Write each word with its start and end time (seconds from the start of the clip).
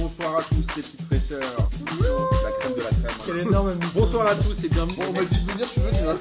Bonsoir 0.00 0.38
à 0.38 0.42
tous 0.44 0.56
les 0.76 0.82
petites 0.82 1.02
fraîcheurs. 1.02 1.40
La 2.42 2.50
crème 2.58 2.74
de 2.74 2.82
la 2.82 2.88
crème. 2.88 3.12
Quel 3.26 3.38
énorme 3.40 3.74
Bonsoir 3.94 4.28
à 4.28 4.34
tous 4.34 4.64
et 4.64 4.68
bienvenue. 4.70 4.96
Bon, 4.96 5.04
on 5.10 5.12
m'a 5.12 5.24
dit 5.24 5.44
de 5.44 5.52
venir, 5.52 5.66
je 5.66 5.72
suis 5.72 5.80
venu. 5.82 5.98
Hein. 6.08 6.16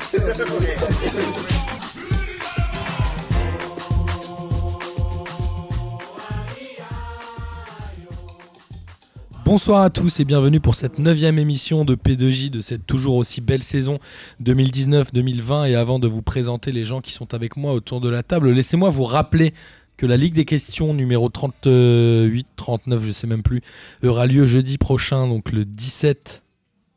Bonsoir 9.46 9.82
à 9.82 9.90
tous 9.90 10.20
et 10.20 10.26
bienvenue 10.26 10.60
pour 10.60 10.76
cette 10.76 11.00
neuvième 11.00 11.40
émission 11.40 11.86
de 11.86 11.96
P2J 11.96 12.50
de 12.50 12.60
cette 12.60 12.86
toujours 12.86 13.16
aussi 13.16 13.40
belle 13.40 13.64
saison 13.64 13.98
2019-2020. 14.44 15.70
Et 15.70 15.76
avant 15.76 16.00
de 16.00 16.08
vous 16.10 16.22
présenter 16.22 16.74
les 16.74 16.84
gens 16.84 17.00
qui 17.00 17.14
sont 17.14 17.34
avec 17.34 17.56
moi 17.56 17.72
autour 17.72 18.02
de 18.02 18.10
la 18.10 18.24
table, 18.24 18.52
laissez-moi 18.52 18.90
vous 18.90 19.06
rappeler 19.06 19.54
que 20.00 20.06
la 20.06 20.16
Ligue 20.16 20.34
des 20.34 20.46
questions 20.46 20.94
numéro 20.94 21.28
38, 21.28 22.48
39, 22.56 23.04
je 23.04 23.12
sais 23.12 23.28
même 23.28 23.44
plus, 23.44 23.60
aura 24.02 24.28
lieu 24.28 24.46
jeudi 24.46 24.78
prochain, 24.78 25.28
donc 25.28 25.52
le 25.52 25.66
17, 25.66 26.42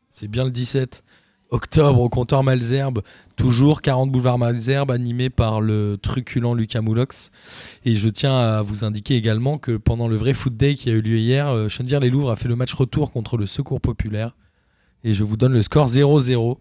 c'est 0.08 0.28
bien 0.28 0.44
le 0.44 0.52
17 0.52 1.02
octobre 1.50 2.00
au 2.00 2.08
comptoir 2.08 2.44
Malzerbe, 2.44 3.02
toujours 3.34 3.82
40 3.82 4.12
boulevard 4.12 4.38
Malzerbe, 4.38 4.92
animé 4.92 5.30
par 5.30 5.60
le 5.60 5.98
truculent 6.00 6.54
Lucas 6.54 6.80
Moulox. 6.80 7.32
Et 7.84 7.96
je 7.96 8.08
tiens 8.08 8.38
à 8.38 8.62
vous 8.62 8.84
indiquer 8.84 9.16
également 9.16 9.58
que 9.58 9.76
pendant 9.76 10.06
le 10.06 10.14
vrai 10.14 10.32
Foot 10.32 10.56
Day 10.56 10.76
qui 10.76 10.88
a 10.88 10.92
eu 10.92 11.02
lieu 11.02 11.18
hier, 11.18 11.48
euh, 11.48 11.68
Chenevière-les-Louvres 11.68 12.30
a 12.30 12.36
fait 12.36 12.48
le 12.48 12.54
match 12.54 12.72
retour 12.72 13.10
contre 13.10 13.36
le 13.36 13.46
Secours 13.46 13.80
Populaire. 13.80 14.36
Et 15.02 15.12
je 15.12 15.24
vous 15.24 15.36
donne 15.36 15.54
le 15.54 15.62
score 15.62 15.88
0-0 15.88 16.58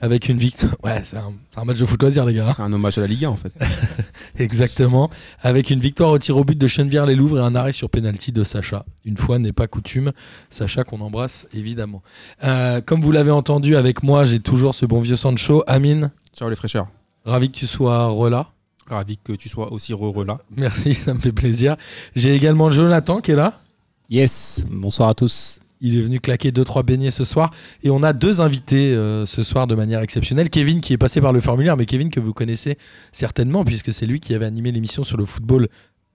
avec 0.00 0.28
une 0.28 0.38
victoire. 0.38 0.72
Ouais, 0.82 1.02
c'est 1.04 1.16
un, 1.18 1.64
match 1.64 1.78
de 1.78 1.84
foot 1.86 2.00
loisir, 2.02 2.24
les 2.24 2.34
gars. 2.34 2.48
hein. 2.48 2.52
C'est 2.56 2.62
un 2.62 2.72
hommage 2.72 2.96
à 2.98 3.02
la 3.02 3.06
Ligue 3.06 3.24
1 3.26 3.28
en 3.30 3.36
fait. 3.36 3.52
Exactement. 4.38 5.10
Avec 5.42 5.70
une 5.70 5.80
victoire 5.80 6.10
au 6.10 6.18
tir 6.18 6.36
au 6.36 6.44
but 6.44 6.56
de 6.58 6.66
Chenevière-les-Louvres 6.66 7.38
et 7.38 7.42
un 7.42 7.54
arrêt 7.54 7.72
sur 7.72 7.90
pénalty 7.90 8.32
de 8.32 8.44
Sacha. 8.44 8.84
Une 9.04 9.16
fois 9.16 9.38
n'est 9.38 9.52
pas 9.52 9.66
coutume. 9.66 10.12
Sacha 10.50 10.84
qu'on 10.84 11.00
embrasse 11.00 11.46
évidemment. 11.52 12.02
Euh, 12.44 12.80
comme 12.80 13.00
vous 13.00 13.12
l'avez 13.12 13.30
entendu 13.30 13.76
avec 13.76 14.02
moi, 14.02 14.24
j'ai 14.24 14.40
toujours 14.40 14.74
ce 14.74 14.86
bon 14.86 15.00
vieux 15.00 15.16
Sancho. 15.16 15.62
Amine, 15.66 16.10
Ciao 16.36 16.48
les 16.48 16.56
fraîcheurs. 16.56 16.88
ravi 17.24 17.50
que 17.50 17.56
tu 17.56 17.66
sois 17.66 18.06
relâ. 18.06 18.46
Ravi 18.88 19.18
que 19.22 19.32
tu 19.32 19.48
sois 19.48 19.72
aussi 19.72 19.92
heureux 19.92 20.24
là. 20.24 20.38
Merci, 20.56 20.94
ça 21.04 21.14
me 21.14 21.20
fait 21.20 21.32
plaisir. 21.32 21.76
J'ai 22.16 22.34
également 22.34 22.70
Jonathan 22.70 23.20
qui 23.20 23.32
est 23.32 23.36
là. 23.36 23.60
Yes, 24.08 24.64
bonsoir 24.70 25.10
à 25.10 25.14
tous. 25.14 25.60
Il 25.80 25.96
est 25.96 26.02
venu 26.02 26.20
claquer 26.20 26.50
2-3 26.50 26.84
beignets 26.84 27.10
ce 27.10 27.24
soir. 27.24 27.50
Et 27.82 27.90
on 27.90 28.02
a 28.02 28.12
deux 28.12 28.40
invités 28.40 28.94
euh, 28.94 29.24
ce 29.26 29.42
soir 29.42 29.66
de 29.66 29.74
manière 29.74 30.00
exceptionnelle. 30.00 30.50
Kevin 30.50 30.80
qui 30.80 30.92
est 30.92 30.98
passé 30.98 31.20
par 31.20 31.32
le 31.32 31.40
formulaire, 31.40 31.76
mais 31.76 31.86
Kevin 31.86 32.10
que 32.10 32.20
vous 32.20 32.34
connaissez 32.34 32.76
certainement 33.12 33.64
puisque 33.64 33.92
c'est 33.92 34.06
lui 34.06 34.20
qui 34.20 34.34
avait 34.34 34.46
animé 34.46 34.72
l'émission 34.72 35.04
sur 35.04 35.16
le 35.16 35.24
football 35.24 35.68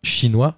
chinois. 0.03 0.57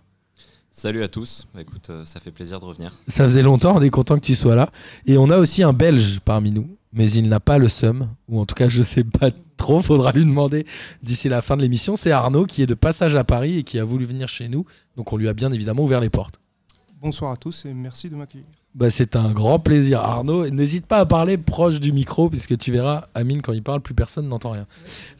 Salut 0.71 1.01
à 1.01 1.07
tous, 1.07 1.47
Bah, 1.55 1.61
écoute, 1.61 1.89
euh, 1.89 2.05
ça 2.05 2.19
fait 2.19 2.29
plaisir 2.29 2.59
de 2.59 2.65
revenir. 2.65 2.93
Ça 3.07 3.23
faisait 3.23 3.41
longtemps, 3.41 3.75
on 3.77 3.81
est 3.81 3.89
content 3.89 4.13
que 4.15 4.25
tu 4.25 4.35
sois 4.35 4.53
là. 4.53 4.69
Et 5.07 5.17
on 5.17 5.31
a 5.31 5.37
aussi 5.39 5.63
un 5.63 5.73
Belge 5.73 6.19
parmi 6.23 6.51
nous, 6.51 6.77
mais 6.93 7.11
il 7.11 7.27
n'a 7.29 7.39
pas 7.39 7.57
le 7.57 7.67
seum, 7.67 8.09
ou 8.27 8.39
en 8.39 8.45
tout 8.45 8.53
cas 8.53 8.69
je 8.69 8.83
sais 8.83 9.03
pas 9.03 9.31
trop, 9.55 9.81
faudra 9.81 10.11
lui 10.11 10.23
demander 10.23 10.67
d'ici 11.01 11.29
la 11.29 11.41
fin 11.41 11.57
de 11.57 11.63
l'émission. 11.63 11.95
C'est 11.95 12.11
Arnaud 12.11 12.45
qui 12.45 12.61
est 12.61 12.67
de 12.67 12.75
passage 12.75 13.15
à 13.15 13.23
Paris 13.23 13.57
et 13.57 13.63
qui 13.63 13.79
a 13.79 13.83
voulu 13.85 14.05
venir 14.05 14.27
chez 14.27 14.49
nous, 14.49 14.65
donc 14.95 15.11
on 15.11 15.17
lui 15.17 15.27
a 15.27 15.33
bien 15.33 15.51
évidemment 15.51 15.83
ouvert 15.83 15.99
les 15.99 16.11
portes. 16.11 16.39
Bonsoir 17.01 17.31
à 17.31 17.37
tous 17.37 17.65
et 17.65 17.73
merci 17.73 18.11
de 18.11 18.15
m'accueillir. 18.15 18.45
Bah, 18.77 18.91
c'est 18.91 19.15
un 19.15 19.31
grand 19.31 19.57
plaisir 19.57 20.01
Arnaud. 20.01 20.47
N'hésite 20.51 20.85
pas 20.85 20.99
à 20.99 21.05
parler 21.07 21.35
proche 21.39 21.79
du 21.79 21.91
micro, 21.91 22.29
puisque 22.29 22.55
tu 22.59 22.71
verras, 22.71 23.05
Amine, 23.15 23.41
quand 23.41 23.53
il 23.53 23.63
parle, 23.63 23.81
plus 23.81 23.95
personne 23.95 24.27
n'entend 24.29 24.51
rien. 24.51 24.67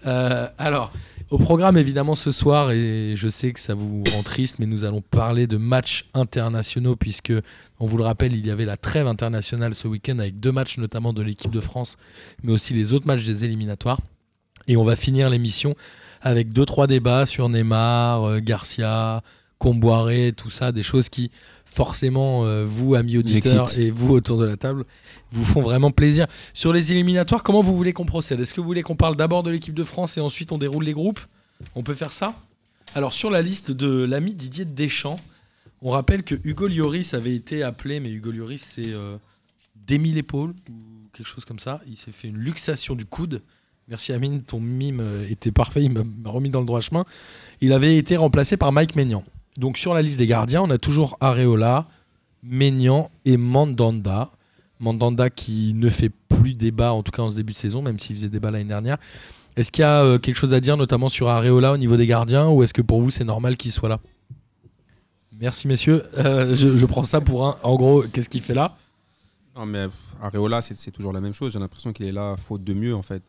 Euh, 0.05 0.47
alors, 0.59 0.93
au 1.31 1.39
programme 1.39 1.75
évidemment 1.75 2.13
ce 2.13 2.31
soir, 2.31 2.69
et 2.69 3.13
je 3.15 3.27
sais 3.27 3.51
que 3.53 3.59
ça 3.59 3.73
vous 3.73 4.03
rend 4.13 4.21
triste, 4.21 4.59
mais 4.59 4.67
nous 4.67 4.83
allons 4.83 5.01
parler 5.01 5.47
de 5.47 5.57
matchs 5.57 6.07
internationaux, 6.13 6.95
puisque, 6.95 7.33
on 7.79 7.87
vous 7.87 7.97
le 7.97 8.03
rappelle, 8.03 8.33
il 8.33 8.45
y 8.45 8.51
avait 8.51 8.63
la 8.63 8.77
trêve 8.77 9.07
internationale 9.07 9.73
ce 9.73 9.87
week-end 9.87 10.19
avec 10.19 10.39
deux 10.39 10.51
matchs 10.51 10.77
notamment 10.77 11.11
de 11.11 11.23
l'équipe 11.23 11.49
de 11.49 11.61
France, 11.61 11.97
mais 12.43 12.53
aussi 12.53 12.75
les 12.75 12.93
autres 12.93 13.07
matchs 13.07 13.23
des 13.23 13.43
éliminatoires. 13.43 14.01
Et 14.67 14.77
on 14.77 14.83
va 14.83 14.95
finir 14.95 15.31
l'émission 15.31 15.73
avec 16.21 16.53
deux, 16.53 16.65
trois 16.67 16.85
débats 16.85 17.25
sur 17.25 17.49
Neymar, 17.49 18.23
euh, 18.23 18.39
Garcia, 18.39 19.23
Comboiré, 19.57 20.33
tout 20.37 20.51
ça, 20.51 20.71
des 20.71 20.83
choses 20.83 21.09
qui, 21.09 21.31
forcément, 21.67 22.45
euh, 22.45 22.65
vous, 22.65 22.95
amis 22.95 23.17
auditeurs, 23.17 23.77
et 23.77 23.91
vous 23.91 24.13
autour 24.13 24.39
de 24.39 24.45
la 24.45 24.57
table, 24.57 24.85
vous 25.31 25.45
font 25.45 25.61
vraiment 25.61 25.91
plaisir. 25.91 26.25
Sur 26.53 26.73
les 26.73 26.91
éliminatoires, 26.91 27.43
comment 27.43 27.61
vous 27.61 27.75
voulez 27.75 27.93
qu'on 27.93 28.05
procède? 28.05 28.39
Est-ce 28.39 28.53
que 28.53 28.61
vous 28.61 28.67
voulez 28.67 28.83
qu'on 28.83 28.95
parle 28.95 29.15
d'abord 29.15 29.43
de 29.43 29.51
l'équipe 29.51 29.75
de 29.75 29.83
France 29.83 30.17
et 30.17 30.21
ensuite 30.21 30.51
on 30.51 30.57
déroule 30.57 30.85
les 30.85 30.93
groupes? 30.93 31.19
On 31.75 31.83
peut 31.83 31.93
faire 31.93 32.13
ça? 32.13 32.35
Alors, 32.95 33.13
sur 33.13 33.29
la 33.29 33.41
liste 33.41 33.71
de 33.71 34.03
l'ami 34.05 34.33
Didier 34.33 34.65
Deschamps, 34.65 35.19
on 35.81 35.91
rappelle 35.91 36.23
que 36.23 36.35
Hugo 36.43 36.67
Lloris 36.67 37.13
avait 37.13 37.35
été 37.35 37.61
appelé, 37.61 37.99
mais 37.99 38.09
Hugo 38.09 38.31
Lloris, 38.31 38.61
c'est 38.61 38.93
euh, 38.93 39.17
démis 39.75 40.11
l'épaule 40.11 40.55
ou 40.69 40.73
quelque 41.13 41.27
chose 41.27 41.45
comme 41.45 41.59
ça. 41.59 41.81
Il 41.87 41.97
s'est 41.97 42.11
fait 42.11 42.29
une 42.29 42.37
luxation 42.37 42.95
du 42.95 43.05
coude. 43.05 43.41
Merci 43.89 44.13
Amine, 44.13 44.41
ton 44.41 44.59
mime 44.59 44.99
euh, 44.99 45.27
était 45.29 45.51
parfait, 45.51 45.83
il 45.83 45.91
m'a 45.91 46.03
m'a 46.03 46.29
remis 46.29 46.49
dans 46.49 46.59
le 46.59 46.65
droit 46.65 46.81
chemin. 46.81 47.05
Il 47.61 47.73
avait 47.73 47.97
été 47.97 48.17
remplacé 48.17 48.57
par 48.57 48.71
Mike 48.71 48.95
Maignan. 48.95 49.23
Donc 49.57 49.77
sur 49.77 49.93
la 49.93 50.01
liste 50.01 50.17
des 50.17 50.27
gardiens, 50.27 50.61
on 50.61 50.69
a 50.69 50.77
toujours 50.77 51.17
Areola, 51.19 51.87
Maignan 52.43 53.09
et 53.25 53.37
Mandanda. 53.37 54.29
Mandanda 54.79 55.29
qui 55.31 55.73
ne 55.73 55.89
fait 55.89 56.11
plus 56.29 56.53
débat, 56.53 56.93
en 56.93 57.01
tout 57.01 57.11
cas 57.11 57.23
en 57.23 57.31
ce 57.31 57.35
début 57.35 57.53
de 57.53 57.57
saison, 57.57 57.81
même 57.81 57.99
s'il 57.99 58.15
faisait 58.15 58.29
débat 58.29 58.51
l'année 58.51 58.65
dernière. 58.65 58.97
Est-ce 59.55 59.71
qu'il 59.71 59.81
y 59.81 59.85
a 59.85 60.03
euh, 60.03 60.19
quelque 60.19 60.35
chose 60.35 60.53
à 60.53 60.59
dire, 60.59 60.77
notamment 60.77 61.09
sur 61.09 61.29
Areola 61.29 61.73
au 61.73 61.77
niveau 61.77 61.97
des 61.97 62.05
gardiens, 62.05 62.47
ou 62.47 62.61
est-ce 62.61 62.75
que 62.75 62.83
pour 62.83 63.01
vous 63.01 63.09
c'est 63.09 63.23
normal 63.23 63.57
qu'il 63.57 63.71
soit 63.71 63.89
là? 63.89 63.99
Merci 65.39 65.67
messieurs. 65.67 66.03
Euh, 66.19 66.55
je, 66.55 66.85
prends 66.85 67.03
ça 67.03 67.21
pour 67.21 67.47
un. 67.47 67.57
En 67.63 67.75
gros, 67.75 68.03
qu'est-ce 68.03 68.29
qu'il 68.29 68.41
fait 68.41 68.53
là? 68.53 68.77
Non 69.55 69.65
mais 69.65 69.87
Areola 70.21 70.61
c'est 70.61 70.91
toujours 70.91 71.13
la 71.13 71.21
même 71.21 71.33
chose. 71.33 71.53
J'ai 71.53 71.59
l'impression 71.59 71.91
qu'il 71.91 72.05
est 72.05 72.11
là 72.11 72.35
faute 72.37 72.63
de 72.63 72.75
mieux 72.75 72.95
en 72.95 73.01
fait. 73.01 73.23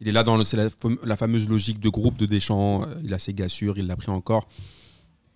Il 0.00 0.08
est 0.08 0.12
là 0.12 0.24
dans 0.24 0.36
la, 0.36 0.42
fam- 0.42 0.98
la 1.04 1.16
fameuse 1.16 1.48
logique 1.48 1.78
de 1.78 1.88
groupe 1.88 2.16
de 2.16 2.26
Deschamps. 2.26 2.84
Il 3.04 3.14
a 3.14 3.20
ses 3.20 3.34
gars 3.34 3.48
sûrs, 3.48 3.78
il 3.78 3.86
l'a 3.86 3.96
pris 3.96 4.10
encore. 4.10 4.48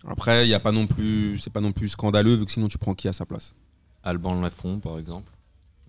Après 0.07 0.45
il 0.45 0.49
y 0.49 0.53
a 0.53 0.59
pas 0.59 0.71
non 0.71 0.87
plus 0.87 1.37
c'est 1.39 1.51
pas 1.51 1.61
non 1.61 1.71
plus 1.71 1.89
scandaleux 1.89 2.35
vu 2.35 2.45
que 2.45 2.51
sinon 2.51 2.67
tu 2.67 2.77
prends 2.77 2.93
qui 2.93 3.07
à 3.07 3.13
sa 3.13 3.25
place? 3.25 3.55
Alban 4.03 4.39
Lafont, 4.39 4.79
par 4.79 4.99
exemple. 4.99 5.31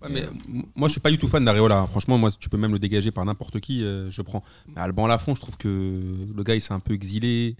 Ouais, 0.01 0.09
mais 0.11 0.27
moi 0.75 0.87
je 0.87 0.93
suis 0.93 1.01
pas 1.01 1.11
du 1.11 1.17
tout 1.17 1.27
fan 1.27 1.43
d'Areola. 1.43 1.87
Franchement 1.87 2.17
moi 2.17 2.31
tu 2.31 2.49
peux 2.49 2.57
même 2.57 2.71
le 2.71 2.79
dégager 2.79 3.11
par 3.11 3.25
n'importe 3.25 3.59
qui, 3.59 3.83
euh, 3.83 4.09
je 4.11 4.21
prends. 4.21 4.43
Mais 4.67 4.81
Alban 4.81 5.07
Lafont 5.07 5.35
je 5.35 5.41
trouve 5.41 5.57
que 5.57 5.99
le 6.35 6.43
gars 6.43 6.55
il 6.55 6.61
s'est 6.61 6.73
un 6.73 6.79
peu 6.79 6.93
exilé. 6.93 7.55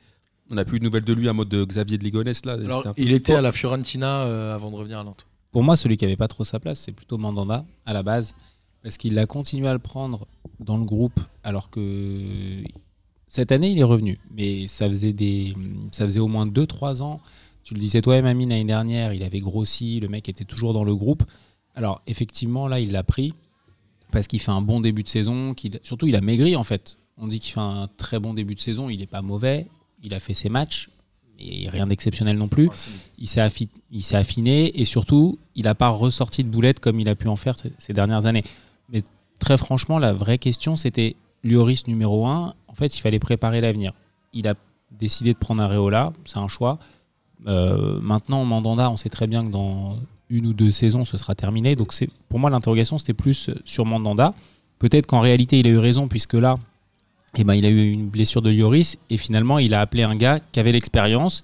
On 0.52 0.56
n'a 0.56 0.64
plus 0.64 0.78
eu 0.78 0.80
de 0.80 0.86
nouvelles 0.86 1.04
de 1.04 1.14
lui 1.14 1.28
à 1.28 1.34
mode 1.34 1.50
de 1.50 1.66
Xavier 1.66 1.98
de 1.98 2.04
Ligonès 2.04 2.46
là. 2.46 2.54
Alors, 2.54 2.94
Il 2.96 3.12
était 3.12 3.34
à 3.34 3.42
la 3.42 3.52
Fiorentina 3.52 4.22
euh, 4.24 4.56
avant 4.56 4.72
de 4.72 4.76
revenir 4.78 5.00
à 5.00 5.04
Nantes. 5.04 5.28
Pour 5.52 5.64
moi, 5.64 5.76
celui 5.76 5.98
qui 5.98 6.06
avait 6.06 6.16
pas 6.16 6.28
trop 6.28 6.44
sa 6.44 6.60
place, 6.60 6.80
c'est 6.80 6.92
plutôt 6.92 7.18
Mandanda 7.18 7.66
à 7.86 7.94
la 7.94 8.04
base, 8.04 8.36
parce 8.84 8.98
qu'il 8.98 9.18
a 9.18 9.26
continué 9.26 9.68
à 9.68 9.74
le 9.74 9.80
prendre 9.80 10.28
dans 10.60 10.78
le 10.78 10.84
groupe, 10.84 11.20
alors 11.44 11.70
que 11.70 12.62
cette 13.38 13.52
année 13.52 13.70
il 13.70 13.78
est 13.78 13.84
revenu, 13.84 14.18
mais 14.32 14.66
ça 14.66 14.88
faisait 14.88 15.14
des, 15.14 15.56
ça 15.92 16.06
faisait 16.06 16.20
au 16.20 16.28
moins 16.28 16.48
2-3 16.48 17.04
ans. 17.04 17.22
Tu 17.64 17.76
le 17.76 17.80
disais 17.80 18.02
toi-même, 18.02 18.26
Amine, 18.26 18.50
l'année 18.50 18.64
dernière, 18.64 19.14
il 19.14 19.22
avait 19.24 19.42
grossi, 19.42 20.00
le 20.00 20.08
mec 20.08 20.28
était 20.28 20.44
toujours 20.44 20.74
dans 20.74 20.84
le 20.84 20.96
groupe. 20.96 21.24
Alors 21.76 22.02
effectivement, 22.08 22.68
là, 22.68 22.80
il 22.80 22.92
l'a 22.92 23.04
pris 23.04 23.36
parce 24.12 24.26
qu'il 24.26 24.40
fait 24.40 24.50
un 24.50 24.62
bon 24.62 24.82
début 24.82 25.04
de 25.04 25.10
saison, 25.10 25.54
surtout 25.84 26.08
il 26.08 26.16
a 26.16 26.22
maigri 26.22 26.56
en 26.56 26.64
fait. 26.64 26.98
On 27.18 27.28
dit 27.28 27.40
qu'il 27.40 27.54
fait 27.54 27.60
un 27.60 27.88
très 27.98 28.20
bon 28.20 28.34
début 28.34 28.56
de 28.56 28.60
saison, 28.60 28.90
il 28.90 28.98
n'est 28.98 29.06
pas 29.06 29.22
mauvais, 29.22 29.68
il 30.02 30.16
a 30.16 30.20
fait 30.20 30.34
ses 30.34 30.50
matchs, 30.50 30.90
mais 31.38 31.70
rien 31.70 31.86
d'exceptionnel 31.86 32.38
non 32.38 32.48
plus 32.48 32.72
il 33.20 33.28
s'est 33.28 34.16
affiné 34.16 34.82
et 34.82 34.86
surtout, 34.86 35.38
il 35.54 35.66
n'a 35.66 35.76
pas 35.76 35.90
ressorti 35.90 36.44
de 36.44 36.50
boulettes 36.50 36.80
comme 36.80 37.00
il 37.00 37.08
a 37.08 37.14
pu 37.14 37.28
en 37.28 37.36
faire 37.36 37.56
ces 37.78 37.94
dernières 37.94 38.26
années. 38.26 38.44
Mais 38.90 39.04
très 39.40 39.58
franchement, 39.58 40.00
la 40.00 40.14
vraie 40.14 40.40
question, 40.40 40.76
c'était 40.76 41.16
Lloris 41.44 41.88
numéro 41.88 42.26
1. 42.26 42.54
En 42.68 42.74
fait, 42.74 42.98
il 42.98 43.02
fallait 43.02 43.20
préparer 43.20 43.62
l'avenir. 43.62 43.94
Il 44.34 44.48
a 44.48 44.56
décidé 44.92 45.34
de 45.34 45.38
prendre 45.38 45.62
Areola, 45.62 46.14
c'est 46.26 46.38
un 46.38 46.48
choix. 46.48 46.80
Euh, 47.48 48.00
maintenant, 48.02 48.44
Mandanda, 48.46 48.90
on 48.90 48.98
sait 48.98 49.10
très 49.10 49.28
bien 49.28 49.44
que 49.44 49.50
dans 49.50 49.98
une 50.30 50.48
ou 50.48 50.54
deux 50.54 50.72
saisons, 50.72 51.06
ce 51.06 51.18
sera 51.18 51.36
terminé. 51.36 51.76
Donc, 51.76 51.94
c'est 51.94 52.10
pour 52.30 52.40
moi, 52.40 52.50
l'interrogation, 52.50 52.98
c'était 52.98 53.14
plus 53.14 53.50
sur 53.66 53.86
Mandanda. 53.86 54.34
Peut-être 54.80 55.06
qu'en 55.06 55.20
réalité, 55.20 55.60
il 55.60 55.68
a 55.68 55.70
eu 55.70 55.78
raison, 55.78 56.08
puisque 56.08 56.34
là, 56.34 56.56
eh 57.38 57.44
ben, 57.44 57.54
il 57.54 57.66
a 57.66 57.70
eu 57.70 57.92
une 57.92 58.08
blessure 58.08 58.42
de 58.42 58.50
Lloris 58.52 58.98
et 59.10 59.18
finalement, 59.18 59.60
il 59.60 59.74
a 59.74 59.82
appelé 59.82 60.04
un 60.04 60.16
gars 60.16 60.40
qui 60.52 60.60
avait 60.60 60.72
l'expérience 60.72 61.44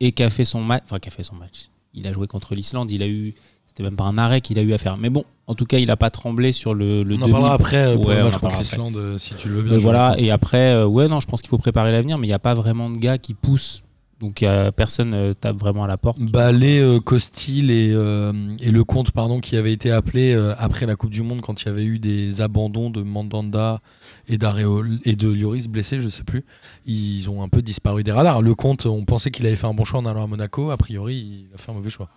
et 0.00 0.12
fait 0.30 0.44
son 0.44 0.62
match. 0.62 0.84
Qui 1.00 1.08
a 1.08 1.12
fait 1.12 1.24
son 1.24 1.36
match. 1.36 1.68
Il 1.94 2.06
a 2.06 2.12
joué 2.12 2.26
contre 2.26 2.54
l'Islande. 2.54 2.90
Il 2.90 3.02
a 3.02 3.08
eu. 3.08 3.34
C'était 3.74 3.84
même 3.84 3.96
pas 3.96 4.04
un 4.04 4.18
arrêt 4.18 4.42
qu'il 4.42 4.58
a 4.58 4.62
eu 4.62 4.74
à 4.74 4.78
faire. 4.78 4.98
Mais 4.98 5.08
bon, 5.08 5.24
en 5.46 5.54
tout 5.54 5.64
cas, 5.64 5.78
il 5.78 5.86
n'a 5.86 5.96
pas 5.96 6.10
tremblé 6.10 6.52
sur 6.52 6.74
le, 6.74 7.02
le 7.02 7.16
on 7.16 7.22
en 7.22 7.30
parlera 7.30 7.54
après 7.54 7.78
euh, 7.78 7.94
pour 7.94 8.06
Ouais, 8.06 8.18
le 8.18 8.24
match 8.24 8.36
contre 8.36 8.58
l'Islande, 8.58 8.96
euh, 8.98 9.16
si 9.16 9.32
tu 9.34 9.48
le 9.48 9.54
veux 9.54 9.62
bien. 9.62 9.78
Voilà, 9.78 10.14
et 10.18 10.30
après, 10.30 10.74
euh, 10.74 10.86
ouais, 10.86 11.08
non, 11.08 11.20
je 11.20 11.26
pense 11.26 11.40
qu'il 11.40 11.48
faut 11.48 11.56
préparer 11.56 11.90
l'avenir, 11.90 12.18
mais 12.18 12.26
il 12.26 12.30
n'y 12.30 12.34
a 12.34 12.38
pas 12.38 12.52
vraiment 12.52 12.90
de 12.90 12.98
gars 12.98 13.16
qui 13.16 13.32
poussent. 13.32 13.82
Donc, 14.20 14.42
euh, 14.42 14.70
personne 14.70 15.14
euh, 15.14 15.32
tape 15.32 15.56
vraiment 15.56 15.84
à 15.84 15.88
la 15.88 15.96
porte. 15.96 16.18
Euh, 16.34 17.00
Costil 17.00 17.70
et, 17.70 17.88
et 17.88 18.70
le 18.70 18.84
compte 18.84 19.10
pardon, 19.10 19.40
qui 19.40 19.56
avait 19.56 19.72
été 19.72 19.90
appelé 19.90 20.34
euh, 20.34 20.54
après 20.58 20.84
la 20.84 20.94
Coupe 20.94 21.10
du 21.10 21.22
Monde 21.22 21.40
quand 21.40 21.62
il 21.62 21.66
y 21.66 21.68
avait 21.70 21.84
eu 21.84 21.98
des 21.98 22.42
abandons 22.42 22.90
de 22.90 23.02
Mandanda 23.02 23.80
et 24.28 24.36
d'Areol 24.36 25.00
et 25.04 25.16
de 25.16 25.28
Lloris 25.28 25.66
blessés, 25.66 26.00
je 26.02 26.10
sais 26.10 26.24
plus. 26.24 26.44
Ils 26.84 27.28
ont 27.30 27.42
un 27.42 27.48
peu 27.48 27.62
disparu 27.62 28.04
des 28.04 28.12
radars. 28.12 28.42
Le 28.42 28.54
compte, 28.54 28.84
on 28.84 29.04
pensait 29.06 29.30
qu'il 29.30 29.46
avait 29.46 29.56
fait 29.56 29.66
un 29.66 29.74
bon 29.74 29.84
choix 29.84 29.98
en 29.98 30.06
allant 30.06 30.24
à 30.24 30.26
Monaco. 30.26 30.70
A 30.70 30.76
priori, 30.76 31.46
il 31.48 31.54
a 31.54 31.58
fait 31.58 31.72
un 31.72 31.74
mauvais 31.74 31.90
choix. 31.90 32.08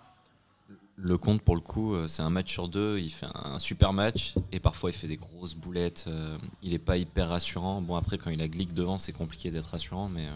Le 0.98 1.18
compte, 1.18 1.42
pour 1.42 1.54
le 1.56 1.60
coup, 1.60 1.94
euh, 1.94 2.08
c'est 2.08 2.22
un 2.22 2.30
match 2.30 2.50
sur 2.50 2.68
deux. 2.68 2.98
Il 2.98 3.10
fait 3.10 3.26
un 3.34 3.58
super 3.58 3.92
match 3.92 4.34
et 4.50 4.60
parfois 4.60 4.90
il 4.90 4.94
fait 4.94 5.08
des 5.08 5.16
grosses 5.18 5.54
boulettes. 5.54 6.04
euh, 6.08 6.38
il 6.62 6.70
n'est 6.70 6.78
pas 6.78 6.96
hyper 6.96 7.28
rassurant. 7.28 7.82
Bon, 7.82 7.96
après, 7.96 8.16
quand 8.16 8.30
il 8.30 8.40
a 8.40 8.48
Glick 8.48 8.72
devant, 8.72 8.96
c'est 8.96 9.12
compliqué 9.12 9.50
d'être 9.50 9.66
rassurant. 9.70 10.08
Mais, 10.08 10.24
euh, 10.24 10.30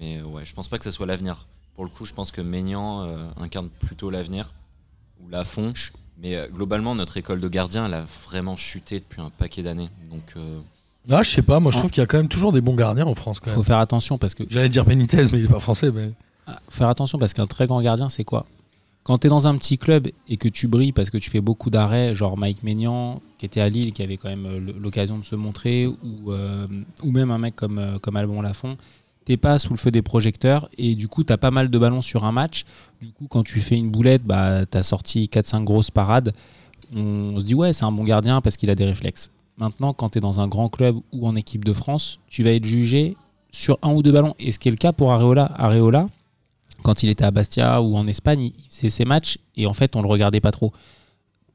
mais 0.00 0.22
ouais, 0.22 0.44
je 0.44 0.52
pense 0.52 0.66
pas 0.68 0.78
que 0.78 0.84
ça 0.84 0.90
soit 0.90 1.06
l'avenir. 1.06 1.46
Pour 1.76 1.84
le 1.84 1.90
coup, 1.90 2.04
je 2.06 2.12
pense 2.14 2.32
que 2.32 2.40
Maignan 2.40 3.04
euh, 3.04 3.28
incarne 3.40 3.68
plutôt 3.68 4.10
l'avenir 4.10 4.52
ou 5.22 5.28
Lafont. 5.28 5.72
Mais 6.18 6.34
euh, 6.34 6.48
globalement, 6.48 6.94
notre 6.94 7.16
école 7.16 7.40
de 7.40 7.48
gardien, 7.48 7.86
elle 7.86 7.94
a 7.94 8.04
vraiment 8.26 8.56
chuté 8.56 8.98
depuis 8.98 9.20
un 9.20 9.30
paquet 9.30 9.62
d'années. 9.62 9.90
Donc, 10.10 10.32
euh, 10.36 10.58
Ah, 11.10 11.22
je 11.22 11.30
sais 11.30 11.42
pas, 11.42 11.60
moi 11.60 11.70
je 11.70 11.78
trouve 11.78 11.90
qu'il 11.92 12.00
y 12.00 12.04
a 12.04 12.06
quand 12.06 12.16
même 12.16 12.28
toujours 12.28 12.50
des 12.52 12.60
bons 12.62 12.74
gardiens 12.74 13.06
en 13.06 13.14
France. 13.14 13.38
Quand 13.38 13.50
Faut 13.50 13.56
même. 13.58 13.64
faire 13.64 13.78
attention 13.78 14.18
parce 14.18 14.34
que 14.34 14.42
J'allais 14.48 14.70
dire 14.70 14.84
Benitez, 14.84 15.24
mais 15.30 15.38
il 15.38 15.44
est 15.44 15.48
pas 15.48 15.60
français. 15.60 15.92
Mais... 15.92 16.10
Ah, 16.48 16.58
faire 16.68 16.88
attention 16.88 17.18
parce 17.18 17.32
qu'un 17.34 17.46
très 17.46 17.66
grand 17.68 17.80
gardien, 17.80 18.08
c'est 18.08 18.24
quoi? 18.24 18.46
Quand 19.06 19.18
tu 19.18 19.28
es 19.28 19.30
dans 19.30 19.46
un 19.46 19.56
petit 19.56 19.78
club 19.78 20.08
et 20.28 20.36
que 20.36 20.48
tu 20.48 20.66
brilles 20.66 20.90
parce 20.90 21.10
que 21.10 21.18
tu 21.18 21.30
fais 21.30 21.40
beaucoup 21.40 21.70
d'arrêts, 21.70 22.12
genre 22.12 22.36
Mike 22.36 22.64
Maignan, 22.64 23.22
qui 23.38 23.46
était 23.46 23.60
à 23.60 23.68
Lille, 23.68 23.92
qui 23.92 24.02
avait 24.02 24.16
quand 24.16 24.28
même 24.28 24.46
euh, 24.46 24.72
l'occasion 24.80 25.16
de 25.16 25.24
se 25.24 25.36
montrer, 25.36 25.86
ou, 25.86 26.32
euh, 26.32 26.66
même 27.04 27.30
un 27.30 27.38
mec 27.38 27.54
comme, 27.54 27.78
euh, 27.78 28.00
comme 28.00 28.16
Albon 28.16 28.42
Lafont, 28.42 28.76
t'es 29.24 29.36
pas 29.36 29.60
sous 29.60 29.70
le 29.72 29.76
feu 29.76 29.92
des 29.92 30.02
projecteurs 30.02 30.68
et 30.76 30.96
du 30.96 31.06
coup, 31.06 31.22
tu 31.22 31.32
as 31.32 31.38
pas 31.38 31.52
mal 31.52 31.70
de 31.70 31.78
ballons 31.78 32.00
sur 32.00 32.24
un 32.24 32.32
match. 32.32 32.64
Du 33.00 33.12
coup, 33.12 33.28
quand 33.28 33.44
tu 33.44 33.60
fais 33.60 33.76
une 33.76 33.92
boulette, 33.92 34.24
bah, 34.24 34.66
tu 34.66 34.76
as 34.76 34.82
sorti 34.82 35.30
4-5 35.32 35.62
grosses 35.62 35.92
parades. 35.92 36.32
On 36.92 37.38
se 37.38 37.44
dit, 37.44 37.54
ouais, 37.54 37.72
c'est 37.72 37.84
un 37.84 37.92
bon 37.92 38.02
gardien 38.02 38.40
parce 38.40 38.56
qu'il 38.56 38.70
a 38.70 38.74
des 38.74 38.86
réflexes. 38.86 39.30
Maintenant, 39.56 39.92
quand 39.92 40.08
tu 40.08 40.18
es 40.18 40.20
dans 40.20 40.40
un 40.40 40.48
grand 40.48 40.68
club 40.68 40.96
ou 41.12 41.28
en 41.28 41.36
équipe 41.36 41.64
de 41.64 41.72
France, 41.72 42.18
tu 42.26 42.42
vas 42.42 42.50
être 42.50 42.64
jugé 42.64 43.16
sur 43.52 43.78
un 43.82 43.92
ou 43.92 44.02
deux 44.02 44.10
ballons. 44.10 44.34
Et 44.40 44.50
ce 44.50 44.58
qui 44.58 44.66
est 44.66 44.72
le 44.72 44.76
cas 44.76 44.92
pour 44.92 45.12
Areola. 45.12 45.52
Areola, 45.54 46.08
quand 46.86 47.02
il 47.02 47.08
était 47.08 47.24
à 47.24 47.32
Bastia 47.32 47.82
ou 47.82 47.96
en 47.96 48.06
Espagne, 48.06 48.52
il 48.56 48.64
faisait 48.70 48.90
ses 48.90 49.04
matchs 49.04 49.38
et 49.56 49.66
en 49.66 49.72
fait, 49.74 49.96
on 49.96 50.02
le 50.02 50.06
regardait 50.08 50.40
pas 50.40 50.52
trop. 50.52 50.72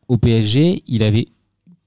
Au 0.09 0.17
PSG, 0.17 0.83
il 0.87 1.03
avait 1.03 1.25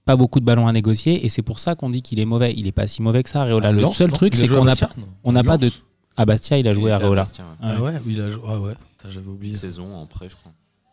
pas 0.07 0.17
beaucoup 0.17 0.41
de 0.41 0.47
ballons 0.47 0.67
à 0.67 0.73
négocier 0.73 1.27
et 1.27 1.29
c'est 1.29 1.43
pour 1.43 1.59
ça 1.59 1.75
qu'on 1.75 1.91
dit 1.91 2.01
qu'il 2.01 2.19
est 2.21 2.25
mauvais. 2.25 2.55
Il 2.57 2.67
est 2.67 2.73
pas 2.73 2.87
si 2.87 3.03
mauvais 3.03 3.23
que 3.23 3.29
ça, 3.29 3.43
Areola. 3.43 3.71
le 3.71 3.85
seul 3.91 4.09
non 4.09 4.15
truc, 4.17 4.35
a 4.35 4.39
c'est 4.39 4.49
qu'on 4.49 4.65
n'a 4.65 4.75
pas, 4.77 4.89
on 5.25 5.33
n'a 5.33 5.45
pas 5.45 5.59
de. 5.59 5.71
À 6.17 6.25
Bastia, 6.25 6.57
il 6.59 6.67
a 6.69 6.73
joué 6.73 6.91
à 6.91 6.95
Areola. 6.95 7.23
Bastia, 7.23 7.45
ouais. 7.45 7.51
Ah 7.61 7.83
ouais, 7.83 7.95
il 8.07 8.21
a 8.21 8.31
joué. 8.31 8.43
Ah 8.49 8.61
ouais, 8.61 8.75
j'avais 9.11 9.27
oublié. 9.29 9.53
Une 9.53 9.59
saison 9.59 9.95
en 9.95 10.07
prêt, 10.07 10.29
je 10.31 10.37
crois. 10.37 10.53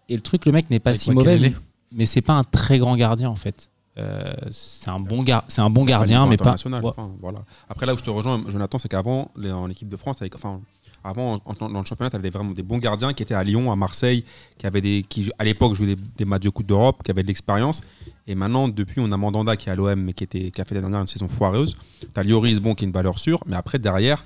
Et 0.09 0.15
le 0.15 0.21
truc, 0.21 0.45
le 0.45 0.51
mec 0.51 0.69
n'est 0.69 0.79
pas 0.79 0.89
Avec 0.89 1.01
si 1.01 1.11
mauvais, 1.11 1.53
mais 1.93 2.05
c'est 2.05 2.21
pas 2.21 2.33
un 2.33 2.43
très 2.43 2.79
grand 2.79 2.95
gardien 2.97 3.29
en 3.29 3.35
fait. 3.37 3.69
Euh, 3.97 4.23
c'est 4.51 4.89
un 4.89 4.99
bon 4.99 5.21
gar- 5.21 5.43
c'est 5.47 5.61
un 5.61 5.69
bon 5.69 5.83
gardien, 5.85 6.23
Pas 6.23 6.29
mais 6.29 6.37
pas. 6.37 6.55
enfin, 6.83 7.11
voilà. 7.21 7.39
Après, 7.69 7.85
là 7.85 7.93
où 7.93 7.97
je 7.97 8.03
te 8.03 8.09
rejoins, 8.09 8.41
Jonathan, 8.47 8.79
c'est 8.79 8.87
qu'avant, 8.89 9.31
en 9.37 9.69
équipe 9.69 9.89
de 9.89 9.97
France, 9.97 10.21
avec, 10.21 10.33
enfin, 10.35 10.61
avant, 11.03 11.39
dans 11.59 11.79
le 11.79 11.85
championnat, 11.85 12.09
tu 12.09 12.15
avais 12.15 12.29
vraiment 12.29 12.51
des 12.51 12.63
bons 12.63 12.77
gardiens 12.77 13.13
qui 13.13 13.23
étaient 13.23 13.33
à 13.33 13.43
Lyon, 13.43 13.71
à 13.71 13.75
Marseille, 13.75 14.23
qui, 14.57 14.65
avaient 14.67 14.81
des, 14.81 15.05
qui 15.07 15.31
à 15.39 15.43
l'époque 15.43 15.73
jouaient 15.75 15.95
des, 16.17 16.25
matchs 16.25 16.43
de 16.43 16.49
Coupe 16.49 16.67
d'Europe, 16.67 17.01
qui 17.03 17.11
avaient 17.11 17.23
de 17.23 17.27
l'expérience. 17.27 17.81
Et 18.27 18.35
maintenant, 18.35 18.67
depuis, 18.67 19.01
on 19.01 19.11
a 19.11 19.17
Mandanda 19.17 19.55
qui 19.57 19.69
est 19.69 19.71
à 19.71 19.75
l'OM, 19.75 19.99
mais 19.99 20.13
qui, 20.13 20.23
était, 20.23 20.51
qui 20.51 20.61
a 20.61 20.65
fait 20.65 20.75
l'année 20.75 20.83
dernière 20.83 21.01
une 21.01 21.07
saison 21.07 21.27
foireuse. 21.27 21.75
Tu 22.01 22.07
as 22.19 22.23
Lloris, 22.23 22.59
bon, 22.59 22.75
qui 22.75 22.83
est 22.85 22.87
une 22.87 22.93
valeur 22.93 23.17
sûre. 23.19 23.39
Mais 23.47 23.55
après, 23.55 23.79
derrière, 23.79 24.23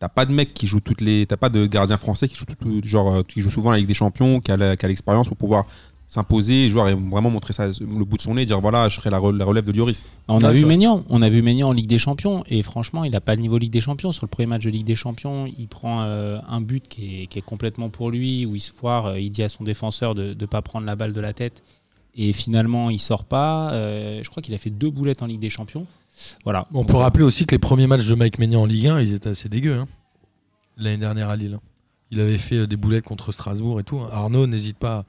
T'as 0.00 0.08
pas 0.08 0.24
de 0.24 0.32
mec 0.32 0.54
qui 0.54 0.66
joue 0.66 0.80
toutes 0.80 1.02
les. 1.02 1.26
T'as 1.26 1.36
pas 1.36 1.50
de 1.50 1.66
gardien 1.66 1.98
français 1.98 2.26
qui 2.26 2.34
joue, 2.34 2.46
tout- 2.46 2.54
tout- 2.54 2.80
genre, 2.88 3.16
euh, 3.16 3.22
qui 3.22 3.42
joue 3.42 3.50
souvent 3.50 3.70
avec 3.72 3.84
des 3.86 3.92
champions, 3.92 4.40
la- 4.48 4.74
qui 4.74 4.86
a 4.86 4.88
l'expérience 4.88 5.28
pour 5.28 5.36
pouvoir 5.36 5.66
s'imposer 6.12 6.64
et 6.66 6.70
jouer 6.70 6.90
et 6.90 6.94
vraiment 6.94 7.30
montrer 7.30 7.52
ça, 7.52 7.66
le 7.68 8.04
bout 8.04 8.16
de 8.16 8.22
son 8.22 8.34
nez, 8.34 8.44
dire 8.44 8.60
voilà, 8.60 8.88
je 8.88 8.96
serai 8.96 9.10
la, 9.10 9.18
re- 9.20 9.36
la 9.36 9.44
relève 9.44 9.64
de 9.64 9.70
Lloris. 9.70 10.04
On 10.26 10.38
a 10.42 10.50
vu. 10.50 10.64
Maignan, 10.66 11.04
on 11.08 11.22
a 11.22 11.28
vu 11.28 11.40
Maignan 11.40 11.68
en 11.68 11.72
Ligue 11.72 11.86
des 11.86 11.98
Champions 11.98 12.42
et 12.48 12.64
franchement, 12.64 13.04
il 13.04 13.12
n'a 13.12 13.20
pas 13.20 13.36
le 13.36 13.40
niveau 13.40 13.58
Ligue 13.58 13.72
des 13.72 13.80
Champions. 13.80 14.10
Sur 14.10 14.24
le 14.24 14.28
premier 14.30 14.46
match 14.46 14.64
de 14.64 14.70
Ligue 14.70 14.84
des 14.86 14.96
Champions, 14.96 15.46
il 15.46 15.68
prend 15.68 16.02
euh, 16.02 16.40
un 16.48 16.60
but 16.60 16.88
qui 16.88 17.22
est, 17.22 17.26
qui 17.28 17.38
est 17.38 17.42
complètement 17.42 17.90
pour 17.90 18.10
lui, 18.10 18.44
où 18.44 18.56
il 18.56 18.60
se 18.60 18.72
foire, 18.72 19.06
euh, 19.06 19.20
il 19.20 19.30
dit 19.30 19.44
à 19.44 19.48
son 19.48 19.62
défenseur 19.62 20.16
de 20.16 20.34
ne 20.38 20.46
pas 20.46 20.62
prendre 20.62 20.84
la 20.84 20.96
balle 20.96 21.12
de 21.12 21.20
la 21.20 21.32
tête 21.32 21.62
et 22.16 22.32
finalement 22.32 22.90
il 22.90 22.98
sort 22.98 23.22
pas. 23.24 23.72
Euh, 23.72 24.20
je 24.24 24.28
crois 24.30 24.42
qu'il 24.42 24.52
a 24.54 24.58
fait 24.58 24.70
deux 24.70 24.90
boulettes 24.90 25.22
en 25.22 25.26
Ligue 25.26 25.38
des 25.40 25.48
Champions. 25.50 25.86
Voilà. 26.42 26.66
On 26.74 26.84
peut 26.84 26.96
rappeler 26.96 27.22
aussi 27.24 27.46
que 27.46 27.54
les 27.54 27.60
premiers 27.60 27.86
matchs 27.86 28.06
de 28.08 28.14
Mike 28.16 28.40
Maignan 28.40 28.62
en 28.62 28.66
Ligue 28.66 28.88
1, 28.88 29.00
ils 29.00 29.14
étaient 29.14 29.28
assez 29.30 29.48
dégueux. 29.48 29.78
hein. 29.78 29.86
L'année 30.76 30.96
dernière 30.98 31.28
à 31.28 31.36
Lille. 31.36 31.54
hein. 31.54 31.60
Il 32.10 32.18
avait 32.18 32.36
fait 32.38 32.66
des 32.66 32.76
boulettes 32.76 33.04
contre 33.04 33.30
Strasbourg 33.30 33.78
et 33.78 33.84
tout. 33.84 34.00
hein. 34.00 34.08
Arnaud, 34.12 34.48
n'hésite 34.48 34.76
pas 34.76 35.04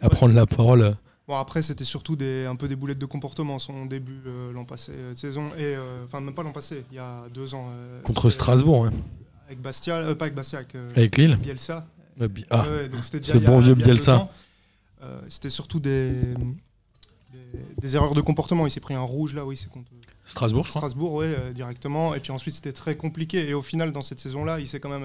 à 0.00 0.04
Ouais. 0.06 0.10
prendre 0.10 0.34
la 0.34 0.46
parole. 0.46 0.96
Bon, 1.28 1.36
après, 1.36 1.62
c'était 1.62 1.84
surtout 1.84 2.16
des, 2.16 2.46
un 2.46 2.56
peu 2.56 2.66
des 2.66 2.74
boulettes 2.76 2.98
de 2.98 3.06
comportement, 3.06 3.58
son 3.60 3.86
début 3.86 4.20
euh, 4.26 4.52
l'an 4.52 4.64
passé 4.64 4.92
euh, 4.94 5.12
de 5.12 5.18
saison. 5.18 5.48
Et, 5.56 5.76
euh, 5.76 6.04
enfin, 6.04 6.20
même 6.20 6.34
pas 6.34 6.42
l'an 6.42 6.52
passé, 6.52 6.84
il 6.90 6.96
y 6.96 6.98
a 6.98 7.22
deux 7.32 7.54
ans. 7.54 7.70
Contre 8.02 8.30
Strasbourg, 8.30 8.80
ouais. 8.80 8.90
Avec 9.46 9.60
Bastia, 9.62 9.96
euh, 9.96 10.14
pas 10.14 10.24
avec 10.24 10.34
Bastia, 10.34 10.58
avec, 10.60 10.74
avec 10.74 11.16
Lille. 11.16 11.36
Bielsa. 11.36 11.86
Bi- 12.18 12.44
Ah, 12.50 12.64
ce 13.02 13.38
bon 13.38 13.60
vieux 13.60 13.74
Bielsa. 13.74 14.28
c'était 15.28 15.48
surtout 15.50 15.80
des, 15.80 16.10
des, 17.32 17.38
des 17.80 17.96
erreurs 17.96 18.14
de 18.14 18.20
comportement. 18.20 18.66
Il 18.66 18.70
s'est 18.70 18.80
pris 18.80 18.94
un 18.94 19.00
rouge 19.00 19.34
là, 19.34 19.44
oui, 19.46 19.56
c'est 19.56 19.70
contre 19.70 19.90
Strasbourg, 20.26 20.64
je 20.64 20.70
crois. 20.70 20.80
Strasbourg, 20.82 21.22
euh, 21.22 21.52
directement. 21.52 22.14
Et 22.14 22.20
puis 22.20 22.30
ensuite, 22.32 22.54
c'était 22.54 22.72
très 22.72 22.96
compliqué. 22.96 23.48
Et 23.48 23.54
au 23.54 23.62
final, 23.62 23.90
dans 23.92 24.02
cette 24.02 24.20
saison-là, 24.20 24.60
il 24.60 24.68
s'est 24.68 24.78
quand 24.80 24.90
même 24.90 25.04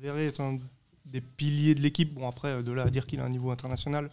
avéré 0.00 0.26
être 0.26 0.40
un 0.40 0.58
des 1.04 1.20
piliers 1.20 1.74
de 1.74 1.80
l'équipe. 1.80 2.14
Bon, 2.14 2.28
après, 2.28 2.48
euh, 2.48 2.62
de 2.62 2.72
là 2.72 2.82
à 2.82 2.90
dire 2.90 3.06
qu'il 3.06 3.20
a 3.20 3.24
un 3.24 3.30
niveau 3.30 3.50
international, 3.50 4.10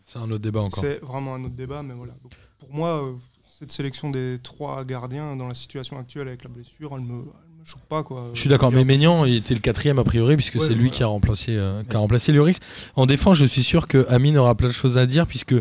C'est 0.00 0.18
un 0.18 0.30
autre 0.30 0.38
débat 0.42 0.60
encore. 0.60 0.82
c'est 0.82 1.00
vraiment 1.02 1.34
un 1.34 1.44
autre 1.44 1.54
débat. 1.54 1.82
Mais 1.82 1.94
voilà. 1.94 2.12
Donc, 2.22 2.32
pour 2.58 2.72
moi, 2.72 3.04
euh, 3.04 3.12
cette 3.48 3.72
sélection 3.72 4.10
des 4.10 4.38
trois 4.42 4.84
gardiens 4.84 5.36
dans 5.36 5.48
la 5.48 5.54
situation 5.54 5.98
actuelle 5.98 6.28
avec 6.28 6.44
la 6.44 6.50
blessure, 6.50 6.92
elle 6.94 7.00
me, 7.00 7.14
elle 7.24 7.60
me 7.60 7.64
choque 7.64 7.82
pas. 7.88 8.04
Quoi. 8.04 8.30
Je 8.34 8.38
suis 8.40 8.48
d'accord, 8.48 8.70
mais 8.70 8.84
Maignan 8.84 9.24
il 9.24 9.34
était 9.34 9.52
le 9.54 9.60
quatrième 9.60 9.98
a 9.98 10.04
priori, 10.04 10.36
puisque 10.36 10.54
Ouais, 10.54 10.60
c'est 10.60 10.68
lui 10.74 10.84
voilà. 10.84 10.90
qui 10.90 11.02
a 11.02 11.06
remplacé, 11.08 11.56
euh, 11.56 11.82
qui 11.82 11.96
a 11.96 11.98
remplacé 11.98 12.30
Lloris. 12.32 12.60
En 12.94 13.06
défense, 13.06 13.36
je 13.36 13.44
suis 13.46 13.64
sûr 13.64 13.88
que 13.88 14.06
Amine 14.08 14.38
aura 14.38 14.54
plein 14.54 14.68
de 14.68 14.72
choses 14.72 14.96
à 14.96 15.06
dire, 15.06 15.26
puisque 15.26 15.54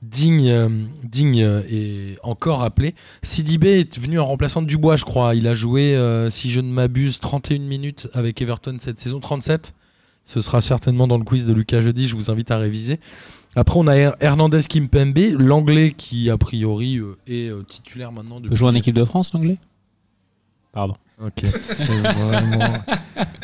Digne, 0.00 0.48
euh, 0.48 0.68
Digne 1.02 1.38
est 1.68 2.16
encore 2.22 2.62
appelé. 2.62 2.94
Sidibé 3.24 3.80
est 3.80 3.98
venu 3.98 4.18
en 4.20 4.26
remplaçant 4.26 4.62
Dubois, 4.62 4.94
je 4.96 5.04
crois. 5.04 5.34
Il 5.34 5.46
a 5.48 5.54
joué, 5.54 5.96
euh, 5.96 6.30
si 6.30 6.50
je 6.52 6.60
ne 6.60 6.70
m'abuse, 6.72 7.18
31 7.18 7.58
minutes 7.58 8.08
avec 8.14 8.40
Everton 8.40 8.76
cette 8.78 9.00
saison, 9.00 9.18
37. 9.20 9.74
Ce 10.24 10.40
sera 10.40 10.60
certainement 10.60 11.08
dans 11.08 11.18
le 11.18 11.24
quiz 11.24 11.44
de 11.44 11.52
Lucas 11.52 11.80
jeudi, 11.80 12.06
je 12.06 12.14
vous 12.14 12.30
invite 12.30 12.50
à 12.50 12.58
réviser. 12.58 13.00
Après, 13.56 13.78
on 13.80 13.86
a 13.88 13.96
Her- 13.96 14.14
Hernandez 14.20 14.62
Kimpembe, 14.62 15.18
l'anglais 15.38 15.92
qui, 15.96 16.30
a 16.30 16.38
priori, 16.38 16.98
euh, 16.98 17.16
est 17.26 17.48
euh, 17.50 17.62
titulaire 17.66 18.12
maintenant. 18.12 18.36
Depuis... 18.36 18.50
peut 18.50 18.56
jouer 18.56 18.68
en 18.68 18.74
équipe 18.76 18.94
de 18.94 19.04
France, 19.04 19.32
l'anglais? 19.34 19.58
Pardon. 20.72 20.94
Ok, 21.22 21.42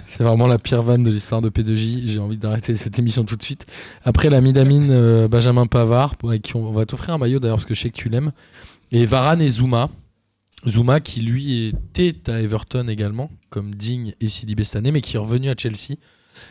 c'est 0.06 0.22
vraiment, 0.22 0.46
la 0.46 0.58
pire 0.58 0.82
vanne 0.82 1.02
de 1.02 1.10
l'histoire 1.10 1.42
de 1.42 1.50
P2J. 1.50 2.06
J'ai 2.06 2.18
envie 2.18 2.38
d'arrêter 2.38 2.74
cette 2.76 2.98
émission 2.98 3.24
tout 3.24 3.36
de 3.36 3.42
suite. 3.42 3.66
Après 4.04 4.30
la 4.30 4.40
midamine, 4.40 4.88
euh, 4.90 5.28
Benjamin 5.28 5.66
Pavard, 5.66 6.14
avec 6.24 6.40
qui 6.42 6.56
on, 6.56 6.68
on 6.68 6.72
va 6.72 6.86
t'offrir 6.86 7.14
un 7.14 7.18
maillot 7.18 7.38
d'ailleurs 7.38 7.56
parce 7.56 7.66
que 7.66 7.74
je 7.74 7.82
sais 7.82 7.90
que 7.90 7.96
tu 7.96 8.08
l'aimes. 8.08 8.32
Et 8.92 9.04
Varane 9.04 9.42
et 9.42 9.48
Zuma. 9.48 9.90
Zuma 10.66 11.00
qui 11.00 11.20
lui 11.20 11.66
était 11.66 12.14
à 12.30 12.40
Everton 12.40 12.88
également, 12.88 13.30
comme 13.50 13.74
Digne 13.74 14.14
et 14.20 14.28
Sidibé 14.28 14.64
cette 14.64 14.76
année, 14.76 14.90
mais 14.92 15.00
qui 15.02 15.16
est 15.16 15.18
revenu 15.20 15.50
à 15.50 15.54
Chelsea. 15.58 15.96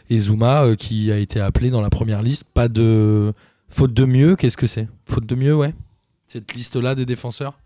Et 0.09 0.19
Zuma 0.19 0.63
euh, 0.63 0.75
qui 0.75 1.11
a 1.11 1.17
été 1.17 1.39
appelé 1.39 1.69
dans 1.69 1.81
la 1.81 1.89
première 1.89 2.21
liste. 2.21 2.43
Pas 2.43 2.67
de 2.67 3.33
faute 3.69 3.93
de 3.93 4.05
mieux, 4.05 4.35
qu'est-ce 4.35 4.57
que 4.57 4.67
c'est? 4.67 4.87
Faute 5.05 5.25
de 5.25 5.35
mieux, 5.35 5.55
ouais. 5.55 5.73
Cette 6.27 6.53
liste-là 6.53 6.95
des 6.95 7.05
défenseurs? 7.05 7.59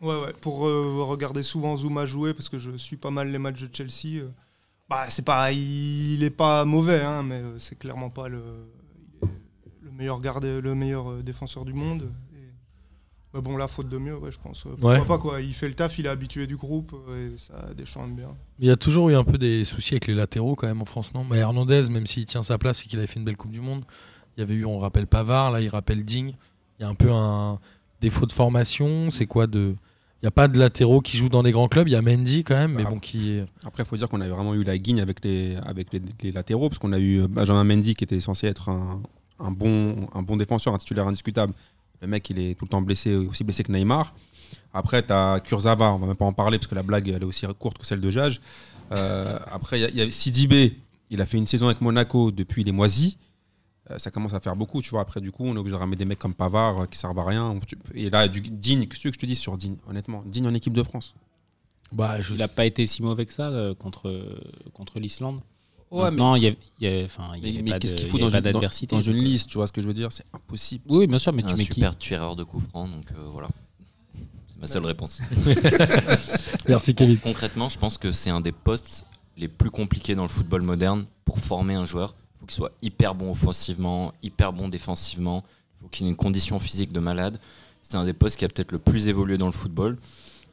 Ouais, 0.00 0.20
ouais. 0.20 0.32
Pour 0.40 0.66
euh, 0.66 1.02
regarder 1.04 1.42
souvent 1.42 1.76
Zuma 1.76 2.06
jouer, 2.06 2.34
parce 2.34 2.48
que 2.48 2.58
je 2.58 2.76
suis 2.76 2.96
pas 2.96 3.10
mal 3.10 3.30
les 3.30 3.38
matchs 3.38 3.62
de 3.62 3.68
Chelsea, 3.72 4.22
euh, 4.22 4.28
bah, 4.88 5.06
c'est 5.08 5.24
pas, 5.24 5.52
il 5.52 6.22
est 6.22 6.30
pas 6.30 6.64
mauvais, 6.64 7.02
hein, 7.02 7.22
mais 7.22 7.42
c'est 7.58 7.78
clairement 7.78 8.10
pas 8.10 8.28
le, 8.28 8.42
meilleur 9.92 10.20
gardé, 10.20 10.60
le 10.60 10.74
meilleur 10.74 11.22
défenseur 11.22 11.64
du 11.64 11.72
monde. 11.72 12.10
Mais 13.34 13.40
bon, 13.40 13.56
là, 13.56 13.66
faute 13.68 13.88
de 13.88 13.96
mieux, 13.98 14.16
ouais, 14.16 14.30
je 14.30 14.38
pense. 14.38 14.62
Pourquoi 14.62 14.98
Ouais. 14.98 15.04
pas, 15.06 15.18
quoi. 15.18 15.40
Il 15.40 15.54
fait 15.54 15.68
le 15.68 15.74
taf, 15.74 15.98
il 15.98 16.04
est 16.06 16.08
habitué 16.10 16.46
du 16.46 16.56
groupe, 16.56 16.94
euh, 17.08 17.34
et 17.34 17.38
ça 17.38 17.72
déchante 17.74 18.14
bien. 18.14 18.28
Il 18.58 18.66
y 18.66 18.70
a 18.70 18.76
toujours 18.76 19.08
eu 19.08 19.14
un 19.14 19.24
peu 19.24 19.38
des 19.38 19.64
soucis 19.64 19.94
avec 19.94 20.06
les 20.06 20.14
latéraux 20.14 20.54
quand 20.54 20.66
même 20.66 20.82
en 20.82 20.84
France, 20.84 21.14
non? 21.14 21.24
Mais 21.24 21.38
Hernandez, 21.38 21.84
même 21.90 22.06
s'il 22.06 22.26
tient 22.26 22.42
sa 22.42 22.58
place 22.58 22.82
et 22.82 22.86
qu'il 22.88 22.98
avait 22.98 23.08
fait 23.08 23.18
une 23.18 23.24
belle 23.24 23.36
Coupe 23.38 23.50
du 23.52 23.60
Monde, 23.62 23.84
il 24.36 24.40
y 24.40 24.42
avait 24.42 24.54
eu, 24.54 24.64
on 24.66 24.78
rappelle 24.78 25.06
Pavard, 25.06 25.50
là 25.50 25.60
il 25.60 25.68
rappelle 25.68 26.04
Digne. 26.04 26.34
Il 26.78 26.82
y 26.82 26.84
a 26.84 26.88
un 26.88 26.94
peu 26.94 27.10
un 27.10 27.58
défaut 28.00 28.26
de 28.26 28.32
formation. 28.32 29.10
C'est 29.10 29.26
quoi 29.26 29.46
de 29.46 29.74
Il 30.20 30.24
n'y 30.24 30.28
a 30.28 30.30
pas 30.32 30.46
de 30.48 30.58
latéraux 30.58 31.00
qui 31.00 31.16
jouent 31.16 31.28
dans 31.28 31.42
les 31.42 31.52
grands 31.52 31.68
clubs. 31.68 31.88
Il 31.88 31.92
y 31.92 31.96
a 31.96 32.02
Mendy 32.02 32.44
quand 32.44 32.54
même, 32.54 32.72
mais 32.74 32.84
Ah. 32.86 32.90
bon 32.90 32.98
qui 32.98 33.30
est. 33.32 33.46
Après, 33.64 33.82
il 33.82 33.86
faut 33.86 33.96
dire 33.96 34.08
qu'on 34.08 34.20
a 34.20 34.28
vraiment 34.28 34.54
eu 34.54 34.62
la 34.64 34.76
guigne 34.78 35.00
avec 35.00 35.24
les, 35.24 35.56
avec 35.64 35.92
les, 35.92 36.00
les 36.22 36.32
latéraux, 36.32 36.68
parce 36.68 36.78
qu'on 36.78 36.92
a 36.92 36.98
eu 36.98 37.26
Benjamin 37.28 37.64
Mendy 37.64 37.94
qui 37.94 38.04
était 38.04 38.20
censé 38.20 38.46
être 38.46 38.68
un, 38.68 39.00
un 39.40 39.50
bon, 39.50 40.06
un 40.14 40.22
bon 40.22 40.36
défenseur, 40.36 40.74
un 40.74 40.78
titulaire 40.78 41.06
indiscutable. 41.06 41.54
Le 42.02 42.08
mec, 42.08 42.28
il 42.30 42.38
est 42.38 42.54
tout 42.58 42.64
le 42.64 42.68
temps 42.70 42.82
blessé, 42.82 43.14
aussi 43.14 43.44
blessé 43.44 43.62
que 43.62 43.72
Neymar. 43.72 44.14
Après, 44.74 45.06
tu 45.06 45.12
as 45.12 45.40
Kurzawa, 45.40 45.92
on 45.94 45.98
va 45.98 46.06
même 46.08 46.16
pas 46.16 46.24
en 46.24 46.32
parler, 46.32 46.58
parce 46.58 46.66
que 46.66 46.74
la 46.74 46.82
blague, 46.82 47.08
elle 47.08 47.22
est 47.22 47.24
aussi 47.24 47.46
courte 47.58 47.78
que 47.78 47.86
celle 47.86 48.00
de 48.00 48.10
Jage. 48.10 48.40
Euh, 48.90 49.38
après, 49.50 49.80
il 49.80 49.96
y 49.96 50.00
a- 50.02 50.04
a 50.04 50.10
Sidibé, 50.10 50.78
il 51.10 51.20
a 51.22 51.26
fait 51.26 51.38
une 51.38 51.46
saison 51.46 51.66
avec 51.66 51.80
Monaco 51.80 52.30
depuis 52.30 52.64
les 52.64 52.72
moisis. 52.72 53.16
Euh, 53.90 53.98
ça 53.98 54.10
commence 54.10 54.34
à 54.34 54.40
faire 54.40 54.56
beaucoup, 54.56 54.82
tu 54.82 54.90
vois. 54.90 55.00
Après, 55.02 55.20
du 55.20 55.30
coup, 55.30 55.44
on 55.44 55.54
est 55.54 55.58
obligé 55.58 55.74
de 55.74 55.78
ramener 55.80 55.96
des 55.96 56.04
mecs 56.04 56.18
comme 56.18 56.34
Pavard 56.34 56.80
euh, 56.82 56.86
qui 56.86 56.98
servent 56.98 57.18
à 57.18 57.24
rien. 57.24 57.58
Et 57.94 58.10
là, 58.10 58.28
du 58.28 58.40
Digne, 58.40 58.86
qu'est-ce 58.86 59.02
que 59.04 59.12
je 59.12 59.18
te 59.18 59.26
dis 59.26 59.34
sur 59.36 59.56
Digne, 59.56 59.76
honnêtement 59.88 60.22
Digne 60.26 60.46
en 60.48 60.54
équipe 60.54 60.72
de 60.72 60.82
France. 60.82 61.14
Bah, 61.92 62.20
je... 62.22 62.34
Il 62.34 62.38
n'a 62.38 62.48
pas 62.48 62.64
été 62.64 62.86
si 62.86 63.02
mauvais 63.02 63.26
que 63.26 63.32
ça 63.32 63.48
euh, 63.50 63.74
contre, 63.74 64.38
contre 64.72 64.98
l'Islande. 64.98 65.40
Ouais, 65.92 66.10
mais, 66.10 66.16
Non, 66.16 66.36
il 66.36 66.42
y 66.42 66.86
avait- 66.86 67.04
enfin, 67.04 67.30
il 67.36 67.38
y 67.38 67.42
mais- 67.42 67.48
avait 67.50 67.62
mais 67.62 67.70
pas 67.72 67.78
qu'est-ce 67.78 67.94
qu'il 67.96 68.06
il 68.06 68.10
faut 68.10 68.18
dans 68.18 68.30
une, 68.30 68.36
dans- 68.36 68.40
d'adversité. 68.52 68.96
dans 68.96 69.00
une 69.02 69.16
liste 69.16 69.50
Tu 69.50 69.58
vois 69.58 69.66
ce 69.66 69.72
que 69.72 69.82
je 69.82 69.86
veux 69.86 69.94
dire? 69.94 70.08
C'est 70.10 70.24
impossible. 70.32 70.84
Oui, 70.88 71.06
bien 71.06 71.18
sûr, 71.18 71.32
mais 71.32 71.42
tu 71.42 71.52
un 71.52 71.56
mets 71.56 71.64
qui? 71.66 71.74
super 71.74 71.96
tueur 71.96 72.34
de 72.36 72.44
coups 72.44 72.66
francs, 72.68 72.90
donc 72.90 73.10
euh, 73.12 73.24
voilà. 73.32 73.48
C'est 74.48 74.58
ma 74.60 74.66
seule 74.66 74.84
réponse. 74.86 75.20
Merci 76.68 76.94
Kevin. 76.94 77.18
Concrètement, 77.18 77.68
je 77.68 77.78
pense 77.78 77.98
que 77.98 78.12
c'est 78.12 78.30
un 78.30 78.40
des 78.40 78.52
postes 78.52 79.04
les 79.36 79.48
plus 79.48 79.70
compliqués 79.70 80.14
dans 80.14 80.22
le 80.22 80.28
football 80.28 80.62
moderne 80.62 81.06
pour 81.24 81.38
former 81.38 81.74
un 81.74 81.84
joueur. 81.86 82.14
Il 82.36 82.40
faut 82.40 82.46
qu'il 82.46 82.56
soit 82.56 82.72
hyper 82.82 83.14
bon 83.14 83.30
offensivement, 83.30 84.12
hyper 84.22 84.52
bon 84.52 84.68
défensivement. 84.68 85.44
Il 85.46 85.82
faut 85.82 85.88
qu'il 85.88 86.06
ait 86.06 86.10
une 86.10 86.16
condition 86.16 86.58
physique 86.58 86.92
de 86.92 87.00
malade. 87.00 87.38
C'est 87.82 87.96
un 87.96 88.04
des 88.04 88.12
postes 88.12 88.36
qui 88.36 88.44
a 88.44 88.48
peut-être 88.48 88.72
le 88.72 88.78
plus 88.78 89.08
évolué 89.08 89.38
dans 89.38 89.46
le 89.46 89.52
football. 89.52 89.98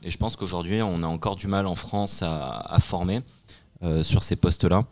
Et 0.04 0.10
je 0.12 0.18
pense 0.18 0.36
qu'aujourd'hui, 0.36 0.82
on 0.82 1.04
a 1.04 1.08
encore 1.08 1.36
du 1.36 1.48
mal 1.48 1.68
en 1.68 1.76
France 1.76 2.24
à, 2.24 2.58
à 2.60 2.80
former 2.80 3.22
euh, 3.84 4.02
sur 4.04 4.24
ces 4.24 4.36
postes-là. 4.36 4.86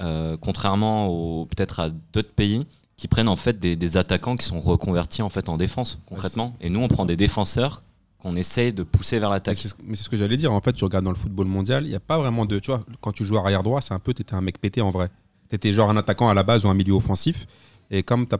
Euh, 0.00 0.36
contrairement 0.40 1.44
peut-être 1.46 1.80
à 1.80 1.90
d'autres 2.12 2.32
pays 2.32 2.66
qui 2.96 3.08
prennent 3.08 3.28
en 3.28 3.36
fait 3.36 3.58
des, 3.58 3.74
des 3.74 3.96
attaquants 3.96 4.36
qui 4.36 4.46
sont 4.46 4.60
reconvertis 4.60 5.22
en 5.22 5.28
fait 5.28 5.48
en 5.48 5.56
défense 5.56 5.98
concrètement. 6.06 6.54
Et 6.60 6.70
nous, 6.70 6.80
on 6.80 6.88
prend 6.88 7.06
des 7.06 7.16
défenseurs 7.16 7.82
qu'on 8.20 8.36
essaye 8.36 8.72
de 8.72 8.82
pousser 8.82 9.18
vers 9.18 9.30
l'attaque. 9.30 9.56
mais 9.84 9.94
c'est 9.94 10.02
ce 10.02 10.08
que 10.08 10.16
j'allais 10.16 10.36
dire. 10.36 10.52
En 10.52 10.60
fait, 10.60 10.72
tu 10.72 10.84
regardes 10.84 11.04
dans 11.04 11.12
le 11.12 11.16
football 11.16 11.46
mondial, 11.46 11.84
il 11.84 11.90
n'y 11.90 11.94
a 11.94 12.00
pas 12.00 12.18
vraiment 12.18 12.46
de. 12.46 12.58
Tu 12.58 12.70
vois, 12.70 12.84
quand 13.00 13.12
tu 13.12 13.24
joues 13.24 13.38
arrière 13.38 13.62
droit, 13.62 13.80
c'est 13.80 13.94
un 13.94 13.98
peu. 13.98 14.12
Tu 14.12 14.22
étais 14.22 14.34
un 14.34 14.40
mec 14.40 14.58
pété 14.60 14.80
en 14.80 14.90
vrai. 14.90 15.08
Tu 15.48 15.56
étais 15.56 15.72
genre 15.72 15.90
un 15.90 15.96
attaquant 15.96 16.28
à 16.28 16.34
la 16.34 16.42
base 16.42 16.64
ou 16.64 16.68
un 16.68 16.74
milieu 16.74 16.94
offensif. 16.94 17.46
Et 17.90 18.02
comme 18.02 18.26
tu 18.26 18.34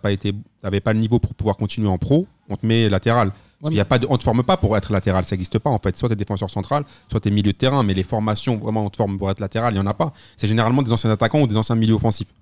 n'avais 0.63 0.81
pas 0.81 0.93
le 0.93 0.99
niveau 0.99 1.19
pour 1.19 1.35
pouvoir 1.35 1.57
continuer 1.57 1.89
en 1.89 1.97
pro, 1.97 2.27
on 2.51 2.57
te 2.57 2.67
met 2.67 2.89
latéral. 2.89 3.33
Parce 3.61 3.75
y 3.75 3.81
a 3.81 3.85
pas 3.85 3.99
de, 3.99 4.07
on 4.09 4.13
ne 4.13 4.19
te 4.19 4.23
forme 4.25 4.45
pas 4.45 4.57
pour 4.57 4.77
être 4.77 4.93
latéral, 4.93 5.25
ça 5.25 5.35
n'existe 5.35 5.59
pas 5.59 5.71
en 5.71 5.79
fait. 5.79 5.97
Soit 5.97 6.09
tu 6.09 6.13
es 6.13 6.17
défenseur 6.17 6.49
central, 6.51 6.85
soit 7.11 7.21
tu 7.21 7.29
es 7.29 7.31
milieu 7.31 7.53
de 7.53 7.57
terrain, 7.59 7.83
mais 7.83 7.93
les 7.95 8.05
formations, 8.05 8.57
vraiment, 8.57 8.85
on 8.87 8.91
te 8.91 8.97
forme 8.97 9.19
pour 9.19 9.31
être 9.31 9.41
latéral, 9.41 9.73
il 9.75 9.77
n'y 9.77 9.83
en 9.83 9.87
a 9.87 9.95
pas. 9.95 10.13
C'est 10.37 10.47
généralement 10.47 10.83
des 10.83 10.93
anciens 10.93 11.11
attaquants 11.11 11.41
ou 11.41 11.47
des 11.49 11.57
anciens 11.57 11.75
milieux 11.75 11.95
offensifs. 11.95 12.33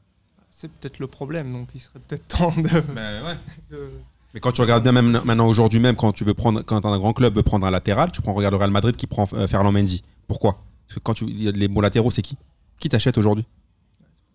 C'est 0.51 0.71
peut-être 0.71 0.99
le 0.99 1.07
problème, 1.07 1.53
donc 1.53 1.69
il 1.75 1.81
serait 1.81 2.01
peut-être 2.07 2.27
temps 2.29 2.53
de. 2.57 2.63
de- 3.71 3.91
Mais 4.35 4.41
quand 4.41 4.53
tu 4.53 4.61
regardes 4.61 4.83
bien 4.83 4.93
même 4.93 5.21
maintenant 5.25 5.47
aujourd'hui 5.49 5.81
même 5.81 5.97
quand 5.97 6.13
tu 6.13 6.25
veux 6.25 6.35
prendre 6.35 6.61
quand 6.63 6.85
un 6.85 6.99
grand 6.99 7.15
club 7.15 7.35
veut 7.37 7.43
prendre 7.43 7.67
un 7.67 7.71
latéral, 7.71 8.13
tu 8.13 8.21
prends 8.21 8.35
regarde 8.35 8.53
le 8.53 8.59
Real 8.59 8.71
Madrid 8.71 8.95
qui 8.97 9.07
prend 9.07 9.27
euh, 9.33 9.47
Ferland 9.47 9.73
Mendy. 9.73 10.03
Pourquoi? 10.29 10.63
Parce 10.87 10.97
que 10.97 11.01
quand 11.01 11.15
tu 11.15 11.25
il 11.25 11.43
y 11.43 11.49
a 11.49 11.51
les 11.51 11.69
bons 11.69 11.81
latéraux, 11.81 12.11
c'est 12.11 12.23
qui? 12.23 12.37
Qui 12.79 12.91
t'achète 12.91 13.17
aujourd'hui? 13.17 13.47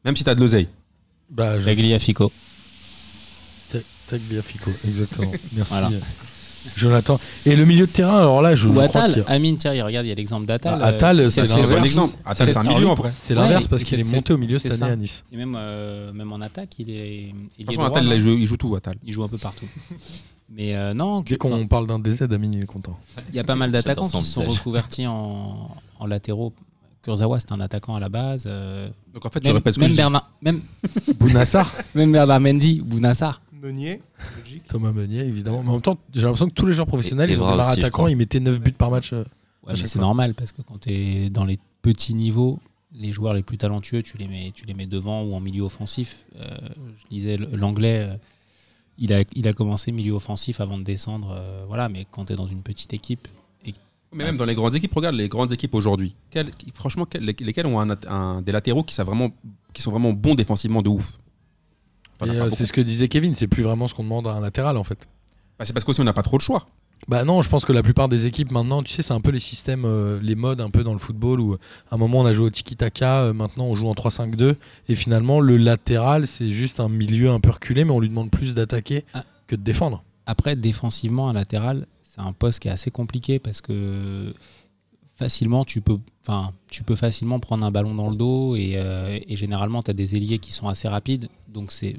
Même 0.03 0.15
si 0.15 0.23
tu 0.23 0.29
as 0.31 0.35
de 0.35 0.39
l'oseille. 0.39 0.67
Bah, 1.29 1.59
Tagliafico. 1.63 2.31
Tagliafico, 4.09 4.71
exactement. 4.85 5.31
Merci. 5.53 5.73
Voilà. 5.73 5.89
Jonathan. 6.75 7.19
Et 7.45 7.55
le 7.55 7.65
milieu 7.65 7.87
de 7.87 7.91
terrain, 7.91 8.19
alors 8.19 8.41
là, 8.41 8.55
je, 8.55 8.67
Ou 8.67 8.73
je 8.75 8.87
crois 8.87 9.01
a- 9.03 9.31
Amine, 9.31 9.57
tiens, 9.57 9.71
regarde, 9.83 10.05
il 10.05 10.09
y 10.09 10.11
a 10.11 10.15
l'exemple 10.15 10.45
d'Attal. 10.45 10.79
Ah, 10.81 10.87
Attal, 10.87 11.19
euh, 11.19 11.29
c'est 11.29 11.41
un 11.51 11.83
exemple. 11.83 12.13
Attal, 12.25 12.49
c'est 12.51 12.57
un 12.57 12.63
milieu 12.63 12.87
en 12.87 12.93
vrai. 12.95 13.09
C'est 13.13 13.35
l'inverse 13.35 13.67
parce 13.67 13.83
qu'il 13.83 13.99
est 13.99 14.11
monté 14.11 14.33
au 14.33 14.37
milieu 14.37 14.59
cette 14.59 14.73
année 14.73 14.79
ça. 14.81 14.85
à 14.87 14.95
Nice. 14.95 15.23
Et 15.31 15.37
même, 15.37 15.55
euh, 15.57 16.11
même 16.13 16.31
en 16.31 16.41
attaque, 16.41 16.77
il 16.79 16.89
est. 16.89 17.33
Il 17.57 17.65
De 17.65 17.71
toute 17.71 17.75
façon, 17.75 17.87
Attal, 17.87 18.05
non 18.05 18.11
il 18.13 18.21
joue, 18.21 18.37
il 18.37 18.45
joue 18.45 18.57
tout, 18.57 18.75
Attal. 18.75 18.95
il 19.03 19.13
joue 19.13 19.23
un 19.23 19.27
peu 19.27 19.37
partout. 19.37 19.65
Mais 20.53 20.75
euh, 20.75 20.93
non, 20.93 21.21
Dès 21.21 21.37
qu'on 21.37 21.65
parle 21.67 21.87
d'un 21.87 21.99
DZ, 21.99 22.23
Amine, 22.31 22.53
il 22.55 22.63
est 22.63 22.65
content. 22.65 22.97
il 23.29 23.35
y 23.35 23.39
a 23.39 23.43
pas 23.43 23.55
mal 23.55 23.71
d'attaquants 23.71 24.05
qui 24.07 24.23
se 24.23 24.33
sont 24.33 24.43
reconvertis 24.43 25.07
en, 25.07 25.69
en 25.99 26.05
latéraux. 26.05 26.53
Kurzawa, 27.03 27.39
c'est 27.39 27.51
un 27.51 27.59
attaquant 27.61 27.95
à 27.95 27.99
la 27.99 28.09
base. 28.09 28.43
euh, 28.47 28.87
Donc 29.13 29.25
en 29.25 29.29
fait, 29.29 29.39
tu 29.39 29.47
même, 29.47 29.55
répètes 29.55 29.73
ce 29.73 29.79
que 29.79 29.81
même 29.85 29.89
je 29.89 29.93
dis. 29.93 29.97
Bernard, 29.97 30.29
même, 30.43 30.61
Bounassar, 31.19 31.73
même 31.95 32.11
Bernard 32.11 32.39
Mendy, 32.39 32.79
Bounassar. 32.81 33.41
Meunier, 33.61 34.01
Belgique. 34.37 34.63
Thomas 34.67 34.91
Meunier, 34.91 35.19
évidemment. 35.19 35.61
Mais 35.63 35.69
en 35.69 35.73
même 35.73 35.81
temps, 35.81 35.97
j'ai 36.13 36.21
l'impression 36.21 36.47
que 36.47 36.53
tous 36.53 36.65
les 36.65 36.73
joueurs 36.73 36.87
professionnels, 36.87 37.29
Et 37.29 37.33
ils 37.33 37.39
ont 37.39 37.43
Evra 37.43 37.51
démarré 37.53 37.71
aussi, 37.71 37.81
je 37.81 37.85
attaquants, 37.85 37.97
crois. 37.99 38.11
ils 38.11 38.17
mettaient 38.17 38.39
9 38.39 38.59
buts 38.61 38.71
par 38.71 38.91
match. 38.91 39.13
euh. 39.13 39.23
Ouais, 39.63 39.69
À 39.69 39.73
mais 39.73 39.75
chaque 39.79 39.87
c'est 39.87 39.99
fois. 39.99 40.01
normal 40.07 40.33
parce 40.33 40.51
que 40.51 40.61
quand 40.63 40.79
tu 40.79 40.89
es 40.91 41.29
dans 41.29 41.45
les 41.45 41.59
petits 41.83 42.13
niveaux, 42.15 42.59
les 42.93 43.13
joueurs 43.13 43.33
les 43.33 43.43
plus 43.43 43.57
talentueux, 43.57 44.01
tu 44.01 44.17
les 44.17 44.27
mets, 44.27 44.51
tu 44.55 44.65
les 44.65 44.73
mets 44.73 44.87
devant 44.87 45.23
ou 45.23 45.33
en 45.35 45.39
milieu 45.39 45.61
offensif. 45.63 46.25
Euh, 46.39 46.47
je 46.97 47.07
disais, 47.15 47.33
l- 47.35 47.47
l'anglais, 47.53 47.99
euh, 48.09 48.15
il, 48.97 49.13
a, 49.13 49.23
il 49.35 49.47
a 49.47 49.53
commencé 49.53 49.91
milieu 49.91 50.13
offensif 50.13 50.59
avant 50.59 50.77
de 50.77 50.83
descendre. 50.83 51.31
euh, 51.31 51.63
voilà, 51.67 51.89
mais 51.89 52.05
quand 52.11 52.25
tu 52.25 52.33
es 52.33 52.35
dans 52.35 52.47
une 52.47 52.61
petite 52.63 52.93
équipe, 52.93 53.27
Mais 54.13 54.25
même 54.25 54.35
dans 54.35 54.43
les 54.43 54.55
grandes 54.55 54.75
équipes, 54.75 54.93
regarde 54.93 55.15
les 55.15 55.29
grandes 55.29 55.53
équipes 55.53 55.73
aujourd'hui. 55.73 56.15
Quelles- 56.31 56.51
Franchement, 56.73 57.05
quelles- 57.05 57.23
lesquelles 57.23 57.65
ont 57.65 57.79
un, 57.79 57.95
un- 58.09 58.41
des 58.41 58.51
latéraux 58.51 58.83
qui, 58.83 58.93
savent 58.93 59.05
vraiment, 59.07 59.29
qui 59.71 59.81
sont 59.81 59.89
vraiment 59.91 60.11
bons 60.11 60.35
défensivement 60.35 60.81
de 60.81 60.89
ouf 60.89 61.13
T'en 61.13 61.13
Et, 61.13 62.10
as 62.10 62.10
pas 62.10 62.10
euh, 62.29 62.49
c'est 62.49 62.65
ce 62.65 62.73
que 62.73 62.81
disait 62.81 63.07
Kevin, 63.07 63.35
c'est 63.35 63.47
plus 63.47 63.63
vraiment 63.63 63.87
ce 63.87 63.93
qu'on 63.93 64.03
demande 64.03 64.27
à 64.27 64.31
un 64.33 64.39
latéral 64.41 64.77
en 64.77 64.83
fait. 64.83 65.07
Bah, 65.59 65.65
C'est 65.65 65.73
parce 65.73 65.83
qu'aussi 65.83 66.01
on 66.01 66.05
n'a 66.05 66.13
pas 66.13 66.23
trop 66.23 66.37
de 66.37 66.41
choix. 66.41 66.67
Bah 67.07 67.23
non, 67.25 67.41
je 67.41 67.49
pense 67.49 67.65
que 67.65 67.73
la 67.73 67.81
plupart 67.81 68.09
des 68.09 68.27
équipes 68.27 68.51
maintenant, 68.51 68.83
tu 68.83 68.93
sais, 68.93 69.01
c'est 69.01 69.13
un 69.13 69.21
peu 69.21 69.31
les 69.31 69.39
systèmes, 69.39 69.85
euh, 69.85 70.19
les 70.21 70.35
modes 70.35 70.61
un 70.61 70.69
peu 70.69 70.83
dans 70.83 70.93
le 70.93 70.99
football 70.99 71.39
où 71.39 71.55
à 71.89 71.95
un 71.95 71.97
moment 71.97 72.19
on 72.19 72.25
a 72.27 72.33
joué 72.33 72.45
au 72.45 72.49
tiki-taka, 72.51 73.21
euh, 73.21 73.33
maintenant 73.33 73.65
on 73.65 73.73
joue 73.73 73.87
en 73.87 73.93
3-5-2 73.95 74.55
et 74.87 74.95
finalement 74.95 75.39
le 75.39 75.57
latéral 75.57 76.27
c'est 76.27 76.51
juste 76.51 76.79
un 76.79 76.89
milieu 76.89 77.31
un 77.31 77.39
peu 77.39 77.49
reculé 77.49 77.85
mais 77.85 77.91
on 77.91 77.99
lui 77.99 78.09
demande 78.09 78.29
plus 78.29 78.53
d'attaquer 78.53 79.03
Ah. 79.15 79.23
que 79.47 79.55
de 79.55 79.63
défendre. 79.63 80.03
Après, 80.27 80.55
défensivement, 80.55 81.27
un 81.27 81.33
latéral, 81.33 81.87
c'est 82.03 82.21
un 82.21 82.33
poste 82.33 82.59
qui 82.59 82.67
est 82.67 82.71
assez 82.71 82.91
compliqué 82.91 83.39
parce 83.39 83.61
que 83.61 84.33
facilement, 85.25 85.65
tu 85.65 85.81
peux, 85.81 85.99
enfin, 86.25 86.51
tu 86.69 86.83
peux 86.83 86.95
facilement 86.95 87.39
prendre 87.39 87.63
un 87.63 87.69
ballon 87.71 87.93
dans 87.93 88.09
le 88.09 88.15
dos 88.15 88.55
et, 88.55 88.73
euh, 88.75 89.19
et 89.27 89.35
généralement, 89.35 89.83
tu 89.83 89.91
as 89.91 89.93
des 89.93 90.15
ailiers 90.15 90.39
qui 90.39 90.51
sont 90.51 90.67
assez 90.67 90.87
rapides. 90.87 91.29
Donc, 91.47 91.71
c'est 91.71 91.95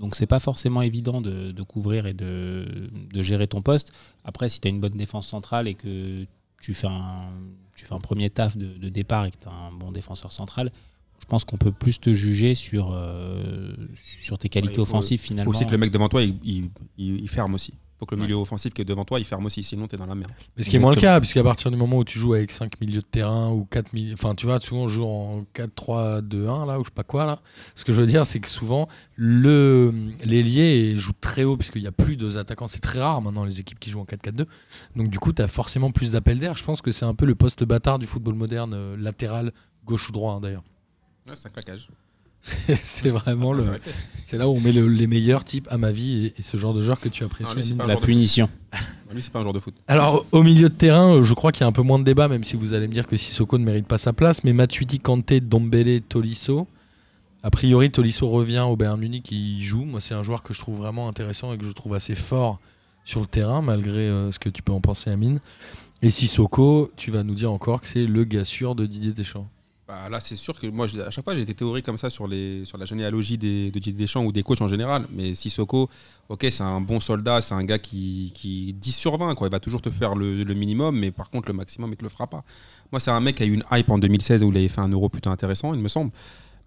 donc 0.00 0.16
c'est 0.16 0.26
pas 0.26 0.40
forcément 0.40 0.82
évident 0.82 1.20
de, 1.20 1.52
de 1.52 1.62
couvrir 1.62 2.06
et 2.06 2.14
de, 2.14 2.90
de 3.12 3.22
gérer 3.22 3.46
ton 3.46 3.60
poste. 3.62 3.92
Après, 4.24 4.48
si 4.48 4.58
tu 4.60 4.66
as 4.66 4.70
une 4.70 4.80
bonne 4.80 4.96
défense 4.96 5.28
centrale 5.28 5.68
et 5.68 5.74
que 5.74 6.24
tu 6.60 6.72
fais 6.74 6.88
un, 6.88 7.28
tu 7.76 7.84
fais 7.86 7.94
un 7.94 8.00
premier 8.00 8.28
taf 8.30 8.56
de, 8.56 8.66
de 8.78 8.88
départ 8.88 9.26
et 9.26 9.30
que 9.30 9.36
tu 9.40 9.48
as 9.48 9.52
un 9.52 9.70
bon 9.70 9.92
défenseur 9.92 10.32
central, 10.32 10.72
je 11.20 11.26
pense 11.26 11.44
qu'on 11.44 11.56
peut 11.58 11.70
plus 11.72 12.00
te 12.00 12.12
juger 12.14 12.54
sur, 12.56 12.90
euh, 12.92 13.72
sur 14.20 14.38
tes 14.38 14.48
qualités 14.48 14.72
il 14.72 14.76
faut- 14.76 14.82
offensives 14.82 15.20
Il 15.22 15.24
finalement. 15.24 15.52
faut 15.52 15.56
aussi 15.56 15.66
que 15.66 15.70
le 15.70 15.78
mec 15.78 15.92
devant 15.92 16.08
toi, 16.08 16.22
il, 16.22 16.34
il- 16.42 16.70
il- 16.98 17.20
il 17.20 17.28
ferme 17.28 17.54
aussi. 17.54 17.74
Faut 18.02 18.06
que 18.06 18.16
le 18.16 18.22
Ouais. 18.22 18.26
milieu 18.26 18.40
offensif 18.40 18.74
qui 18.74 18.82
est 18.82 18.84
devant 18.84 19.04
toi, 19.04 19.20
il 19.20 19.24
ferme 19.24 19.46
aussi. 19.46 19.62
Sinon, 19.62 19.86
t'es 19.86 19.96
dans 19.96 20.06
la 20.06 20.16
merde. 20.16 20.32
Mais 20.56 20.64
ce 20.64 20.70
qui 20.70 20.74
est 20.74 20.80
moins 20.80 20.92
le 20.92 21.00
cas, 21.00 21.20
puisqu'à 21.20 21.44
partir 21.44 21.70
du 21.70 21.76
moment 21.76 21.98
où 21.98 22.04
tu 22.04 22.18
joues 22.18 22.34
avec 22.34 22.50
5 22.50 22.80
milieux 22.80 23.00
de 23.00 23.06
terrain 23.06 23.50
ou 23.52 23.64
4 23.64 23.92
milieux. 23.92 24.14
Enfin, 24.14 24.34
tu 24.34 24.44
vois, 24.46 24.58
souvent 24.58 24.82
on 24.82 24.88
joue 24.88 25.04
en 25.04 25.44
4-3-2-1, 25.54 26.66
là, 26.66 26.80
ou 26.80 26.82
je 26.82 26.88
sais 26.88 26.94
pas 26.94 27.04
quoi, 27.04 27.26
là. 27.26 27.38
Ce 27.76 27.84
que 27.84 27.92
je 27.92 28.00
veux 28.00 28.08
dire, 28.08 28.26
c'est 28.26 28.40
que 28.40 28.48
souvent, 28.48 28.88
le 29.14 29.94
l'ailier 30.24 30.96
joue 30.96 31.12
très 31.20 31.44
haut, 31.44 31.56
puisqu'il 31.56 31.82
n'y 31.82 31.86
a 31.86 31.92
plus 31.92 32.16
deux 32.16 32.38
attaquants. 32.38 32.66
C'est 32.66 32.80
très 32.80 33.00
rare 33.00 33.22
maintenant, 33.22 33.44
les 33.44 33.60
équipes 33.60 33.78
qui 33.78 33.90
jouent 33.92 34.00
en 34.00 34.04
4-4-2. 34.04 34.46
Donc, 34.96 35.08
du 35.08 35.20
coup, 35.20 35.32
tu 35.32 35.40
as 35.40 35.46
forcément 35.46 35.92
plus 35.92 36.10
d'appels 36.10 36.40
d'air. 36.40 36.56
Je 36.56 36.64
pense 36.64 36.82
que 36.82 36.90
c'est 36.90 37.04
un 37.04 37.14
peu 37.14 37.24
le 37.24 37.36
poste 37.36 37.62
bâtard 37.62 38.00
du 38.00 38.06
football 38.06 38.34
moderne, 38.34 38.72
euh, 38.74 38.96
latéral, 38.96 39.52
gauche 39.84 40.08
ou 40.08 40.12
droit, 40.12 40.32
hein, 40.34 40.40
d'ailleurs. 40.40 40.64
Ouais, 41.28 41.36
c'est 41.36 41.46
un 41.46 41.50
claquage. 41.52 41.86
C'est 42.42 43.08
vraiment 43.10 43.52
le. 43.52 43.64
C'est 44.26 44.36
là 44.36 44.48
où 44.48 44.52
on 44.52 44.60
met 44.60 44.72
le- 44.72 44.88
les 44.88 45.06
meilleurs 45.06 45.44
types, 45.44 45.68
à 45.70 45.78
ma 45.78 45.92
vie, 45.92 46.26
et, 46.26 46.34
et 46.40 46.42
ce 46.42 46.56
genre 46.56 46.74
de 46.74 46.82
joueur 46.82 46.98
que 46.98 47.08
tu 47.08 47.22
apprécies. 47.22 47.52
Ah, 47.56 47.60
lui, 47.60 47.74
un 47.78 47.86
La 47.86 47.96
punition. 47.96 48.48
foot. 48.72 48.80
Lui, 49.14 49.22
c'est 49.22 49.30
pas 49.30 49.38
un 49.40 49.42
joueur 49.42 49.52
de 49.54 49.60
foot. 49.60 49.74
Alors, 49.86 50.24
au 50.32 50.42
milieu 50.42 50.68
de 50.68 50.74
terrain, 50.74 51.16
euh, 51.16 51.22
je 51.24 51.34
crois 51.34 51.52
qu'il 51.52 51.60
y 51.60 51.64
a 51.64 51.66
un 51.68 51.72
peu 51.72 51.82
moins 51.82 51.98
de 51.98 52.04
débat, 52.04 52.28
même 52.28 52.42
si 52.44 52.56
vous 52.56 52.72
allez 52.72 52.88
me 52.88 52.92
dire 52.92 53.06
que 53.06 53.16
Sissoko 53.16 53.58
ne 53.58 53.64
mérite 53.64 53.86
pas 53.86 53.98
sa 53.98 54.12
place. 54.12 54.42
Mais 54.42 54.52
Matuidi, 54.52 54.98
Kanté, 54.98 55.40
Dombele, 55.40 56.00
Tolisso. 56.00 56.66
A 57.44 57.50
priori, 57.50 57.90
Tolisso 57.90 58.28
revient 58.28 58.64
au 58.68 58.74
Bayern 58.76 58.98
Munich, 58.98 59.30
il 59.30 59.62
joue. 59.62 59.84
Moi, 59.84 60.00
c'est 60.00 60.14
un 60.14 60.22
joueur 60.22 60.42
que 60.42 60.54
je 60.54 60.60
trouve 60.60 60.78
vraiment 60.78 61.08
intéressant 61.08 61.52
et 61.52 61.58
que 61.58 61.64
je 61.66 61.72
trouve 61.72 61.94
assez 61.94 62.14
fort 62.14 62.58
sur 63.04 63.20
le 63.20 63.26
terrain, 63.26 63.60
malgré 63.62 64.08
euh, 64.08 64.32
ce 64.32 64.38
que 64.38 64.48
tu 64.48 64.62
peux 64.62 64.72
en 64.72 64.80
penser, 64.80 65.10
Amine. 65.10 65.40
Et 66.02 66.10
Sissoko, 66.10 66.90
tu 66.96 67.10
vas 67.10 67.22
nous 67.22 67.34
dire 67.34 67.52
encore 67.52 67.80
que 67.82 67.86
c'est 67.86 68.06
le 68.06 68.24
gars 68.24 68.44
sûr 68.44 68.74
de 68.74 68.86
Didier 68.86 69.12
Deschamps. 69.12 69.48
Bah, 69.88 70.08
là, 70.08 70.20
c'est 70.20 70.36
sûr 70.36 70.58
que 70.58 70.66
moi, 70.68 70.86
à 71.04 71.10
chaque 71.10 71.24
fois, 71.24 71.34
j'ai 71.34 71.44
des 71.44 71.54
théories 71.54 71.82
comme 71.82 71.98
ça 71.98 72.08
sur, 72.08 72.28
les, 72.28 72.64
sur 72.64 72.78
la 72.78 72.84
généalogie 72.84 73.36
des, 73.36 73.70
de 73.70 73.78
Didier 73.78 73.92
Deschamps 73.92 74.24
ou 74.24 74.30
des 74.30 74.42
coachs 74.44 74.60
en 74.60 74.68
général. 74.68 75.06
Mais 75.12 75.34
Sissoko, 75.34 75.90
ok, 76.28 76.46
c'est 76.50 76.62
un 76.62 76.80
bon 76.80 77.00
soldat, 77.00 77.40
c'est 77.40 77.54
un 77.54 77.64
gars 77.64 77.80
qui, 77.80 78.32
qui 78.34 78.74
10 78.74 78.92
sur 78.92 79.18
20, 79.18 79.34
quoi. 79.34 79.48
Il 79.48 79.50
va 79.50 79.60
toujours 79.60 79.82
te 79.82 79.90
faire 79.90 80.14
le, 80.14 80.44
le 80.44 80.54
minimum, 80.54 80.96
mais 80.98 81.10
par 81.10 81.30
contre, 81.30 81.48
le 81.48 81.54
maximum, 81.54 81.90
il 81.90 81.96
te 81.96 82.04
le 82.04 82.08
fera 82.08 82.28
pas. 82.28 82.44
Moi, 82.92 83.00
c'est 83.00 83.10
un 83.10 83.20
mec 83.20 83.36
qui 83.36 83.42
a 83.42 83.46
eu 83.46 83.54
une 83.54 83.64
hype 83.72 83.90
en 83.90 83.98
2016 83.98 84.44
où 84.44 84.50
il 84.50 84.56
avait 84.56 84.68
fait 84.68 84.80
un 84.80 84.88
euro 84.88 85.08
putain 85.08 85.32
intéressant, 85.32 85.74
il 85.74 85.80
me 85.80 85.88
semble. 85.88 86.12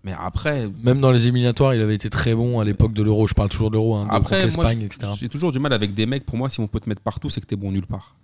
Mais 0.04 0.14
après, 0.20 0.70
Même 0.84 1.02
dans 1.02 1.12
les 1.12 1.24
éliminatoires, 1.24 1.74
il 1.74 1.82
avait 1.82 1.96
été 1.96 2.12
très 2.12 2.36
bon 2.36 2.60
à 2.60 2.64
l'époque 2.64 2.94
de 2.94 3.02
l'Euro. 3.02 3.28
Je 3.28 3.34
parle 3.34 3.50
toujours 3.50 3.72
de 3.72 3.76
l'Euro, 3.76 3.96
hein, 3.96 4.06
de 4.06 4.14
Après, 4.14 4.46
l'Espagne, 4.46 4.84
etc. 4.84 5.14
j'ai 5.20 5.30
toujours 5.30 5.52
du 5.52 5.58
mal 5.58 5.74
avec 5.74 5.96
des 5.96 6.06
mecs. 6.06 6.28
Pour 6.28 6.38
moi, 6.38 6.48
si 6.48 6.60
on 6.60 6.68
peut 6.68 6.80
te 6.80 6.88
mettre 6.88 7.02
partout, 7.02 7.32
c'est 7.32 7.42
que 7.42 7.48
t'es 7.48 7.56
bon 7.56 7.72
nulle 7.72 7.88
part. 7.88 8.16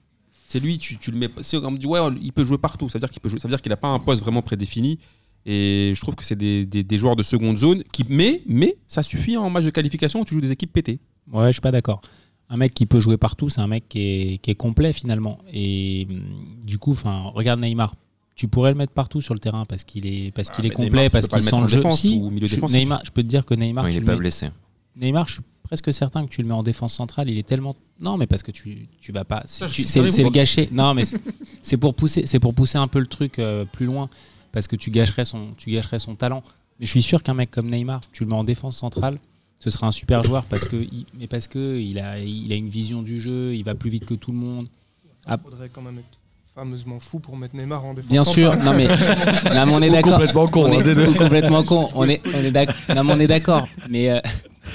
C'est 0.52 0.60
lui, 0.60 0.78
tu, 0.78 0.98
tu 0.98 1.12
le 1.12 1.18
mets. 1.18 1.30
c'est- 1.42 1.58
On 1.58 1.72
me 1.72 1.78
dit, 1.78 1.86
ouais, 1.88 2.00
il 2.22 2.34
peut 2.34 2.44
jouer 2.44 2.58
partout. 2.58 2.90
Ça 2.90 2.98
veut 2.98 3.00
dire 3.00 3.10
qu'il 3.10 3.22
peut 3.22 3.30
jouer. 3.30 3.40
Ça 3.40 3.48
veut 3.48 3.52
dire 3.54 3.62
qu'il 3.62 3.70
n'a 3.70 3.78
pas 3.78 3.88
un 3.88 4.00
poste 4.00 4.22
vraiment 4.22 4.42
prédéfini. 4.42 5.00
Et 5.46 5.94
je 5.96 6.02
trouve 6.02 6.16
que 6.16 6.26
c'est 6.26 6.36
des, 6.36 6.66
des- 6.66 6.84
des 6.84 6.98
joueurs 6.98 7.16
de 7.16 7.24
seconde 7.24 7.58
zone 7.58 7.84
qui. 7.92 8.04
Mais, 8.10 8.42
mais 8.46 8.76
ça 8.86 9.02
suffit 9.02 9.38
en 9.38 9.50
match 9.50 9.64
de 9.66 9.70
qualification 9.70 10.22
où 10.22 10.26
tu 10.26 10.34
joues 10.34 10.42
des 10.42 10.52
équipes 10.52 10.74
pétées. 10.74 11.00
Ouais, 11.32 11.48
je 11.48 11.54
suis 11.54 11.62
pas 11.62 11.72
d'accord. 11.72 12.02
Un 12.50 12.58
mec 12.58 12.74
qui 12.74 12.86
peut 12.86 13.00
jouer 13.00 13.16
partout, 13.18 13.48
c'est 13.50 13.62
un 13.62 13.68
mec 13.68 13.88
qui 13.88 14.00
est, 14.02 14.38
qui 14.40 14.52
est 14.52 14.56
complet 14.56 14.92
finalement. 14.92 15.38
Et 15.54 16.06
hum, 16.10 16.22
du 16.66 16.78
coup, 16.78 16.92
enfin, 16.92 17.32
regarde 17.34 17.62
Neymar. 17.62 17.96
Tu 18.36 18.48
pourrais 18.48 18.72
le 18.72 18.78
mettre 18.78 18.94
partout 18.94 19.22
sur 19.22 19.34
le 19.34 19.40
terrain 19.40 19.66
parce 19.66 19.84
qu'il 19.84 20.06
est, 20.06 20.32
parce 20.32 20.50
Ah, 20.52 20.56
qu'il 20.56 20.66
est 20.66 20.70
complet, 20.72 20.90
Neymar, 20.90 21.12
parce 21.12 21.28
qu'il 21.28 21.38
le 21.38 21.44
sent 21.44 21.52
le 21.58 21.64
en 21.64 21.68
jeu. 21.68 21.78
défense 21.78 22.02
Si, 22.02 22.18
ou 22.18 22.28
au 22.28 22.30
milieu 22.30 22.48
je, 22.48 22.56
défensif. 22.56 22.78
Neymar, 22.78 23.02
je 23.06 23.12
peux 23.12 23.24
te 23.24 23.28
dire 23.28 23.46
que 23.46 23.54
Neymar, 23.54 23.84
Non, 23.86 23.90
il 23.90 23.94
n'est 23.94 24.00
le 24.02 24.06
pas 24.06 24.12
mets- 24.14 24.18
blessé. 24.20 24.50
Neymar, 24.98 25.28
je 25.28 25.34
suis 25.36 25.42
presque 25.64 25.94
certain 25.94 26.26
que 26.26 26.30
tu 26.32 26.42
le 26.42 26.48
mets 26.48 26.54
en 26.54 26.64
défense 26.64 26.94
centrale. 26.94 27.30
Il 27.30 27.38
est 27.38 27.48
tellement. 27.48 27.76
Non, 28.02 28.18
mais 28.18 28.26
parce 28.28 28.42
que 28.44 28.52
tu, 28.52 28.88
tu 29.00 29.12
vas 29.12 29.24
pas. 29.24 29.44
C'est 29.46 29.68
le 29.68 30.30
gâcher. 30.30 30.68
Non, 30.72 30.94
mais 30.94 31.04
c'est- 31.62 31.78
pour 31.78 31.94
pousser, 31.94 32.26
c'est 32.26 32.40
pour 32.40 32.54
pousser 32.54 32.78
un 32.78 32.88
peu 32.88 33.00
le 33.00 33.06
truc 33.08 33.38
euh, 33.40 33.64
plus 33.66 33.86
loin 33.86 34.10
parce 34.52 34.68
que 34.68 34.76
tu 34.76 34.90
gâcherais 34.92 35.24
son, 35.26 35.50
tu 35.58 35.70
gâcherais 35.72 36.00
son 36.00 36.16
talent. 36.16 36.42
Mais 36.80 36.86
je 36.88 36.92
suis 36.92 37.04
sûr 37.04 37.22
qu'un 37.22 37.36
mec 37.36 37.52
comme 37.52 37.70
Neymar, 37.70 38.02
tu 38.12 38.24
le 38.24 38.30
mets 38.30 38.36
en 38.36 38.44
défense 38.44 38.76
centrale, 38.78 39.18
ce 39.60 39.70
sera 39.70 39.86
un 39.88 39.92
super 39.92 40.24
joueur 40.24 40.46
parce 40.46 40.68
que, 40.68 40.76
il- 40.78 41.06
mais 41.18 41.28
parce 41.28 41.48
que 41.48 41.80
il 41.80 42.00
a, 42.00 42.18
il 42.20 42.52
a 42.52 42.56
une 42.56 42.70
vision 42.70 43.04
du 43.04 43.22
jeu, 43.22 43.54
il 43.54 43.64
va 43.64 43.76
plus 43.76 43.92
vite 43.92 44.06
que 44.06 44.16
tout 44.16 44.32
le 44.32 44.38
monde. 44.38 44.68
Il 45.06 45.34
Ah. 45.34 45.38
faudrait 45.38 45.70
quand 45.70 45.84
même 45.84 46.00
être 46.00 46.18
fameusement 46.56 47.00
fou 47.00 47.20
pour 47.20 47.38
mettre 47.38 47.56
Neymar 47.56 47.86
en 47.86 47.94
défense. 47.94 48.10
Bien 48.12 48.24
sûr, 48.24 48.56
non 48.58 48.74
mais, 48.76 48.88
non, 49.56 49.66
mais 49.68 49.72
on 49.74 49.82
est 49.84 49.90
d'accord. 49.92 50.14
complètement 50.14 50.48
con, 50.48 50.64
On 50.66 50.80
hein, 50.80 50.84
est 50.84 51.18
complètement 51.18 51.64
con. 51.64 51.88
On 51.94 52.10
est, 52.10 52.20
on 52.26 52.40
est 52.44 52.52
d'accord. 52.52 52.76
Non, 52.96 53.04
mais 53.04 53.14
on 53.14 53.20
est 53.20 53.28
d'accord. 53.28 53.68
Mais 53.90 54.10
euh, 54.10 54.20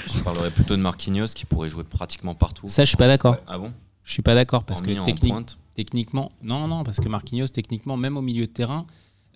Je 0.05 0.19
parlerais 0.19 0.51
plutôt 0.51 0.75
de 0.75 0.81
Marquinhos 0.81 1.27
qui 1.27 1.45
pourrait 1.45 1.69
jouer 1.69 1.83
pratiquement 1.83 2.35
partout. 2.35 2.67
ça, 2.67 2.83
je 2.83 2.89
suis 2.89 2.97
pas 2.97 3.07
d'accord. 3.07 3.37
Ah 3.47 3.57
bon? 3.57 3.73
Je 4.03 4.13
suis 4.13 4.21
pas 4.21 4.35
d'accord 4.35 4.63
parce 4.63 4.81
que 4.81 5.03
technique, 5.03 5.57
techniquement, 5.75 6.31
non, 6.41 6.67
non, 6.67 6.83
parce 6.83 6.99
que 6.99 7.09
Marquinhos, 7.09 7.47
techniquement, 7.47 7.97
même 7.97 8.15
au 8.15 8.21
milieu 8.21 8.47
de 8.47 8.51
terrain, 8.51 8.85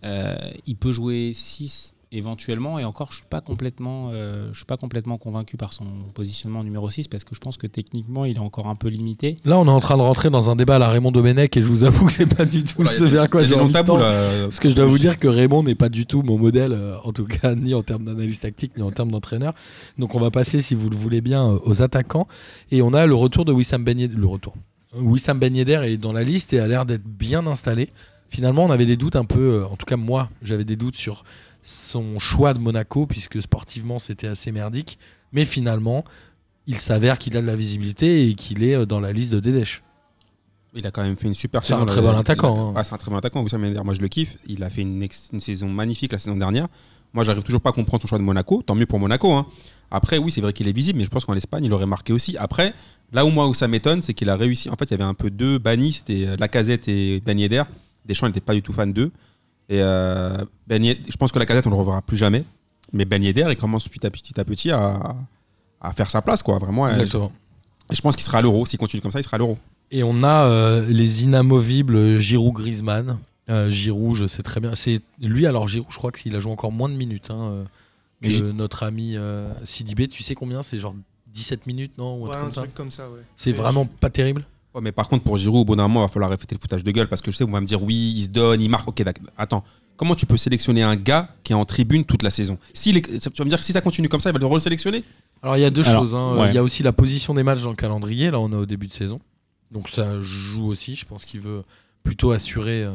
euh, 0.03 0.35
il 0.65 0.75
peut 0.77 0.93
jouer 0.93 1.33
6 1.33 1.93
éventuellement, 2.11 2.77
et 2.77 2.83
encore, 2.83 3.11
je 3.11 3.17
suis 3.17 3.25
pas 3.29 3.41
complètement, 3.41 4.09
euh, 4.11 4.49
je 4.51 4.57
suis 4.57 4.65
pas 4.65 4.77
complètement 4.77 5.17
convaincu 5.17 5.55
par 5.55 5.71
son 5.71 5.85
positionnement 6.13 6.63
numéro 6.63 6.89
6 6.89 7.07
parce 7.07 7.23
que 7.23 7.33
je 7.35 7.39
pense 7.39 7.57
que 7.57 7.67
techniquement, 7.67 8.25
il 8.25 8.35
est 8.35 8.39
encore 8.39 8.67
un 8.67 8.75
peu 8.75 8.89
limité. 8.89 9.37
Là, 9.45 9.57
on 9.57 9.65
est 9.65 9.69
en 9.69 9.79
train 9.79 9.97
de 9.97 10.01
rentrer 10.01 10.29
dans 10.29 10.49
un 10.49 10.55
débat 10.55 10.75
à 10.75 10.79
la 10.79 10.89
Raymond 10.89 11.11
Domenech 11.11 11.55
et 11.55 11.61
je 11.61 11.65
vous 11.65 11.83
avoue 11.83 12.07
que 12.07 12.11
c'est 12.11 12.25
pas 12.25 12.45
du 12.45 12.63
tout 12.63 12.85
ce 12.85 13.03
vers 13.03 13.29
quoi 13.29 13.43
j'ai 13.43 13.55
envie 13.55 13.73
de. 13.73 14.43
Parce 14.43 14.59
que 14.59 14.69
je 14.69 14.75
dois 14.75 14.85
vous 14.85 14.99
dire 14.99 15.19
que 15.19 15.27
Raymond 15.27 15.63
n'est 15.63 15.75
pas 15.75 15.89
du 15.89 16.05
tout 16.05 16.21
mon 16.21 16.37
modèle, 16.37 16.73
euh, 16.73 16.97
en 17.03 17.13
tout 17.13 17.25
cas 17.25 17.55
ni 17.55 17.73
en 17.73 17.83
termes 17.83 18.05
d'analyse 18.05 18.41
tactique, 18.41 18.75
ni 18.75 18.83
en 18.83 18.91
termes 18.91 19.11
d'entraîneur. 19.11 19.53
Donc 19.97 20.15
on 20.15 20.19
va 20.19 20.31
passer, 20.31 20.61
si 20.61 20.75
vous 20.75 20.89
le 20.89 20.97
voulez 20.97 21.21
bien, 21.21 21.49
euh, 21.49 21.59
aux 21.63 21.81
attaquants. 21.81 22.27
Et 22.71 22.81
on 22.81 22.93
a 22.93 23.05
le 23.05 23.15
retour 23.15 23.45
de 23.45 23.53
Wissam 23.53 23.83
Ben 23.83 23.97
Yedder. 23.97 24.15
Le 24.17 24.27
retour. 24.27 24.55
Wissam 24.95 25.39
Ben 25.39 25.55
Yedder 25.55 25.83
est 25.85 25.97
dans 25.97 26.11
la 26.11 26.23
liste 26.23 26.51
et 26.51 26.59
a 26.59 26.67
l'air 26.67 26.85
d'être 26.85 27.05
bien 27.05 27.47
installé. 27.47 27.89
Finalement, 28.27 28.65
on 28.65 28.69
avait 28.69 28.85
des 28.85 28.97
doutes 28.97 29.15
un 29.17 29.25
peu, 29.25 29.65
en 29.65 29.75
tout 29.75 29.85
cas 29.85 29.97
moi, 29.97 30.29
j'avais 30.41 30.63
des 30.63 30.77
doutes 30.77 30.95
sur 30.95 31.23
son 31.63 32.19
choix 32.19 32.53
de 32.53 32.59
Monaco, 32.59 33.05
puisque 33.05 33.41
sportivement 33.41 33.99
c'était 33.99 34.27
assez 34.27 34.51
merdique. 34.51 34.97
Mais 35.31 35.45
finalement, 35.45 36.03
il 36.67 36.77
s'avère 36.77 37.17
qu'il 37.17 37.35
a 37.37 37.41
de 37.41 37.47
la 37.47 37.55
visibilité 37.55 38.27
et 38.29 38.33
qu'il 38.35 38.63
est 38.63 38.75
euh, 38.75 38.85
dans 38.85 38.99
la 38.99 39.11
liste 39.13 39.31
de 39.31 39.39
Dédèche. 39.39 39.83
Il 40.73 40.87
a 40.87 40.91
quand 40.91 41.03
même 41.03 41.17
fait 41.17 41.27
une 41.27 41.33
super 41.33 41.63
C'est 41.63 41.73
saison. 41.73 41.81
un 41.83 41.85
très 41.85 42.01
bon 42.01 42.17
attaquant, 42.17 42.69
hein. 42.69 42.73
Ah, 42.77 42.83
c'est 42.83 42.93
un 42.93 42.97
très 42.97 43.11
bon 43.11 43.17
attaquant. 43.17 43.45
Moi 43.83 43.93
je 43.93 44.01
le 44.01 44.07
kiffe. 44.07 44.37
Il 44.47 44.63
a 44.63 44.69
fait 44.69 44.81
une 44.83 45.05
saison 45.41 45.67
magnifique 45.67 46.11
la 46.13 46.19
saison 46.19 46.37
dernière. 46.37 46.67
Moi, 47.13 47.25
j'arrive 47.25 47.43
toujours 47.43 47.59
pas 47.59 47.71
à 47.71 47.73
comprendre 47.73 48.01
son 48.01 48.07
choix 48.07 48.17
de 48.17 48.23
Monaco. 48.23 48.61
Tant 48.61 48.73
mieux 48.73 48.85
pour 48.85 48.97
Monaco. 48.97 49.33
hein. 49.33 49.45
Après, 49.89 50.17
oui, 50.17 50.31
c'est 50.31 50.39
vrai 50.39 50.53
qu'il 50.53 50.69
est 50.69 50.71
visible, 50.71 50.97
mais 50.97 51.03
je 51.03 51.09
pense 51.09 51.25
qu'en 51.25 51.33
Espagne, 51.35 51.65
il 51.65 51.73
aurait 51.73 51.85
marqué 51.85 52.13
aussi. 52.13 52.37
Après, 52.37 52.73
là 53.11 53.25
où 53.25 53.29
moi 53.29 53.49
où 53.49 53.53
ça 53.53 53.67
m'étonne, 53.67 54.01
c'est 54.01 54.13
qu'il 54.13 54.29
a 54.29 54.37
réussi. 54.37 54.69
En 54.69 54.75
fait, 54.77 54.85
il 54.85 54.91
y 54.91 54.93
avait 54.93 55.03
un 55.03 55.13
peu 55.13 55.29
deux 55.29 55.57
bannis. 55.59 55.91
C'était 55.91 56.25
euh, 56.25 56.37
Lacazette 56.39 56.87
et 56.87 57.19
Ben 57.19 57.37
Yedder. 57.37 57.63
Deschamps 58.05 58.27
n'était 58.27 58.39
pas 58.39 58.53
du 58.53 58.61
tout 58.61 58.71
fan 58.71 58.93
d'eux. 58.93 59.11
Et 59.69 59.81
euh, 59.81 60.37
Ben 60.67 60.83
Yedder- 60.83 61.03
je 61.09 61.15
pense 61.17 61.31
que 61.31 61.39
Lacazette, 61.39 61.67
on 61.67 61.69
le 61.71 61.75
reverra 61.75 62.01
plus 62.01 62.17
jamais. 62.17 62.43
Mais 62.93 63.05
Ben 63.05 63.23
Yedder, 63.23 63.47
il 63.49 63.55
commence 63.57 63.87
petit 63.87 64.05
à 64.05 64.09
petit 64.11 64.39
à 64.39 64.43
petit 64.43 64.71
à, 64.71 65.15
à 65.79 65.93
faire 65.93 66.09
sa 66.09 66.21
place, 66.21 66.43
quoi. 66.43 66.57
Vraiment. 66.59 66.85
euh, 66.87 66.89
Exactement. 66.91 67.31
je 67.89 68.01
pense 68.01 68.15
qu'il 68.15 68.25
sera 68.25 68.39
à 68.39 68.41
l'euro. 68.41 68.65
S'il 68.65 68.79
continue 68.79 69.01
comme 69.01 69.11
ça, 69.11 69.19
il 69.19 69.23
sera 69.23 69.35
à 69.35 69.37
l'euro. 69.39 69.57
Et 69.91 70.03
on 70.03 70.23
a 70.23 70.45
euh, 70.45 70.85
les 70.87 71.23
inamovibles 71.23 72.17
Giroud 72.19 72.53
Griezmann. 72.53 73.17
Euh, 73.49 73.69
Giroud, 73.69 74.15
je 74.15 74.27
sais 74.27 74.43
très 74.43 74.59
bien. 74.59 74.75
C'est 74.75 75.01
lui, 75.19 75.45
alors 75.45 75.67
Giroud, 75.67 75.87
je 75.89 75.97
crois 75.97 76.11
qu'il 76.11 76.35
a 76.35 76.39
joué 76.39 76.51
encore 76.51 76.71
moins 76.71 76.87
de 76.89 76.95
minutes 76.95 77.29
hein, 77.31 77.51
euh, 77.51 77.63
que 78.21 78.51
notre 78.51 78.83
ami 78.83 79.17
euh, 79.17 79.53
Sidibé. 79.65 80.07
Tu 80.07 80.21
sais 80.23 80.35
combien? 80.35 80.63
C'est 80.63 80.79
genre 80.79 80.95
17 81.33 81.65
minutes, 81.67 81.93
non? 81.97 82.17
Ou 82.21 82.25
un 82.25 82.29
Ouais, 82.29 82.33
truc 82.33 82.37
un 82.39 82.43
comme 82.43 82.51
ça 82.53 82.61
truc 82.61 82.73
comme 82.73 82.91
ça, 82.91 83.09
ouais. 83.09 83.21
C'est 83.35 83.49
Et 83.49 83.53
vraiment 83.53 83.85
pas 83.85 84.09
terrible 84.09 84.45
Ouais, 84.73 84.81
mais 84.81 84.91
par 84.93 85.07
contre, 85.07 85.23
pour 85.23 85.37
Giroud, 85.37 85.61
au 85.61 85.65
bout 85.65 85.75
d'un 85.75 85.83
moment, 85.87 86.01
il 86.01 86.03
va 86.03 86.07
falloir 86.07 86.29
répéter 86.31 86.55
le 86.55 86.61
foutage 86.61 86.83
de 86.83 86.91
gueule 86.91 87.07
parce 87.09 87.21
que 87.21 87.29
je 87.31 87.35
sais, 87.37 87.43
vous 87.43 87.51
allez 87.51 87.61
me 87.61 87.67
dire 87.67 87.83
oui, 87.83 88.13
il 88.15 88.23
se 88.23 88.29
donne, 88.29 88.61
il 88.61 88.69
marque. 88.69 88.87
Ok, 88.87 89.01
d'accord. 89.03 89.25
Attends, 89.37 89.63
comment 89.97 90.15
tu 90.15 90.25
peux 90.25 90.37
sélectionner 90.37 90.81
un 90.83 90.95
gars 90.95 91.29
qui 91.43 91.51
est 91.51 91.55
en 91.55 91.65
tribune 91.65 92.05
toute 92.05 92.23
la 92.23 92.29
saison? 92.29 92.57
Est- 92.73 93.29
Tu 93.29 93.37
vas 93.37 93.43
me 93.45 93.49
dire 93.49 93.59
que 93.59 93.65
si 93.65 93.73
ça 93.73 93.81
continue 93.81 94.07
comme 94.07 94.21
ça, 94.21 94.29
il 94.29 94.33
va 94.33 94.39
le 94.39 94.45
resélectionner? 94.45 95.03
Alors 95.43 95.57
il 95.57 95.61
y 95.61 95.65
a 95.65 95.69
deux 95.71 95.85
Alors, 95.87 96.03
choses. 96.03 96.15
hein. 96.15 96.37
ouais. 96.37 96.49
Il 96.49 96.55
y 96.55 96.57
a 96.57 96.63
aussi 96.63 96.83
la 96.83 96.93
position 96.93 97.33
des 97.33 97.43
matchs 97.43 97.63
dans 97.63 97.69
le 97.71 97.75
calendrier. 97.75 98.31
Là, 98.31 98.39
on 98.39 98.51
est 98.51 98.55
au 98.55 98.65
début 98.65 98.87
de 98.87 98.93
saison. 98.93 99.19
Donc 99.71 99.89
ça 99.89 100.19
joue 100.21 100.67
aussi. 100.67 100.95
Je 100.95 101.05
pense 101.05 101.25
qu'il 101.25 101.41
veut 101.41 101.63
plutôt 102.03 102.31
assurer, 102.31 102.83
euh, 102.83 102.91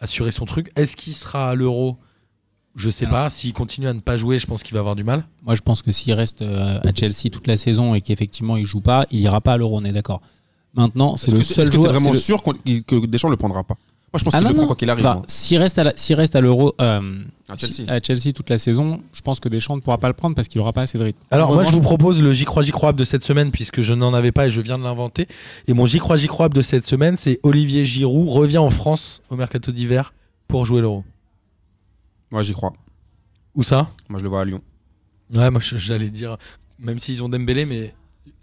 assurer 0.00 0.30
son 0.32 0.44
truc. 0.46 0.70
Est-ce 0.76 0.96
qu'il 0.96 1.14
sera 1.14 1.50
à 1.50 1.54
l'euro? 1.54 1.98
Je 2.74 2.88
sais 2.90 3.04
Alors- 3.06 3.18
pas. 3.24 3.30
S'il 3.30 3.52
continue 3.52 3.88
à 3.88 3.92
ne 3.92 4.00
pas 4.00 4.16
jouer, 4.16 4.38
je 4.38 4.46
pense 4.46 4.62
qu'il 4.62 4.72
va 4.74 4.80
avoir 4.80 4.94
du 4.96 5.04
mal. 5.04 5.26
Moi, 5.42 5.54
je 5.56 5.60
pense 5.62 5.82
que 5.82 5.92
s'il 5.92 6.12
reste 6.14 6.40
euh, 6.42 6.78
à 6.84 6.94
Chelsea 6.94 7.28
toute 7.30 7.46
la 7.46 7.56
saison 7.58 7.94
et 7.94 8.00
qu'effectivement 8.00 8.56
il 8.56 8.64
joue 8.66 8.80
pas, 8.80 9.04
il 9.10 9.20
ira 9.20 9.40
pas 9.42 9.52
à 9.54 9.56
l'Euro. 9.58 9.76
On 9.78 9.84
est 9.84 9.92
d'accord. 9.92 10.22
Maintenant, 10.74 11.16
c'est 11.16 11.30
le 11.30 11.38
que- 11.38 11.44
seul 11.44 11.64
Est-ce 11.66 11.70
que 11.70 11.76
tu 11.76 11.80
es 11.80 11.82
joueur. 11.82 11.92
vraiment 11.94 12.12
le- 12.12 12.18
sûr 12.18 12.42
que 12.42 13.06
Deschamps 13.06 13.28
ne 13.28 13.32
le 13.32 13.36
prendra 13.36 13.64
pas? 13.64 13.74
Moi, 14.12 14.18
je 14.18 14.24
pense 14.24 14.34
Ah 14.34 14.38
qu'il 14.38 14.48
le 14.48 14.54
prend 14.54 14.66
quoi 14.66 14.76
qu'il 14.76 14.88
arrive. 14.88 15.04
Enfin, 15.04 15.16
moi. 15.16 15.24
s'il 15.28 15.58
reste 15.58 16.34
à 16.34 16.40
l'Euro 16.40 16.72
euh, 16.80 17.22
À 17.48 17.58
si- 17.58 17.74
Chelsea. 17.74 17.90
à 17.92 18.00
Chelsea 18.00 18.32
toute 18.32 18.48
la 18.48 18.56
saison, 18.58 19.02
je 19.12 19.20
pense 19.20 19.38
que 19.38 19.50
Deschamps 19.50 19.76
ne 19.76 19.82
pourra 19.82 19.98
pas 19.98 20.08
le 20.08 20.14
prendre 20.14 20.34
parce 20.34 20.48
qu'il 20.48 20.58
aura 20.62 20.72
pas 20.72 20.80
assez 20.82 20.96
de 20.96 21.04
rythme. 21.04 21.18
Alors 21.30 21.52
moi 21.52 21.64
je 21.64 21.70
vous 21.72 21.82
propose 21.82 22.22
le 22.22 22.32
J'y 22.32 22.46
crois 22.46 22.62
J'y 22.62 22.70
crois 22.72 22.94
de 22.94 23.04
cette 23.04 23.22
semaine 23.22 23.50
puisque 23.50 23.82
je 23.82 23.92
n'en 23.92 24.14
avais 24.14 24.32
pas 24.32 24.46
et 24.46 24.50
je 24.50 24.62
viens 24.62 24.78
de 24.78 24.82
l'inventer. 24.82 25.26
Et 25.66 25.74
mon 25.74 25.84
J'y 25.84 25.98
crois 25.98 26.16
J'y 26.16 26.26
crois 26.26 26.48
de 26.48 26.62
cette 26.62 26.86
semaine 26.86 27.16
c'est 27.18 27.38
Olivier 27.42 27.84
Giroud 27.84 28.28
revient 28.30 28.56
en 28.58 28.70
France 28.70 29.20
au 29.28 29.36
mercato 29.36 29.72
d'hiver 29.72 30.14
pour 30.46 30.64
jouer 30.64 30.80
l'Euro. 30.80 31.04
Moi, 32.30 32.42
j'y 32.42 32.52
crois. 32.54 32.72
Où 33.54 33.62
ça? 33.62 33.90
Moi, 34.08 34.18
je 34.20 34.24
le 34.24 34.30
vois 34.30 34.40
à 34.40 34.44
Lyon. 34.46 34.60
Ouais 35.34 35.50
moi 35.50 35.60
je- 35.60 35.76
j'allais 35.76 36.08
dire 36.08 36.38
même 36.78 36.98
s'ils 36.98 37.22
ont 37.22 37.28
Dembélé 37.28 37.66
mais 37.66 37.92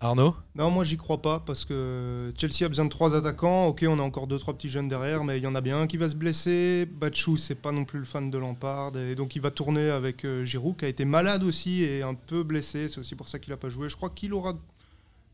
Arnaud 0.05 0.35
Non, 0.55 0.71
moi 0.71 0.83
j'y 0.83 0.97
crois 0.97 1.21
pas 1.21 1.39
parce 1.39 1.65
que 1.65 2.33
Chelsea 2.37 2.65
a 2.65 2.69
besoin 2.69 2.85
de 2.85 2.89
trois 2.89 3.15
attaquants. 3.15 3.67
Ok, 3.67 3.85
on 3.87 3.99
a 3.99 4.01
encore 4.01 4.27
deux 4.27 4.39
trois 4.39 4.53
petits 4.53 4.69
jeunes 4.69 4.87
derrière, 4.87 5.23
mais 5.23 5.37
il 5.37 5.43
y 5.43 5.47
en 5.47 5.55
a 5.55 5.61
bien 5.61 5.81
un 5.81 5.87
qui 5.87 5.97
va 5.97 6.09
se 6.09 6.15
blesser. 6.15 6.85
Bachou, 6.85 7.37
c'est 7.37 7.55
pas 7.55 7.71
non 7.71 7.85
plus 7.85 7.99
le 7.99 8.05
fan 8.05 8.31
de 8.31 8.37
Lampard, 8.37 8.95
et 8.97 9.15
donc 9.15 9.35
il 9.35 9.41
va 9.41 9.51
tourner 9.51 9.89
avec 9.89 10.25
euh, 10.25 10.45
Giroud 10.45 10.77
qui 10.77 10.85
a 10.85 10.87
été 10.87 11.05
malade 11.05 11.43
aussi 11.43 11.83
et 11.83 12.03
un 12.03 12.13
peu 12.13 12.43
blessé. 12.43 12.89
C'est 12.89 12.99
aussi 12.99 13.15
pour 13.15 13.29
ça 13.29 13.39
qu'il 13.39 13.53
a 13.53 13.57
pas 13.57 13.69
joué. 13.69 13.89
Je 13.89 13.95
crois 13.95 14.09
qu'il 14.09 14.33
aura 14.33 14.53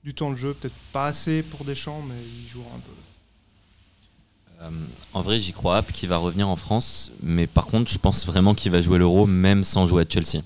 du 0.03 0.13
temps 0.13 0.31
de 0.31 0.35
jeu, 0.35 0.53
peut-être 0.53 0.75
pas 0.91 1.05
assez 1.05 1.43
pour 1.43 1.63
Deschamps, 1.63 2.01
mais 2.07 2.15
il 2.15 2.49
jouera 2.49 2.69
un 2.75 2.79
peu. 2.79 2.91
Euh, 4.61 4.69
en 5.13 5.21
vrai, 5.21 5.39
j'y 5.39 5.53
crois 5.53 5.81
qu'il 5.81 6.09
va 6.09 6.17
revenir 6.17 6.47
en 6.47 6.55
France, 6.55 7.11
mais 7.21 7.47
par 7.47 7.65
contre, 7.65 7.91
je 7.91 7.97
pense 7.97 8.25
vraiment 8.25 8.53
qu'il 8.53 8.71
va 8.71 8.81
jouer 8.81 8.97
l'Euro 8.97 9.25
même 9.25 9.63
sans 9.63 9.85
jouer 9.85 10.03
à 10.03 10.05
Chelsea. 10.09 10.43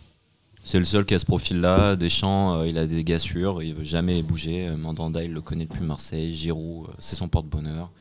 C'est 0.67 0.79
le 0.79 0.85
seul 0.85 1.05
qui 1.05 1.13
a 1.13 1.19
ce 1.19 1.25
profil-là. 1.25 1.95
Deschamps, 1.95 2.55
euh, 2.59 2.67
il 2.67 2.77
a 2.79 2.87
des 2.87 3.03
gars 3.03 3.19
sûrs, 3.19 3.61
il 3.61 3.75
veut 3.75 3.83
jamais 3.83 4.21
bouger. 4.23 4.67
Euh, 4.67 4.75
Mandanda, 4.77 5.23
il 5.23 5.31
le 5.31 5.39
connaît 5.41 5.65
depuis 5.65 5.83
Marseille. 5.83 6.33
Giroud, 6.33 6.87
euh, 6.89 6.93
c'est 6.99 7.15
son 7.15 7.27
porte-bonheur. 7.27 7.91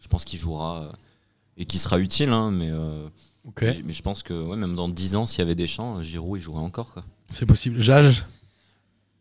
Je 0.00 0.06
pense 0.06 0.24
qu'il 0.24 0.38
jouera 0.38 0.82
euh, 0.84 0.92
et 1.56 1.64
qu'il 1.66 1.80
sera 1.80 1.98
utile, 1.98 2.30
hein, 2.30 2.52
mais, 2.52 2.70
euh, 2.70 3.08
mais, 3.74 3.82
mais 3.86 3.92
je 3.92 4.02
pense 4.02 4.22
que 4.22 4.32
ouais, 4.40 4.56
même 4.56 4.76
dans 4.76 4.88
10 4.88 5.16
ans, 5.16 5.26
s'il 5.26 5.40
y 5.40 5.42
avait 5.42 5.56
Deschamps, 5.56 5.98
euh, 5.98 6.02
Giroud, 6.02 6.38
il 6.38 6.42
jouerait 6.42 6.62
encore. 6.62 6.94
C'est 7.28 7.44
possible. 7.46 7.80
Jage 7.80 8.24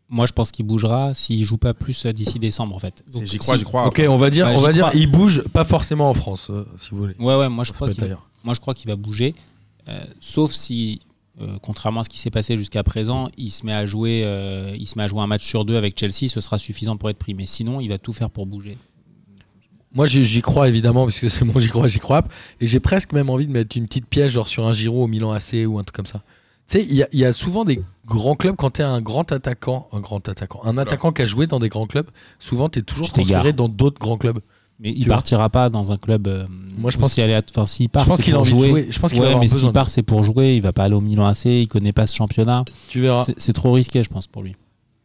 Moi, 0.07 0.27
je 0.27 0.33
pense 0.33 0.51
qu'il 0.51 0.67
bougera 0.67 1.15
s'il 1.15 1.43
joue 1.43 1.57
pas 1.57 1.73
plus 1.73 2.05
d'ici 2.05 2.37
décembre 2.37 2.75
en 2.75 2.79
fait. 2.79 3.03
J'y 3.23 3.39
crois, 3.39 3.55
si- 3.55 3.59
j'y 3.61 3.65
crois. 3.65 3.87
Ok 3.87 3.99
on 4.07 4.17
va 4.17 4.29
dire 4.29 4.45
Bah, 4.45 4.53
on 4.55 4.61
va 4.61 4.71
dire 4.73 4.89
crois. 4.89 4.99
il 4.99 5.09
bouge 5.09 5.41
pas 5.53 5.63
forcément 5.63 6.07
en 6.07 6.13
France 6.13 6.51
euh, 6.51 6.65
si 6.77 6.91
vous 6.91 6.97
voulez. 6.97 7.15
Ouais, 7.17 7.35
ouais. 7.35 7.49
Moi, 7.49 7.63
je 7.63 7.73
crois. 7.73 7.89
Moi, 8.43 8.53
je 8.53 8.59
crois 8.59 8.75
qu'il 8.75 8.87
va 8.87 8.95
bouger, 8.95 9.33
euh, 9.89 9.99
sauf 10.19 10.51
si, 10.51 11.01
euh, 11.41 11.57
contrairement 11.61 12.01
à 12.01 12.03
ce 12.03 12.09
qui 12.09 12.17
s'est 12.19 12.29
passé 12.31 12.57
jusqu'à 12.57 12.83
présent, 12.83 13.29
il 13.37 13.51
se 13.51 13.65
met 13.65 13.73
à 13.73 13.85
jouer, 13.85 14.21
euh, 14.25 14.75
il 14.77 14.87
se 14.87 14.97
met 14.97 15.03
à 15.03 15.07
jouer 15.07 15.21
un 15.21 15.27
match 15.27 15.45
sur 15.45 15.65
deux 15.65 15.75
avec 15.75 15.99
Chelsea, 15.99 16.29
ce 16.29 16.39
sera 16.41 16.57
suffisant 16.57 16.97
pour 16.97 17.09
être 17.09 17.17
pris. 17.17 17.33
Mais 17.33 17.45
sinon, 17.45 17.81
il 17.81 17.89
va 17.89 17.97
tout 17.97 18.13
faire 18.13 18.29
pour 18.29 18.45
bouger. 18.45 18.77
Moi 19.93 20.07
j'y 20.07 20.41
crois 20.41 20.67
évidemment 20.67 21.05
parce 21.05 21.19
que 21.21 21.29
c'est 21.29 21.45
mon 21.45 21.57
J'y 21.57 21.69
crois 21.69 21.87
J'y 21.87 21.99
crois 21.99 22.23
et 22.59 22.67
j'ai 22.67 22.81
presque 22.81 23.13
même 23.13 23.29
envie 23.29 23.47
de 23.47 23.51
mettre 23.53 23.77
une 23.77 23.87
petite 23.87 24.07
pièce 24.07 24.29
genre 24.33 24.49
sur 24.49 24.67
un 24.67 24.73
Giroud 24.73 25.03
au 25.03 25.07
Milan 25.07 25.31
AC 25.31 25.65
ou 25.65 25.79
un 25.79 25.83
truc 25.83 25.95
comme 25.95 26.05
ça. 26.05 26.21
Tu 26.67 26.79
sais, 26.79 26.83
il 26.83 26.95
y, 26.95 27.03
a- 27.03 27.07
il 27.13 27.19
y 27.19 27.23
a 27.25 27.31
souvent 27.31 27.63
des 27.63 27.81
grands 28.05 28.35
clubs 28.35 28.55
quand 28.57 28.71
tu 28.71 28.81
es 28.81 28.83
un 28.83 28.99
grand 28.99 29.31
attaquant, 29.31 29.87
un 29.93 29.99
grand 30.01 30.27
attaquant, 30.27 30.59
un 30.65 30.77
attaquant 30.77 31.13
qui 31.13 31.21
a 31.21 31.25
joué 31.25 31.47
dans 31.47 31.59
des 31.59 31.69
grands 31.69 31.85
clubs, 31.87 32.07
souvent 32.39 32.67
tu 32.69 32.79
es 32.79 32.81
toujours 32.81 33.05
Tu 33.05 33.13
t'égares. 33.13 33.27
transféré 33.41 33.53
dans 33.53 33.69
d'autres 33.69 33.99
grands 33.99 34.17
clubs. 34.17 34.39
Mais 34.79 34.91
Tu 34.93 34.99
il 34.99 35.05
vois. 35.05 35.15
partira 35.15 35.49
pas 35.49 35.69
dans 35.69 35.91
un 35.91 35.97
club. 35.97 36.27
euh, 36.27 36.45
Moi, 36.77 36.91
je 36.91 36.97
pense 36.97 37.11
aussi 37.11 37.21
aléat- 37.21 37.45
Enfin, 37.49 37.65
s'il 37.65 37.87
part, 37.89 38.03
je 38.03 38.09
pense 38.09 38.21
qu'il 38.21 38.33
de 38.33 38.43
jouer. 38.43 38.69
jouer. 38.69 38.87
Je 38.89 38.99
pense 38.99 39.11
qu'il 39.13 39.21
Ouais, 39.21 39.35
mais 39.39 39.47
s'il 39.47 39.71
part, 39.71 39.87
c'est 39.87 40.03
pour 40.03 40.23
jouer. 40.23 40.55
Il 40.55 40.61
va 40.61 40.73
pas 40.73 40.83
aller 40.83 40.95
au 40.95 41.01
Milan 41.01 41.25
AC. 41.25 41.45
Il 41.61 41.67
connaît 41.67 41.93
pas 41.93 42.05
ce 42.07 42.15
championnat. 42.15 42.65
Tu 42.89 42.99
verras. 43.01 43.25
C'est- 43.37 43.53
trop 43.53 43.71
risqué, 43.71 44.03
je 44.03 44.09
pense, 44.09 44.27
pour 44.27 44.43
lui. 44.43 44.53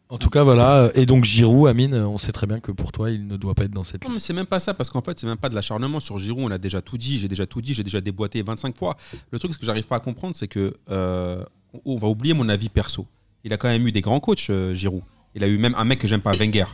En 0.09 0.17
tout 0.17 0.29
cas, 0.29 0.43
voilà. 0.43 0.89
Et 0.95 1.05
donc 1.05 1.23
Giroud, 1.23 1.69
Amine, 1.69 1.95
on 1.95 2.17
sait 2.17 2.33
très 2.33 2.45
bien 2.47 2.59
que 2.59 2.73
pour 2.73 2.91
toi, 2.91 3.09
il 3.11 3.25
ne 3.27 3.37
doit 3.37 3.55
pas 3.55 3.63
être 3.63 3.71
dans 3.71 3.85
cette 3.85 4.03
Non, 4.05 4.11
mais 4.13 4.19
c'est 4.19 4.33
même 4.33 4.45
pas 4.45 4.59
ça, 4.59 4.73
parce 4.73 4.89
qu'en 4.89 5.01
fait, 5.01 5.17
c'est 5.17 5.25
même 5.25 5.37
pas 5.37 5.47
de 5.47 5.55
l'acharnement 5.55 6.01
sur 6.01 6.17
Giroud. 6.19 6.43
On 6.43 6.51
a 6.51 6.57
déjà 6.57 6.81
tout 6.81 6.97
dit, 6.97 7.17
j'ai 7.17 7.29
déjà 7.29 7.45
tout 7.45 7.61
dit, 7.61 7.73
j'ai 7.73 7.83
déjà 7.83 8.01
déboîté 8.01 8.41
25 8.41 8.77
fois. 8.77 8.97
Le 9.31 9.39
truc, 9.39 9.53
ce 9.53 9.57
que 9.57 9.65
j'arrive 9.65 9.87
pas 9.87 9.95
à 9.95 9.99
comprendre, 10.01 10.35
c'est 10.35 10.49
que 10.49 10.73
euh, 10.89 11.45
on 11.85 11.97
va 11.97 12.09
oublier 12.09 12.33
mon 12.33 12.49
avis 12.49 12.67
perso. 12.67 13.07
Il 13.45 13.53
a 13.53 13.57
quand 13.57 13.69
même 13.69 13.87
eu 13.87 13.93
des 13.93 14.01
grands 14.01 14.19
coachs, 14.19 14.49
euh, 14.49 14.73
Giroud. 14.73 15.01
Il 15.33 15.45
a 15.45 15.47
eu 15.47 15.57
même 15.57 15.75
un 15.77 15.85
mec 15.85 15.99
que 15.99 16.09
j'aime 16.09 16.19
pas, 16.19 16.33
Wenger. 16.33 16.65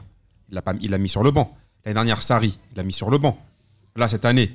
Il 0.49 0.55
l'a 0.55 0.63
pas- 0.63 0.73
il 0.81 0.89
l'a 0.89 0.97
mis 0.97 1.07
sur 1.10 1.21
le 1.21 1.29
banc. 1.29 1.55
L'année 1.88 1.93
dernière, 1.93 2.21
Sarri, 2.21 2.58
il 2.73 2.78
l'a 2.78 2.84
mis 2.84 2.91
sur 2.91 3.10
le 3.10 3.17
banc. 3.17 3.38
Là, 3.95 4.10
cette 4.10 4.26
année, 4.26 4.52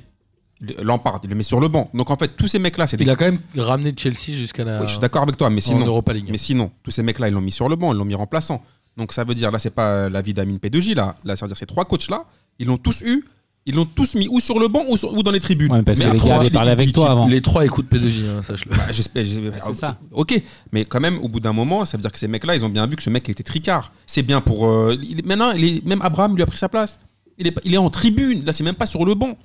Lampard, 0.81 1.19
il 1.23 1.29
le 1.29 1.35
met 1.35 1.41
sur 1.43 1.59
le 1.59 1.67
banc. 1.67 1.89
Donc 1.95 2.11
en 2.11 2.15
fait, 2.15 2.29
tous 2.37 2.47
ces 2.47 2.59
mecs-là, 2.59 2.85
c'est 2.87 2.95
des. 2.95 3.03
Il 3.03 3.09
a 3.09 3.15
quand 3.15 3.25
même 3.25 3.39
ramené 3.57 3.93
Chelsea 3.97 4.33
jusqu'à 4.37 4.63
la 4.63 4.79
Oui, 4.81 4.85
je 4.87 4.91
suis 4.91 4.99
d'accord 5.01 5.23
avec 5.23 5.35
toi, 5.35 5.49
mais 5.49 5.59
sinon, 5.59 5.85
Europa 5.85 6.13
League. 6.13 6.27
mais 6.29 6.37
sinon, 6.37 6.71
tous 6.83 6.91
ces 6.91 7.01
mecs-là, 7.03 7.27
ils 7.27 7.33
l'ont 7.33 7.41
mis 7.41 7.51
sur 7.51 7.67
le 7.67 7.75
banc, 7.75 7.91
ils 7.91 7.97
l'ont 7.97 8.05
mis 8.05 8.13
remplaçant. 8.15 8.63
Donc 8.95 9.11
ça 9.13 9.23
veut 9.23 9.33
dire, 9.33 9.49
là, 9.49 9.57
c'est 9.57 9.71
pas 9.73 10.07
l'avis 10.09 10.33
d'Amine 10.35 10.57
P2J, 10.59 10.93
là. 10.93 11.15
Là, 11.25 11.35
ça 11.35 11.45
veut 11.45 11.49
dire 11.49 11.57
ces 11.57 11.65
trois 11.65 11.85
coachs-là, 11.85 12.25
ils 12.59 12.67
l'ont 12.67 12.77
tous 12.77 13.01
eu 13.01 13.25
Ils 13.65 13.73
l'ont 13.75 13.85
tous 13.85 14.15
mis 14.15 14.27
ou 14.27 14.41
sur 14.41 14.59
le 14.59 14.67
banc 14.67 14.83
ou, 14.89 14.97
sur- 14.97 15.13
ou 15.13 15.23
dans 15.23 15.31
les 15.31 15.39
tribunes. 15.39 15.71
Ouais, 15.71 15.81
parce 15.83 15.97
que 15.97 16.03
les 16.03 16.19
gars 16.19 16.35
avaient 16.35 16.49
parlé 16.49 16.71
avec 16.71 16.91
toi 16.91 17.11
avant. 17.11 17.27
Les 17.27 17.41
trois 17.41 17.63
écoutent 17.65 17.89
P2J, 17.89 18.27
hein, 18.27 18.41
sache-le. 18.41 18.75
Bah, 18.75 18.91
j'espère. 18.91 19.25
j'espère- 19.25 19.51
Bah, 19.51 19.57
c'est 19.65 19.73
ça. 19.73 19.97
Ok, 20.11 20.41
mais 20.73 20.83
quand 20.83 20.99
même, 20.99 21.17
au 21.19 21.29
bout 21.29 21.39
d'un 21.39 21.53
moment, 21.53 21.85
ça 21.85 21.95
veut 21.95 22.01
dire 22.01 22.11
que 22.11 22.19
ces 22.19 22.27
mecs-là, 22.27 22.57
ils 22.57 22.65
ont 22.65 22.69
bien 22.69 22.85
vu 22.87 22.97
que 22.97 23.01
ce 23.03 23.09
mec 23.09 23.27
était 23.29 23.41
tricard. 23.43 23.93
C'est 24.05 24.21
bien 24.21 24.41
pour. 24.41 24.67
euh, 24.67 24.97
maintenant, 25.23 25.51
il 25.51 25.63
est- 25.63 25.85
même 25.85 26.01
Abraham 26.01 26.35
lui 26.35 26.43
a 26.43 26.45
pris 26.45 26.57
sa 26.57 26.67
place. 26.67 26.99
Il 27.37 27.47
est, 27.47 27.55
il 27.63 27.73
est 27.73 27.77
en 27.77 27.89
tribune. 27.89 28.45
Là, 28.45 28.53
c'est 28.53 28.63
même 28.63 28.75
pas 28.75 28.85
sur 28.85 29.05
le 29.05 29.15
banc. 29.15 29.37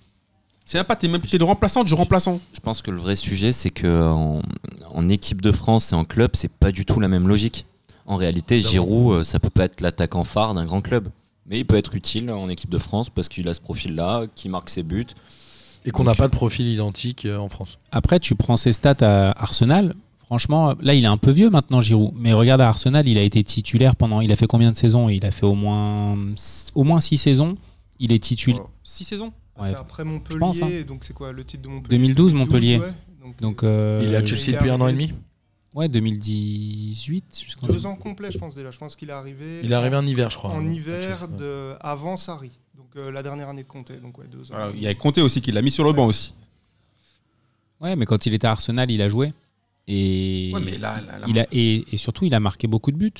C'est 0.64 0.78
même 0.78 0.86
pas. 0.86 0.96
T'es 0.96 1.08
même 1.08 1.20
t'es 1.20 1.38
de 1.38 1.44
remplaçant, 1.44 1.84
du 1.84 1.94
remplaçant. 1.94 2.40
Je 2.52 2.60
pense 2.60 2.82
que 2.82 2.90
le 2.90 2.98
vrai 2.98 3.16
sujet, 3.16 3.52
c'est 3.52 3.70
que 3.70 4.10
en, 4.10 4.42
en 4.90 5.08
équipe 5.08 5.40
de 5.40 5.52
France 5.52 5.92
et 5.92 5.94
en 5.94 6.04
club, 6.04 6.32
c'est 6.34 6.52
pas 6.52 6.72
du 6.72 6.84
tout 6.84 7.00
la 7.00 7.08
même 7.08 7.26
logique. 7.26 7.64
En 8.06 8.16
réalité, 8.16 8.60
Giroud, 8.60 9.12
euh, 9.18 9.22
ça 9.22 9.38
peut 9.38 9.50
pas 9.50 9.64
être 9.64 9.80
l'attaquant 9.80 10.24
phare 10.24 10.54
d'un 10.54 10.64
grand 10.64 10.80
club. 10.80 11.08
Mais 11.46 11.58
il 11.60 11.64
peut 11.64 11.76
être 11.76 11.94
utile 11.94 12.30
en 12.30 12.48
équipe 12.48 12.70
de 12.70 12.78
France 12.78 13.08
parce 13.08 13.28
qu'il 13.28 13.48
a 13.48 13.54
ce 13.54 13.60
profil-là, 13.60 14.24
qui 14.34 14.48
marque 14.48 14.68
ses 14.68 14.82
buts. 14.82 15.06
Et 15.86 15.90
qu'on 15.90 16.04
n'a 16.04 16.14
pas 16.14 16.28
de 16.28 16.32
profil 16.32 16.66
identique 16.66 17.24
euh, 17.24 17.38
en 17.38 17.48
France. 17.48 17.78
Après, 17.92 18.20
tu 18.20 18.34
prends 18.34 18.58
ses 18.58 18.72
stats 18.72 18.96
à 19.00 19.30
Arsenal. 19.40 19.94
Franchement, 20.26 20.74
là, 20.82 20.92
il 20.92 21.04
est 21.04 21.08
un 21.08 21.16
peu 21.16 21.30
vieux 21.30 21.48
maintenant, 21.48 21.80
Giroud. 21.80 22.12
Mais 22.14 22.34
regarde 22.34 22.60
à 22.60 22.68
Arsenal, 22.68 23.08
il 23.08 23.16
a 23.16 23.22
été 23.22 23.42
titulaire 23.42 23.96
pendant. 23.96 24.20
Il 24.20 24.30
a 24.30 24.36
fait 24.36 24.46
combien 24.46 24.70
de 24.70 24.76
saisons? 24.76 25.08
Il 25.08 25.24
a 25.24 25.30
fait 25.30 25.46
au 25.46 25.54
moins 25.54 26.18
au 26.74 26.84
moins 26.84 27.00
six 27.00 27.16
saisons. 27.16 27.56
Il 27.98 28.12
est 28.12 28.18
titulaire. 28.22 28.62
Oh, 28.64 28.70
Six 28.84 29.04
saisons. 29.04 29.32
Ouais. 29.60 29.70
C'est 29.70 29.76
après 29.76 30.04
Montpellier, 30.04 30.38
pense, 30.38 30.62
hein. 30.62 30.82
donc 30.86 31.04
c'est 31.04 31.12
quoi 31.14 31.32
le 31.32 31.44
titre 31.44 31.62
de 31.64 31.68
Montpellier 31.68 31.98
2012, 31.98 32.34
Montpellier. 32.34 32.78
ouais. 32.78 32.92
Donc, 33.20 33.40
Donc, 33.40 33.62
euh, 33.64 34.00
euh, 34.00 34.04
il 34.04 34.12
est 34.12 34.16
à 34.16 34.24
Chelsea 34.24 34.52
depuis 34.56 34.70
un 34.70 34.80
an 34.80 34.86
et 34.88 34.92
demi. 34.92 35.12
ouais, 35.74 35.88
2018 35.88 37.40
jusqu'en 37.44 37.66
deux 37.66 37.84
ans 37.86 37.96
complets, 37.96 38.30
je 38.30 38.38
pense 38.38 38.54
déjà. 38.54 38.70
Je 38.70 38.78
pense 38.78 38.94
qu'il 38.96 39.10
est 39.10 39.12
arrivé. 39.12 39.60
Il 39.64 39.72
est 39.72 39.74
arrivé 39.74 39.96
en 39.96 40.06
hiver, 40.06 40.30
je 40.30 40.36
crois. 40.38 40.50
en 40.50 40.64
hiver 40.68 41.28
de 41.28 41.72
avant 41.80 42.16
Sarri. 42.16 42.50
Donc 42.76 42.86
euh, 42.96 43.10
la 43.10 43.22
dernière 43.24 43.48
année 43.48 43.64
de 43.64 43.68
Conte. 43.68 43.90
Donc 44.00 44.18
ouais, 44.18 44.26
deux 44.30 44.42
ans. 44.52 44.54
Voilà, 44.54 44.72
il 44.74 44.80
y 44.82 44.86
a 44.86 44.94
Conte 44.94 45.18
aussi 45.18 45.40
qui 45.40 45.50
l'a 45.52 45.60
mis 45.62 45.70
sur 45.72 45.84
le 45.84 45.92
banc 45.92 46.06
aussi. 46.06 46.32
Ouais, 47.80 47.96
mais 47.96 48.06
quand 48.06 48.26
il 48.26 48.34
était 48.34 48.46
à 48.46 48.52
Arsenal, 48.52 48.90
il 48.90 49.02
a 49.02 49.08
joué. 49.08 49.32
Et, 49.86 50.50
Ouais, 50.54 50.60
mais 50.60 50.78
là, 50.78 51.00
là, 51.00 51.18
là- 51.18 51.26
il 51.28 51.38
a, 51.38 51.46
et, 51.52 51.84
et 51.92 51.96
surtout, 51.96 52.24
il 52.24 52.34
a 52.34 52.40
marqué 52.40 52.66
beaucoup 52.66 52.90
de 52.92 52.96
buts. 52.96 53.12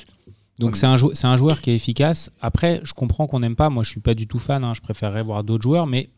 Donc 0.59 0.75
c'est 0.75 0.85
un, 0.85 0.97
jou- 0.97 1.11
un 1.23 1.37
joueur 1.37 1.61
qui 1.61 1.71
est 1.71 1.75
efficace. 1.75 2.29
Après, 2.41 2.81
je 2.83 2.93
comprends 2.93 3.27
qu'on 3.27 3.39
n'aime 3.39 3.55
pas. 3.55 3.69
Moi, 3.69 3.83
je 3.83 3.89
suis 3.89 3.99
pas 4.01 4.13
du 4.13 4.27
tout 4.27 4.39
fan. 4.39 4.63
hein. 4.63 4.73
Je 4.73 4.81
préférerais 4.81 5.23
voir 5.23 5.43
d'autres 5.43 5.63
joueurs. 5.63 5.87
Mais 5.87 6.09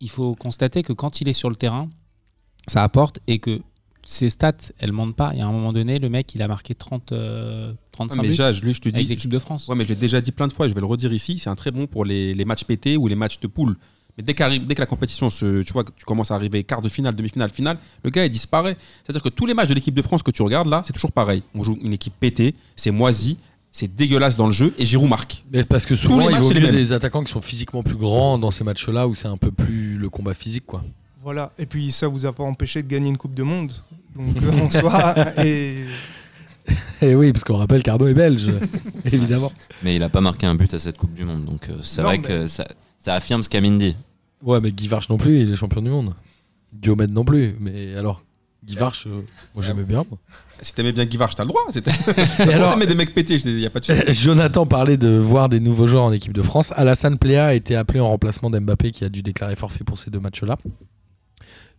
il 0.00 0.08
faut 0.10 0.34
constater 0.34 0.82
que 0.82 0.92
quand 0.92 1.20
il 1.20 1.28
est 1.28 1.32
sur 1.32 1.50
le 1.50 1.56
terrain, 1.56 1.88
ça 2.68 2.82
apporte 2.82 3.20
et 3.26 3.38
que 3.38 3.60
ses 4.06 4.28
stats, 4.30 4.52
elles 4.78 4.92
montent 4.92 5.16
pas. 5.16 5.30
Il 5.32 5.38
y 5.38 5.42
a 5.42 5.46
un 5.46 5.52
moment 5.52 5.72
donné, 5.72 5.98
le 5.98 6.08
mec, 6.10 6.34
il 6.34 6.42
a 6.42 6.48
marqué 6.48 6.74
30, 6.74 7.12
euh, 7.12 7.72
35 7.92 8.20
Ouais, 8.22 8.28
mais 8.28 8.34
Jage, 8.34 8.62
lui, 8.62 8.74
je 8.74 8.80
te 8.80 8.88
avec 8.88 9.02
dis. 9.02 9.08
l'équipe 9.08 9.30
de 9.30 9.38
France. 9.38 9.66
Ouais, 9.68 9.74
mais 9.74 9.84
je 9.84 9.88
l'ai 9.90 9.94
déjà 9.96 10.20
dit 10.20 10.30
plein 10.30 10.46
de 10.46 10.52
fois, 10.52 10.68
je 10.68 10.74
vais 10.74 10.80
le 10.80 10.86
redire 10.86 11.12
ici, 11.12 11.38
c'est 11.38 11.48
un 11.48 11.54
très 11.54 11.70
bon 11.70 11.86
pour 11.86 12.04
les, 12.04 12.34
les 12.34 12.44
matchs 12.44 12.64
pétés 12.64 12.96
ou 12.98 13.08
les 13.08 13.14
matchs 13.16 13.40
de 13.40 13.46
poule. 13.46 13.76
Mais 14.18 14.22
dès, 14.22 14.34
dès 14.34 14.74
que 14.74 14.80
la 14.80 14.86
compétition, 14.86 15.30
se, 15.30 15.62
tu 15.62 15.72
vois, 15.72 15.84
que 15.84 15.90
tu 15.96 16.04
commences 16.04 16.30
à 16.30 16.34
arriver 16.34 16.62
quart 16.64 16.82
de 16.82 16.88
finale, 16.90 17.16
demi-finale, 17.16 17.50
finale, 17.50 17.78
le 18.04 18.10
gars, 18.10 18.26
il 18.26 18.30
disparaît. 18.30 18.76
C'est-à-dire 19.02 19.22
que 19.22 19.30
tous 19.30 19.46
les 19.46 19.54
matchs 19.54 19.70
de 19.70 19.74
l'équipe 19.74 19.94
de 19.94 20.02
France 20.02 20.22
que 20.22 20.30
tu 20.30 20.42
regardes 20.42 20.68
là, 20.68 20.82
c'est 20.84 20.92
toujours 20.92 21.10
pareil. 21.12 21.42
On 21.54 21.64
joue 21.64 21.78
une 21.82 21.94
équipe 21.94 22.14
pétée, 22.20 22.54
c'est 22.76 22.90
moisi, 22.92 23.38
c'est 23.76 23.92
dégueulasse 23.92 24.36
dans 24.36 24.46
le 24.46 24.52
jeu, 24.52 24.72
et 24.78 24.86
Giroud 24.86 25.08
marque. 25.10 25.42
Mais 25.52 25.64
parce 25.64 25.84
que 25.84 25.96
souvent, 25.96 26.30
il 26.30 26.36
vaut 26.38 26.48
mieux 26.54 26.70
des 26.70 26.92
attaquants 26.92 27.24
qui 27.24 27.32
sont 27.32 27.40
physiquement 27.40 27.82
plus 27.82 27.96
grands 27.96 28.38
dans 28.38 28.52
ces 28.52 28.62
matchs-là 28.62 29.08
où 29.08 29.16
c'est 29.16 29.26
un 29.26 29.36
peu 29.36 29.50
plus 29.50 29.96
le 29.96 30.08
combat 30.08 30.32
physique, 30.32 30.64
quoi. 30.64 30.84
Voilà. 31.24 31.50
Et 31.58 31.66
puis 31.66 31.90
ça 31.90 32.06
vous 32.06 32.24
a 32.24 32.32
pas 32.32 32.44
empêché 32.44 32.84
de 32.84 32.88
gagner 32.88 33.08
une 33.08 33.16
Coupe 33.16 33.34
de 33.34 33.42
Monde. 33.42 33.72
Donc 34.14 34.36
euh, 34.40 34.60
en 34.60 34.70
soi. 34.70 35.14
Et 35.44 35.86
Et 37.02 37.14
oui, 37.16 37.32
parce 37.32 37.42
qu'on 37.42 37.56
rappelle 37.56 37.82
Cardo 37.82 38.06
est 38.06 38.14
belge, 38.14 38.46
évidemment. 39.04 39.50
Mais 39.82 39.96
il 39.96 40.02
a 40.04 40.08
pas 40.08 40.20
marqué 40.20 40.46
un 40.46 40.54
but 40.54 40.72
à 40.72 40.78
cette 40.78 40.96
Coupe 40.96 41.12
du 41.14 41.24
Monde. 41.24 41.44
Donc 41.44 41.68
euh, 41.68 41.78
c'est 41.82 42.00
Non, 42.02 42.08
vrai 42.08 42.18
mais- 42.18 42.28
que 42.28 42.46
ça, 42.46 42.64
ça 42.98 43.14
affirme 43.14 43.42
ce 43.42 43.48
qu'Amine 43.48 43.78
dit. 43.78 43.96
Ouais, 44.42 44.60
mais 44.60 44.70
Guy 44.70 44.86
Varche 44.86 45.08
non 45.08 45.16
plus, 45.18 45.40
il 45.40 45.50
est 45.52 45.56
champion 45.56 45.82
du 45.82 45.90
monde. 45.90 46.14
Diomède 46.72 47.10
non 47.10 47.24
plus. 47.24 47.56
Mais 47.58 47.96
alors, 47.96 48.22
Guy 48.66 48.76
Varche, 48.76 49.06
euh, 49.06 49.20
moi 49.54 49.62
j'aimais 49.62 49.82
bien. 49.84 50.04
moi. 50.08 50.18
Si 50.62 50.72
t'aimais 50.74 50.92
bien 50.92 51.04
Guy 51.04 51.16
Varche, 51.18 51.34
t'as 51.34 51.42
le 51.44 51.48
droit. 51.48 51.60
C'était- 51.70 51.90
alors, 52.52 52.72
t'aimais 52.72 52.86
des 52.86 52.94
mecs 52.94 53.12
pétés, 53.14 53.36
il 53.36 53.56
n'y 53.56 53.66
a 53.66 53.70
pas 53.70 53.80
de 53.80 53.84
souci. 53.84 54.00
Jonathan 54.14 54.64
parlait 54.66 54.96
de 54.96 55.08
voir 55.18 55.48
des 55.48 55.60
nouveaux 55.60 55.86
joueurs 55.86 56.04
en 56.04 56.12
équipe 56.12 56.32
de 56.32 56.42
France. 56.42 56.72
Alassane 56.76 57.18
Pléa 57.18 57.46
a 57.46 57.52
été 57.54 57.76
appelé 57.76 58.00
en 58.00 58.08
remplacement 58.08 58.48
d'Mbappé 58.50 58.90
qui 58.90 59.04
a 59.04 59.08
dû 59.10 59.22
déclarer 59.22 59.54
forfait 59.56 59.84
pour 59.84 59.98
ces 59.98 60.10
deux 60.10 60.20
matchs-là. 60.20 60.56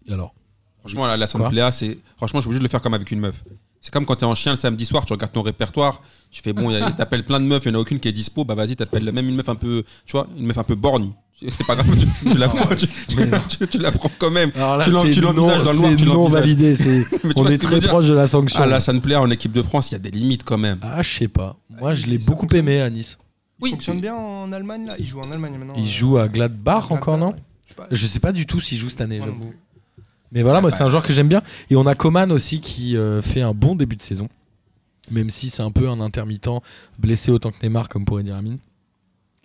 Et 0.08 0.14
alors? 0.14 0.36
Franchement, 0.80 1.08
la, 1.08 1.18
la 1.18 1.26
Quoi? 1.28 1.50
Pléa, 1.50 1.72
c'est. 1.72 1.98
Franchement, 2.18 2.40
je 2.40 2.44
suis 2.44 2.50
obligé 2.50 2.60
de 2.60 2.64
le 2.66 2.70
faire 2.70 2.82
comme 2.82 2.94
avec 2.94 3.10
une 3.10 3.20
meuf. 3.20 3.44
C'est 3.86 3.92
comme 3.94 4.08
quand 4.08 4.16
t'es 4.16 4.26
en 4.26 4.34
chien 4.34 4.52
le 4.54 4.58
samedi 4.58 4.84
soir, 4.84 5.06
tu 5.06 5.14
regardes 5.14 5.32
ton 5.32 5.44
répertoire, 5.44 6.02
tu 6.32 6.42
fais 6.42 6.54
bon, 6.54 6.72
il 6.72 6.74
y 6.74 6.82
a- 6.82 6.90
t'appelles 6.98 7.24
plein 7.24 7.40
de 7.40 7.46
meufs, 7.46 7.62
il 7.66 7.70
n'y 7.70 7.76
en 7.76 7.78
a 7.78 7.82
aucune 7.84 8.00
qui 8.00 8.08
est 8.08 8.12
dispo, 8.12 8.44
bah 8.44 8.56
vas-y, 8.56 8.76
t'appelles 8.76 9.12
même 9.12 9.30
une 9.30 9.36
meuf 9.36 9.48
un 9.48 9.54
peu, 9.54 9.84
tu 10.08 10.14
vois, 10.14 10.26
une 10.36 10.48
meuf 10.48 10.58
un 10.58 10.64
peu 10.64 10.74
borgne. 10.74 11.12
C'est 11.40 11.68
pas 11.68 11.76
grave, 11.76 11.86
tu, 11.96 12.30
tu 12.32 12.36
la 12.36 12.48
prends, 12.50 12.68
tu, 12.76 12.88
tu- 12.88 13.58
tu- 13.60 13.68
tu 13.68 13.78
la 13.78 13.92
prends 13.92 14.10
quand 14.18 14.32
même. 14.32 14.52
Là, 14.56 14.80
Tu 14.84 14.90
tu 14.90 15.22
l'envisages 15.22 15.62
dans 15.62 15.72
le 15.74 15.78
noir, 15.78 15.96
tu 15.96 16.06
non 16.06 16.14
l'envisages. 16.16 16.42
validé. 16.42 16.76
tu 16.76 17.06
On 17.36 17.46
est 17.46 17.60
très 17.60 17.80
proche 17.80 18.08
de 18.08 18.16
la 18.16 18.28
sanction. 18.28 18.60
Ah, 18.64 18.66
la 18.66 18.80
Pléa 18.80 19.22
en 19.22 19.30
équipe 19.30 19.52
de 19.52 19.62
France, 19.62 19.92
il 19.92 19.94
y 19.94 19.98
a 19.98 20.00
des 20.00 20.10
limites 20.10 20.44
quand 20.44 20.58
même. 20.58 20.80
Ah, 20.82 21.04
je 21.04 21.18
sais 21.20 21.28
pas. 21.28 21.56
Moi, 21.70 21.94
je 21.94 22.08
l'ai 22.08 22.18
Ça 22.20 22.32
beaucoup 22.32 22.48
aimé 22.56 22.82
à 22.82 22.90
Nice. 22.90 23.20
il 23.64 23.70
fonctionne 23.70 24.02
bien 24.02 24.16
en 24.16 24.52
Allemagne 24.52 24.88
là. 24.88 24.96
Il 24.98 25.06
joue 25.06 25.20
en 25.20 25.32
Allemagne 25.32 25.58
maintenant. 25.60 25.76
Il 25.78 25.86
euh, 25.86 25.92
joue 25.92 26.18
à 26.18 26.28
Gladbach 26.28 26.90
encore, 26.90 27.20
non 27.20 27.34
ouais. 27.34 27.36
Je 27.68 27.70
sais 27.70 27.76
pas. 27.76 27.88
Je 27.92 28.08
sais 28.08 28.20
pas 28.20 28.32
du 28.32 28.48
tout 28.48 28.60
s'il 28.60 28.80
joue 28.80 28.90
cette 28.90 29.02
année, 29.02 29.20
j'avoue. 29.24 29.54
Mais 30.32 30.42
voilà, 30.42 30.62
moi, 30.62 30.72
c'est 30.72 30.84
un 30.84 30.90
joueur 30.90 31.04
que 31.04 31.14
j'aime 31.14 31.28
bien. 31.28 31.42
Et 31.70 31.76
on 31.76 31.86
a 31.86 31.96
Coman 31.96 32.32
aussi 32.32 32.60
qui 32.60 32.98
euh, 32.98 33.22
fait 33.22 33.42
un 33.42 33.54
bon 33.54 33.76
début 33.76 33.96
de 33.96 34.02
saison. 34.02 34.30
Même 35.12 35.30
si 35.30 35.50
c'est 35.50 35.62
un 35.62 35.72
peu 35.72 35.88
un 35.88 36.00
intermittent, 36.02 36.62
blessé 36.98 37.32
autant 37.32 37.52
que 37.52 37.62
Neymar, 37.62 37.90
comme 37.90 38.06
pourrait 38.06 38.24
dire 38.24 38.36
Amine. 38.36 38.58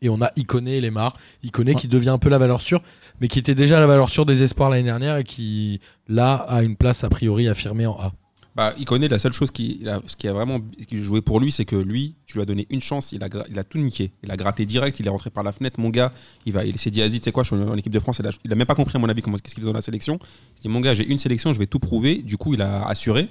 Et 0.03 0.09
on 0.09 0.21
a 0.23 0.33
Iconé 0.37 0.77
et 0.77 0.81
Lemar. 0.81 1.17
Iconé 1.43 1.75
qui 1.75 1.87
devient 1.87 2.09
un 2.09 2.19
peu 2.19 2.31
la 2.31 2.39
valeur 2.39 2.63
sûre, 2.63 2.83
mais 3.21 3.29
qui 3.29 3.39
était 3.39 3.55
déjà 3.55 3.79
la 3.79 3.87
valeur 3.87 4.09
sûre 4.09 4.25
des 4.25 4.43
espoirs 4.43 4.71
l'année 4.71 4.85
dernière 4.85 5.19
et 5.19 5.25
qui, 5.25 5.81
là, 6.09 6.35
a 6.35 6.63
une 6.63 6.77
place 6.77 7.05
a 7.05 7.11
priori 7.11 7.49
affirmée 7.49 7.87
en 7.87 7.99
A. 8.01 8.13
Bah, 8.57 8.75
il 8.79 8.85
connaît 8.85 9.07
la 9.09 9.19
seule 9.21 9.33
chose 9.33 9.51
qui, 9.53 9.87
a- 9.89 10.01
ce 10.07 10.17
qui 10.17 10.27
a 10.27 10.33
vraiment 10.33 10.59
joué 10.91 11.23
pour 11.23 11.39
lui, 11.39 11.53
c'est 11.53 11.65
que 11.65 11.77
lui, 11.77 12.17
tu 12.27 12.35
lui 12.35 12.43
as 12.43 12.45
donné 12.45 12.67
une 12.71 12.81
chance, 12.81 13.13
il 13.13 13.23
a, 13.23 13.29
tout 13.65 13.79
niqué. 13.79 14.11
Il 14.25 14.31
a 14.31 14.37
gratté 14.37 14.67
direct, 14.67 14.99
il 14.99 15.07
est 15.07 15.11
rentré 15.11 15.31
par 15.31 15.45
la 15.45 15.53
fenêtre. 15.53 15.79
Mon 15.79 15.91
gars, 15.91 16.13
il 16.47 16.55
il 16.67 16.79
s'est 16.79 16.91
dit, 16.91 16.99
vas-y, 17.01 17.21
tu 17.21 17.25
sais 17.25 17.33
quoi, 17.33 17.45
je 17.45 17.55
suis 17.55 17.65
en 17.65 17.77
équipe 17.77 17.93
de 17.93 18.01
France. 18.01 18.19
Il 18.19 18.27
a, 18.27 18.31
il 18.45 18.55
même 18.55 18.67
pas 18.67 18.75
compris, 18.75 18.97
à 18.97 18.99
mon 18.99 19.09
avis, 19.09 19.23
qu'est-ce 19.23 19.41
qu'il 19.43 19.55
faisait 19.55 19.67
dans 19.67 19.73
la 19.73 19.83
sélection. 19.83 20.19
Il 20.59 20.63
dit, 20.63 20.69
mon 20.69 20.81
gars, 20.81 20.95
j'ai 20.95 21.07
une 21.07 21.19
sélection, 21.19 21.53
je 21.53 21.59
vais 21.61 21.67
tout 21.67 21.79
prouver. 21.79 22.23
Du 22.23 22.37
coup, 22.37 22.55
il 22.55 22.61
a 22.63 22.87
assuré. 22.89 23.29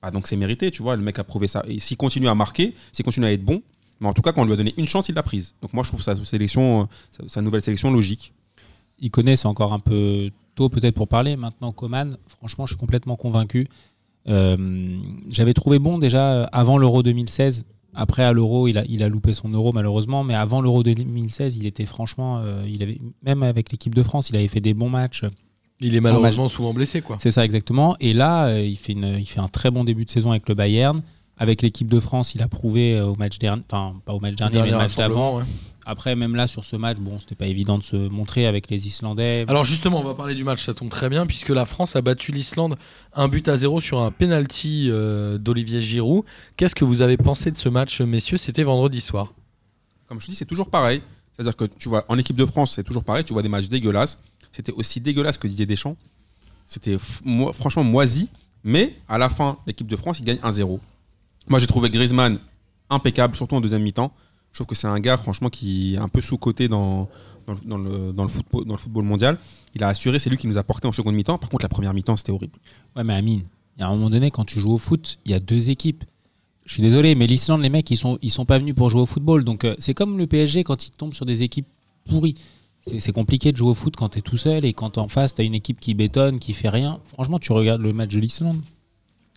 Bah, 0.00 0.10
donc, 0.10 0.26
c'est 0.26 0.36
mérité, 0.36 0.70
tu 0.70 0.82
vois, 0.82 0.96
le 0.96 1.02
mec 1.02 1.18
a 1.18 1.24
prouvé 1.24 1.46
ça. 1.48 1.62
Et 1.68 1.78
s'il 1.78 1.96
continue 1.98 2.28
à 2.28 2.34
marquer, 2.34 2.74
s'il 2.92 3.04
continue 3.04 3.26
à 3.26 3.32
être 3.32 3.44
bon, 3.44 3.62
mais 4.00 4.08
en 4.08 4.14
tout 4.14 4.22
cas, 4.22 4.32
quand 4.32 4.42
on 4.42 4.46
lui 4.46 4.54
a 4.54 4.56
donné 4.56 4.72
une 4.78 4.88
chance, 4.88 5.08
il 5.10 5.14
l'a 5.14 5.22
prise. 5.22 5.54
Donc, 5.60 5.74
moi, 5.74 5.84
je 5.84 5.88
trouve 5.90 6.02
sa 6.02 6.16
sélection, 6.24 6.88
euh, 7.20 7.24
sa 7.28 7.42
nouvelle 7.42 7.62
sélection 7.62 7.90
logique. 7.92 8.32
il 8.98 9.10
connaît, 9.10 9.36
c'est 9.36 9.48
encore 9.48 9.72
un 9.74 9.78
peu 9.80 10.30
tôt 10.54 10.68
peut-être 10.68 10.94
pour 10.94 11.08
parler. 11.08 11.36
Maintenant, 11.36 11.72
Coman, 11.72 12.16
franchement, 12.38 12.66
je 12.66 12.72
suis 12.72 12.80
complètement 12.80 13.16
convaincu. 13.16 13.68
Euh, 14.28 14.56
J'avais 15.28 15.52
trouvé 15.54 15.78
bon 15.78 15.98
déjà 15.98 16.32
euh, 16.32 16.46
avant 16.52 16.78
l'Euro 16.78 17.02
2016. 17.02 17.64
Après, 17.94 18.22
à 18.24 18.32
l'Euro, 18.32 18.68
il 18.68 18.78
a, 18.78 18.84
il 18.88 19.02
a 19.02 19.08
loupé 19.08 19.34
son 19.34 19.48
Euro 19.50 19.72
malheureusement, 19.72 20.24
mais 20.24 20.34
avant 20.34 20.62
l'Euro 20.62 20.82
2016, 20.82 21.58
il 21.58 21.66
était 21.66 21.84
franchement, 21.84 22.38
euh, 22.38 22.64
il 22.66 22.82
avait 22.82 22.98
même 23.22 23.42
avec 23.42 23.70
l'équipe 23.70 23.94
de 23.94 24.02
France, 24.02 24.30
il 24.30 24.36
avait 24.36 24.48
fait 24.48 24.60
des 24.60 24.72
bons 24.72 24.88
matchs. 24.88 25.24
Il 25.80 25.94
est 25.94 26.00
malheureusement 26.00 26.48
souvent 26.48 26.72
blessé, 26.72 27.02
quoi. 27.02 27.16
C'est 27.18 27.32
ça 27.32 27.44
exactement. 27.44 27.96
Et 28.00 28.14
là, 28.14 28.46
euh, 28.46 28.62
il 28.62 28.76
fait, 28.76 28.92
une, 28.92 29.16
il 29.18 29.26
fait 29.26 29.40
un 29.40 29.48
très 29.48 29.70
bon 29.70 29.84
début 29.84 30.04
de 30.04 30.10
saison 30.10 30.30
avec 30.30 30.48
le 30.48 30.54
Bayern. 30.54 31.02
Avec 31.38 31.60
l'équipe 31.60 31.90
de 31.90 31.98
France, 31.98 32.34
il 32.34 32.42
a 32.42 32.46
prouvé 32.48 32.96
euh, 32.96 33.06
au 33.06 33.16
match 33.16 33.38
dernier, 33.38 33.62
enfin 33.70 33.94
pas 34.04 34.14
au 34.14 34.20
match 34.20 34.36
dernier, 34.36 34.62
mais 34.62 34.70
le 34.70 34.76
match 34.76 34.94
d'avant. 34.94 35.38
ouais. 35.38 35.44
Après, 35.84 36.14
même 36.14 36.36
là 36.36 36.46
sur 36.46 36.64
ce 36.64 36.76
match, 36.76 36.98
bon, 36.98 37.18
c'était 37.18 37.34
pas 37.34 37.46
évident 37.46 37.76
de 37.76 37.82
se 37.82 37.96
montrer 37.96 38.46
avec 38.46 38.70
les 38.70 38.86
Islandais. 38.86 39.44
Alors 39.48 39.64
justement, 39.64 40.00
on 40.00 40.04
va 40.04 40.14
parler 40.14 40.34
du 40.36 40.44
match, 40.44 40.64
ça 40.64 40.74
tombe 40.74 40.90
très 40.90 41.08
bien, 41.08 41.26
puisque 41.26 41.48
la 41.48 41.64
France 41.64 41.96
a 41.96 42.02
battu 42.02 42.30
l'Islande 42.30 42.76
un 43.14 43.26
but 43.26 43.48
à 43.48 43.56
zéro 43.56 43.80
sur 43.80 43.98
un 44.00 44.12
penalty 44.12 44.88
euh, 44.90 45.38
d'Olivier 45.38 45.82
Giroud. 45.82 46.24
Qu'est-ce 46.56 46.76
que 46.76 46.84
vous 46.84 47.02
avez 47.02 47.16
pensé 47.16 47.50
de 47.50 47.56
ce 47.58 47.68
match, 47.68 48.00
messieurs? 48.00 48.36
C'était 48.36 48.62
vendredi 48.62 49.00
soir. 49.00 49.32
Comme 50.06 50.20
je 50.20 50.26
dis, 50.26 50.34
c'est 50.36 50.44
toujours 50.46 50.70
pareil. 50.70 51.02
C'est-à-dire 51.34 51.56
que 51.56 51.64
tu 51.64 51.88
vois, 51.88 52.04
en 52.08 52.16
équipe 52.18 52.36
de 52.36 52.46
France, 52.46 52.72
c'est 52.76 52.84
toujours 52.84 53.02
pareil. 53.02 53.24
Tu 53.24 53.32
vois 53.32 53.42
des 53.42 53.48
matchs 53.48 53.68
dégueulasses. 53.68 54.20
C'était 54.52 54.72
aussi 54.72 55.00
dégueulasse 55.00 55.38
que 55.38 55.48
Didier 55.48 55.66
Deschamps. 55.66 55.96
C'était 56.66 56.96
mo- 57.24 57.52
franchement 57.52 57.82
moisi. 57.84 58.28
Mais 58.62 58.94
à 59.08 59.18
la 59.18 59.28
fin, 59.28 59.58
l'équipe 59.66 59.88
de 59.88 59.96
France, 59.96 60.18
il 60.20 60.24
gagne 60.26 60.38
1-0. 60.44 60.78
Moi, 61.48 61.58
j'ai 61.58 61.66
trouvé 61.66 61.90
Griezmann 61.90 62.38
impeccable, 62.90 63.34
surtout 63.34 63.56
en 63.56 63.60
deuxième 63.60 63.82
mi-temps. 63.82 64.12
Je 64.52 64.58
trouve 64.58 64.66
que 64.66 64.74
c'est 64.74 64.86
un 64.86 65.00
gars, 65.00 65.16
franchement, 65.16 65.48
qui 65.48 65.94
est 65.94 65.98
un 65.98 66.08
peu 66.08 66.20
sous-coté 66.20 66.68
dans, 66.68 67.08
dans, 67.64 67.78
le- 67.78 68.28
football, 68.28 69.04
mondial. 69.04 69.38
Il 69.74 69.82
a 69.82 69.88
assuré, 69.88 70.18
c'est 70.18 70.28
lui 70.30 70.36
qui 70.36 70.46
nous 70.46 70.58
a 70.58 70.62
porté 70.62 70.86
en 70.86 70.92
seconde 70.92 71.14
mi-temps. 71.14 71.38
Par 71.38 71.48
contre, 71.48 71.64
la 71.64 71.68
première 71.70 71.94
mi-temps, 71.94 72.16
c'était 72.16 72.32
horrible. 72.32 72.58
Ouais, 72.94 73.02
mais 73.04 73.14
Amine, 73.14 73.42
a 73.80 73.86
un 73.86 73.90
moment 73.90 74.10
donné, 74.10 74.30
quand 74.30 74.44
tu 74.44 74.60
joues 74.60 74.72
au 74.72 74.78
foot, 74.78 75.18
il 75.24 75.30
y 75.30 75.34
a 75.34 75.40
deux 75.40 75.70
équipes. 75.70 76.04
Je 76.66 76.74
suis 76.74 76.82
désolé, 76.82 77.14
mais 77.14 77.26
l'Islande, 77.26 77.62
les 77.62 77.70
mecs, 77.70 77.90
ils 77.90 77.96
sont, 77.96 78.18
sont 78.28 78.44
pas 78.44 78.58
venus 78.58 78.74
pour 78.74 78.90
jouer 78.90 79.00
au 79.00 79.06
football. 79.06 79.42
Donc, 79.44 79.64
euh, 79.64 79.74
c'est 79.78 79.94
comme 79.94 80.18
le 80.18 80.26
PSG 80.26 80.64
quand 80.64 80.86
il 80.86 80.90
tombe 80.92 81.14
sur 81.14 81.24
des 81.26 81.42
équipes 81.42 81.66
pourries. 82.08 82.34
C'est 82.86 83.00
c'est 83.00 83.12
compliqué 83.12 83.52
de 83.52 83.56
jouer 83.56 83.70
au 83.70 83.74
foot 83.74 83.94
quand 83.96 84.10
tu 84.10 84.18
es 84.18 84.22
tout 84.22 84.36
seul 84.36 84.64
et 84.64 84.72
quand 84.72 84.98
en 84.98 85.08
face, 85.08 85.34
tu 85.34 85.40
as 85.40 85.44
une 85.44 85.54
équipe 85.54 85.78
qui 85.80 85.94
bétonne, 85.94 86.38
qui 86.40 86.52
fait 86.52 86.68
rien. 86.68 87.00
Franchement, 87.06 87.38
tu 87.38 87.52
regardes 87.52 87.80
le 87.80 87.92
match 87.92 88.12
de 88.14 88.20
l'Islande. 88.20 88.60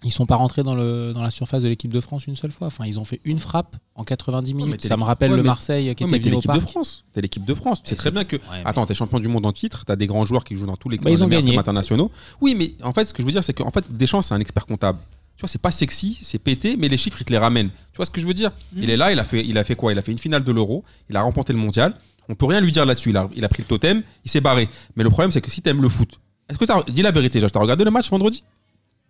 Ils 0.04 0.12
sont 0.12 0.26
pas 0.28 0.36
rentrés 0.36 0.62
dans, 0.62 0.76
le, 0.76 1.14
dans 1.14 1.24
la 1.24 1.32
surface 1.32 1.64
de 1.64 1.68
l'équipe 1.68 1.92
de 1.92 2.00
France 2.00 2.28
une 2.28 2.36
seule 2.36 2.52
fois. 2.52 2.68
Enfin, 2.68 2.86
ils 2.86 3.00
ont 3.00 3.06
fait 3.06 3.22
une 3.24 3.40
frappe 3.40 3.76
en 3.96 4.04
90 4.04 4.54
mais 4.54 4.64
minutes. 4.64 4.82
t'es 4.82 4.88
Ça 4.88 4.98
me 4.98 5.04
rappelle 5.04 5.32
ouais, 5.32 5.38
le 5.38 5.44
mais- 5.44 5.48
Marseille 5.48 5.96
qui 5.96 6.04
mais 6.04 6.10
était 6.18 6.20
t'es 6.20 6.24
venu 6.26 6.34
au 6.36 6.38
l'équipe 6.38 6.52
de 6.52 6.58
parc. 6.60 6.70
France. 6.70 7.06
T'es 7.14 7.22
l'équipe 7.22 7.46
de 7.46 7.54
France. 7.54 7.82
Tu 7.82 7.90
sais 7.90 7.96
très 7.96 8.12
bien 8.12 8.24
que. 8.24 8.36
Mais- 8.36 8.62
Attends, 8.66 8.86
t'es 8.86 8.94
champion 8.94 9.20
du 9.20 9.28
monde 9.30 9.46
en 9.46 9.52
titre, 9.54 9.84
t'as 9.86 9.96
des 9.96 10.06
grands 10.06 10.26
joueurs 10.26 10.44
qui 10.44 10.56
jouent 10.56 10.66
dans 10.68 10.76
tous 10.78 10.90
les 10.90 10.98
Bah, 10.98 11.12
clubs 11.12 11.58
internationaux. 11.58 12.12
Oui, 12.42 12.54
mais 12.56 12.74
en 12.84 12.92
fait, 12.92 13.06
ce 13.06 13.14
que 13.14 13.22
je 13.24 13.26
veux 13.26 13.32
dire, 13.32 13.44
c'est 13.44 13.54
qu'en 13.54 13.72
fait, 13.72 13.92
Deschamps, 13.92 14.22
c'est 14.22 14.34
un 14.36 14.40
expert 14.40 14.66
comptable. 14.68 15.00
Tu 15.38 15.42
vois, 15.42 15.50
c'est 15.50 15.62
pas 15.62 15.72
sexy, 15.72 16.18
c'est 16.22 16.40
pété, 16.40 16.78
mais 16.78 16.88
les 16.88 16.98
chiffres, 16.98 17.18
il 17.20 17.26
te 17.26 17.32
les 17.32 17.38
ramène. 17.40 17.70
Tu 17.70 17.98
vois 17.98 18.06
ce 18.06 18.12
que 18.12 18.22
je 18.22 18.28
veux 18.28 18.34
dire? 18.34 18.52
Mm. 18.74 18.84
Il 18.84 18.90
est 18.90 18.98
là, 18.98 19.12
il 19.12 19.20
a, 19.20 19.24
fait, 19.24 19.46
il 19.46 19.58
a 19.58 19.64
fait 19.64 19.76
quoi? 19.76 19.92
Il 19.92 19.98
a 19.98 20.02
fait 20.02 20.12
une 20.12 20.18
finale 20.18 20.44
de 20.44 20.52
l'Euro, 20.52 20.84
il 21.10 21.18
a 21.18 21.22
remporté 21.24 21.52
le 21.52 21.60
mondial. 21.60 21.94
On 22.30 22.36
peut 22.36 22.46
rien 22.46 22.62
lui 22.62 22.72
dire 22.72 22.86
là-dessus. 22.86 23.10
Il 23.10 23.18
a, 23.18 23.28
il 23.36 23.44
a 23.44 23.50
pris 23.50 23.62
le 23.64 23.68
totem, 23.68 24.02
il 24.24 24.32
s'est 24.32 24.40
barré. 24.42 24.70
Mais 24.96 25.04
le 25.04 25.10
problème, 25.10 25.32
c'est 25.32 25.42
que 25.42 25.50
si 25.52 25.62
t'aimes 25.62 25.82
le 25.82 25.90
foot, 25.90 26.20
est-ce 26.50 26.58
que 26.58 26.66
t'as. 26.66 26.84
Dis 26.84 27.02
la 27.02 27.12
vérité, 27.12 27.40
t'as 27.42 27.60
regardé 27.60 27.84
le 27.84 27.92
match 27.92 28.10
vendredi? 28.10 28.44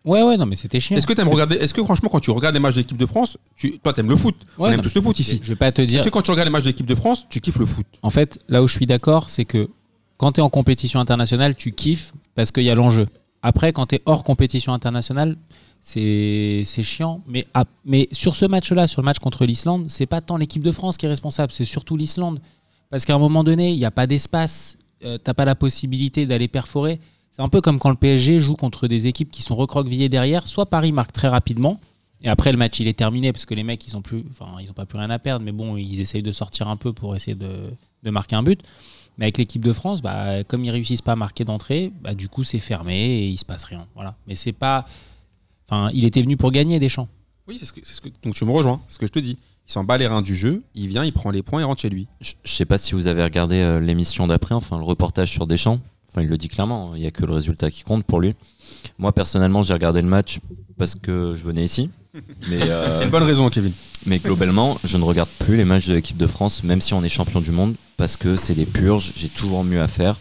Ouais, 0.06 0.22
ouais, 0.22 0.38
non, 0.38 0.46
mais 0.46 0.56
c'était 0.56 0.80
chiant. 0.80 0.98
Est-ce 0.98 1.08
que 1.08 1.14
t'aimes 1.14 1.28
regarder 1.28 1.56
Est-ce 1.56 1.74
que 1.74 1.84
franchement, 1.84 2.10
quand 2.10 2.20
tu 2.20 2.30
regardes 2.32 2.54
les 2.54 2.60
matchs 2.62 2.76
de 2.76 2.80
l'équipe 2.82 2.98
de 2.98 3.06
France, 3.06 3.38
tu, 3.56 3.80
toi, 3.80 3.92
t'aimes 3.92 4.10
le 4.10 4.16
foot 4.16 4.36
Ouais, 4.58 4.70
On 4.70 4.72
aime 4.72 4.76
non, 4.78 4.84
tous 4.84 4.94
le 4.94 5.02
foot 5.02 5.20
ici. 5.20 5.40
Je 5.42 5.50
vais 5.50 5.56
pas 5.56 5.72
te 5.72 5.82
dire. 5.82 6.00
Est-ce 6.00 6.06
que 6.06 6.12
quand 6.12 6.22
tu 6.22 6.32
regardes 6.32 6.48
les 6.48 6.52
matchs 6.52 6.64
de 6.64 6.70
l'équipe 6.70 6.86
de 6.86 6.96
France, 6.96 7.26
tu 7.30 7.42
kiffes 7.42 7.58
le 7.58 7.66
foot? 7.66 7.86
En 8.04 8.12
fait, 8.12 8.40
là 8.48 8.62
où 8.62 8.68
je 8.68 8.76
suis 8.76 8.86
d'accord, 8.86 9.30
c'est 9.30 9.46
que 9.46 9.70
quand 10.18 10.34
tu 10.34 10.40
es 10.42 10.44
en 10.44 10.50
compétition 10.50 11.00
internationale, 11.00 11.56
tu 11.56 11.72
kiffes 11.72 12.14
parce 12.36 12.52
qu'il 12.52 12.64
y 12.64 12.70
a 12.70 12.76
l'enjeu. 12.76 13.08
Après, 13.42 13.74
quand 13.74 13.88
tu 13.88 13.96
es 13.96 14.02
hors 14.06 14.24
compétition 14.24 14.74
internationale, 14.74 15.38
c'est 15.82 16.62
c'est 16.66 16.84
chiant. 16.84 17.22
Mais, 17.28 17.46
ah, 17.54 17.66
mais 17.84 18.08
sur 18.12 18.36
ce 18.36 18.46
match-là, 18.46 18.88
sur 18.88 19.02
le 19.02 19.06
match 19.06 19.20
contre 19.20 19.46
l'Islande, 19.46 19.86
c'est 19.88 20.06
pas 20.06 20.22
tant 20.22 20.38
l'équipe 20.38 20.64
de 20.64 20.72
France 20.72 20.98
qui 20.98 21.06
est 21.06 21.10
responsable, 21.10 21.52
c'est 21.52 21.66
surtout 21.66 21.98
l'Islande. 21.98 22.42
Parce 22.90 23.06
qu'à 23.06 23.16
un 23.16 23.20
moment 23.20 23.44
donné, 23.44 23.72
il 23.72 23.78
n'y 23.78 23.86
a 23.86 23.92
pas 23.92 24.08
d'espace, 24.08 24.78
euh, 25.04 25.18
t'as 25.18 25.34
pas 25.34 25.46
la 25.46 25.56
possibilité 25.56 26.26
d'aller 26.26 26.48
perforer. 26.48 27.00
C'est 27.36 27.42
un 27.42 27.50
peu 27.50 27.60
comme 27.60 27.80
quand 27.80 27.90
le 27.90 27.98
PSG 27.98 28.40
joue 28.40 28.56
contre 28.56 28.88
des 28.88 29.08
équipes 29.08 29.30
qui 29.30 29.42
sont 29.42 29.58
recroquevillées 29.58 30.08
derrière. 30.08 30.48
Soit 30.48 30.68
Paris 30.68 30.94
marque 30.94 31.12
très 31.12 31.28
rapidement, 31.28 31.82
et 32.24 32.30
après 32.30 32.54
le 32.54 32.58
match 32.58 32.80
il 32.80 32.88
est 32.88 32.98
terminé 32.98 33.34
parce 33.34 33.46
que 33.46 33.54
les 33.54 33.64
mecs 33.66 33.86
ils 33.86 33.98
ont 33.98 34.02
plus, 34.02 34.24
enfin 34.30 34.46
ils 34.62 34.70
ont 34.70 34.74
pas 34.74 34.86
plus 34.86 34.98
rien 34.98 35.10
à 35.10 35.20
perdre, 35.20 35.44
mais 35.44 35.52
bon 35.52 35.76
ils 35.76 36.00
essayent 36.00 36.24
de 36.24 36.32
sortir 36.32 36.70
un 36.70 36.78
peu 36.78 36.94
pour 36.94 37.14
essayer 37.14 37.36
de, 37.36 37.72
de 38.04 38.10
marquer 38.10 38.38
un 38.38 38.44
but. 38.44 38.62
Mais 39.18 39.26
avec 39.26 39.38
l'équipe 39.38 39.66
de 39.66 39.74
France, 39.74 40.02
bah, 40.02 40.46
comme 40.46 40.64
ils 40.64 40.72
réussissent 40.72 41.02
pas 41.02 41.12
à 41.14 41.16
marquer 41.18 41.44
d'entrée, 41.44 41.92
bah, 42.02 42.14
du 42.14 42.30
coup 42.30 42.46
c'est 42.46 42.60
fermé 42.60 42.96
et 42.96 43.28
il 43.28 43.38
se 43.38 43.44
passe 43.46 43.66
rien. 43.66 43.86
Voilà. 43.96 44.16
Mais 44.28 44.36
c'est 44.36 44.54
pas, 44.54 44.86
enfin 45.68 45.90
il 45.94 46.06
était 46.06 46.22
venu 46.22 46.38
pour 46.38 46.52
gagner 46.52 46.80
Deschamps. 46.80 47.10
Oui, 47.50 47.58
c'est 47.60 47.66
ce 47.66 47.74
que, 47.74 47.82
c'est 47.84 47.96
ce 47.96 48.00
que- 48.02 48.10
donc 48.24 48.34
tu 48.34 48.46
me 48.46 48.52
rejoins, 48.52 48.80
c'est 48.88 48.94
ce 48.94 49.00
que 49.00 49.08
je 49.08 49.12
te 49.12 49.20
dis. 49.20 49.38
Il 49.68 49.74
s'en 49.74 49.84
bat 49.84 49.98
les 49.98 50.08
reins 50.08 50.22
du 50.22 50.38
jeu, 50.38 50.64
il 50.74 50.88
vient, 50.88 51.04
il 51.04 51.12
prend 51.12 51.32
les 51.32 51.44
points 51.44 51.60
et 51.60 51.64
rentre 51.66 51.82
chez 51.82 51.90
lui. 51.90 52.08
Je 52.22 52.32
je 52.46 52.52
sais 52.54 52.66
pas 52.66 52.78
si 52.78 52.94
vous 52.94 53.08
avez 53.08 53.24
regardé 53.24 53.58
euh, 53.58 53.82
l'émission 53.82 54.26
d'après, 54.26 54.56
enfin 54.56 54.78
le 54.78 54.84
reportage 54.86 55.32
sur 55.32 55.48
Deschamps. 55.48 55.80
Enfin, 56.16 56.24
il 56.24 56.30
le 56.30 56.38
dit 56.38 56.48
clairement, 56.48 56.96
il 56.96 57.02
n'y 57.02 57.08
a 57.08 57.12
que 57.12 57.26
le 57.26 57.34
résultat 57.34 57.70
qui 57.70 57.84
compte 57.84 58.06
pour 58.06 58.22
lui. 58.22 58.36
Moi, 59.00 59.12
personnellement, 59.12 59.64
j'ai 59.64 59.74
regardé 59.74 60.02
le 60.02 60.08
match 60.08 60.40
parce 60.78 60.96
que 60.96 61.36
je 61.36 61.44
venais 61.46 61.66
ici. 61.66 61.90
Mais, 62.50 62.62
euh, 62.62 62.96
C'est 62.98 63.04
une 63.04 63.10
bonne 63.10 63.24
raison, 63.24 63.50
Kevin. 63.50 63.74
mais 64.06 64.20
globalement, 64.20 64.78
je 64.86 64.98
ne 64.98 65.04
regarde 65.04 65.28
plus 65.40 65.58
les 65.58 65.66
matchs 65.66 65.88
de 65.88 65.94
l'équipe 65.94 66.16
de 66.16 66.28
France, 66.28 66.64
même 66.64 66.80
si 66.80 66.94
on 66.94 67.04
est 67.04 67.10
champion 67.10 67.42
du 67.42 67.52
monde, 67.52 67.76
parce 67.98 68.16
que 68.16 68.38
c'est 68.38 68.54
des 68.54 68.66
purges, 68.66 69.12
j'ai 69.18 69.28
toujours 69.28 69.66
mieux 69.66 69.82
à 69.82 69.90
faire. 69.90 70.16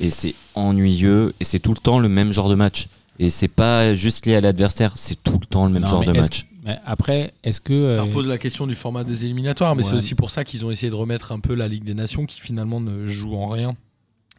Et 0.00 0.10
c'est 0.10 0.34
ennuyeux, 0.56 1.34
et 1.38 1.44
c'est 1.44 1.60
tout 1.60 1.70
le 1.72 1.78
temps 1.78 2.00
le 2.00 2.08
même 2.08 2.32
genre 2.32 2.48
de 2.48 2.56
match. 2.56 2.88
Et 3.20 3.30
c'est 3.30 3.46
pas 3.46 3.94
juste 3.94 4.26
lié 4.26 4.34
à 4.34 4.40
l'adversaire, 4.40 4.94
c'est 4.96 5.22
tout 5.22 5.38
le 5.40 5.46
temps 5.46 5.66
le 5.66 5.72
même 5.72 5.82
Non, 5.82 5.88
genre 5.88 6.04
de 6.04 6.10
match. 6.10 6.46
Mais 6.64 6.78
après, 6.84 7.32
est-ce 7.44 7.60
que 7.60 7.92
Ça 7.92 8.00
euh, 8.00 8.02
repose 8.02 8.26
la 8.26 8.38
question 8.38 8.66
du 8.66 8.74
format 8.74 9.04
des 9.04 9.24
éliminatoires, 9.24 9.76
mais 9.76 9.84
Ouais. 9.84 9.90
c'est 9.90 9.96
aussi 9.96 10.14
pour 10.16 10.32
ça 10.32 10.42
qu'ils 10.42 10.64
ont 10.64 10.70
essayé 10.72 10.90
de 10.90 10.96
remettre 10.96 11.30
un 11.30 11.38
peu 11.38 11.54
la 11.54 11.68
Ligue 11.68 11.84
des 11.84 11.94
Nations 11.94 12.26
qui 12.26 12.40
finalement 12.40 12.80
ne 12.80 13.06
joue 13.06 13.36
en 13.36 13.46
rien 13.48 13.76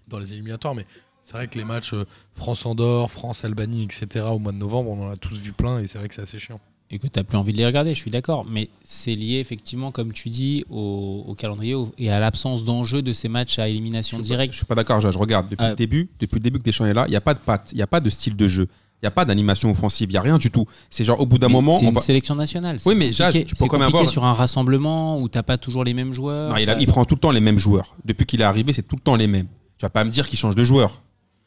dans 0.09 0.19
les 0.19 0.33
éliminatoires. 0.33 0.75
Mais 0.75 0.85
c'est 1.21 1.33
vrai 1.33 1.47
que 1.47 1.57
les 1.57 1.65
matchs 1.65 1.93
euh, 1.93 2.05
France-Andorre, 2.35 3.09
France-Albanie, 3.09 3.83
etc. 3.83 4.25
au 4.29 4.39
mois 4.39 4.51
de 4.51 4.57
novembre, 4.57 4.89
on 4.91 5.07
en 5.07 5.11
a 5.11 5.15
tous 5.17 5.39
vu 5.39 5.51
plein 5.53 5.79
et 5.79 5.87
c'est 5.87 5.97
vrai 5.97 6.07
que 6.09 6.15
c'est 6.15 6.21
assez 6.21 6.39
chiant. 6.39 6.59
et 6.91 6.99
que 6.99 7.07
tu 7.07 7.17
n'as 7.17 7.23
plus 7.23 7.37
envie 7.37 7.53
de 7.53 7.57
les 7.57 7.65
regarder, 7.65 7.95
je 7.95 7.99
suis 7.99 8.11
d'accord. 8.11 8.45
Mais 8.47 8.69
c'est 8.83 9.15
lié 9.15 9.37
effectivement, 9.39 9.91
comme 9.91 10.11
tu 10.11 10.29
dis, 10.29 10.63
au, 10.69 11.23
au 11.27 11.33
calendrier 11.33 11.73
au- 11.73 11.91
et 11.97 12.11
à 12.11 12.19
l'absence 12.19 12.63
d'enjeu 12.65 13.01
de 13.01 13.13
ces 13.13 13.29
matchs 13.29 13.57
à 13.57 13.67
élimination 13.67 14.17
Je 14.19 14.23
suis 14.23 14.29
pas- 14.29 14.35
directe. 14.35 14.53
Je 14.53 14.57
suis 14.57 14.65
pas 14.65 14.75
d'accord, 14.75 15.01
je 15.01 15.09
je 15.09 15.17
regarde. 15.17 15.49
Depuis, 15.49 15.65
le 15.65 15.75
début, 15.75 16.09
depuis 16.19 16.35
le 16.35 16.41
début 16.41 16.59
que 16.59 16.63
Deschamps 16.65 16.85
est 16.85 16.93
là, 16.93 17.05
il 17.07 17.11
n'y 17.11 17.15
a 17.15 17.21
pas 17.21 17.33
de 17.33 17.39
patte, 17.39 17.69
il 17.71 17.77
n'y 17.77 17.81
a 17.81 17.87
pas 17.87 17.99
de 17.99 18.09
style 18.11 18.35
de 18.35 18.47
jeu, 18.47 18.67
il 18.69 19.05
n'y 19.05 19.07
a 19.07 19.11
pas 19.11 19.25
d'animation 19.25 19.71
offensive, 19.71 20.09
il 20.09 20.13
n'y 20.13 20.17
a 20.17 20.21
rien 20.21 20.37
du 20.37 20.51
tout. 20.51 20.65
C'est 20.91 21.03
genre 21.03 21.19
au 21.19 21.25
bout 21.25 21.39
d'un 21.39 21.47
moment. 21.47 21.79
c'est 21.79 21.85
une 21.85 21.93
va- 21.93 22.01
sélection 22.01 22.35
nationale. 22.35 22.77
Oui, 22.85 22.93
mais 22.95 23.11
Jade, 23.11 23.31
compliqué- 23.31 23.45
tu 23.47 23.55
peux 23.55 23.65
quand 23.65 23.77
même 23.79 23.85
compliqué 23.87 23.97
avoir- 23.99 24.11
sur 24.11 24.25
un 24.25 24.33
rassemblement 24.33 25.19
où 25.19 25.27
t'as 25.29 25.41
pas 25.43 25.57
toujours 25.57 25.83
les 25.85 25.93
mêmes 25.95 26.13
joueurs. 26.13 26.51
Non, 26.51 26.57
il, 26.57 26.69
a- 26.69 26.75
t'as- 26.75 26.79
il 26.81 26.85
prend 26.87 27.05
tout 27.05 27.15
le 27.15 27.19
temps 27.21 27.31
les 27.31 27.39
mêmes 27.41 27.57
joueurs. 27.57 27.95
Depuis 28.05 28.25
qu'il 28.27 28.41
est 28.41 28.45
arrivé, 28.45 28.71
c'est 28.73 28.83
tout 28.87 28.97
le 28.97 29.01
temps 29.01 29.15
les 29.15 29.27
mêmes. 29.27 29.47
Tu 29.83 29.85
vas 29.85 29.89
pas 29.89 30.05
me 30.05 30.09
dire 30.09 30.29
qu'il 30.29 30.39
change 30.39 30.55
de 30.55 30.63
joueur. 30.63 30.91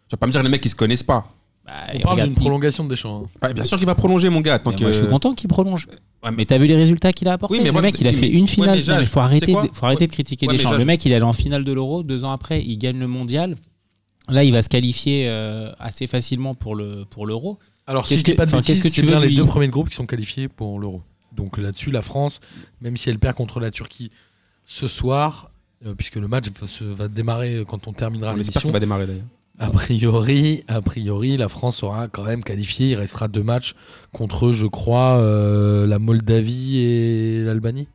Tu 0.09 0.12
vas 0.12 0.18
pas 0.18 0.27
me 0.27 0.33
dire 0.33 0.42
les 0.42 0.51
mecs 0.51 0.61
qui 0.61 0.68
se 0.68 0.75
connaissent 0.77 1.03
pas. 1.03 1.33
Bah, 1.64 1.72
On 1.94 1.99
parle 2.01 2.22
d'une 2.25 2.35
prolongation 2.35 2.85
de 2.85 2.90
Deschamps. 2.90 3.22
hein. 3.25 3.29
Bah, 3.40 3.51
bien 3.55 3.64
sûr 3.64 3.79
qu'il 3.79 3.87
va 3.87 3.94
prolonger, 3.94 4.29
mon 4.29 4.42
gars. 4.42 4.59
Tant 4.59 4.72
Mais 4.72 4.77
que... 4.77 4.83
moi, 4.83 4.90
je 4.90 4.99
suis 4.99 5.07
content 5.07 5.35
qu'il 5.35 5.49
prolonge. 5.49 5.87
Ouais, 5.87 5.96
mais- 6.25 6.33
Mais 6.37 6.44
t'as 6.44 6.59
vu 6.59 6.66
les 6.66 6.77
résultats 6.77 7.14
qu'il 7.14 7.29
a 7.29 7.33
apportés 7.33 7.57
Oui, 7.57 7.61
mais 7.64 7.72
Le 7.72 7.81
mec, 7.81 7.99
il 7.99 8.07
a 8.07 8.12
fait 8.12 8.29
une 8.29 8.42
ouais, 8.42 8.46
finale. 8.46 8.79
Non, 8.87 8.99
mais 8.99 9.07
faut 9.07 9.20
arrêter, 9.20 9.46
de, 9.55 9.59
faut 9.72 9.87
arrêter 9.87 10.07
de 10.07 10.12
critiquer 10.12 10.46
Ouais, 10.49 10.53
Deschamps. 10.53 10.68
Jade, 10.72 10.81
Le 10.81 10.85
mec, 10.85 11.03
il 11.07 11.12
est 11.12 11.14
allé 11.14 11.25
en 11.25 11.33
finale 11.33 11.64
de 11.64 11.72
l'Euro. 11.72 12.03
Deux 12.03 12.25
ans 12.25 12.31
après, 12.31 12.62
il 12.62 12.77
gagne 12.77 12.99
le 12.99 13.07
mondial. 13.07 13.57
Là, 14.29 14.44
il 14.44 14.53
va 14.53 14.61
se 14.61 14.68
qualifier 14.68 15.31
euh, 15.31 15.72
assez 15.79 16.07
facilement 16.07 16.55
pour 16.55 16.77
le 16.77 17.07
pour 17.09 17.27
l'Euro. 17.27 17.59
Alors, 17.87 18.03
Qu'est-ce 18.07 18.18
si 18.18 18.22
que- 18.22 18.33
pas 18.37 18.44
de 18.44 18.51
bêtises, 18.53 18.83
que 18.83 18.88
tu 18.88 19.01
veux 19.01 19.09
bien 19.09 19.20
les 19.20 19.35
deux 19.35 19.46
premiers 19.46 19.68
groupes 19.68 19.88
qui 19.88 19.96
sont 19.96 20.05
qualifiés 20.07 20.49
pour 20.49 20.79
l'Euro. 20.79 21.01
Donc 21.33 21.57
là-dessus, 21.57 21.90
la 21.90 22.03
France, 22.03 22.40
même 22.83 22.99
si 22.99 23.09
elle 23.09 23.18
perd 23.18 23.35
contre 23.35 23.61
la 23.61 23.70
Turquie 23.70 24.11
ce 24.66 24.88
soir, 24.88 25.49
euh, 25.84 25.94
puisque 25.94 26.16
le 26.16 26.28
match 26.28 26.46
va, 26.60 26.66
se- 26.66 26.84
va 26.84 27.08
démarrer 27.08 27.64
quand 27.68 27.86
on 27.88 27.92
terminera 27.92 28.32
On 28.32 28.36
espère 28.38 28.44
l'émission, 28.54 28.60
qu'il 28.68 28.72
va 28.72 28.80
démarrer 28.80 29.06
d'ailleurs. 29.06 29.24
a 29.58 29.70
priori, 29.70 30.64
a 30.68 30.80
priori, 30.80 31.36
la 31.36 31.48
France 31.48 31.78
sera 31.78 32.08
quand 32.08 32.24
même 32.24 32.42
qualifiée. 32.44 32.90
Il 32.90 32.94
restera 32.94 33.28
deux 33.28 33.42
matchs 33.42 33.74
contre, 34.12 34.52
je 34.52 34.66
crois, 34.66 35.18
euh, 35.18 35.86
la 35.86 35.98
Moldavie 35.98 36.78
et 36.78 37.42
l'Albanie. 37.44 37.88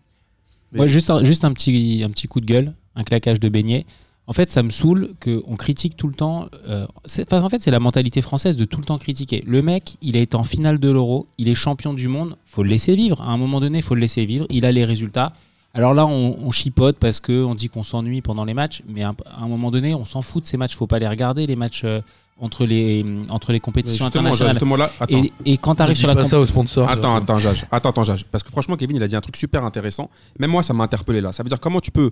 Mais- 0.71 0.81
Ouais, 0.81 0.87
juste 0.87 1.09
un, 1.09 1.23
juste 1.23 1.43
un 1.45 1.51
petit 1.53 2.01
un 2.05 2.09
petit 2.09 2.27
coup 2.27 2.39
de 2.41 2.45
gueule, 2.45 2.73
un 2.95 3.03
claquage 3.03 3.39
de 3.39 3.49
beignet. 3.49 3.85
En 4.27 4.33
fait, 4.33 4.49
ça 4.49 4.63
me 4.63 4.69
saoule 4.69 5.09
qu'on 5.21 5.55
critique 5.57 5.97
tout 5.97 6.07
le 6.07 6.13
temps. 6.13 6.47
euh, 6.69 6.85
en 7.31 7.49
fait, 7.49 7.61
c'est 7.61 7.71
la 7.71 7.79
mentalité 7.79 8.21
française 8.21 8.55
de 8.55 8.63
tout 8.63 8.77
le 8.79 8.85
temps 8.85 8.97
critiquer. 8.97 9.43
Le 9.45 9.61
mec, 9.61 9.95
il 10.01 10.15
a 10.15 10.19
été 10.21 10.37
en 10.37 10.43
finale 10.43 10.79
de 10.79 10.89
l'Euro, 10.89 11.27
il 11.37 11.49
est 11.49 11.55
champion 11.55 11.93
du 11.93 12.07
monde. 12.07 12.37
faut 12.47 12.63
le 12.63 12.69
laisser 12.69 12.95
vivre. 12.95 13.21
À 13.21 13.31
un 13.31 13.37
moment 13.37 13.59
donné, 13.59 13.79
il 13.79 13.83
faut 13.83 13.95
le 13.95 14.01
laisser 14.01 14.25
vivre. 14.25 14.45
Il 14.49 14.65
a 14.65 14.71
les 14.71 14.85
résultats. 14.85 15.33
Alors 15.73 15.93
là, 15.93 16.05
on, 16.05 16.37
on 16.41 16.51
chipote 16.51 16.97
parce 16.97 17.19
qu'on 17.19 17.55
dit 17.55 17.69
qu'on 17.69 17.83
s'ennuie 17.83 18.21
pendant 18.21 18.43
les 18.43 18.53
matchs, 18.53 18.83
mais 18.87 19.03
à, 19.03 19.13
un 19.39 19.47
moment 19.47 19.71
donné, 19.71 19.95
on 19.95 20.05
s'en 20.05 20.21
fout 20.21 20.43
de 20.43 20.47
ces 20.47 20.57
matchs. 20.57 20.75
faut 20.75 20.87
pas 20.87 20.99
les 20.99 21.07
regarder, 21.07 21.47
les 21.47 21.55
matchs 21.55 21.83
euh, 21.85 22.01
entre, 22.39 22.65
les, 22.65 23.05
entre 23.29 23.53
les 23.53 23.59
compétitions 23.59 24.05
Justement, 24.05 24.29
internationales. 24.29 24.53
justement 24.53 24.75
là, 24.75 24.91
attends. 24.99 25.23
Et, 25.23 25.31
et 25.45 25.57
quand 25.57 25.75
tu 25.75 25.81
arrives 25.81 25.95
sur 25.95 26.07
la 26.07 26.15
pas 26.15 26.25
ça 26.25 26.39
aux 26.39 26.45
sponsors. 26.45 26.89
Attends, 26.89 27.15
attends, 27.15 27.39
Jage. 27.39 27.65
Attends, 27.71 27.89
attends, 27.89 28.03
Jage. 28.03 28.25
Parce 28.25 28.43
que 28.43 28.49
franchement, 28.51 28.75
Kevin, 28.75 28.97
il 28.97 29.03
a 29.03 29.07
dit 29.07 29.15
un 29.15 29.21
truc 29.21 29.37
super 29.37 29.63
intéressant. 29.63 30.09
Même 30.39 30.51
moi, 30.51 30.63
ça 30.63 30.73
m'a 30.73 30.83
interpellé 30.83 31.21
là. 31.21 31.31
Ça 31.31 31.43
veut 31.43 31.49
dire 31.49 31.59
comment 31.59 31.79
tu 31.79 31.91
peux 31.91 32.11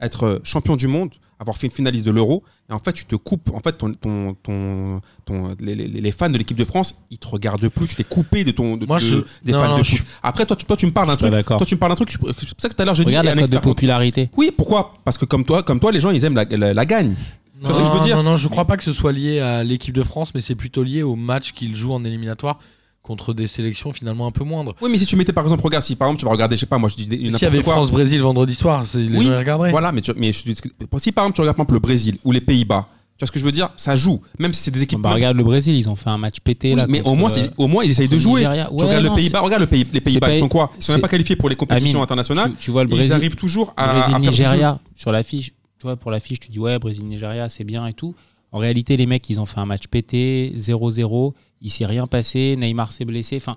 être 0.00 0.24
euh, 0.24 0.38
champion 0.44 0.76
du 0.76 0.86
monde, 0.88 1.10
avoir 1.38 1.56
fait 1.56 1.66
une 1.68 1.72
finaliste 1.72 2.04
de 2.06 2.10
l'Euro, 2.10 2.42
et 2.68 2.72
en 2.72 2.78
fait, 2.78 2.92
tu 2.92 3.06
te 3.06 3.16
coupes. 3.16 3.50
En 3.54 3.60
fait, 3.60 3.72
ton, 3.78 3.92
ton, 3.94 4.34
ton, 4.42 5.00
ton- 5.24 5.56
les, 5.58 5.74
les- 5.74 6.12
fans 6.12 6.28
de 6.28 6.36
l'équipe 6.36 6.56
de 6.56 6.64
France, 6.64 6.94
ils 7.10 7.18
te 7.18 7.26
regardent 7.26 7.68
plus. 7.68 7.88
Tu 7.88 7.96
t'es 7.96 8.04
coupé 8.04 8.44
de 8.44 8.50
ton, 8.50 8.76
de, 8.76 8.84
Moi, 8.86 8.98
de- 8.98 9.04
je- 9.04 9.16
des 9.42 9.52
non, 9.52 9.60
fans 9.60 9.68
non, 9.70 9.78
de 9.78 9.82
je 9.84 9.96
foot. 9.96 10.06
Après, 10.22 10.44
toi, 10.44 10.54
tu, 10.56 10.66
toi, 10.66 10.76
tu 10.76 10.84
me 10.86 10.90
parles 10.92 11.08
d'un 11.08 11.16
truc. 11.16 11.46
Toi, 11.46 11.64
tu 11.66 11.74
me 11.74 11.80
parles 11.80 11.92
d'un 11.92 11.96
truc. 11.96 12.10
C'est 12.10 12.18
pour 12.18 12.34
ça 12.58 12.68
que 12.68 12.74
tout 12.74 12.82
à 12.82 12.84
l'heure, 12.84 12.94
j'ai 12.94 13.04
dit. 13.04 13.10
Regarde 13.16 13.26
la 13.26 13.34
cote 13.42 13.50
de 13.50 13.58
popularité. 13.58 14.30
Oui, 14.36 14.50
pourquoi? 14.56 14.92
Parce 15.04 15.16
que 15.16 15.24
comme 15.24 15.44
toi, 15.44 15.62
comme 15.62 15.80
toi, 15.80 15.92
les 15.92 16.00
gens, 16.00 16.10
ils 16.10 16.24
aiment 16.24 16.36
la, 16.36 16.44
la- 16.44 16.74
la 16.74 16.84
gagne. 16.86 17.14
Non, 17.62 17.72
je 17.74 17.92
veux 17.98 18.04
dire? 18.04 18.16
non, 18.16 18.22
non, 18.22 18.36
je 18.36 18.48
crois 18.48 18.64
pas 18.64 18.76
que 18.78 18.82
ce 18.82 18.92
soit 18.92 19.12
lié 19.12 19.40
à 19.40 19.62
l'équipe 19.64 19.94
de 19.94 20.02
France, 20.02 20.34
mais 20.34 20.40
c'est 20.40 20.54
plutôt 20.54 20.82
lié 20.82 21.02
au 21.02 21.14
match 21.16 21.52
qu'ils 21.52 21.76
jouent 21.76 21.92
en 21.92 22.04
éliminatoire 22.06 22.58
contre 23.10 23.34
des 23.34 23.48
sélections 23.48 23.92
finalement 23.92 24.28
un 24.28 24.30
peu 24.30 24.44
moindres. 24.44 24.76
Oui, 24.80 24.88
mais 24.88 24.96
si 24.96 25.04
tu 25.04 25.16
mettais 25.16 25.32
par 25.32 25.42
exemple, 25.42 25.64
regarde, 25.64 25.82
si 25.82 25.96
par 25.96 26.06
exemple 26.06 26.20
tu 26.20 26.26
vas 26.26 26.30
regarder, 26.30 26.54
je 26.54 26.60
sais 26.60 26.66
pas, 26.66 26.78
moi 26.78 26.88
je 26.88 26.94
dis 26.94 27.06
des- 27.06 27.16
S'il 27.32 27.42
y 27.42 27.44
avait. 27.44 27.60
France-Brésil 27.62 28.20
vendredi 28.20 28.54
soir, 28.54 28.86
c'est- 28.86 28.98
les 28.98 29.18
Oui, 29.18 29.26
gens 29.26 29.32
y 29.32 29.36
regarderaient. 29.36 29.72
Voilà, 29.72 29.90
mais, 29.90 30.00
tu, 30.00 30.12
mais 30.16 30.32
je, 30.32 30.38
si 30.98 31.10
par 31.12 31.24
exemple 31.24 31.34
tu 31.34 31.40
regardes 31.40 31.56
par 31.56 31.64
exemple 31.64 31.74
le 31.74 31.80
Brésil 31.80 32.18
ou 32.24 32.30
les 32.30 32.40
Pays-Bas, 32.40 32.86
tu 33.18 33.22
vois 33.22 33.26
ce 33.26 33.32
que 33.32 33.40
je 33.40 33.44
veux 33.44 33.50
dire? 33.50 33.70
Ça 33.76 33.96
joue, 33.96 34.20
même 34.38 34.54
si 34.54 34.62
c'est 34.62 34.70
des 34.70 34.84
équipes. 34.84 35.00
Bah, 35.00 35.10
regarde 35.12 35.36
le 35.36 35.42
Brésil, 35.42 35.74
ils 35.74 35.88
ont 35.88 35.96
fait 35.96 36.08
un 36.10 36.18
match 36.18 36.36
pété 36.44 36.70
Oui, 36.70 36.76
là. 36.76 36.86
mais 36.88 37.02
au 37.02 37.16
moins, 37.16 37.36
euh, 37.36 37.46
au 37.56 37.66
moins 37.66 37.82
ils 37.82 37.90
essayent 37.90 38.06
de 38.08 38.16
jouer. 38.16 38.42
Nigeria. 38.42 38.66
tu 38.70 38.84
regardes 38.84 39.02
le 39.04 39.14
Pays-Bas, 39.16 39.40
regarde 39.40 39.62
le 39.62 39.66
pays, 39.66 39.84
les 39.92 40.00
Pays-Bas, 40.00 40.32
ils 40.32 40.38
sont 40.38 40.48
quoi? 40.48 40.70
Ils 40.78 40.84
sont 40.84 40.92
même 40.92 41.00
pas 41.00 41.08
qualifiés 41.08 41.34
pour 41.34 41.48
les 41.48 41.56
compétitions 41.56 41.90
Amine, 41.98 42.04
internationales. 42.04 42.52
Tu, 42.52 42.66
tu 42.66 42.70
vois 42.70 42.84
le 42.84 42.90
et 42.90 42.92
ils 42.92 42.96
Brésil, 42.96 43.12
arrivent 43.12 43.34
toujours 43.34 43.74
à, 43.76 43.82
à 43.82 43.86
faire 43.86 43.94
du 44.20 44.24
jeu. 44.26 44.30
Brésil-Nigeria 44.30 44.78
sur 44.94 45.10
l'affiche. 45.10 45.50
Tu 45.80 45.86
vois, 45.86 45.96
pour 45.96 46.12
l'affiche, 46.12 46.38
tu 46.38 46.48
dis 46.50 46.60
ouais, 46.60 46.78
Brésil-Nigeria, 46.78 47.48
c'est 47.48 47.64
bien 47.64 47.86
et 47.88 47.92
tout. 47.94 48.14
En 48.52 48.58
réalité, 48.58 48.96
les 48.96 49.06
mecs, 49.06 49.28
ils 49.30 49.38
ont 49.38 49.46
fait 49.46 49.60
un 49.60 49.64
match 49.66 49.86
pété, 49.88 50.52
0-0. 50.56 51.34
Il 51.60 51.70
s'est 51.70 51.86
rien 51.86 52.06
passé. 52.06 52.56
Neymar 52.58 52.92
s'est 52.92 53.04
blessé. 53.04 53.36
Enfin, 53.36 53.56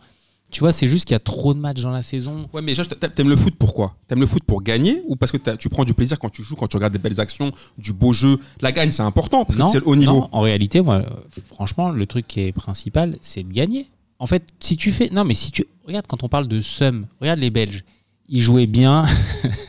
tu 0.52 0.60
vois, 0.60 0.72
c'est 0.72 0.88
juste 0.88 1.06
qu'il 1.06 1.14
y 1.14 1.16
a 1.16 1.20
trop 1.20 1.54
de 1.54 1.60
matchs 1.60 1.82
dans 1.82 1.92
la 1.92 2.04
saison. 2.04 2.48
Ouais, 2.54 2.62
mais 2.62 2.74
t'aimes 3.16 3.30
le 3.30 3.36
foot 3.36 3.56
pourquoi 3.58 3.96
T'aimes 4.08 4.20
le 4.20 4.28
foot 4.28 4.44
pour 4.44 4.62
gagner 4.62 5.02
ou 5.08 5.16
parce 5.16 5.32
que 5.32 5.38
tu 5.56 5.68
prends 5.70 5.84
du 5.86 5.94
plaisir 5.94 6.20
quand 6.20 6.30
tu 6.30 6.44
joues, 6.44 6.56
quand 6.56 6.68
tu 6.68 6.78
regardes 6.78 6.94
des 6.94 7.00
belles 7.00 7.20
actions, 7.20 7.52
du 7.78 7.92
beau 7.94 8.14
jeu? 8.14 8.40
La 8.62 8.72
gagne, 8.72 8.92
c'est 8.92 9.02
important 9.04 9.46
parce 9.46 9.56
que 9.58 9.62
non, 9.62 9.72
c'est 9.72 9.80
le 9.80 9.88
haut 9.88 9.96
niveau. 9.96 10.12
non, 10.14 10.30
en 10.32 10.42
réalité, 10.42 10.82
moi, 10.82 11.04
franchement, 11.48 11.90
le 11.90 12.06
truc 12.06 12.28
qui 12.28 12.42
est 12.42 12.52
principal, 12.52 13.16
c'est 13.22 13.44
de 13.44 13.52
gagner. 13.52 13.88
En 14.20 14.28
fait, 14.28 14.44
si 14.60 14.78
tu 14.78 14.92
fais. 14.92 15.10
Non, 15.12 15.24
mais 15.26 15.34
si 15.34 15.52
tu. 15.52 15.66
Regarde, 15.88 16.06
quand 16.08 16.24
on 16.24 16.30
parle 16.30 16.48
de 16.48 16.62
somme, 16.62 17.08
regarde 17.20 17.40
les 17.40 17.50
Belges. 17.50 17.84
Ils 18.30 18.40
jouaient 18.42 18.68
bien. 18.68 19.06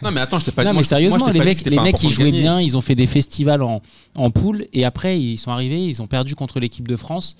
Non, 0.03 0.11
mais 0.13 0.21
attends, 0.21 0.39
je 0.39 0.45
t'ai 0.45 0.53
pas 0.53 0.65
non, 0.65 0.71
dit. 0.71 0.75
mais 0.75 0.75
moi, 0.75 0.83
je- 0.83 0.89
sérieusement, 0.89 1.19
moi, 1.19 1.33
les 1.33 1.41
mecs, 1.41 1.65
les 1.65 1.81
mecs 1.81 2.03
ils 2.03 2.11
jouaient 2.11 2.31
bien, 2.31 2.61
ils 2.61 2.77
ont 2.77 2.83
fait 2.83 2.95
des 2.95 3.07
festivals 3.07 3.63
en, 3.63 3.81
en 4.17 4.31
poule, 4.31 4.67
et 4.75 4.85
après, 4.85 5.19
ils 5.19 5.39
sont 5.39 5.51
arrivés, 5.51 5.83
ils 5.87 6.03
ont 6.03 6.07
perdu 6.07 6.35
contre 6.37 6.61
l'équipe 6.61 6.87
de 6.87 6.97
France. 6.97 7.37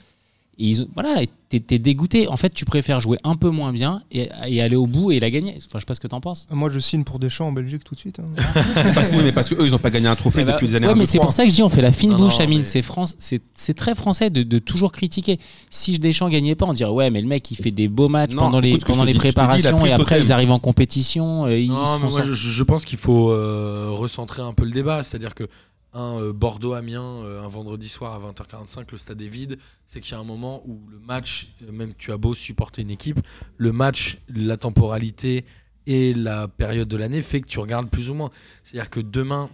Et 0.59 0.67
ils 0.69 0.83
ont, 0.83 0.89
voilà, 0.95 1.21
t'es 1.49 1.59
t'es 1.61 1.79
dégoûté. 1.79 2.29
En 2.29 2.37
fait, 2.37 2.53
tu 2.55 2.65
préfères 2.65 3.01
jouer 3.01 3.19
un 3.25 3.35
peu 3.37 3.51
moins 3.51 3.73
bien 3.73 4.03
et, 4.13 4.29
et 4.47 4.63
aller 4.63 4.77
au 4.77 4.87
bout 4.87 5.11
et 5.11 5.19
la 5.21 5.31
gagner. 5.31 5.55
Enfin, 5.57 5.67
je 5.75 5.79
sais 5.81 5.85
pas 5.85 5.95
ce 5.95 6.01
que 6.01 6.07
t'en 6.07 6.21
penses. 6.21 6.47
Moi, 6.51 6.71
je 6.71 6.79
signe 6.79 7.03
pour 7.05 7.19
Deschamps 7.19 7.49
en 7.49 7.53
Belgique 7.53 7.83
tout 7.85 7.95
de 7.95 8.01
suite. 8.01 8.21
hein. 8.21 8.43
parce 8.95 9.09
que, 9.09 9.17
oui, 9.17 9.23
mais 9.25 9.33
parce 9.33 9.49
qu'eux, 9.49 9.65
ils 9.67 9.73
n'ont 9.73 9.79
pas 9.79 9.91
gagné 9.91 10.07
un 10.07 10.15
trophée 10.17 10.41
Eh 10.43 10.45
bah, 10.45 10.53
depuis 10.53 10.69
des 10.69 10.77
années. 10.77 10.87
ouais, 10.87 10.95
mais 10.95 11.07
c'est 11.07 11.19
pour 11.19 11.33
ça 11.33 11.43
que 11.45 11.51
je 11.51 11.55
dis 11.55 11.63
on 11.63 11.69
fait 11.69 11.83
la 11.83 11.91
fine 11.93 12.11
Non, 12.13 12.17
bouche, 12.19 12.39
non, 12.39 12.45
Amine. 12.45 12.59
mais- 12.61 12.65
C'est 12.65 12.83
France, 12.83 13.17
c'est 13.19 13.43
c'est 13.55 13.75
très 13.75 13.95
français 13.95 14.31
de, 14.31 14.43
de 14.43 14.59
toujours 14.59 14.93
critiquer. 14.93 15.39
Si 15.71 15.99
Deschamps 15.99 16.29
gagnait 16.29 16.55
pas, 16.55 16.67
on 16.67 16.73
dirait 16.73 16.91
ouais, 16.91 17.11
mais 17.11 17.21
le 17.21 17.29
mec 17.29 17.51
il 17.51 17.57
fait 17.57 17.71
des 17.73 17.89
beaux 17.89 18.09
matchs 18.09 18.33
Non, 18.33 18.43
pendant 18.43 18.61
les 18.61 18.79
pendant 18.79 19.05
dis. 19.05 19.13
Dis, 19.13 19.19
préparations 19.19 19.85
et 19.87 19.93
après 19.93 20.17
totem. 20.17 20.23
ils 20.23 20.33
arrivent 20.33 20.51
en 20.53 20.59
compétition. 20.61 21.47
euh, 21.47 21.59
ils 21.59 21.69
Non, 21.71 21.83
mais 22.03 22.11
moi, 22.11 22.21
je 22.23 22.63
pense 22.63 22.85
qu'il 22.85 22.99
faut 22.99 23.31
euh, 23.31 23.89
recentrer 23.91 24.43
un 24.43 24.53
peu 24.53 24.65
le 24.65 24.71
débat. 24.71 25.03
C'est-à-dire 25.03 25.35
que 25.35 25.49
un 25.95 26.21
euh, 26.21 26.33
Bordeaux-Amiens, 26.33 27.23
euh, 27.25 27.43
un 27.43 27.49
vendredi 27.49 27.89
soir 27.89 28.13
à 28.13 28.31
20h45, 28.33 28.87
le 28.91 28.99
stade 28.99 29.23
est 29.23 29.29
vide. 29.29 29.59
C'est 29.87 30.01
qu'il 30.01 30.13
y 30.13 30.15
a 30.17 30.19
un 30.19 30.25
moment 30.25 30.63
où 30.67 30.83
le 30.91 30.99
match, 30.99 31.55
euh, 31.63 31.73
même 31.73 31.95
tu 31.97 32.13
as 32.13 32.17
beau 32.17 32.35
supporter 32.35 32.83
une 32.83 32.91
équipe, 32.91 33.21
le 33.57 33.73
match, 33.73 34.19
la 34.29 34.57
temporalité 34.57 35.45
et 35.87 36.13
la 36.13 36.49
période 36.49 36.89
de 36.89 36.97
l'année 36.97 37.23
fait 37.23 37.41
que 37.41 37.47
tu 37.47 37.61
regardes 37.61 37.89
plus 37.89 38.11
ou 38.11 38.15
moins. 38.15 38.31
C'est-à-dire 38.65 38.91
que 38.91 39.01
demain, 39.01 39.51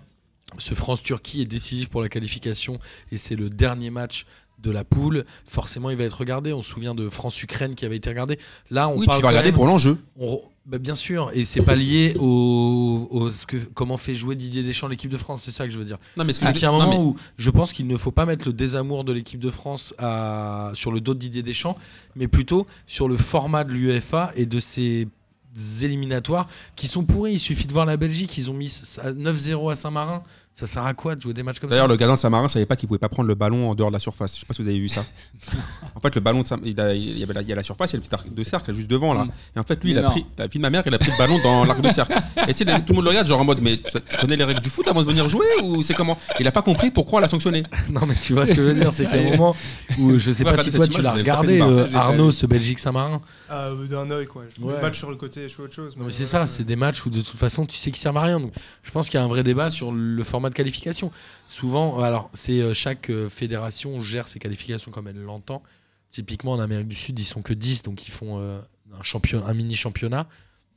ce 0.59 0.75
France-Turquie 0.75 1.43
est 1.43 1.47
décisif 1.47 1.89
pour 1.91 2.01
la 2.01 2.09
qualification 2.09 2.79
et 3.13 3.19
c'est 3.19 3.37
le 3.37 3.51
dernier 3.51 3.91
match 3.91 4.25
de 4.59 4.71
la 4.71 4.85
poule. 4.85 5.25
Forcément, 5.45 5.91
il 5.91 5.97
va 5.97 6.05
être 6.05 6.19
regardé. 6.19 6.53
On 6.53 6.63
se 6.63 6.71
souvient 6.71 6.95
de 6.95 7.09
France-Ukraine 7.09 7.75
qui 7.75 7.85
avait 7.85 7.97
été 7.97 8.09
regardé. 8.11 8.39
Là, 8.71 8.89
on 8.89 8.99
Oui, 8.99 9.07
parle 9.07 9.19
tu 9.19 9.23
vas 9.23 9.29
regarder 9.29 9.53
pour 9.53 9.67
l'enjeu. 9.67 9.99
on 10.19 10.43
bah, 10.67 10.79
bien 10.79 10.95
sûr, 10.95 11.31
et 11.35 11.45
c'est 11.45 11.63
pas 11.63 11.75
lié 11.75 12.15
au, 12.21 13.09
au- 13.11 13.31
ce 13.31 13.47
que, 13.47 13.57
comment 13.57 13.97
fait 13.97 14.15
jouer 14.15 14.37
Didier 14.37 14.63
Deschamps 14.63 14.89
l'équipe 14.89 15.11
de 15.11 15.17
France, 15.17 15.43
c'est 15.43 15.51
ça 15.51 15.65
que 15.67 15.73
je 15.73 15.79
veux 15.79 15.85
dire. 15.85 15.99
Non, 16.17 16.25
mais 16.25 16.33
ce 16.33 16.39
que 16.41 16.47
je- 16.47 16.53
qu'il 16.53 16.63
y 16.63 16.65
a 16.67 16.69
un 16.69 16.73
non, 16.73 16.79
moment 16.87 16.91
mais- 16.91 16.99
où 17.05 17.17
je 17.39 17.51
pense 17.51 17.73
qu'il 17.73 17.87
ne 17.87 17.97
faut 17.97 18.13
pas 18.13 18.27
mettre 18.27 18.47
le 18.47 18.53
désamour 18.53 19.05
de 19.05 19.13
l'équipe 19.13 19.41
de 19.41 19.51
France 19.51 19.95
à- 19.99 20.71
sur 20.75 20.93
le 20.93 21.01
dos 21.01 21.15
de 21.15 21.19
Didier 21.19 21.43
Deschamps, 21.43 21.77
mais 22.15 22.29
plutôt 22.29 22.67
sur 22.87 23.09
le 23.09 23.17
format 23.17 23.65
de 23.65 23.73
l'UEFA 23.73 24.33
et 24.37 24.47
de 24.47 24.61
ses 24.61 25.09
éliminatoires 25.83 26.47
qui 26.77 26.87
sont 26.89 27.05
pourris. 27.05 27.33
Il 27.35 27.41
suffit 27.41 27.67
de 27.67 27.73
voir 27.73 27.87
la 27.87 27.97
Belgique, 27.97 28.37
ils 28.39 28.51
ont 28.51 28.55
mis 28.55 28.69
ça- 28.69 29.13
9-0 29.13 29.71
à 29.71 29.77
Saint-Marin. 29.77 30.23
Ça 30.53 30.67
sert 30.67 30.85
à 30.85 30.93
quoi 30.93 31.15
de 31.15 31.23
jouer 31.23 31.33
des 31.33 31.43
matchs 31.43 31.59
comme 31.59 31.71
ça? 31.71 31.77
D'ailleurs, 31.77 31.89
le 31.89 31.97
gardien 31.97 32.15
de 32.17 32.19
Saint-Marin 32.19 32.49
savait 32.49 32.67
pas 32.67 32.77
qu'il 32.77 32.87
pouvait 32.87 32.99
pas 32.99 33.09
prendre 33.09 33.29
le 33.29 33.35
ballon 33.35 33.71
en 33.71 33.75
dehors 33.75 33.89
de 33.89 33.95
la 33.95 33.99
surface. 34.01 34.35
Je 34.35 34.41
sais 34.41 34.47
pas 34.47 34.53
si 34.53 34.61
vous 34.61 34.69
avez 34.69 34.79
vu 34.79 34.89
ça. 34.89 35.05
en 35.95 36.01
fait, 36.01 36.15
le 36.15 36.21
ballon 36.21 36.43
de 36.43 36.47
il, 36.67 36.79
a- 36.81 36.93
il 36.93 37.19
y 37.19 37.23
avait 37.23 37.33
la, 37.33 37.41
il 37.43 37.49
y 37.49 37.53
a 37.53 37.57
la 37.57 37.63
surface, 37.63 37.93
il 37.93 37.95
y 37.95 37.97
a 37.97 38.01
le 38.01 38.03
petit 38.05 38.15
arc 38.15 38.35
de 38.35 38.45
cercle 38.45 38.75
juste 38.75 38.91
devant 38.91 39.15
là. 39.15 39.25
Mm. 39.25 39.33
Et 39.57 39.59
en 39.61 39.63
fait, 39.63 39.83
lui, 39.83 39.93
il 39.93 39.99
a 39.99 40.03
pris 40.03 40.27
la 40.37 40.49
fille 40.51 40.59
de 40.59 40.63
ma 40.63 40.69
mère, 40.71 40.83
il 40.85 40.95
a 40.95 40.99
pris 40.99 41.11
le 41.11 41.17
ballon 41.17 41.39
dans 41.43 41.65
l'arc 41.67 41.81
de 41.81 41.89
cercle. 41.91 42.13
Et 42.47 42.53
tu 42.53 42.65
sais, 42.65 42.81
tout 42.81 42.85
le 42.91 42.95
monde 42.97 43.05
le 43.05 43.11
regarde 43.11 43.27
genre 43.27 43.41
en 43.41 43.45
mode, 43.45 43.63
mais 43.63 43.79
tu 43.79 44.17
connais 44.21 44.37
les 44.37 44.45
règles 44.45 44.61
du 44.61 44.69
foot 44.71 44.87
avant 44.89 45.03
de 45.03 45.09
venir 45.09 45.29
jouer 45.31 45.47
ou 45.63 45.81
c'est 45.83 45.95
comment? 45.95 46.19
Il 46.39 46.47
a 46.47 46.53
pas 46.53 46.63
compris 46.63 46.91
pourquoi 46.91 47.19
on 47.21 47.23
l'a 47.23 47.29
sanctionné. 47.29 47.63
Non, 47.91 48.05
mais 48.07 48.15
tu 48.15 48.35
vois 48.35 48.45
ce 48.47 48.51
que 48.53 48.57
je 48.63 48.67
veux 48.69 48.75
dire, 48.75 48.93
c'est 48.93 49.07
qu'il 49.07 49.21
y 49.21 49.25
a 49.25 49.29
un 49.29 49.37
moment 49.37 49.57
où 49.99 50.19
je 50.19 50.31
sais 50.33 50.45
Ouais, 50.45 50.51
pas 50.51 50.57
pas 50.59 50.63
si 50.63 50.71
toi 50.73 50.87
tu 50.87 51.01
l'as 51.01 51.13
regardé, 51.13 51.61
euh, 51.61 51.89
Arnaud, 51.95 52.31
ce 52.31 52.47
Belgique-Saint-Marin. 52.47 53.21
Ah, 53.53 53.67
euh, 53.67 53.87
d'un 53.89 54.09
œil, 54.13 54.27
quoi. 54.27 54.45
Je 54.57 54.63
Ouais. 54.63 54.77
le 54.77 54.81
match 54.81 54.97
sur 54.97 55.11
le 55.11 55.17
côté, 55.17 55.49
je 55.49 55.55
fais 55.55 55.63
autre 55.63 55.75
chose. 55.75 55.97
Non, 55.97 56.03
mais 56.03 56.07
mais 56.07 56.13
c'est 56.13 56.25
voilà, 56.25 56.47
ça, 56.47 56.57
c'est 56.57 56.65
des 56.65 56.77
matchs 56.77 57.05
où 57.05 57.11
de 57.11 57.21
toute 57.21 57.37
façon 57.37 57.67
tu 57.67 57.77
sais 57.77 57.91
qu'ils 57.91 58.01
servent 58.01 58.17
à 58.17 58.23
rien. 58.23 58.39
Donc, 58.39 58.53
je 58.85 58.91
pense 58.93 59.09
qu'il 59.09 59.19
y 59.19 59.21
a 59.21 59.25
un 59.25 59.29
vrai 59.29 59.43
débat 59.43 59.71
sur 59.71 59.91
le 59.91 60.23
format 60.25 60.51
de 60.51 60.55
qualification. 60.55 61.11
Souvent, 61.49 61.99
euh, 61.99 62.03
alors 62.05 62.31
c'est 62.33 62.61
euh, 62.61 62.75
chaque 62.75 63.11
euh, 63.11 63.29
fédération 63.29 64.01
gère 64.03 64.29
ses 64.29 64.39
qualifications 64.39 64.93
comme 64.93 65.09
elle 65.09 65.21
l'entend. 65.21 65.63
Typiquement 66.11 66.53
en 66.53 66.61
Amérique 66.61 66.89
du 66.89 66.95
Sud, 66.97 67.19
ils 67.19 67.25
sont 67.25 67.43
que 67.43 67.53
10, 67.53 67.83
donc 67.83 68.07
ils 68.07 68.11
font 68.13 68.39
euh, 68.41 68.61
un, 68.93 69.03
champion, 69.03 69.45
un 69.45 69.53
mini 69.55 69.75
championnat. 69.75 70.29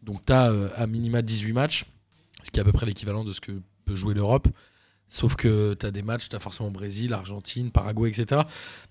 Donc 0.01 0.25
tu 0.25 0.33
as 0.33 0.51
à 0.75 0.87
minima 0.87 1.21
18 1.21 1.53
matchs, 1.53 1.85
ce 2.41 2.49
qui 2.51 2.59
est 2.59 2.61
à 2.61 2.65
peu 2.65 2.71
près 2.73 2.85
l'équivalent 2.85 3.23
de 3.23 3.33
ce 3.33 3.41
que 3.41 3.51
peut 3.85 3.95
jouer 3.95 4.13
l'Europe. 4.15 4.47
Sauf 5.09 5.35
que 5.35 5.75
tu 5.75 5.85
as 5.85 5.91
des 5.91 6.01
matchs, 6.01 6.27
tu 6.29 6.35
as 6.35 6.39
forcément 6.39 6.71
Brésil, 6.71 7.13
Argentine, 7.13 7.69
Paraguay, 7.71 8.09
etc. 8.09 8.41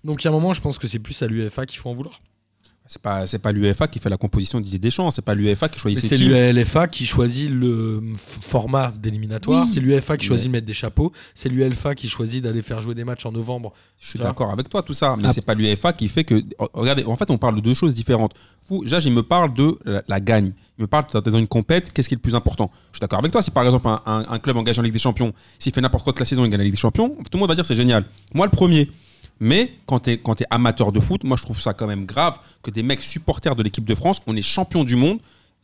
Donc 0.05 0.23
il 0.23 0.25
y 0.25 0.27
a 0.27 0.31
un 0.31 0.33
moment, 0.33 0.53
je 0.53 0.61
pense 0.61 0.77
que 0.77 0.87
c'est 0.87 0.99
plus 0.99 1.21
à 1.21 1.27
l'UEFA 1.27 1.65
qu'il 1.65 1.79
faut 1.79 1.89
en 1.89 1.93
vouloir. 1.93 2.21
C'est 2.85 3.01
pas, 3.01 3.25
c'est 3.25 3.39
pas 3.39 3.51
l'UEFA 3.53 3.87
qui 3.87 3.97
fait 3.99 4.09
la 4.09 4.17
composition 4.17 4.59
de 4.59 4.65
Didier 4.65 4.77
Deschamps, 4.77 5.09
c'est 5.09 5.21
pas 5.23 5.33
l'UEFA 5.35 5.69
qui 5.69 5.79
choisit 5.79 5.99
c'est 6.03 6.17
l'UEFA 6.17 6.87
qui 6.87 7.05
choisit 7.05 7.49
le 7.49 8.03
format 8.17 8.91
d'éliminatoire, 8.91 9.63
Oui. 9.65 9.71
c'est 9.73 9.79
l'UEFA 9.79 10.17
qui 10.17 10.25
choisit 10.25 10.45
Mais- 10.45 10.49
de 10.49 10.51
mettre 10.57 10.67
des 10.67 10.73
chapeaux, 10.73 11.11
c'est 11.33 11.47
l'UEFA 11.49 11.95
qui 11.95 12.09
choisit 12.09 12.43
d'aller 12.43 12.61
faire 12.61 12.81
jouer 12.81 12.93
des 12.93 13.05
matchs 13.05 13.25
en 13.25 13.31
novembre. 13.31 13.73
Je 14.01 14.09
suis 14.09 14.19
d'accord 14.19 14.51
avec 14.51 14.69
toi, 14.69 14.83
tout 14.83 14.93
ça, 14.93 15.15
mais 15.17 15.23
Ah. 15.27 15.31
c'est 15.33 15.41
pas 15.45 15.53
l'UEFA 15.55 15.93
qui 15.93 16.09
fait 16.09 16.25
que. 16.25 16.43
oh, 16.59 16.67
Regardez, 16.73 17.05
en 17.05 17.15
fait, 17.15 17.31
on 17.31 17.37
parle 17.37 17.55
de 17.55 17.61
deux 17.61 17.73
choses 17.73 17.95
différentes. 17.95 18.33
Vous, 18.67 18.85
Jage, 18.85 19.05
il 19.05 19.13
me 19.13 19.23
parle 19.23 19.53
de 19.53 19.77
la, 19.85 20.03
la 20.07 20.19
gagne. 20.19 20.51
Il 20.77 20.81
me 20.81 20.87
parle 20.87 21.05
dans 21.13 21.37
une 21.37 21.47
compète, 21.47 21.93
qu'est-ce 21.93 22.09
qui 22.09 22.15
est 22.15 22.17
le 22.17 22.21
plus 22.21 22.35
important? 22.35 22.69
Je 22.91 22.97
suis 22.97 23.01
d'accord 23.01 23.19
avec 23.19 23.31
toi. 23.31 23.41
Si 23.41 23.49
par 23.51 23.63
exemple 23.63 23.87
un, 23.87 24.01
un- 24.05 24.25
un 24.29 24.39
club 24.39 24.57
engage 24.57 24.77
en 24.77 24.81
Ligue 24.81 24.93
des 24.93 24.99
Champions, 24.99 25.31
s'il 25.57 25.71
fait 25.73 25.81
n'importe 25.81 26.03
quoi 26.03 26.11
toute 26.13 26.19
la 26.19 26.25
saison, 26.25 26.43
il 26.43 26.49
gagne 26.49 26.57
la 26.59 26.63
Ligue 26.65 26.73
des 26.73 26.79
Champions, 26.79 27.09
tout 27.09 27.23
le 27.33 27.39
monde 27.39 27.49
va 27.49 27.55
dire 27.55 27.65
c'est 27.65 27.75
génial. 27.75 28.03
Moi, 28.33 28.45
le 28.45 28.51
premier. 28.51 28.89
Mais 29.39 29.71
quand 29.85 29.99
tu 30.01 30.11
es, 30.11 30.17
quand 30.17 30.35
t'es 30.35 30.45
amateur 30.49 30.91
de 30.91 30.99
foot, 30.99 31.23
moi 31.23 31.35
je 31.37 31.43
trouve 31.43 31.59
ça 31.59 31.73
quand 31.73 31.87
même 31.87 32.05
grave 32.05 32.37
que 32.61 32.71
des 32.71 32.83
mecs 32.83 33.03
supporters 33.03 33.55
de 33.55 33.63
l'équipe 33.63 33.85
de 33.85 33.95
France, 33.95 34.21
on 34.27 34.35
est 34.35 34.41
champion 34.41 34.83
du 34.83 34.95
monde, 34.95 35.19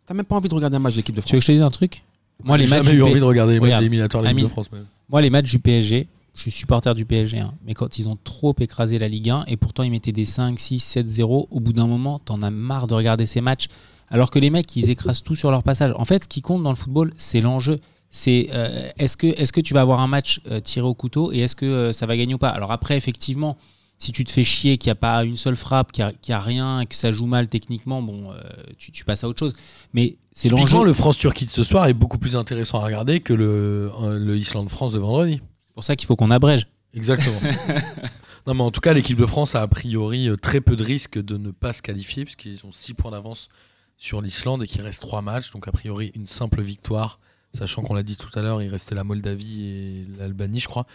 t'as 0.05 0.13
même 0.13 0.25
pas 0.25 0.35
envie 0.35 0.49
de 0.49 0.55
regarder 0.55 0.75
un 0.75 0.79
match 0.79 0.93
de 0.93 0.97
l'équipe 0.97 1.15
de 1.15 1.21
Tu 1.21 1.27
veux 1.27 1.29
France. 1.29 1.39
que 1.39 1.41
je 1.43 1.47
te 1.47 1.51
dise 1.53 1.61
un 1.61 1.69
truc? 1.71 2.03
Moi, 2.43 2.57
J'ai 2.57 2.63
les 2.65 2.69
matchs 2.69 2.77
jamais 2.85 2.91
du 2.91 2.97
eu 2.97 3.03
P- 3.03 3.09
envie 3.11 3.19
de 3.19 3.25
regarder 3.25 3.53
les 3.53 3.59
matchs 3.59 3.79
éliminatoires 3.81 4.23
de 4.23 4.29
Ligue 4.29 4.43
de. 4.43 4.47
France. 4.47 4.69
Moi, 5.09 5.21
les 5.21 5.29
matchs 5.29 5.49
du 5.51 5.59
PSG, 5.59 6.07
je 6.35 6.41
suis 6.41 6.51
supporter 6.51 6.95
du 6.95 7.05
PSG, 7.05 7.39
hein, 7.39 7.53
mais 7.65 7.73
quand 7.73 7.99
ils 7.99 8.07
ont 8.07 8.17
trop 8.23 8.55
écrasé 8.59 8.97
la 8.97 9.07
Ligue 9.09 9.29
1 9.29 9.43
et 9.47 9.57
pourtant 9.57 9.83
ils 9.83 9.91
mettaient 9.91 10.11
des 10.13 10.25
5, 10.25 10.57
6, 10.59 10.79
7, 10.79 11.09
0, 11.09 11.47
au 11.51 11.59
bout 11.59 11.73
d'un 11.73 11.87
moment, 11.87 12.19
t'en 12.19 12.41
as 12.41 12.49
marre 12.51 12.87
de 12.87 12.93
regarder 12.93 13.25
ces 13.25 13.41
matchs. 13.41 13.67
Alors 14.09 14.31
que 14.31 14.39
les 14.39 14.49
mecs, 14.49 14.73
ils 14.75 14.89
écrasent 14.89 15.21
tout 15.21 15.35
sur 15.35 15.51
leur 15.51 15.63
passage. 15.63 15.91
En 15.97 16.05
fait, 16.05 16.23
ce 16.23 16.27
qui 16.29 16.41
compte 16.41 16.63
dans 16.63 16.69
le 16.71 16.75
football, 16.75 17.11
c'est 17.17 17.41
l'enjeu. 17.41 17.79
C'est 18.11 18.49
euh, 18.51 18.89
est-ce 18.97 19.17
que, 19.17 19.27
est 19.27 19.51
que 19.51 19.61
tu 19.61 19.73
vas 19.73 19.81
avoir 19.81 19.99
un 19.99 20.07
match 20.07 20.41
euh, 20.47 20.59
tiré 20.59 20.85
au 20.85 20.95
couteau 20.95 21.31
et 21.31 21.39
est-ce 21.39 21.55
que 21.55 21.65
euh, 21.65 21.93
ça 21.93 22.05
va 22.05 22.17
gagner 22.17 22.33
ou 22.33 22.39
pas? 22.39 22.49
Alors 22.49 22.71
après, 22.71 22.97
effectivement, 22.97 23.57
si 23.99 24.11
tu 24.11 24.23
te 24.23 24.31
fais 24.31 24.43
chier, 24.43 24.77
qu'il 24.77 24.87
n'y 24.87 24.93
a 24.93 24.95
pas 24.95 25.23
une 25.25 25.37
seule 25.37 25.57
frappe, 25.57 25.91
qu'il 25.91 26.05
n'y 26.05 26.33
a, 26.33 26.37
a 26.37 26.39
rien, 26.39 26.85
que 26.85 26.95
ça 26.95 27.11
joue 27.11 27.25
mal 27.25 27.47
techniquement, 27.47 28.01
bon, 28.01 28.31
euh, 28.31 28.39
tu, 28.77 28.91
tu 28.91 29.03
passes 29.03 29.23
à 29.23 29.27
autre 29.27 29.39
chose. 29.39 29.53
Mais 29.93 30.17
c'est 30.31 30.49
l'enjeu. 30.49 30.85
le 30.85 30.93
France-Turquie 30.93 31.45
de 31.45 31.51
ce 31.51 31.63
soir 31.63 31.85
est 31.87 31.93
beaucoup 31.93 32.17
plus 32.17 32.35
intéressant 32.35 32.79
à 32.79 32.85
regarder 32.85 33.19
que 33.19 33.33
le, 33.33 33.91
le 34.17 34.37
Islande-France 34.37 34.93
de 34.93 34.99
vendredi. 34.99 35.41
C'est 35.67 35.73
pour 35.73 35.83
ça 35.83 35.95
qu'il 35.95 36.07
faut 36.07 36.15
qu'on 36.15 36.31
abrège. 36.31 36.67
Exactement. 36.93 37.39
non, 38.47 38.53
mais 38.53 38.63
en 38.63 38.71
tout 38.71 38.81
cas, 38.81 38.93
l'équipe 38.93 39.17
de 39.17 39.25
France 39.25 39.53
a 39.53 39.61
a 39.61 39.67
priori 39.67 40.29
très 40.41 40.61
peu 40.61 40.75
de 40.77 40.83
risques 40.83 41.21
de 41.21 41.37
ne 41.37 41.51
pas 41.51 41.73
se 41.73 41.81
qualifier, 41.81 42.23
puisqu'ils 42.23 42.65
ont 42.65 42.71
6 42.71 42.93
points 42.93 43.11
d'avance 43.11 43.49
sur 43.97 44.21
l'Islande 44.21 44.63
et 44.63 44.67
qu'il 44.67 44.81
reste 44.81 45.01
3 45.01 45.21
matchs. 45.21 45.51
Donc, 45.51 45.67
a 45.67 45.71
priori, 45.71 46.11
une 46.15 46.25
simple 46.25 46.61
victoire, 46.61 47.19
sachant 47.53 47.81
qu'on 47.81 47.93
l'a 47.93 48.03
dit 48.03 48.15
tout 48.17 48.29
à 48.37 48.41
l'heure, 48.41 48.61
il 48.61 48.69
restait 48.69 48.95
la 48.95 49.03
Moldavie 49.03 49.65
et 49.65 50.05
l'Albanie, 50.19 50.59
je 50.59 50.67
crois, 50.67 50.85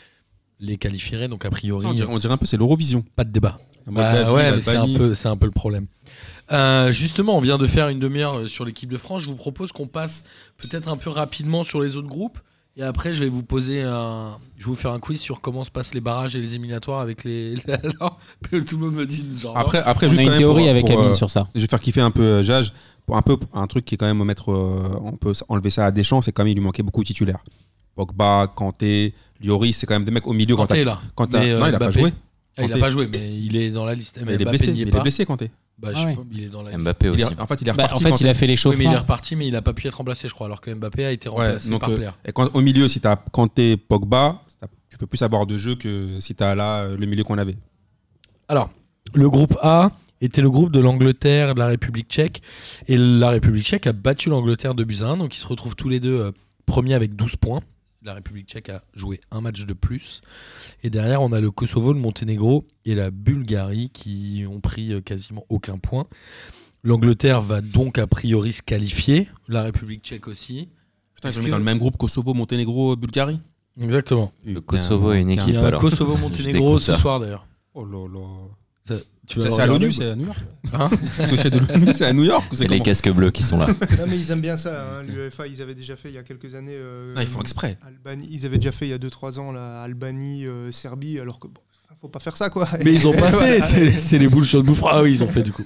les 0.60 0.76
qualifieraient. 0.76 1.28
Donc, 1.28 1.44
a 1.44 1.50
priori, 1.50 1.82
Ça, 1.82 1.88
on, 1.88 1.94
dirait, 1.94 2.12
on 2.12 2.18
dirait 2.18 2.32
un 2.34 2.36
peu 2.38 2.46
c'est 2.46 2.56
l'Eurovision. 2.56 3.04
pas 3.16 3.24
de 3.24 3.30
débat. 3.30 3.58
Bah, 3.86 4.32
ouais, 4.32 4.62
c'est 4.62 4.76
un, 4.76 4.92
peu, 4.94 5.14
c'est 5.14 5.28
un 5.28 5.36
peu 5.36 5.44
le 5.46 5.52
problème. 5.52 5.86
Euh, 6.52 6.90
justement, 6.90 7.36
on 7.36 7.40
vient 7.40 7.58
de 7.58 7.66
faire 7.66 7.88
une 7.88 7.98
demi-heure 7.98 8.38
euh, 8.38 8.46
sur 8.46 8.64
l'équipe 8.64 8.90
de 8.90 8.96
France. 8.96 9.22
Je 9.22 9.26
vous 9.26 9.34
propose 9.36 9.72
qu'on 9.72 9.86
passe 9.86 10.24
peut-être 10.56 10.88
un 10.88 10.96
peu 10.96 11.10
rapidement 11.10 11.64
sur 11.64 11.82
les 11.82 11.96
autres 11.96 12.08
groupes. 12.08 12.38
Et 12.76 12.82
après, 12.82 13.14
je 13.14 13.22
vais 13.22 13.28
vous 13.28 13.42
poser 13.44 13.82
un. 13.82 14.38
Je 14.56 14.64
vais 14.64 14.70
vous 14.70 14.74
faire 14.76 14.90
un 14.90 14.98
quiz 14.98 15.20
sur 15.20 15.40
comment 15.40 15.62
se 15.64 15.70
passent 15.70 15.94
les 15.94 16.00
barrages 16.00 16.34
et 16.34 16.40
les 16.40 16.48
éliminatoires 16.54 17.00
avec 17.00 17.22
les. 17.24 17.56
Alors, 17.68 18.18
tout 18.50 18.64
le 18.72 18.76
monde 18.78 18.94
me 18.94 19.06
dit 19.06 19.24
genre. 19.40 19.56
Après, 19.56 19.78
après 19.78 20.06
On 20.06 20.10
juste 20.10 20.20
a 20.20 20.24
une 20.24 20.36
théorie 20.36 20.62
pour- 20.62 20.70
avec 20.70 20.86
pour, 20.86 20.98
Amine 20.98 21.10
euh, 21.10 21.14
sur 21.14 21.30
ça. 21.30 21.48
Je 21.54 21.60
vais 21.60 21.66
faire 21.66 21.80
kiffer 21.80 22.00
un 22.00 22.10
peu 22.10 22.22
euh, 22.22 22.42
Jage. 22.42 22.72
Pour 23.06 23.16
un 23.16 23.22
peu 23.22 23.36
un 23.52 23.66
truc 23.66 23.84
qui 23.84 23.94
est 23.94 23.98
quand 23.98 24.06
même 24.06 24.22
mettre, 24.24 24.50
euh, 24.52 24.98
on 25.02 25.12
peut 25.12 25.32
enlever 25.48 25.70
ça 25.70 25.86
à 25.86 25.90
Deschamps, 25.90 26.22
c'est 26.22 26.32
quand 26.32 26.42
même 26.42 26.52
il 26.52 26.54
lui 26.54 26.62
manquait 26.64 26.82
beaucoup 26.82 27.02
de 27.02 27.06
titulaires. 27.06 27.42
Pogba, 27.94 28.50
Kanté, 28.54 29.14
Lloris, 29.42 29.76
c'est 29.76 29.86
quand 29.86 29.94
même 29.94 30.04
des 30.04 30.10
mecs 30.10 30.26
au 30.26 30.32
milieu 30.32 30.56
quand 30.56 30.62
Kanté 30.66 30.80
t'as- 30.84 30.90
là. 30.90 31.00
quand 31.14 31.30
Mais, 31.32 31.50
euh, 31.52 31.58
non, 31.60 31.66
il 31.66 31.74
a 31.74 31.78
pas 31.78 31.90
joué. 31.90 32.12
Ah, 32.56 32.62
il 32.62 32.64
a 32.64 32.68
Kanté. 32.68 32.80
pas 32.80 32.90
joué, 32.90 33.08
mais 33.12 33.36
il 33.36 33.56
est 33.56 33.70
dans 33.70 33.84
la 33.84 33.94
liste. 33.94 34.20
Mais 34.24 34.34
il 34.34 34.42
est 34.42 34.44
blessé, 34.44 34.72
il 34.74 34.88
est 34.88 34.90
pas. 34.90 35.00
blessé 35.00 35.26
Kanté. 35.26 35.50
Bah, 35.78 35.90
Ah 35.94 36.04
ouais. 36.04 36.14
pas, 36.14 36.22
il 36.32 36.44
est 36.44 36.48
dans 36.48 36.62
la 36.62 36.70
liste. 36.70 36.82
Mbappé 36.82 37.08
aussi. 37.10 37.22
est- 37.22 37.40
en 37.40 37.46
fait, 37.46 37.60
il 37.60 37.68
est 37.68 37.72
Bah, 37.72 37.82
reparti. 37.84 37.94
en 37.96 37.98
fait, 38.00 38.10
quand- 38.12 38.20
il 38.20 38.28
a 38.28 38.34
fait 38.34 38.46
Oui, 38.46 38.74
mais 38.78 38.84
il 38.84 38.92
est 38.92 38.96
reparti, 38.96 39.36
mais 39.36 39.46
il 39.48 39.56
a 39.56 39.62
pas 39.62 39.72
pu 39.74 39.86
être 39.86 39.94
remplacé, 39.96 40.28
je 40.28 40.34
crois, 40.34 40.46
alors 40.46 40.60
que 40.60 40.72
Mbappé 40.72 41.04
a 41.04 41.10
été 41.10 41.28
remplacé 41.28 41.68
donc, 41.68 41.80
par 41.80 41.90
euh, 41.90 41.96
Player. 41.96 42.10
Et 42.24 42.32
quand, 42.32 42.48
au 42.54 42.60
milieu, 42.60 42.88
si 42.88 43.00
t'as 43.00 43.16
Kanté, 43.16 43.76
Pogba, 43.76 44.40
tu 44.88 44.96
peux 44.98 45.06
plus 45.06 45.20
avoir 45.22 45.46
de 45.46 45.58
jeu 45.58 45.74
que 45.74 46.20
si 46.20 46.34
t'as 46.36 46.54
là 46.54 46.82
euh, 46.84 46.96
le 46.96 47.06
milieu 47.06 47.24
qu'on 47.24 47.38
avait. 47.38 47.56
Alors, 48.48 48.70
le 49.12 49.28
groupe 49.28 49.56
A 49.62 49.90
était 50.24 50.42
le 50.42 50.50
groupe 50.50 50.70
de 50.72 50.80
l'Angleterre 50.80 51.50
et 51.50 51.54
de 51.54 51.58
la 51.58 51.66
République 51.66 52.08
tchèque. 52.08 52.42
Et 52.88 52.96
la 52.96 53.30
République 53.30 53.64
tchèque 53.66 53.86
a 53.86 53.92
battu 53.92 54.28
l'Angleterre 54.28 54.74
de 54.74 54.84
buts 54.84 54.98
à 55.02 55.06
1, 55.06 55.16
donc 55.18 55.34
ils 55.34 55.38
se 55.40 55.46
retrouvent 55.46 55.76
tous 55.76 55.88
les 55.88 56.00
deux 56.00 56.18
euh, 56.20 56.32
premiers 56.66 56.94
avec 56.94 57.14
12 57.16 57.36
points. 57.36 57.60
La 58.02 58.14
République 58.14 58.48
tchèque 58.48 58.68
a 58.68 58.82
joué 58.94 59.20
un 59.30 59.40
match 59.40 59.64
de 59.64 59.72
plus. 59.72 60.20
Et 60.82 60.90
derrière, 60.90 61.22
on 61.22 61.32
a 61.32 61.40
le 61.40 61.50
Kosovo, 61.50 61.92
le 61.94 61.98
Monténégro 62.00 62.66
et 62.84 62.94
la 62.94 63.10
Bulgarie 63.10 63.88
qui 63.90 64.44
ont 64.50 64.60
pris 64.60 64.92
euh, 64.92 65.00
quasiment 65.00 65.44
aucun 65.48 65.78
point. 65.78 66.06
L'Angleterre 66.82 67.40
va 67.40 67.62
donc 67.62 67.96
a 67.98 68.06
priori 68.06 68.52
se 68.52 68.60
qualifier, 68.60 69.28
la 69.48 69.62
République 69.62 70.02
tchèque 70.02 70.28
aussi. 70.28 70.68
Putain, 71.14 71.30
ils 71.30 71.38
ont 71.38 71.40
mis 71.40 71.46
que- 71.46 71.50
dans 71.52 71.58
le 71.58 71.64
même 71.64 71.78
groupe 71.78 71.96
Kosovo, 71.96 72.34
Monténégro, 72.34 72.94
Bulgarie? 72.94 73.40
Exactement. 73.80 74.32
Le 74.44 74.60
Kosovo 74.60 75.12
est 75.14 75.22
une 75.22 75.30
Putain. 75.30 75.42
Il 75.42 75.46
y 75.46 75.50
équipe 75.50 75.62
a 75.62 75.64
un 75.64 75.68
alors. 75.68 75.80
Kosovo-Monténégro 75.80 76.78
Je 76.78 76.84
ce 76.84 76.96
soir 76.96 77.20
d'ailleurs. 77.20 77.46
Oh 77.72 77.84
là 77.86 78.06
là. 78.06 78.96
Ça- 79.26 79.34
tu 79.34 79.38
vas 79.40 79.44
C'est 79.46 79.56
c'est 79.56 79.62
à 79.62 79.66
l'ONU, 79.66 79.92
c'est 79.92 80.10
à 80.10 80.14
New 80.16 80.26
York 80.26 80.38
Hein 80.74 80.90
chez 81.36 81.50
de 81.50 81.58
l'ONU, 81.58 81.92
c'est 81.94 82.04
à 82.04 82.12
New 82.12 82.24
York 82.24 82.44
c'est 82.50 82.58
C'est 82.58 82.68
les 82.68 82.80
casques 82.80 83.10
bleus 83.10 83.30
qui 83.30 83.42
sont 83.42 83.58
là. 83.58 83.66
Non, 83.68 84.04
mais 84.08 84.18
ils 84.18 84.30
aiment 84.30 84.40
bien 84.42 84.56
ça. 84.56 84.98
Hein. 84.98 85.02
L'UEFA, 85.04 85.46
ils 85.46 85.62
avaient 85.62 85.74
déjà 85.74 85.96
fait 85.96 86.08
il 86.10 86.14
y 86.14 86.18
a 86.18 86.22
quelques 86.22 86.54
années. 86.54 86.74
euh, 86.74 87.14
Non, 87.14 87.20
ils 87.22 87.26
font 87.26 87.40
exprès. 87.40 87.78
Albanie, 87.86 88.28
ils 88.30 88.44
avaient 88.44 88.58
déjà 88.58 88.72
fait 88.72 88.86
il 88.86 88.90
y 88.90 88.94
a 88.94 88.98
2-3 88.98 89.38
ans 89.38 89.52
la 89.52 89.82
Albanie, 89.82 90.44
euh, 90.46 90.70
Serbie, 90.72 91.18
alors 91.20 91.38
que 91.38 91.46
bon, 91.48 91.60
faut 92.00 92.08
pas 92.08 92.20
faire 92.20 92.36
ça 92.36 92.50
quoi. 92.50 92.68
Mais 92.84 92.92
ils 92.92 93.08
ont 93.08 93.12
pas 93.12 93.30
fait, 93.32 93.58
Voilà. 93.60 93.66
c'est 93.66 93.98
c'est 93.98 94.18
les 94.18 94.28
boules 94.28 94.44
chaudes 94.44 94.66
bouffres. 94.66 94.88
Ah 94.90 95.02
oui, 95.02 95.12
ils 95.12 95.24
ont 95.24 95.28
fait 95.28 95.42
du 95.42 95.52
coup. 95.52 95.64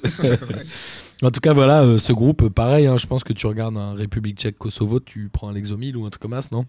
en 1.22 1.30
tout 1.32 1.40
cas, 1.40 1.52
voilà, 1.52 1.82
euh, 1.82 1.98
ce 1.98 2.12
groupe, 2.12 2.48
pareil, 2.50 2.86
hein, 2.86 2.96
je 2.96 3.06
pense 3.06 3.24
que 3.24 3.32
tu 3.32 3.46
regardes 3.48 3.76
un 3.76 3.94
République 3.94 4.38
tchèque 4.38 4.56
Kosovo, 4.56 5.00
tu 5.00 5.30
prends 5.32 5.48
un 5.48 5.52
Lexomil 5.52 5.96
ou 5.96 6.06
un 6.06 6.10
truc 6.10 6.22
comme 6.22 6.40
ça, 6.40 6.48
non? 6.52 6.64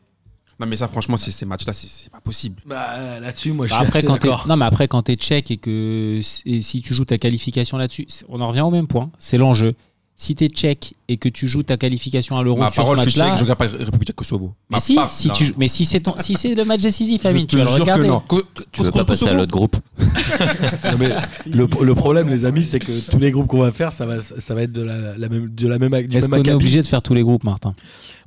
Non, 0.59 0.67
mais 0.67 0.75
ça, 0.75 0.87
franchement, 0.87 1.15
c'est- 1.17 1.31
ces 1.31 1.45
matchs-là, 1.45 1.71
c'est- 1.73 1.87
c'est 1.89 2.09
pas 2.11 2.19
possible. 2.19 2.61
Bah 2.65 3.19
là-dessus, 3.21 3.51
moi 3.53 3.65
je 3.67 3.71
Bah, 3.71 3.77
suis 3.79 3.85
après, 3.87 3.99
assez 3.99 4.07
quand 4.07 4.17
t'es- 4.17 4.27
d'accord. 4.27 4.47
non, 4.47 4.57
mais 4.57 4.65
après, 4.65 4.87
quand 4.87 5.03
tu 5.03 5.13
es 5.13 5.15
tchèque 5.15 5.51
et 5.51 5.57
que 5.57 6.19
et 6.45 6.61
si 6.61 6.81
tu 6.81 6.93
joues 6.93 7.05
ta 7.05 7.17
qualification 7.17 7.77
là-dessus, 7.77 8.07
on 8.27 8.41
en 8.41 8.47
revient 8.49 8.61
au 8.61 8.71
même 8.71 8.87
point. 8.87 9.09
C'est 9.17 9.37
l'enjeu. 9.37 9.73
Si 10.21 10.35
tu 10.35 10.43
es 10.43 10.49
tchèque 10.49 10.95
et 11.07 11.15
que 11.15 11.29
tu 11.29 11.47
joues 11.47 11.63
ta 11.63 11.77
qualification 11.77 12.37
à 12.37 12.43
l'euro 12.43 12.59
Ma 12.59 12.69
sur 12.71 12.83
parole, 12.83 12.97
ce 12.97 13.03
je 13.03 13.05
match-là. 13.07 13.25
tchèque, 13.27 13.37
je 13.37 13.43
regarde 13.43 13.57
pas 13.59 13.67
République 13.67 14.07
tchèque 14.07 14.15
Kosovo. 14.17 14.53
Mais 14.69 14.75
Ma 14.75 14.79
si, 14.81 14.95
part, 14.95 15.09
si 15.09 15.29
tu, 15.29 15.53
mais 15.57 15.69
si 15.69 15.85
c'est 15.85 16.03
si 16.19 16.33
c'est 16.35 16.55
le 16.55 16.65
match 16.65 16.81
décisif, 16.81 17.21
Je 17.23 17.27
Amine, 17.29 17.47
tu 17.47 17.55
vas 17.55 17.63
le 17.63 17.69
jure 17.69 17.77
que 17.77 17.81
regarder. 17.83 18.07
non. 18.09 18.19
Co- 18.27 18.41
Tu 18.73 18.83
veux 18.83 18.91
pas 18.91 19.05
passer 19.05 19.29
à 19.29 19.33
l'autre 19.33 19.51
groupe 19.53 19.77
Non, 20.91 20.97
mais 20.99 21.09
le, 21.45 21.67
le 21.85 21.95
problème, 21.95 22.27
les 22.29 22.43
amis, 22.43 22.65
c'est 22.65 22.79
que 22.81 22.91
tous 23.09 23.17
les 23.17 23.31
groupes 23.31 23.47
qu'on 23.47 23.59
va 23.61 23.71
faire, 23.71 23.93
ça 23.93 24.05
va, 24.05 24.19
ça 24.19 24.53
va 24.53 24.63
être 24.63 24.73
de 24.73 24.81
la, 24.81 25.17
la 25.17 25.29
même, 25.29 25.47
de 25.55 25.67
la 25.69 25.79
même, 25.79 25.91
du 26.07 26.17
Est-ce 26.17 26.27
même 26.27 26.43
qu'on 26.43 26.49
est 26.49 26.53
obligé 26.53 26.81
de 26.81 26.87
faire 26.87 27.01
tous 27.01 27.13
les 27.13 27.21
groupes, 27.23 27.45
Martin? 27.45 27.73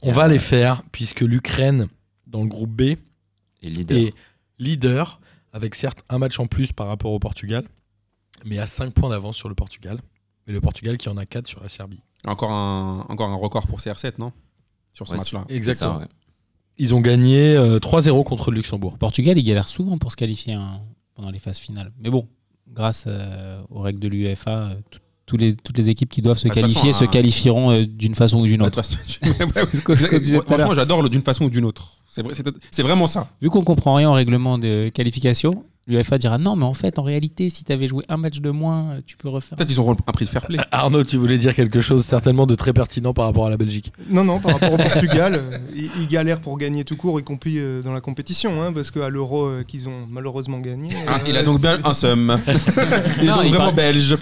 On 0.00 0.12
va 0.12 0.28
les 0.28 0.38
faire, 0.38 0.82
puisque 0.92 1.20
l'Ukraine, 1.20 1.88
dans 2.32 2.42
le 2.42 2.48
groupe 2.48 2.70
B, 2.70 2.80
Et 2.80 2.98
leader. 3.62 3.96
est 3.98 4.14
leader, 4.58 5.20
avec 5.52 5.74
certes 5.74 6.02
un 6.08 6.18
match 6.18 6.38
en 6.40 6.46
plus 6.46 6.72
par 6.72 6.88
rapport 6.88 7.12
au 7.12 7.18
Portugal, 7.18 7.64
mais 8.44 8.58
à 8.58 8.66
5 8.66 8.92
points 8.92 9.10
d'avance 9.10 9.36
sur 9.36 9.48
le 9.48 9.54
Portugal. 9.54 10.00
Mais 10.46 10.52
le 10.52 10.60
Portugal 10.60 10.98
qui 10.98 11.08
en 11.08 11.16
a 11.16 11.26
4 11.26 11.46
sur 11.46 11.62
la 11.62 11.68
Serbie. 11.68 12.00
Encore 12.26 12.50
un, 12.50 13.06
encore 13.08 13.28
un 13.28 13.36
record 13.36 13.66
pour 13.68 13.78
CR7, 13.78 14.14
non? 14.18 14.32
Sur 14.92 15.06
ce 15.06 15.12
Ouais, 15.12 15.18
match-là. 15.18 15.44
Exactement. 15.48 15.94
ça, 15.94 15.98
ouais. 16.00 16.06
Ils 16.78 16.94
ont 16.94 17.00
gagné 17.00 17.54
euh, 17.56 17.78
3-0 17.78 18.24
contre 18.24 18.50
le 18.50 18.56
Luxembourg. 18.56 18.98
Portugal, 18.98 19.38
il 19.38 19.44
galère 19.44 19.68
souvent 19.68 19.98
pour 19.98 20.10
se 20.10 20.16
qualifier 20.16 20.54
hein, 20.54 20.80
pendant 21.14 21.30
les 21.30 21.38
phases 21.38 21.58
finales. 21.58 21.92
Mais 21.98 22.10
bon, 22.10 22.26
grâce 22.68 23.04
euh, 23.06 23.60
aux 23.70 23.80
règles 23.80 24.00
de 24.00 24.08
l'UEFA, 24.08 24.70
euh, 24.70 24.74
tout- 24.90 24.98
tous 25.32 25.38
les, 25.38 25.54
toutes 25.56 25.78
les 25.78 25.88
équipes 25.88 26.10
qui 26.10 26.20
doivent 26.20 26.36
se 26.36 26.48
Bah, 26.48 26.54
qualifier 26.54 26.92
façon, 26.92 26.98
se 27.00 27.04
un- 27.04 27.06
qualifieront 27.06 27.70
euh, 27.70 27.86
d'une 27.86 28.14
façon 28.14 28.40
ou 28.40 28.46
d'une 28.46 28.60
Bah, 28.60 28.66
autre. 28.66 28.82
Franchement, 30.46 30.74
j'adore 30.74 31.02
le 31.02 31.08
d'une 31.08 31.22
façon 31.22 31.44
ou 31.46 31.50
d'une 31.50 31.64
autre. 31.64 31.96
C'est 32.06 32.22
vrai- 32.22 32.34
c'est 32.34 32.44
c'est 32.70 32.82
vraiment 32.82 33.06
ça. 33.06 33.28
Vu 33.40 33.48
qu'on 33.48 33.64
comprend 33.64 33.94
rien 33.94 34.10
au 34.10 34.12
règlement 34.12 34.58
de 34.58 34.90
qualification, 34.94 35.64
l'UEFA 35.88 36.16
dira 36.18 36.38
non, 36.38 36.54
mais 36.56 36.64
en 36.64 36.74
fait, 36.74 36.98
en 36.98 37.02
réalité, 37.02 37.50
si 37.50 37.64
tu 37.64 37.72
avais 37.72 37.88
joué 37.88 38.04
un 38.08 38.16
match 38.16 38.40
de 38.40 38.50
moins, 38.50 38.92
euh, 38.92 39.00
tu 39.04 39.16
peux 39.16 39.28
refaire. 39.28 39.56
Peut-être 39.56 39.70
ils 39.70 39.80
auront 39.80 39.92
un 40.06 40.12
prix 40.12 40.24
de 40.24 40.30
fair 40.30 40.46
play. 40.46 40.58
Arnaud, 40.70 41.02
tu 41.04 41.16
voulais 41.16 41.38
dire 41.38 41.54
quelque 41.54 41.80
chose 41.80 42.04
certainement 42.04 42.46
de 42.46 42.54
très 42.54 42.72
pertinent 42.72 43.12
par 43.12 43.24
rapport 43.26 43.46
à 43.46 43.50
la 43.50 43.56
Belgique. 43.56 43.92
Non, 44.08 44.22
non, 44.24 44.38
par 44.40 44.52
rapport 44.52 44.72
au 44.72 44.76
Portugal, 44.90 45.34
euh, 45.36 45.58
ils, 45.74 45.90
ils 46.00 46.06
galèrent 46.08 46.40
pour 46.40 46.56
gagner 46.58 46.84
tout 46.84 46.96
court, 46.96 47.18
y 47.18 47.24
compris 47.24 47.58
euh, 47.58 47.82
dans 47.82 47.92
la 47.92 48.00
compétition, 48.00 48.62
hein, 48.62 48.72
parce 48.72 48.90
qu'à 48.90 49.08
l'euro 49.08 49.44
euh, 49.46 49.64
qu'ils 49.64 49.88
ont 49.88 50.06
malheureusement 50.08 50.58
gagné. 50.60 50.88
Ah, 51.08 51.16
euh, 51.16 51.18
il 51.28 51.36
a 51.36 51.42
donc 51.42 51.60
bien 51.60 51.78
un 51.84 51.94
seum. 51.94 52.38
Il 53.18 53.24
est 53.24 53.26
Non, 53.26 53.36
donc 53.36 53.44
il 53.46 53.48
vraiment 53.50 53.58
parle- 53.64 53.74
belge. 53.74 54.16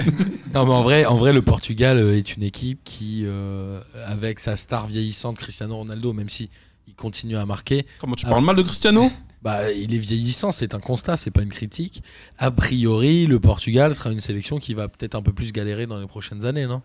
Non, 0.54 0.64
mais 0.64 0.72
en 0.72 0.82
vrai, 0.82 1.04
en 1.04 1.16
vrai, 1.16 1.32
le 1.32 1.42
Portugal 1.42 1.98
est 1.98 2.36
une 2.36 2.42
équipe 2.42 2.80
qui, 2.84 3.22
euh, 3.24 3.80
avec 4.06 4.40
sa 4.40 4.56
star 4.56 4.86
vieillissante 4.86 5.36
Cristiano 5.36 5.76
Ronaldo, 5.76 6.12
même 6.12 6.28
si 6.28 6.48
il 6.88 6.94
continue 6.94 7.36
à 7.36 7.46
marquer, 7.46 7.86
Comment 8.00 8.16
tu 8.16 8.26
parles 8.26 8.44
mal 8.44 8.56
de 8.56 8.62
Cristiano? 8.62 9.10
Bah, 9.42 9.72
il 9.72 9.94
est 9.94 9.98
vieillissant, 9.98 10.50
c'est 10.50 10.74
un 10.74 10.80
constat, 10.80 11.16
c'est 11.16 11.30
pas 11.30 11.42
une 11.42 11.48
critique. 11.48 12.02
A 12.38 12.50
priori, 12.50 13.26
le 13.26 13.40
Portugal 13.40 13.94
sera 13.94 14.10
une 14.10 14.20
sélection 14.20 14.58
qui 14.58 14.74
va 14.74 14.88
peut-être 14.88 15.14
un 15.14 15.22
peu 15.22 15.32
plus 15.32 15.52
galérer 15.52 15.86
dans 15.86 15.98
les 15.98 16.06
prochaines 16.06 16.44
années, 16.44 16.66
non? 16.66 16.82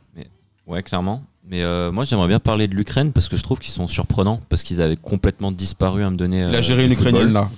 Ouais, 0.67 0.81
clairement. 0.81 1.23
Mais 1.47 1.61
euh, 1.61 1.91
moi, 1.91 2.05
j'aimerais 2.05 2.27
bien 2.27 2.39
parler 2.39 2.67
de 2.67 2.73
l'Ukraine 2.73 3.11
parce 3.11 3.29
que 3.29 3.37
je 3.37 3.43
trouve 3.43 3.59
qu'ils 3.59 3.73
sont 3.73 3.85
surprenants 3.85 4.39
parce 4.49 4.63
qu'ils 4.63 4.81
avaient 4.81 4.95
complètement 4.95 5.51
disparu 5.51 6.03
à 6.03 6.09
me 6.09 6.17
donner. 6.17 6.39
Il 6.39 6.55
a 6.55 6.57
euh, 6.57 6.61
géré 6.61 6.85
une. 6.85 6.93
Ukrainienne 6.93 7.33
là. 7.33 7.49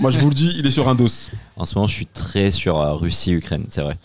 Moi 0.00 0.10
je 0.10 0.18
vous 0.18 0.30
le 0.30 0.34
dis, 0.34 0.54
il 0.56 0.66
est 0.66 0.70
sur 0.70 0.88
un 0.88 0.94
dos. 0.94 1.08
En 1.56 1.66
ce 1.66 1.74
moment, 1.74 1.86
je 1.86 1.94
suis 1.94 2.06
très 2.06 2.50
sur 2.50 2.80
euh, 2.80 2.94
Russie-Ukraine, 2.94 3.64
c'est 3.68 3.82
vrai. 3.82 3.98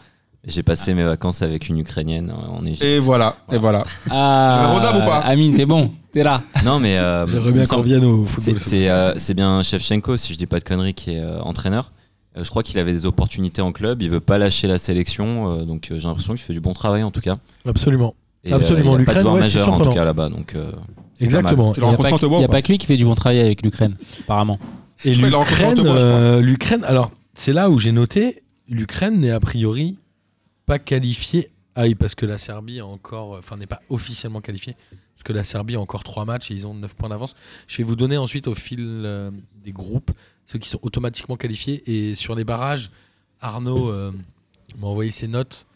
J'ai 0.45 0.63
passé 0.63 0.93
mes 0.93 1.03
vacances 1.03 1.41
avec 1.41 1.67
une 1.67 1.79
Ukrainienne 1.79 2.31
en 2.31 2.65
Égypte. 2.65 2.83
Et 2.83 2.99
voilà, 2.99 3.35
et 3.51 3.57
voilà. 3.57 3.83
Ah, 4.09 4.61
Je 4.63 4.67
vais 4.67 4.73
rodave 4.73 5.03
ou 5.03 5.05
pas 5.09 5.17
Amine, 5.19 5.53
t'es 5.53 5.65
bon, 5.65 5.91
t'es 6.13 6.23
là. 6.23 6.43
Non, 6.63 6.79
mais 6.79 6.97
euh, 6.97 7.27
J'aimerais 7.27 7.49
il 7.49 7.53
bien 7.53 7.65
qu'on 7.65 7.77
revienne 7.77 8.05
au 8.05 8.25
c'est 8.25 8.33
football. 8.53 8.59
c'est, 8.61 8.89
euh, 8.89 9.13
c'est 9.17 9.33
bien 9.33 9.61
Shevchenko, 9.63 10.15
si 10.15 10.33
je 10.33 10.37
dis 10.37 10.45
pas 10.45 10.59
de 10.59 10.63
conneries, 10.63 10.93
qui 10.93 11.11
est 11.11 11.19
euh, 11.19 11.41
entraîneur. 11.41 11.91
Euh, 12.37 12.43
je 12.43 12.49
crois 12.49 12.63
qu'il 12.63 12.79
avait 12.79 12.93
des 12.93 13.05
opportunités 13.05 13.61
en 13.61 13.71
club. 13.73 14.01
Il 14.01 14.09
veut 14.09 14.21
pas 14.21 14.37
lâcher 14.37 14.67
la 14.67 14.77
sélection, 14.77 15.51
euh, 15.59 15.63
donc 15.65 15.89
euh, 15.91 15.99
j'ai 15.99 16.07
l'impression 16.07 16.33
qu'il 16.35 16.43
fait 16.43 16.53
du 16.53 16.61
bon 16.61 16.73
travail 16.73 17.03
en 17.03 17.11
tout 17.11 17.21
cas. 17.21 17.37
Absolument. 17.67 18.15
Et, 18.45 18.53
Absolument, 18.53 18.97
il 18.97 19.01
y 19.01 19.03
a 19.03 19.05
pas 19.05 19.13
de 19.15 19.19
l'Ukraine, 19.19 19.43
c'est 19.43 19.59
majeur 19.59 19.73
en 19.73 19.81
tout 19.81 19.89
cas 19.91 20.05
là-bas, 20.05 20.29
donc 20.29 20.55
euh, 20.55 20.71
Exactement. 21.19 21.73
Il 21.75 21.83
n'y 21.83 21.89
a, 21.89 21.97
pas 21.97 22.11
que- 22.17 22.39
y 22.41 22.43
a 22.45 22.47
pas 22.47 22.61
que 22.61 22.67
lui 22.69 22.77
qui 22.77 22.85
fait 22.85 22.95
du 22.95 23.03
bon 23.03 23.15
travail 23.15 23.41
avec 23.41 23.61
l'Ukraine, 23.63 23.95
apparemment. 24.21 24.57
Et 25.03 25.13
l'Ukraine, 25.13 26.83
alors 26.85 27.11
c'est 27.33 27.51
là 27.53 27.69
où 27.69 27.77
j'ai 27.79 27.91
noté, 27.91 28.43
l'Ukraine 28.69 29.19
n'est 29.19 29.31
a 29.31 29.39
priori 29.41 29.97
pas 30.69 30.79
qualifiée. 30.79 31.49
Ah 31.75 31.83
oui, 31.83 31.95
parce 31.95 32.15
que 32.15 32.25
la 32.25 32.37
Serbie 32.37 32.79
a 32.79 32.85
encore, 32.85 33.31
enfin 33.37 33.57
n'est 33.57 33.65
pas 33.67 33.81
officiellement 33.89 34.39
qualifiée, 34.41 34.75
parce 35.15 35.23
que 35.23 35.33
la 35.33 35.43
Serbie 35.43 35.75
a 35.75 35.79
encore 35.79 36.03
3 36.03 36.25
matchs 36.25 36.51
et 36.51 36.53
ils 36.53 36.67
ont 36.67 36.73
9 36.73 36.95
points 36.95 37.09
d'avance. 37.09 37.35
Je 37.67 37.77
vais 37.77 37.83
vous 37.83 37.95
donner 37.95 38.17
ensuite 38.17 38.47
au 38.47 38.55
fil 38.55 38.79
euh, 39.05 39.31
des 39.63 39.71
groupes 39.71 40.11
ceux 40.45 40.57
qui 40.59 40.67
sont 40.69 40.79
automatiquement 40.81 41.35
qualifiés 41.37 41.83
et 41.85 42.15
sur 42.15 42.33
les 42.35 42.43
barrages, 42.43 42.89
Arnaud 43.39 43.89
euh, 43.91 44.11
m'a 44.79 44.87
envoyé 44.87 45.11
ses 45.11 45.27
notes. 45.27 45.67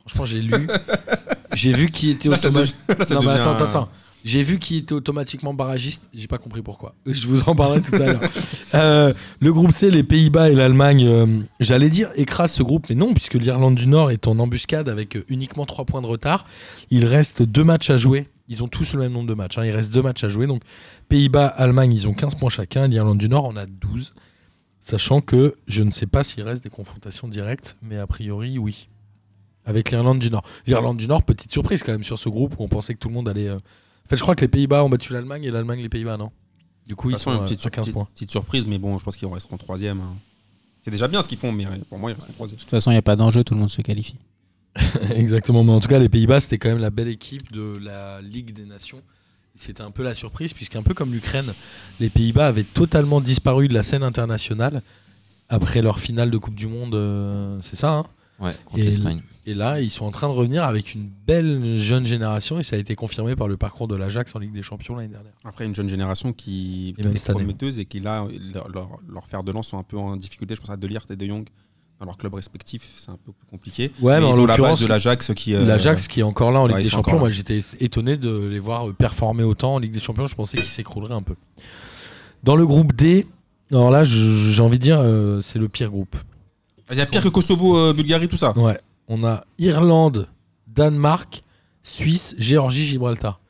Franchement, 0.00 0.24
j'ai 0.24 0.40
lu, 0.40 0.68
j'ai 1.54 1.72
vu 1.74 1.90
qui 1.90 2.10
était 2.10 2.28
automatiquement. 2.28 2.94
devient- 2.98 3.14
Non, 3.14 3.22
mais 3.22 3.30
attends, 3.30 3.64
attends. 3.64 3.88
J'ai 4.24 4.42
vu 4.42 4.58
qu'il 4.60 4.76
était 4.78 4.92
automatiquement 4.92 5.52
barragiste, 5.52 6.02
j'ai 6.14 6.28
pas 6.28 6.38
compris 6.38 6.62
pourquoi. 6.62 6.94
Je 7.06 7.26
vous 7.26 7.42
en 7.48 7.54
parlerai 7.56 7.80
tout 7.82 7.94
à 7.96 7.98
l'heure. 7.98 8.20
Euh, 8.74 9.12
le 9.40 9.52
groupe 9.52 9.72
C, 9.72 9.90
les 9.90 10.02
Pays-Bas 10.02 10.48
et 10.50 10.54
l'Allemagne, 10.54 11.04
euh, 11.06 11.40
j'allais 11.60 11.90
dire 11.90 12.08
écrase 12.16 12.52
ce 12.52 12.62
groupe, 12.62 12.86
mais 12.88 12.94
non, 12.94 13.12
puisque 13.12 13.34
l'Irlande 13.34 13.74
du 13.74 13.86
Nord 13.86 14.10
est 14.10 14.26
en 14.26 14.38
embuscade 14.38 14.88
avec 14.88 15.16
euh, 15.16 15.24
uniquement 15.28 15.66
3 15.66 15.84
points 15.84 16.00
de 16.00 16.06
retard. 16.06 16.46
Il 16.90 17.04
reste 17.04 17.42
deux 17.42 17.64
matchs 17.64 17.90
à 17.90 17.98
jouer. 17.98 18.28
Ils 18.48 18.62
ont 18.62 18.68
tous 18.68 18.94
le 18.94 19.00
même 19.00 19.12
nombre 19.12 19.28
de 19.28 19.34
matchs. 19.34 19.58
hein. 19.58 19.66
Il 19.66 19.72
reste 19.72 19.92
deux 19.92 20.00
matchs 20.00 20.24
à 20.24 20.30
jouer. 20.30 20.46
Donc 20.46 20.62
Pays-Bas, 21.10 21.46
Allemagne, 21.48 21.92
ils 21.92 22.08
ont 22.08 22.14
15 22.14 22.36
points 22.36 22.48
chacun. 22.48 22.88
L'Irlande 22.88 23.18
du 23.18 23.28
Nord 23.28 23.44
en 23.44 23.56
a 23.56 23.66
12. 23.66 24.14
Sachant 24.80 25.20
que 25.20 25.54
je 25.66 25.82
ne 25.82 25.90
sais 25.90 26.06
pas 26.06 26.24
s'il 26.24 26.42
reste 26.42 26.64
des 26.64 26.70
confrontations 26.70 27.28
directes, 27.28 27.76
mais 27.82 27.98
a 27.98 28.06
priori, 28.06 28.56
oui. 28.58 28.88
Avec 29.66 29.90
l'Irlande 29.90 30.18
du 30.18 30.30
Nord. 30.30 30.44
L'Irlande 30.66 30.96
du 30.96 31.06
Nord, 31.08 31.22
petite 31.24 31.52
surprise 31.52 31.82
quand 31.82 31.92
même 31.92 32.04
sur 32.04 32.18
ce 32.18 32.28
groupe 32.30 32.54
où 32.58 32.64
on 32.64 32.68
pensait 32.68 32.94
que 32.94 32.98
tout 32.98 33.08
le 33.08 33.14
monde 33.14 33.28
allait. 33.28 33.48
euh, 33.48 33.58
En 34.04 34.08
fait, 34.08 34.16
je 34.16 34.22
crois 34.22 34.34
que 34.34 34.40
les 34.42 34.48
Pays-Bas 34.48 34.84
ont 34.84 34.88
battu 34.88 35.12
l'Allemagne 35.12 35.44
et 35.44 35.50
l'Allemagne 35.50 35.80
les 35.80 35.88
Pays-Bas, 35.88 36.16
non? 36.16 36.30
Du 36.86 36.96
coup, 36.96 37.10
ils 37.10 37.18
sont 37.18 37.32
une 37.32 37.44
petite, 37.44 37.64
à 37.66 37.70
15 37.70 37.84
petite- 37.84 37.94
points. 37.94 38.08
petite 38.14 38.30
surprise, 38.30 38.64
mais 38.66 38.78
bon, 38.78 38.98
je 38.98 39.04
pense 39.04 39.16
qu'ils 39.16 39.28
resteront 39.28 39.56
troisième. 39.56 40.00
hein. 40.00 40.14
C'est 40.84 40.90
déjà 40.90 41.06
bien 41.06 41.22
ce 41.22 41.28
qu'ils 41.28 41.38
font, 41.38 41.52
mais 41.52 41.64
pour 41.88 41.98
moi, 41.98 42.10
ils 42.10 42.14
resteront 42.14 42.32
troisième. 42.32 42.56
De 42.56 42.62
toute 42.62 42.70
façon, 42.70 42.90
il 42.90 42.94
n'y 42.94 42.98
a 42.98 43.02
pas 43.02 43.14
d'enjeu, 43.16 43.44
tout 43.44 43.54
le 43.54 43.60
monde 43.60 43.70
se 43.70 43.80
qualifie. 43.82 44.16
Exactement, 45.14 45.62
mais 45.64 45.72
en 45.72 45.80
tout 45.80 45.88
cas, 45.88 45.98
les 45.98 46.08
Pays-Bas, 46.08 46.40
c'était 46.40 46.58
quand 46.58 46.70
même 46.70 46.78
la 46.78 46.90
belle 46.90 47.08
équipe 47.08 47.52
de 47.52 47.78
la 47.80 48.20
Ligue 48.20 48.52
des 48.52 48.64
Nations. 48.64 49.00
C'était 49.54 49.82
un 49.82 49.90
peu 49.90 50.02
la 50.02 50.14
surprise, 50.14 50.54
puisqu'un 50.54 50.82
peu 50.82 50.94
comme 50.94 51.12
l'Ukraine, 51.12 51.52
les 52.00 52.08
Pays-Bas 52.10 52.46
avaient 52.48 52.64
totalement 52.64 53.20
disparu 53.20 53.68
de 53.68 53.74
la 53.74 53.82
scène 53.82 54.02
internationale 54.02 54.82
après 55.50 55.82
leur 55.82 56.00
finale 56.00 56.30
de 56.30 56.38
Coupe 56.38 56.54
du 56.54 56.66
Monde. 56.66 56.94
euh, 56.94 57.58
c'est 57.62 57.76
ça, 57.76 57.92
hein? 57.92 58.06
Ouais, 58.42 58.52
contre 58.64 58.78
Et 58.80 58.82
l'Espagne. 58.84 59.22
Et 59.46 59.54
là, 59.54 59.80
ils 59.80 59.90
sont 59.90 60.04
en 60.04 60.10
train 60.10 60.28
de 60.28 60.32
revenir 60.32 60.64
avec 60.64 60.94
une 60.94 61.08
belle 61.26 61.76
jeune 61.76 62.06
génération, 62.06 62.58
et 62.58 62.62
ça 62.62 62.76
a 62.76 62.78
été 62.78 62.94
confirmé 62.94 63.34
par 63.36 63.48
le 63.48 63.56
parcours 63.56 63.88
de 63.88 63.96
l'Ajax 63.96 64.34
en 64.36 64.38
Ligue 64.38 64.52
des 64.52 64.62
Champions 64.62 64.94
l'année 64.96 65.08
dernière. 65.08 65.32
Après, 65.44 65.64
une 65.64 65.74
jeune 65.74 65.88
génération 65.88 66.32
qui 66.32 66.94
Et 66.98 67.02
est 67.02 67.30
prometteuse 67.30 67.78
et 67.78 67.84
qui, 67.86 67.98
là, 68.00 68.26
leur, 68.54 68.68
leur, 68.68 68.88
leur 69.08 69.26
fer 69.26 69.42
de 69.42 69.50
lance 69.52 69.68
sont 69.68 69.78
un 69.78 69.82
peu 69.82 69.96
en 69.96 70.16
difficulté. 70.16 70.54
Je 70.54 70.60
pense 70.60 70.70
à 70.70 70.76
Delirte 70.76 71.10
et 71.10 71.16
De 71.16 71.26
Jong 71.26 71.44
dans 71.98 72.06
leur 72.06 72.16
club 72.18 72.34
respectif, 72.34 72.82
c'est 72.96 73.10
un 73.10 73.18
peu 73.24 73.30
plus 73.32 73.46
compliqué. 73.48 73.92
Ouais, 74.00 74.18
mais 74.18 74.26
en 74.26 74.34
ils 74.34 74.40
ont 74.40 74.46
la 74.46 74.56
base 74.56 74.80
de 74.80 74.86
l'Ajax 74.88 75.32
qui. 75.34 75.54
euh, 75.54 75.64
L'Ajax 75.64 76.08
qui 76.08 76.18
est 76.20 76.24
encore 76.24 76.50
là 76.50 76.58
en 76.60 76.66
Ligue 76.66 76.76
ouais, 76.78 76.82
des 76.82 76.88
Champions, 76.90 77.18
moi 77.20 77.30
j'étais 77.30 77.60
étonné 77.78 78.16
de 78.16 78.46
les 78.48 78.58
voir 78.58 78.92
performer 78.92 79.44
autant 79.44 79.74
en 79.74 79.78
Ligue 79.78 79.92
des 79.92 80.00
Champions, 80.00 80.26
je 80.26 80.34
pensais 80.34 80.56
qu'ils 80.56 80.66
s'écrouleraient 80.66 81.14
un 81.14 81.22
peu. 81.22 81.36
Dans 82.42 82.56
le 82.56 82.66
groupe 82.66 82.92
D, 82.94 83.26
alors 83.70 83.90
là 83.92 84.02
je- 84.04 84.50
j'ai 84.50 84.62
envie 84.62 84.78
de 84.78 84.82
dire 84.82 84.98
euh, 85.00 85.40
c'est 85.40 85.60
le 85.60 85.68
pire 85.68 85.90
groupe. 85.90 86.16
Il 86.90 86.98
y 86.98 87.00
a 87.00 87.06
pire 87.06 87.22
que 87.22 87.28
Kosovo, 87.28 87.76
euh, 87.76 87.92
Bulgarie, 87.92 88.28
tout 88.28 88.36
ça. 88.36 88.56
Ouais, 88.58 88.78
on 89.08 89.24
a 89.24 89.42
Irlande, 89.58 90.28
Danemark, 90.66 91.42
Suisse, 91.82 92.34
Géorgie, 92.38 92.84
Gibraltar. 92.84 93.40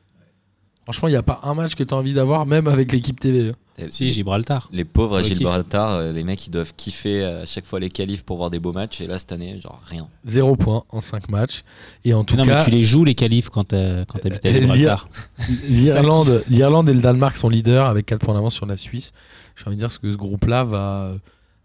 Franchement, 0.83 1.07
il 1.07 1.11
n'y 1.11 1.17
a 1.17 1.23
pas 1.23 1.39
un 1.43 1.53
match 1.53 1.75
que 1.75 1.83
tu 1.83 1.93
as 1.93 1.97
envie 1.97 2.13
d'avoir, 2.13 2.45
même 2.45 2.67
avec 2.67 2.91
l'équipe 2.91 3.19
TV. 3.19 3.49
hein. 3.49 3.85
Si, 3.89 4.03
les- 4.03 4.11
Gibraltar. 4.11 4.69
Les 4.71 4.83
pauvres 4.85 5.15
à 5.17 5.21
Ouais. 5.21 5.23
Gibraltar, 5.23 5.89
euh, 5.93 6.11
les 6.11 6.23
mecs 6.23 6.45
ils 6.45 6.51
doivent 6.51 6.73
kiffer 6.77 7.23
à 7.23 7.45
chaque 7.45 7.65
fois 7.65 7.79
les 7.79 7.89
qualifs 7.89 8.23
pour 8.23 8.37
voir 8.37 8.51
des 8.51 8.59
beaux 8.59 8.71
matchs 8.73 9.01
et 9.01 9.07
là 9.07 9.17
cette 9.17 9.31
année 9.31 9.59
genre 9.59 9.81
rien. 9.87 10.07
Zéro 10.25 10.55
point 10.55 10.83
en 10.89 11.01
5 11.01 11.27
matchs. 11.29 11.63
Et 12.05 12.13
en 12.13 12.23
tout 12.23 12.35
non, 12.35 12.45
cas, 12.45 12.59
mais 12.59 12.63
tu 12.65 12.69
les 12.69 12.83
joues, 12.83 13.03
les 13.03 13.15
qualifs, 13.15 13.49
quand 13.49 13.63
t'as- 13.63 14.05
quand 14.05 14.19
t'habites 14.19 14.45
à 14.45 14.49
Euh, 14.49 14.61
Gibraltar. 14.61 15.09
l'Irlande, 15.67 16.43
l'Irlande 16.49 16.89
et 16.89 16.93
le 16.93 17.01
Danemark 17.01 17.35
sont 17.35 17.49
leaders 17.49 17.87
avec 17.87 18.05
4 18.05 18.23
points 18.23 18.35
d'avance 18.35 18.53
sur 18.53 18.67
la 18.67 18.77
Suisse. 18.77 19.11
J'ai 19.55 19.65
envie 19.67 19.75
de 19.77 19.81
dire 19.81 19.99
que 19.99 20.11
ce 20.11 20.17
groupe-là 20.17 20.63
va 20.63 20.77
euh, 20.77 21.17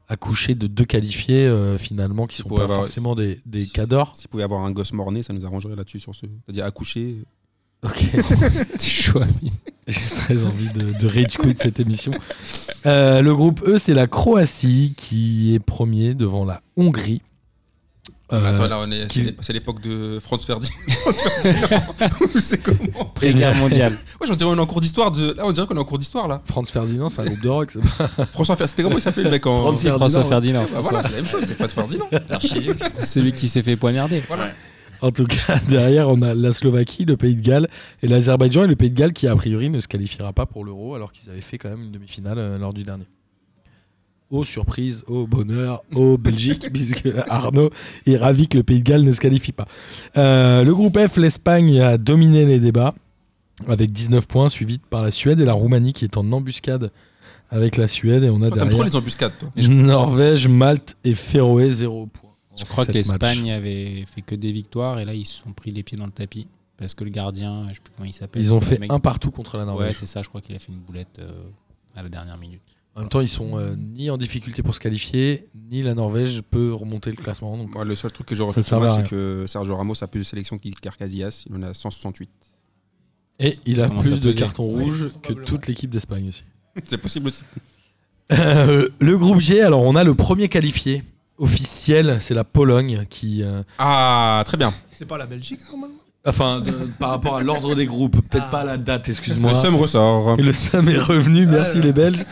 accoucher 0.08 0.54
de 0.54 0.66
deux 0.66 0.84
qualifiés 0.84 1.46
euh, 1.46 1.76
finalement 1.78 2.26
qui 2.26 2.36
sont 2.36 2.48
pas 2.48 2.62
avoir- 2.62 2.78
forcément 2.80 3.14
des, 3.14 3.40
des 3.46 3.66
cadors. 3.66 4.16
S'il 4.16 4.28
pouvait 4.28 4.42
y 4.42 4.44
avoir 4.44 4.64
un 4.64 4.70
gosse 4.70 4.92
mort-né, 4.92 5.22
ça 5.22 5.32
nous 5.32 5.44
arrangerait 5.44 5.76
là-dessus 5.76 6.00
sur 6.00 6.14
ce. 6.14 6.26
C'est-à-dire 6.44 6.64
accoucher. 6.64 7.16
Ok. 7.84 8.04
Chaud, 8.80 9.20
ami. 9.22 9.52
J'ai 9.86 10.00
très 10.00 10.44
envie 10.44 10.68
de, 10.70 10.98
de 10.98 11.06
rage 11.06 11.36
quit 11.38 11.54
cette 11.56 11.78
émission. 11.80 12.12
Euh, 12.86 13.22
le 13.22 13.34
groupe 13.34 13.62
E, 13.66 13.78
c'est 13.78 13.94
la 13.94 14.06
Croatie 14.06 14.94
qui 14.96 15.54
est 15.54 15.60
premier 15.60 16.14
devant 16.14 16.44
la 16.44 16.60
Hongrie. 16.76 17.22
Euh, 18.30 18.54
Attends, 18.54 18.68
là, 18.68 18.78
on 18.82 18.90
est, 18.90 19.06
qui- 19.06 19.34
c'est- 19.40 19.52
l'époque 19.54 19.80
de 19.80 20.18
Franz 20.20 20.44
Ferdinand. 20.44 20.74
c'est 22.38 22.58
comment 22.62 23.06
Pré-guerre 23.14 23.54
mondiale. 23.56 23.92
Ouais, 24.20 24.26
j'en 24.26 24.34
dirais 24.36 24.50
on 24.50 24.56
est 24.56 24.60
en 24.60 24.66
cours 24.66 24.80
d'histoire 24.82 25.10
de. 25.10 25.32
Là, 25.32 25.44
on 25.46 25.52
dirait 25.52 25.66
qu'on 25.66 25.76
est 25.76 25.80
en 25.80 25.84
cours 25.84 25.98
d'histoire 25.98 26.28
là. 26.28 26.42
Franz 26.44 26.70
Ferdinand, 26.70 27.08
c'est 27.08 27.22
un 27.22 27.26
groupe 27.26 27.40
de 27.40 27.48
rock. 27.48 27.70
c'est 27.70 27.80
pas- 27.80 28.26
François 28.32 28.56
Ferdinand, 28.56 28.66
c'était 28.68 28.82
comment 28.82 28.96
il 28.98 29.00
s'appelait 29.00 29.22
le 29.24 29.30
mec 29.30 29.46
en. 29.46 29.56
Franz 29.62 29.76
Ferdinand, 29.80 29.98
François 29.98 30.22
ouais. 30.22 30.28
Ferdinand. 30.28 30.66
Bah 30.72 30.80
voilà, 30.82 31.02
c'est 31.04 31.10
la 31.10 31.16
même 31.16 31.26
chose, 31.26 31.44
c'est 31.44 31.54
Franz 31.54 31.72
Ferdinand. 31.74 32.08
Celui 33.00 33.32
qui 33.32 33.48
s'est 33.48 33.62
fait 33.62 33.76
poignarder. 33.76 34.22
En 35.00 35.12
tout 35.12 35.26
cas, 35.26 35.58
derrière, 35.68 36.08
on 36.08 36.20
a 36.22 36.34
la 36.34 36.52
Slovaquie, 36.52 37.04
le 37.04 37.16
Pays 37.16 37.36
de 37.36 37.40
Galles 37.40 37.68
et 38.02 38.08
l'Azerbaïdjan. 38.08 38.64
Et 38.64 38.66
le 38.66 38.74
Pays 38.76 38.90
de 38.90 38.98
Galles 38.98 39.12
qui, 39.12 39.28
a 39.28 39.36
priori, 39.36 39.70
ne 39.70 39.78
se 39.78 39.86
qualifiera 39.86 40.32
pas 40.32 40.44
pour 40.44 40.64
l'Euro 40.64 40.96
alors 40.96 41.12
qu'ils 41.12 41.30
avaient 41.30 41.40
fait 41.40 41.56
quand 41.56 41.68
même 41.68 41.82
une 41.82 41.92
demi-finale 41.92 42.38
euh, 42.38 42.58
lors 42.58 42.74
du 42.74 42.82
dernier. 42.82 43.04
Aux 44.30 44.44
surprises, 44.44 45.04
au 45.06 45.26
bonheur, 45.26 45.82
au 45.94 46.18
Belgique, 46.18 46.68
puisque 46.72 47.08
Arnaud 47.28 47.70
est 48.06 48.16
ravi 48.18 48.46
que 48.48 48.58
le 48.58 48.62
Pays 48.62 48.80
de 48.80 48.84
Galles 48.84 49.02
ne 49.04 49.12
se 49.12 49.20
qualifie 49.20 49.52
pas. 49.52 49.66
Euh, 50.18 50.64
le 50.64 50.74
groupe 50.74 50.98
F, 50.98 51.16
l'Espagne 51.16 51.80
a 51.80 51.96
dominé 51.96 52.44
les 52.44 52.60
débats 52.60 52.94
avec 53.66 53.90
19 53.90 54.26
points, 54.28 54.48
suivi 54.50 54.78
par 54.78 55.02
la 55.02 55.10
Suède 55.10 55.40
et 55.40 55.44
la 55.46 55.54
Roumanie 55.54 55.92
qui 55.94 56.04
est 56.04 56.16
en 56.18 56.30
embuscade 56.32 56.90
avec 57.50 57.76
la 57.78 57.88
Suède. 57.88 58.22
Et 58.22 58.28
on 58.30 58.42
a 58.42 58.50
trop 58.50 58.58
derrière 58.58 58.84
les 58.84 58.96
embuscades, 58.96 59.32
toi. 59.38 59.48
Norvège, 59.68 60.46
Malte 60.46 60.96
et 61.04 61.14
Féroé, 61.14 61.72
0 61.72 62.06
points. 62.06 62.30
Je 62.56 62.64
crois 62.64 62.84
que 62.84 62.92
l'Espagne 62.92 63.50
avait 63.52 64.04
fait 64.12 64.20
que 64.20 64.34
des 64.34 64.50
victoires 64.52 64.98
et 64.98 65.04
là 65.04 65.14
ils 65.14 65.24
se 65.24 65.42
sont 65.42 65.52
pris 65.52 65.70
les 65.70 65.82
pieds 65.84 65.96
dans 65.96 66.06
le 66.06 66.12
tapis 66.12 66.48
parce 66.76 66.92
que 66.92 67.04
le 67.04 67.10
gardien, 67.10 67.66
je 67.68 67.74
sais 67.74 67.80
plus 67.82 67.92
comment 67.96 68.06
il 68.08 68.12
s'appelle. 68.12 68.42
Ils 68.42 68.52
ont 68.52 68.60
fait 68.60 68.78
mec- 68.78 68.92
un 68.92 68.98
partout 69.00 69.30
contre 69.30 69.56
la 69.56 69.62
Ouais, 69.64 69.70
Norvège. 69.70 69.94
c'est 69.96 70.06
ça. 70.06 70.22
Je 70.22 70.28
crois 70.28 70.40
qu'il 70.40 70.54
a 70.54 70.58
fait 70.58 70.70
une 70.72 70.78
boulette 70.80 71.18
euh, 71.20 71.30
à 71.96 72.02
la 72.02 72.08
dernière 72.08 72.36
minute. 72.36 72.60
En 72.98 73.02
même 73.02 73.08
temps, 73.10 73.20
ils 73.20 73.28
sont 73.28 73.56
euh, 73.56 73.76
ni 73.76 74.10
en 74.10 74.16
difficulté 74.16 74.60
pour 74.64 74.74
se 74.74 74.80
qualifier, 74.80 75.46
ni 75.70 75.82
la 75.84 75.94
Norvège 75.94 76.42
peut 76.42 76.74
remonter 76.74 77.10
le 77.10 77.16
classement. 77.16 77.56
Donc, 77.56 77.72
Moi, 77.72 77.84
le 77.84 77.94
seul 77.94 78.10
truc 78.10 78.26
que 78.26 78.34
je 78.34 78.42
retiens 78.42 78.60
c'est 78.90 79.06
que 79.08 79.44
Sergio 79.46 79.76
Ramos 79.76 79.94
a 80.02 80.08
plus 80.08 80.18
de 80.20 80.24
sélections 80.24 80.58
qu'Arcasillas. 80.58 81.44
Il 81.48 81.54
en 81.54 81.62
a 81.62 81.74
168. 81.74 82.28
Et 83.38 83.54
il 83.66 83.80
a 83.80 83.88
plus 83.88 84.18
de 84.18 84.32
cartons 84.32 84.74
Oui, 84.74 84.82
rouges 84.82 85.10
que 85.22 85.32
toute 85.32 85.68
l'équipe 85.68 85.90
d'Espagne 85.90 86.30
aussi. 86.30 86.42
C'est 86.88 86.98
possible 86.98 87.28
aussi. 87.28 87.44
Euh, 88.32 88.88
le 88.98 89.16
groupe 89.16 89.38
G, 89.38 89.62
alors 89.62 89.82
on 89.84 89.94
a 89.94 90.02
le 90.02 90.14
premier 90.14 90.48
qualifié 90.48 91.04
officiel, 91.38 92.18
c'est 92.20 92.34
la 92.34 92.42
Pologne 92.42 93.06
qui. 93.08 93.44
euh, 93.44 93.62
Ah, 93.78 94.42
très 94.44 94.56
bien. 94.56 94.74
C'est 94.92 95.06
pas 95.06 95.18
la 95.18 95.26
Belgique 95.26 95.60
normalement? 95.70 95.94
Enfin, 96.28 96.60
de- 96.60 96.70
par 96.98 97.10
rapport 97.10 97.36
à 97.36 97.42
l'ordre 97.42 97.74
des 97.74 97.86
groupes, 97.86 98.20
peut-être 98.28 98.44
Ah. 98.48 98.50
pas 98.50 98.64
la 98.64 98.76
date, 98.76 99.08
excuse-moi. 99.08 99.50
Le 99.52 99.56
seum 99.56 99.74
ressort. 99.76 100.36
Et 100.38 100.42
le 100.42 100.52
Sam 100.52 100.88
est 100.88 100.98
revenu, 100.98 101.46
merci 101.46 101.78
Ah, 101.80 101.84
les 101.84 101.92
Belges. 101.92 102.24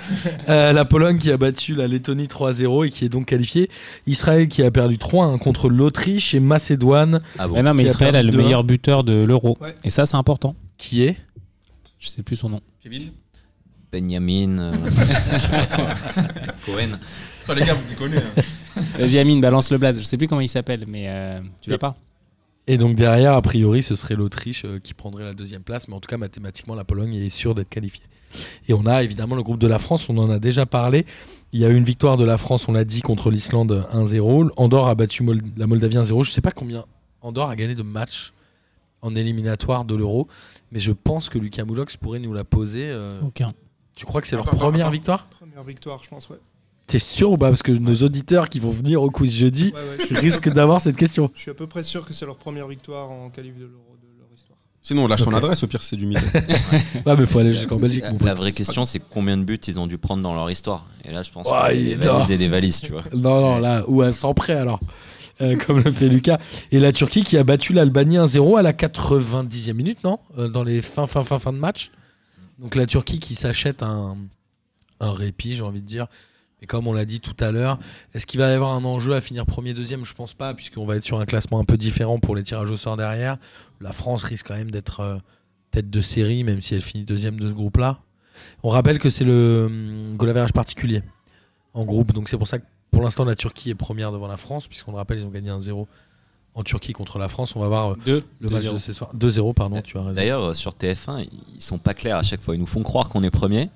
Euh, 0.49 0.73
la 0.73 0.85
Pologne 0.85 1.19
qui 1.19 1.31
a 1.31 1.37
battu 1.37 1.75
la 1.75 1.87
Lettonie 1.89 2.29
3-0 2.29 2.85
et 2.85 2.91
qui 2.91 3.05
est 3.05 3.09
donc 3.09 3.27
qualifiée. 3.27 3.71
Israël 4.07 4.49
qui 4.49 4.63
a 4.63 4.71
perdu 4.71 4.99
3-1 4.99 5.39
contre 5.39 5.69
l'Autriche 5.69 6.35
et 6.35 6.41
Macédoine 6.41 7.21
Ah 7.39 7.49
bon. 7.49 7.55
Mais 7.57 7.63
non, 7.63 7.75
mais 7.75 7.85
Qui 7.85 7.89
a 7.89 7.93
Israël 7.93 8.17
a 8.17 8.21
perdu 8.23 8.27
le 8.37 8.43
2-1. 8.43 8.45
meilleur 8.45 8.65
buteur 8.65 9.05
de 9.05 9.25
l'Euro. 9.25 9.57
Ouais. 9.61 9.75
Et 9.85 9.91
ça, 9.91 10.07
c'est 10.07 10.17
important. 10.17 10.55
qui 10.79 11.03
est? 11.05 11.17
Je 11.99 12.09
sais 12.09 12.23
plus 12.23 12.37
son 12.37 12.51
nom. 12.51 12.61
Kevin? 12.83 13.01
Benjamin. 13.93 14.59
euh, 14.59 14.73
Cohen. 16.67 16.99
Attends, 17.45 17.55
les 17.55 17.65
gars, 17.65 17.75
vous 17.75 17.89
déconnez. 17.89 18.17
hein. 18.19 18.43
Vas-y, 18.99 19.19
Amine, 19.19 19.41
balance 19.41 19.71
le 19.71 19.79
blaze. 19.79 19.99
Je 19.99 20.03
sais 20.05 20.17
plus 20.19 20.29
comment 20.29 20.41
il 20.41 20.49
s'appelle, 20.49 20.85
mais 20.91 21.05
euh, 21.09 21.41
tu 21.63 21.71
l'as 21.71 21.79
pas? 21.79 21.97
Et 22.67 22.79
donc 22.79 22.97
derrière, 22.97 23.33
a 23.35 23.43
priori, 23.43 23.83
ce 23.83 23.95
serait 23.95 24.17
l'Autriche 24.17 24.65
euh, 24.65 24.79
qui 24.81 24.93
prendrait 24.95 25.25
la 25.25 25.35
deuxième 25.35 25.63
place, 25.63 25.87
mais 25.89 25.95
en 25.95 26.01
tout 26.01 26.09
cas, 26.09 26.17
mathématiquement, 26.17 26.75
la 26.75 26.85
Pologne 26.85 27.15
est 27.15 27.31
sûre 27.31 27.55
d'être 27.55 27.69
qualifiée. 27.69 28.03
Et 28.69 28.75
on 28.75 28.87
a 28.87 29.03
évidemment 29.05 29.37
le 29.37 29.43
groupe 29.45 29.59
de 29.61 29.69
la 29.69 29.79
France, 29.79 30.09
on 30.09 30.19
en 30.19 30.29
a 30.31 30.39
déjà 30.39 30.67
parlé. 30.67 31.07
Il 31.53 31.61
y 31.61 31.65
a 31.65 31.69
eu 31.69 31.77
une 31.77 31.85
victoire 31.85 32.17
de 32.17 32.25
la 32.25 32.37
France, 32.39 32.67
on 32.69 32.73
l'a 32.73 32.85
dit, 32.85 33.01
contre 33.03 33.31
l'Islande 33.31 33.87
1-0. 33.93 34.51
Andorre 34.57 34.89
a 34.89 34.95
battu 34.97 35.23
Mol- 35.23 35.43
la 35.57 35.67
Moldavie 35.69 35.97
1-0. 35.97 36.25
Je 36.25 36.31
sais 36.33 36.41
pas 36.41 36.51
combien 36.51 36.85
Andorre 37.23 37.51
a 37.51 37.57
gagné 37.57 37.75
de 37.77 37.83
matchs 37.83 38.33
en 39.01 39.15
éliminatoire 39.15 39.85
de 39.85 39.95
l'Euro, 39.95 40.27
mais 40.73 40.81
je 40.81 40.91
pense 40.93 41.29
que 41.29 41.39
Lucas 41.39 41.65
Moulox 41.65 41.97
pourrait 41.97 42.19
nous 42.19 42.33
la 42.35 42.43
poser. 42.45 42.89
euh, 42.91 43.09
Aucun. 43.23 43.53
Tu 43.95 44.05
crois 44.05 44.21
que 44.21 44.27
c'est 44.27 44.37
leur 44.37 44.45
première 44.45 44.91
victoire? 44.91 45.29
Première 45.29 45.63
victoire, 45.65 46.03
je 46.03 46.09
pense, 46.11 46.29
ouais. 46.29 46.39
T'es 46.87 46.99
sûr 46.99 47.33
ou 47.33 47.37
pas 47.37 47.49
Parce 47.49 47.63
que 47.63 47.73
nos 47.73 47.95
auditeurs 47.97 48.49
qui 48.49 48.61
vont 48.61 48.71
venir 48.71 49.03
au 49.03 49.11
quiz 49.11 49.35
jeudi 49.35 49.73
Ouais, 49.75 49.81
ouais, 49.99 50.07
je, 50.09 50.15
risquent 50.15 50.53
d'avoir 50.53 50.81
cette 50.81 50.97
question. 50.97 51.31
je 51.35 51.43
suis 51.43 51.51
à 51.51 51.55
peu 51.55 51.67
près 51.67 51.83
sûr 51.83 52.05
que 52.05 52.13
c'est 52.13 52.27
leur 52.27 52.37
première 52.37 52.69
victoire 52.69 53.11
en 53.11 53.29
qualif 53.31 53.55
de 53.57 53.65
l'Euro 53.65 53.97
de 54.01 54.19
leur 54.21 54.29
histoire. 54.35 54.59
Sinon, 54.83 55.05
on 55.05 55.09
lâche 55.09 55.23
son 55.23 55.35
adresse, 55.35 55.65
au 55.65 55.67
pire, 55.67 55.83
c'est 55.83 55.97
du 55.97 56.07
mythe. 56.07 56.19
Ouais, 57.07 57.17
mais 57.17 57.27
faut 57.27 57.41
aller 57.41 57.53
jusqu'en 57.53 57.77
Belgique. 57.77 58.05
La, 58.21 58.35
vraie 58.35 58.53
question, 58.53 58.85
c'est 58.85 59.01
combien 59.01 59.37
de 59.37 59.43
buts 59.43 59.59
ils 59.67 59.81
ont 59.81 59.87
dû 59.89 59.99
prendre 59.99 60.23
dans 60.23 60.35
leur 60.35 60.51
histoire. 60.51 60.87
Et 61.05 61.13
là, 61.13 61.23
je 61.23 61.33
pense 61.33 61.49
des 62.29 62.49
valises 62.49 62.81
tu 62.81 62.93
vois. 62.93 63.03
Non, 63.15 63.41
non, 63.41 63.59
là, 63.59 63.85
ou 63.89 64.03
à 64.03 64.13
100 64.13 64.35
près 64.35 64.55
alors, 64.55 64.81
Euh, 65.41 65.57
comme 65.67 65.81
le 65.81 65.91
fait 65.91 66.09
Lucas. 66.09 66.39
Et 66.73 66.79
la 66.79 66.93
Turquie 66.93 67.25
qui 67.25 67.37
a 67.37 67.45
battu 67.45 67.73
l'Albanie 67.73 68.17
1-0 68.17 68.59
à 68.59 68.63
la 68.63 68.73
90e 68.73 69.73
minute, 69.75 70.03
non 70.05 70.19
Euh, 70.39 70.49
Dans 70.49 70.63
les 70.63 70.81
fin, 70.83 71.07
fin, 71.07 71.23
fin, 71.25 71.39
fin 71.39 71.53
de 71.53 71.59
match. 71.59 71.91
Donc 72.59 72.75
la 72.75 72.87
Turquie 72.87 73.19
qui 73.19 73.35
s'achète 73.35 73.83
un, 73.83 74.17
un 75.01 75.13
répit, 75.13 75.57
j'ai 75.57 75.63
envie 75.63 75.83
de 75.83 75.87
dire. 75.87 76.07
Et 76.63 76.67
comme 76.67 76.87
on 76.87 76.93
l'a 76.93 77.05
dit 77.05 77.21
tout 77.21 77.37
à 77.41 77.51
l'heure, 77.51 77.79
est-ce 78.15 78.27
qu'il 78.27 78.41
va 78.41 78.51
y 78.51 78.53
avoir 78.53 78.73
un 78.75 78.85
enjeu 78.85 79.15
à 79.15 79.21
finir 79.21 79.45
premier, 79.45 79.75
deuxième? 79.75 80.05
Je 80.05 80.15
pense 80.15 80.33
pas, 80.33 80.55
puisqu'on 80.55 80.87
va 80.87 80.97
être 80.97 81.05
sur 81.05 81.21
un 81.21 81.27
classement 81.27 81.59
un 81.59 81.65
peu 81.65 81.77
différent 81.77 82.19
pour 82.19 82.35
les 82.35 82.43
tirages 82.43 82.71
au 82.71 82.77
sort 82.77 82.97
derrière. 82.97 83.37
La 83.81 83.93
France 83.93 84.25
risque 84.25 84.49
quand 84.49 84.57
même 84.57 84.71
d'être 84.71 85.01
euh, 85.01 85.19
tête 85.71 85.91
de 85.91 86.01
série, 86.01 86.45
même 86.45 86.63
si 86.63 86.75
elle 86.75 86.81
finit 86.81 87.05
deuxième 87.05 87.39
de 87.39 87.51
ce 87.51 87.55
groupe-là. 87.55 88.01
On 88.63 88.71
rappelle 88.71 88.99
que 88.99 89.11
c'est 89.11 89.25
le 89.25 89.67
hum, 89.67 90.17
goal 90.17 90.35
particulier 90.53 91.03
en 91.75 91.85
groupe, 91.85 92.13
donc 92.13 92.29
c'est 92.29 92.39
pour 92.39 92.49
ça 92.49 92.59
que 92.59 92.65
pour 92.91 93.03
l'instant, 93.03 93.25
la 93.25 93.37
Turquie 93.37 93.69
est 93.69 93.75
première 93.75 94.11
devant 94.11 94.27
la 94.27 94.39
France, 94.39 94.69
puisqu'on 94.69 94.93
le 94.93 94.97
rappelle, 94.97 95.19
ils 95.19 95.27
ont 95.27 95.31
gagné 95.31 95.51
1-0 95.51 95.87
en 96.55 96.63
Turquie 96.63 96.95
contre 96.95 97.19
la 97.19 97.29
France. 97.29 97.55
On 97.55 97.61
va 97.61 97.69
voir 97.69 97.93
euh, 97.93 97.97
Deux. 98.07 98.25
le 98.41 98.49
match 98.49 98.65
de 98.65 98.79
ce 98.79 98.95
soir. 98.95 99.11
2-0, 99.15 99.53
pardon, 99.53 99.83
tu 99.83 99.99
as 99.99 100.01
raison. 100.01 100.13
D'ailleurs, 100.15 100.43
euh, 100.43 100.55
sur 100.55 100.73
TF1, 100.73 101.29
ils 101.55 101.61
sont 101.61 101.77
pas 101.77 101.93
clairs 101.93 102.17
à 102.17 102.23
chaque 102.23 102.41
fois. 102.41 102.55
Ils 102.55 102.59
nous 102.59 102.67
font 102.67 102.83
croire 102.83 103.11
qu'on 103.11 103.23
est 103.23 103.31
premier, 103.31 103.69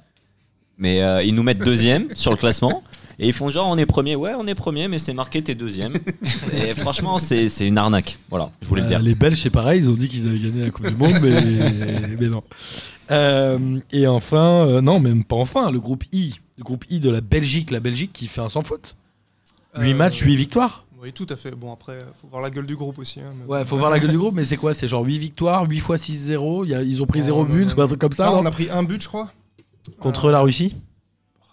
mais 0.81 1.01
euh, 1.03 1.23
ils 1.23 1.35
nous 1.35 1.45
mettent 1.45 1.61
deuxième 1.65 2.09
sur 2.17 2.33
le 2.33 2.37
classement. 2.37 2.83
Et 3.23 3.27
ils 3.29 3.33
font 3.35 3.51
genre 3.51 3.69
on 3.69 3.77
est 3.77 3.85
premier, 3.87 4.17
ouais 4.17 4.33
on 4.37 4.47
est 4.47 4.55
premier, 4.55 4.89
mais 4.89 4.99
c'est 4.99 5.13
marqué 5.13 5.43
t'es 5.43 5.55
deuxième. 5.55 5.93
Et 6.55 6.73
franchement 6.75 7.19
c'est 7.19 7.49
c'est 7.51 7.67
une 7.69 7.77
arnaque. 7.79 8.19
Voilà, 8.31 8.51
je 8.63 8.67
voulais 8.69 8.81
le 8.81 8.87
Euh, 8.87 8.91
dire. 8.91 8.99
les 9.01 9.15
Belges, 9.15 9.37
c'est 9.43 9.51
pareil, 9.51 9.81
ils 9.81 9.89
ont 9.91 9.93
dit 9.93 10.09
qu'ils 10.09 10.27
avaient 10.27 10.39
gagné 10.39 10.65
la 10.65 10.71
Coupe 10.71 10.89
du 10.89 10.95
Monde, 10.97 11.15
mais, 11.23 12.17
mais 12.21 12.29
non. 12.29 12.43
Euh, 13.11 13.79
et 13.93 14.07
enfin, 14.07 14.67
euh, 14.67 14.81
non, 14.81 15.01
même 15.01 15.23
pas 15.25 15.37
enfin, 15.37 15.71
le 15.71 15.81
groupe 15.81 16.05
I. 16.13 16.35
Le 16.59 16.65
groupe 16.65 16.85
I 16.91 17.01
de 17.01 17.11
la 17.11 17.21
Belgique, 17.21 17.71
la 17.71 17.81
Belgique 17.81 18.13
qui 18.13 18.27
fait 18.27 18.41
un 18.41 18.49
sans 18.49 18.63
faute. 18.63 18.97
8 19.79 19.91
Euh, 19.93 19.95
matchs, 19.97 20.21
8 20.21 20.37
victoires. 20.37 20.85
Oui, 21.03 21.13
tout 21.13 21.27
à 21.31 21.37
fait. 21.37 21.51
Bon, 21.53 21.73
après, 21.73 21.99
faut 22.21 22.29
voir 22.29 22.43
la 22.43 22.51
gueule 22.51 22.67
du 22.67 22.77
groupe 22.77 22.99
aussi. 22.99 23.21
hein, 23.21 23.33
mais 23.39 23.47
Ouais, 23.53 23.61
bon. 23.61 23.65
faut 23.65 23.77
voir 23.77 23.91
la 23.91 23.99
gueule 23.99 24.11
du 24.11 24.19
groupe, 24.23 24.35
mais 24.35 24.45
c'est 24.45 24.57
quoi? 24.59 24.75
C'est 24.75 24.87
genre 24.89 25.03
8 25.05 25.19
victoires, 25.19 25.65
8 25.69 25.81
fois 25.81 25.97
6-0. 25.97 26.65
il 26.65 26.71
y 26.71 26.75
a- 26.75 26.83
Ils 26.83 27.03
ont 27.03 27.07
pris 27.07 27.21
Non, 27.21 27.25
0 27.27 27.39
non, 27.47 27.55
but 27.55 27.69
non, 27.69 27.75
ou 27.77 27.81
un 27.83 27.87
truc 27.87 28.01
comme 28.01 28.13
ça, 28.13 28.27
Non, 28.27 28.37
non? 28.37 28.39
on 28.43 28.47
a 28.47 28.51
pris 28.51 28.69
un 28.71 28.83
but, 28.83 29.03
je 29.03 29.09
crois. 29.09 29.33
Contre 29.99 30.27
Euh, 30.27 30.33
la 30.33 30.41
Russie 30.41 30.75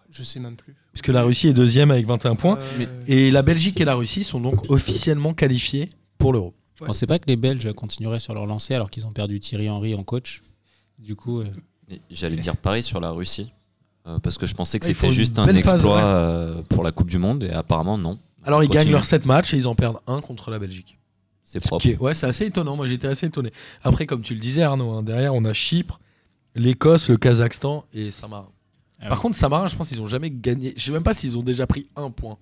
Je 0.10 0.24
sais 0.24 0.40
même 0.40 0.56
plus. 0.56 0.76
Puisque 0.94 1.10
la 1.10 1.24
Russie 1.24 1.48
est 1.50 1.54
deuxième 1.54 1.92
avec 1.92 2.06
21 2.08 2.36
points. 2.36 2.58
Euh, 2.58 2.64
Mais- 2.80 2.88
Et 3.08 3.30
la 3.32 3.42
Belgique 3.44 3.80
et 3.82 3.86
la 3.86 3.94
Russie 3.96 4.24
sont 4.24 4.40
donc 4.40 4.70
officiellement 4.72 5.34
qualifiés 5.34 5.90
pour 6.18 6.34
l'Euro. 6.34 6.54
Je 6.80 6.86
pensais 6.86 7.06
pas 7.08 7.20
que 7.20 7.26
les 7.28 7.36
Belges 7.36 7.72
continueraient 7.74 8.20
sur 8.20 8.34
leur 8.34 8.46
lancée 8.46 8.74
alors 8.74 8.90
qu'ils 8.90 9.06
ont 9.06 9.12
perdu 9.12 9.40
Thierry 9.40 9.70
Henry 9.70 9.94
en 9.96 10.04
coach. 10.04 10.42
Du 11.00 11.16
coup, 11.16 11.42
euh, 11.42 11.46
J'allais 12.12 12.36
dire 12.38 12.56
pareil 12.58 12.84
sur 12.84 13.00
la 13.00 13.12
Russie. 13.12 13.52
euh, 14.08 14.20
parce 14.20 14.38
que 14.38 14.46
je 14.46 14.54
pensais 14.56 14.80
que 14.80 14.88
Ouais, 14.88 14.94
c'était 14.94 15.12
juste 15.12 15.38
un 15.38 15.46
phase, 15.46 15.58
exploit 15.58 16.00
euh, 16.02 16.62
pour 16.70 16.84
la 16.84 16.92
Coupe 16.92 17.10
du 17.10 17.18
Monde 17.18 17.44
et 17.44 17.50
apparemment 17.52 17.98
non. 17.98 18.18
Alors 18.44 18.64
ils 18.64 18.68
Continue. 18.68 18.84
gagnent 18.86 18.92
leurs 18.94 19.06
7 19.06 19.26
matchs 19.26 19.54
et 19.54 19.58
ils 19.58 19.68
en 19.68 19.76
perdent 19.76 20.00
un 20.08 20.22
contre 20.22 20.50
la 20.50 20.60
Belgique. 20.60 20.98
C'est 21.44 21.60
Ce 21.62 21.68
propre. 21.68 21.86
est- 21.88 21.98
ouais, 21.98 22.14
c'est 22.14 22.26
assez 22.26 22.46
étonnant. 22.46 22.76
Moi 22.78 22.88
j'étais 22.88 23.08
assez 23.08 23.26
étonné. 23.26 23.52
Après, 23.84 24.06
comme 24.06 24.22
tu 24.22 24.34
le 24.34 24.40
disais 24.40 24.62
Arnaud, 24.64 24.92
hein, 24.92 25.04
derrière 25.04 25.34
on 25.36 25.44
a 25.46 25.54
Chypre, 25.54 26.00
l'Écosse, 26.58 27.10
le 27.10 27.18
Kazakhstan 27.18 27.86
et 27.94 28.12
Saint-Marin. 28.12 28.50
Ah 29.00 29.10
Par 29.10 29.18
oui. 29.20 29.22
contre, 29.22 29.36
Saint-Marin, 29.38 29.68
je 29.68 29.76
pense 29.76 29.90
qu'ils 29.90 30.02
ont 30.02 30.08
jamais 30.08 30.32
gagné. 30.32 30.74
Je 30.76 30.84
sais 30.84 30.92
même 30.92 31.04
pas 31.04 31.14
s'ils 31.14 31.38
ont 31.38 31.44
déjà 31.44 31.68
pris 31.68 31.88
un 31.96 32.10
point. 32.10 32.38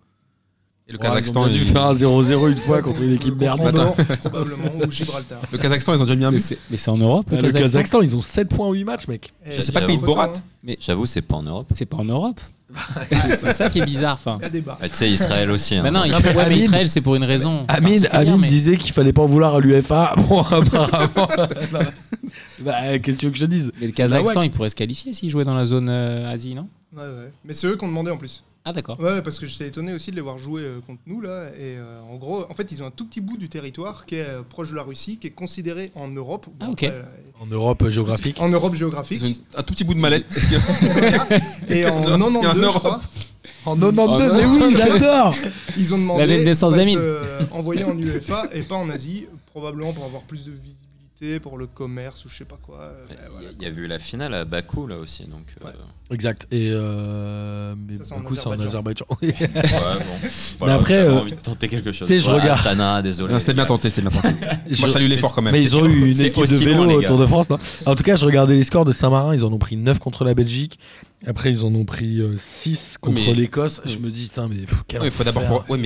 Et 0.87 0.91
le 0.91 0.99
Ouais, 0.99 1.05
Kazakhstan, 1.07 1.47
ils 1.47 1.55
ont 1.55 1.57
dû 1.57 1.65
faire 1.65 1.83
un 1.85 1.93
0-0 1.93 2.51
une 2.51 2.57
fois 2.57 2.81
contre 2.83 3.01
une 3.01 3.13
équipe 3.13 3.39
merde. 3.39 3.59
Probablement, 4.21 4.69
ou 4.85 4.91
Gibraltar. 4.91 5.41
le 5.51 5.57
Kazakhstan, 5.57 5.95
ils 5.95 6.01
ont 6.01 6.03
déjà 6.05 6.15
mis 6.15 6.25
un 6.25 6.31
mais 6.31 6.37
but. 6.37 6.43
c'est 6.43 6.57
mais 6.69 6.77
c'est 6.77 6.91
en 6.91 6.97
Europe 6.97 7.25
le, 7.31 7.37
Le 7.37 7.41
Kazakhstan, 7.41 7.59
Kazakhstan, 7.63 8.01
ils 8.01 8.15
ont 8.15 8.21
7 8.21 8.49
points 8.49 8.67
en 8.67 8.73
8 8.73 8.83
matchs, 8.83 9.07
mec. 9.07 9.33
Et 9.45 9.59
C'est 9.61 9.71
pas 9.71 9.79
le 9.81 9.87
pays 9.87 9.97
de 9.97 10.03
Borat. 10.05 10.31
hein. 10.67 10.73
J'avoue, 10.79 11.07
c'est 11.07 11.21
pas 11.23 11.37
en 11.37 11.43
Europe. 11.43 11.67
C'est 11.73 11.87
pas 11.87 11.97
en 11.97 12.05
Europe. 12.05 12.39
c'est 13.37 13.51
ça 13.53 13.69
qui 13.69 13.79
est 13.79 13.85
bizarre. 13.85 14.13
Enfin, 14.13 14.37
Il 14.41 14.43
y 14.43 14.45
a 14.45 14.49
débat. 14.49 14.77
Ah, 14.81 14.89
tu 14.89 14.95
sais, 14.95 15.09
Israël 15.09 15.49
aussi. 15.49 15.75
hein. 15.75 15.81
Bah 15.83 15.91
non, 15.91 16.03
mais 16.05 16.35
ouais, 16.35 16.49
mais 16.49 16.57
Israël, 16.57 16.87
c'est 16.89 17.01
pour 17.01 17.15
une 17.15 17.23
raison. 17.23 17.65
Amine, 17.67 18.07
mais- 18.39 18.47
disait 18.47 18.77
qu'il 18.77 18.91
fallait 18.93 19.13
pas 19.13 19.21
en 19.23 19.27
vouloir 19.27 19.55
à 19.55 19.59
l'UFA. 19.59 20.13
Bon, 20.29 20.41
apparemment. 20.41 21.27
bah, 22.59 22.99
qu'est-ce 22.99 23.25
que 23.25 23.35
je 23.35 23.45
dise? 23.45 23.71
Mais 23.79 23.87
le 23.87 23.93
Kazakhstan, 23.93 24.41
il 24.43 24.51
pourrait 24.51 24.69
se 24.69 24.75
qualifier 24.75 25.13
s'il 25.13 25.29
jouait 25.29 25.45
dans 25.45 25.55
la 25.55 25.65
zone 25.65 25.89
euh, 25.89 26.31
Asie, 26.31 26.53
non? 26.53 26.67
Ouais, 26.95 27.01
ouais. 27.03 27.31
Mais 27.43 27.53
c'est 27.53 27.67
eux 27.67 27.75
qui 27.75 27.83
ont 27.85 27.87
demandé 27.87 28.11
en 28.11 28.17
plus. 28.17 28.43
Ah, 28.67 28.73
d'accord. 28.73 28.99
Ouais, 28.99 29.21
parce 29.21 29.37
que 29.37 29.45
j'étais 29.45 29.67
étonné 29.67 29.93
aussi 29.93 30.09
de 30.09 30.15
les 30.15 30.21
voir 30.23 30.39
jouer 30.39 30.63
euh, 30.63 30.79
contre 30.87 31.01
nous 31.05 31.21
là. 31.21 31.49
Et 31.55 31.77
euh, 31.77 31.99
en 32.11 32.15
gros, 32.15 32.45
en 32.49 32.53
fait, 32.55 32.71
ils 32.71 32.81
ont 32.81 32.87
un 32.87 32.91
tout 32.91 33.05
petit 33.05 33.21
bout 33.21 33.37
du 33.37 33.47
territoire 33.47 34.07
qui 34.07 34.15
est 34.15 34.25
euh, 34.27 34.41
proche 34.41 34.71
de 34.71 34.75
la 34.75 34.81
Russie, 34.81 35.17
qui 35.19 35.27
est 35.27 35.31
considéré 35.31 35.91
en 35.93 36.07
Europe. 36.07 36.47
Ah, 36.59 36.69
ok. 36.71 36.83
après, 36.83 37.05
En 37.39 37.45
Europe 37.45 37.87
géographique. 37.89 38.37
en 38.41 38.49
Europe 38.49 38.71
Ils 38.73 38.79
géographique. 38.79 39.21
ont 39.21 39.27
une- 39.27 39.35
un 39.55 39.61
tout 39.63 39.73
petit 39.75 39.83
bout 39.83 39.93
de 39.93 39.99
mallette. 39.99 40.35
Et 41.69 41.85
en 41.85 42.01
Il 42.01 42.07
y 42.07 42.09
a 42.09 42.13
un 42.15 42.17
92, 42.17 42.53
je 42.53 42.59
Europe. 42.65 42.79
crois, 42.83 43.01
En 43.65 43.75
92, 43.75 44.31
Oh, 44.33 44.35
mais 44.35 44.45
oui, 44.65 44.75
j'adore 44.75 45.35
ils 45.77 45.93
ont 45.93 45.97
demandé 45.99 46.21
L'année 46.25 46.39
de 46.39 46.45
naissance 46.45 46.73
d'être, 46.73 46.79
d'Amine. 46.79 46.99
euh, 47.01 47.41
envoyés 47.51 47.83
en 47.83 47.95
UEFA 47.97 48.45
et 48.53 48.61
pas 48.63 48.75
en 48.75 48.89
Asie, 48.89 49.27
probablement 49.47 49.93
pour 49.93 50.05
avoir 50.05 50.21
plus 50.23 50.43
de 50.45 50.51
visibilité, 50.51 50.84
pour 51.41 51.57
le 51.57 51.65
commerce 51.65 52.25
ou 52.25 52.29
je 52.29 52.37
sais 52.39 52.45
pas 52.45 52.57
quoi. 52.61 52.79
euh, 52.81 53.05
Il 53.09 53.15
voilà. 53.31 53.45
y, 53.45 53.47
a- 53.47 53.51
il 53.57 53.63
y 53.63 53.65
avait 53.67 53.81
eu 53.81 53.87
la 53.87 53.99
finale 53.99 54.33
à 54.33 54.43
Bakou 54.43 54.85
là 54.85 54.97
aussi, 54.97 55.23
donc. 55.23 55.45
euh. 55.63 55.69
Exact. 56.11 56.45
Et 56.51 56.69
euh, 56.71 57.73
mais 57.87 57.97
Ça, 57.99 58.03
c'est 58.03 58.13
en 58.15 58.19
du 58.19 58.25
coup, 58.25 58.35
c'est 58.35 58.47
en 58.47 58.59
Azerbaïdjan. 58.59 59.05
ouais, 59.21 59.33
bon. 59.39 60.29
Voilà, 60.59 60.73
après, 60.75 60.93
euh, 60.95 61.13
envie 61.21 61.31
de 61.31 61.37
tenter 61.37 61.69
quelque 61.69 61.91
chose. 61.93 62.07
tu 62.07 62.13
sais, 62.15 62.19
je 62.19 62.29
regarde- 62.29 62.59
Astana, 62.59 63.01
désolé. 63.01 63.39
C'était 63.39 63.53
bien 63.53 63.65
tenté, 63.65 63.89
c'était 63.89 64.01
bien 64.01 64.09
tenté. 64.11 64.35
Moi, 64.41 64.57
je 64.69 64.87
salue 64.87 65.07
l'effort 65.07 65.33
quand 65.33 65.41
même. 65.41 65.53
Mais 65.53 65.63
ils 65.63 65.75
ont 65.75 65.85
eu 65.85 66.11
une 66.11 66.19
équipe 66.21 66.45
de 66.45 66.55
vélo 66.57 66.91
au. 66.91 67.01
Tour 67.01 67.17
de 67.17 67.25
France. 67.25 67.49
non? 67.49 67.59
En 67.85 67.95
tout 67.95 68.03
cas, 68.03 68.15
je 68.17 68.25
regardais 68.25 68.55
les 68.55 68.63
scores 68.63 68.85
de 68.85 68.91
Saint-Marin. 68.91 69.33
Ils 69.33 69.45
en 69.45 69.53
ont 69.53 69.57
pris 69.59 69.77
9 69.77 69.99
contre 69.99 70.25
la 70.25 70.33
Belgique. 70.33 70.79
Après, 71.25 71.49
ils 71.49 71.63
en 71.63 71.73
ont 71.73 71.85
pris 71.85 72.21
6 72.37 72.97
contre 72.99 73.21
Mais- 73.21 73.33
l'Écosse. 73.33 73.81
Je 73.85 73.97
me 73.99 74.09
dis, 74.09 74.29
mais 74.37 74.47
mais 74.49 75.05
il 75.05 75.11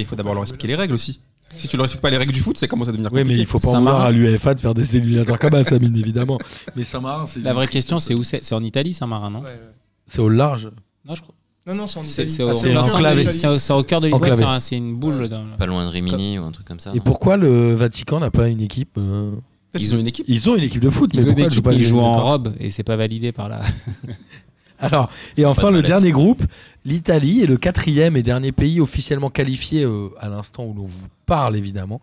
faut 0.06 0.16
d'abord 0.16 0.34
leur 0.34 0.44
expliquer 0.44 0.68
les 0.68 0.76
règles 0.76 0.94
aussi. 0.96 1.22
Si 1.58 1.68
tu 1.68 1.78
leur 1.78 1.86
expliques 1.86 2.02
pas 2.02 2.10
les 2.10 2.18
règles 2.18 2.32
du 2.32 2.40
foot, 2.42 2.58
c'est 2.58 2.68
comment 2.68 2.86
ça 2.86 2.92
devenir 2.92 3.10
Oui, 3.12 3.18
mais 3.20 3.24
compliqué. 3.24 3.42
il 3.42 3.46
faut 3.46 3.60
pas 3.60 3.70
en 3.70 3.80
vouloir 3.80 4.02
à 4.02 4.12
l'UEFA 4.12 4.54
de 4.56 4.60
faire 4.62 4.74
des 4.74 4.96
éliminatoires 4.98 5.40
comme 5.40 5.56
à 5.56 5.64
Samine, 5.64 5.96
évidemment. 5.98 6.38
Mais 6.76 6.84
Saint-Marin, 6.84 7.26
c'est. 7.26 7.42
La 7.42 7.54
vraie 7.54 7.68
question, 7.68 8.00
c'est 8.00 8.14
où 8.14 8.24
c'est? 8.24 8.44
C'est 8.44 8.56
en 8.56 8.64
Italie, 8.64 8.94
Saint-Marin, 8.94 9.30
non? 9.30 9.40
Ouais, 9.40 9.46
ouais. 9.46 9.60
C'est 10.06 10.20
au 10.22 10.30
large. 10.30 10.70
Non, 11.06 11.16
je 11.16 11.22
crois. 11.22 11.36
Non, 11.68 11.76
non, 11.76 11.88
c'est 11.88 12.00
en 12.00 12.04
C'est 12.04 12.24
Italie. 12.24 12.30
c'est 12.30 12.44
au, 12.44 12.50
Ah, 12.50 12.54
c'est 12.54 12.70
au- 12.70 13.84
cœur 13.84 14.02
de 14.02 14.08
l'Italie. 14.08 14.60
C'est 14.60 14.78
une 14.78 14.96
boule. 14.96 15.28
Dans 15.28 15.44
le- 15.44 15.58
Pas 15.58 15.66
loin 15.66 15.86
de 15.86 15.90
Rimini 15.92 16.40
ou 16.40 16.44
un 16.44 16.52
truc 16.52 16.66
comme 16.68 16.80
ça. 16.80 16.92
Et 16.96 17.00
pourquoi 17.00 17.38
le 17.38 17.74
Vatican 17.76 18.20
n'a 18.20 18.32
pas 18.32 18.48
une 18.48 18.62
équipe 18.62 18.98
euh, 18.98 19.32
ils 19.76 19.96
ont 19.96 20.00
une 20.00 20.08
équipe. 20.08 20.26
Ils 20.28 20.50
ont 20.50 20.56
une 20.56 20.64
équipe 20.64 20.82
de 20.82 20.90
foot, 20.90 21.12
mais 21.14 21.22
Ils, 21.22 21.26
pourquoi 21.28 21.44
ils 21.46 21.52
jouent 21.52 21.62
pas 21.62 21.74
ils 21.74 21.82
jouent 21.84 22.00
en 22.00 22.14
robe 22.14 22.56
et 22.60 22.72
c'est 22.72 22.82
pas 22.84 22.96
validé 22.96 23.32
par 23.32 23.50
la. 23.50 23.62
Alors, 24.80 25.10
et 25.38 25.46
enfin, 25.46 25.70
de 25.72 25.76
le 25.78 25.82
dernier 25.82 26.12
groupe, 26.12 26.44
l'Italie 26.86 27.42
est 27.42 27.46
le 27.48 27.58
quatrième 27.58 28.16
et 28.16 28.24
dernier 28.24 28.52
pays 28.52 28.80
officiellement 28.80 29.30
qualifié 29.30 29.84
euh, 29.84 30.10
à 30.20 30.30
l'instant 30.30 30.66
où 30.66 30.74
l'on 30.74 30.86
vous 30.86 31.08
parle, 31.26 31.56
évidemment, 31.58 32.02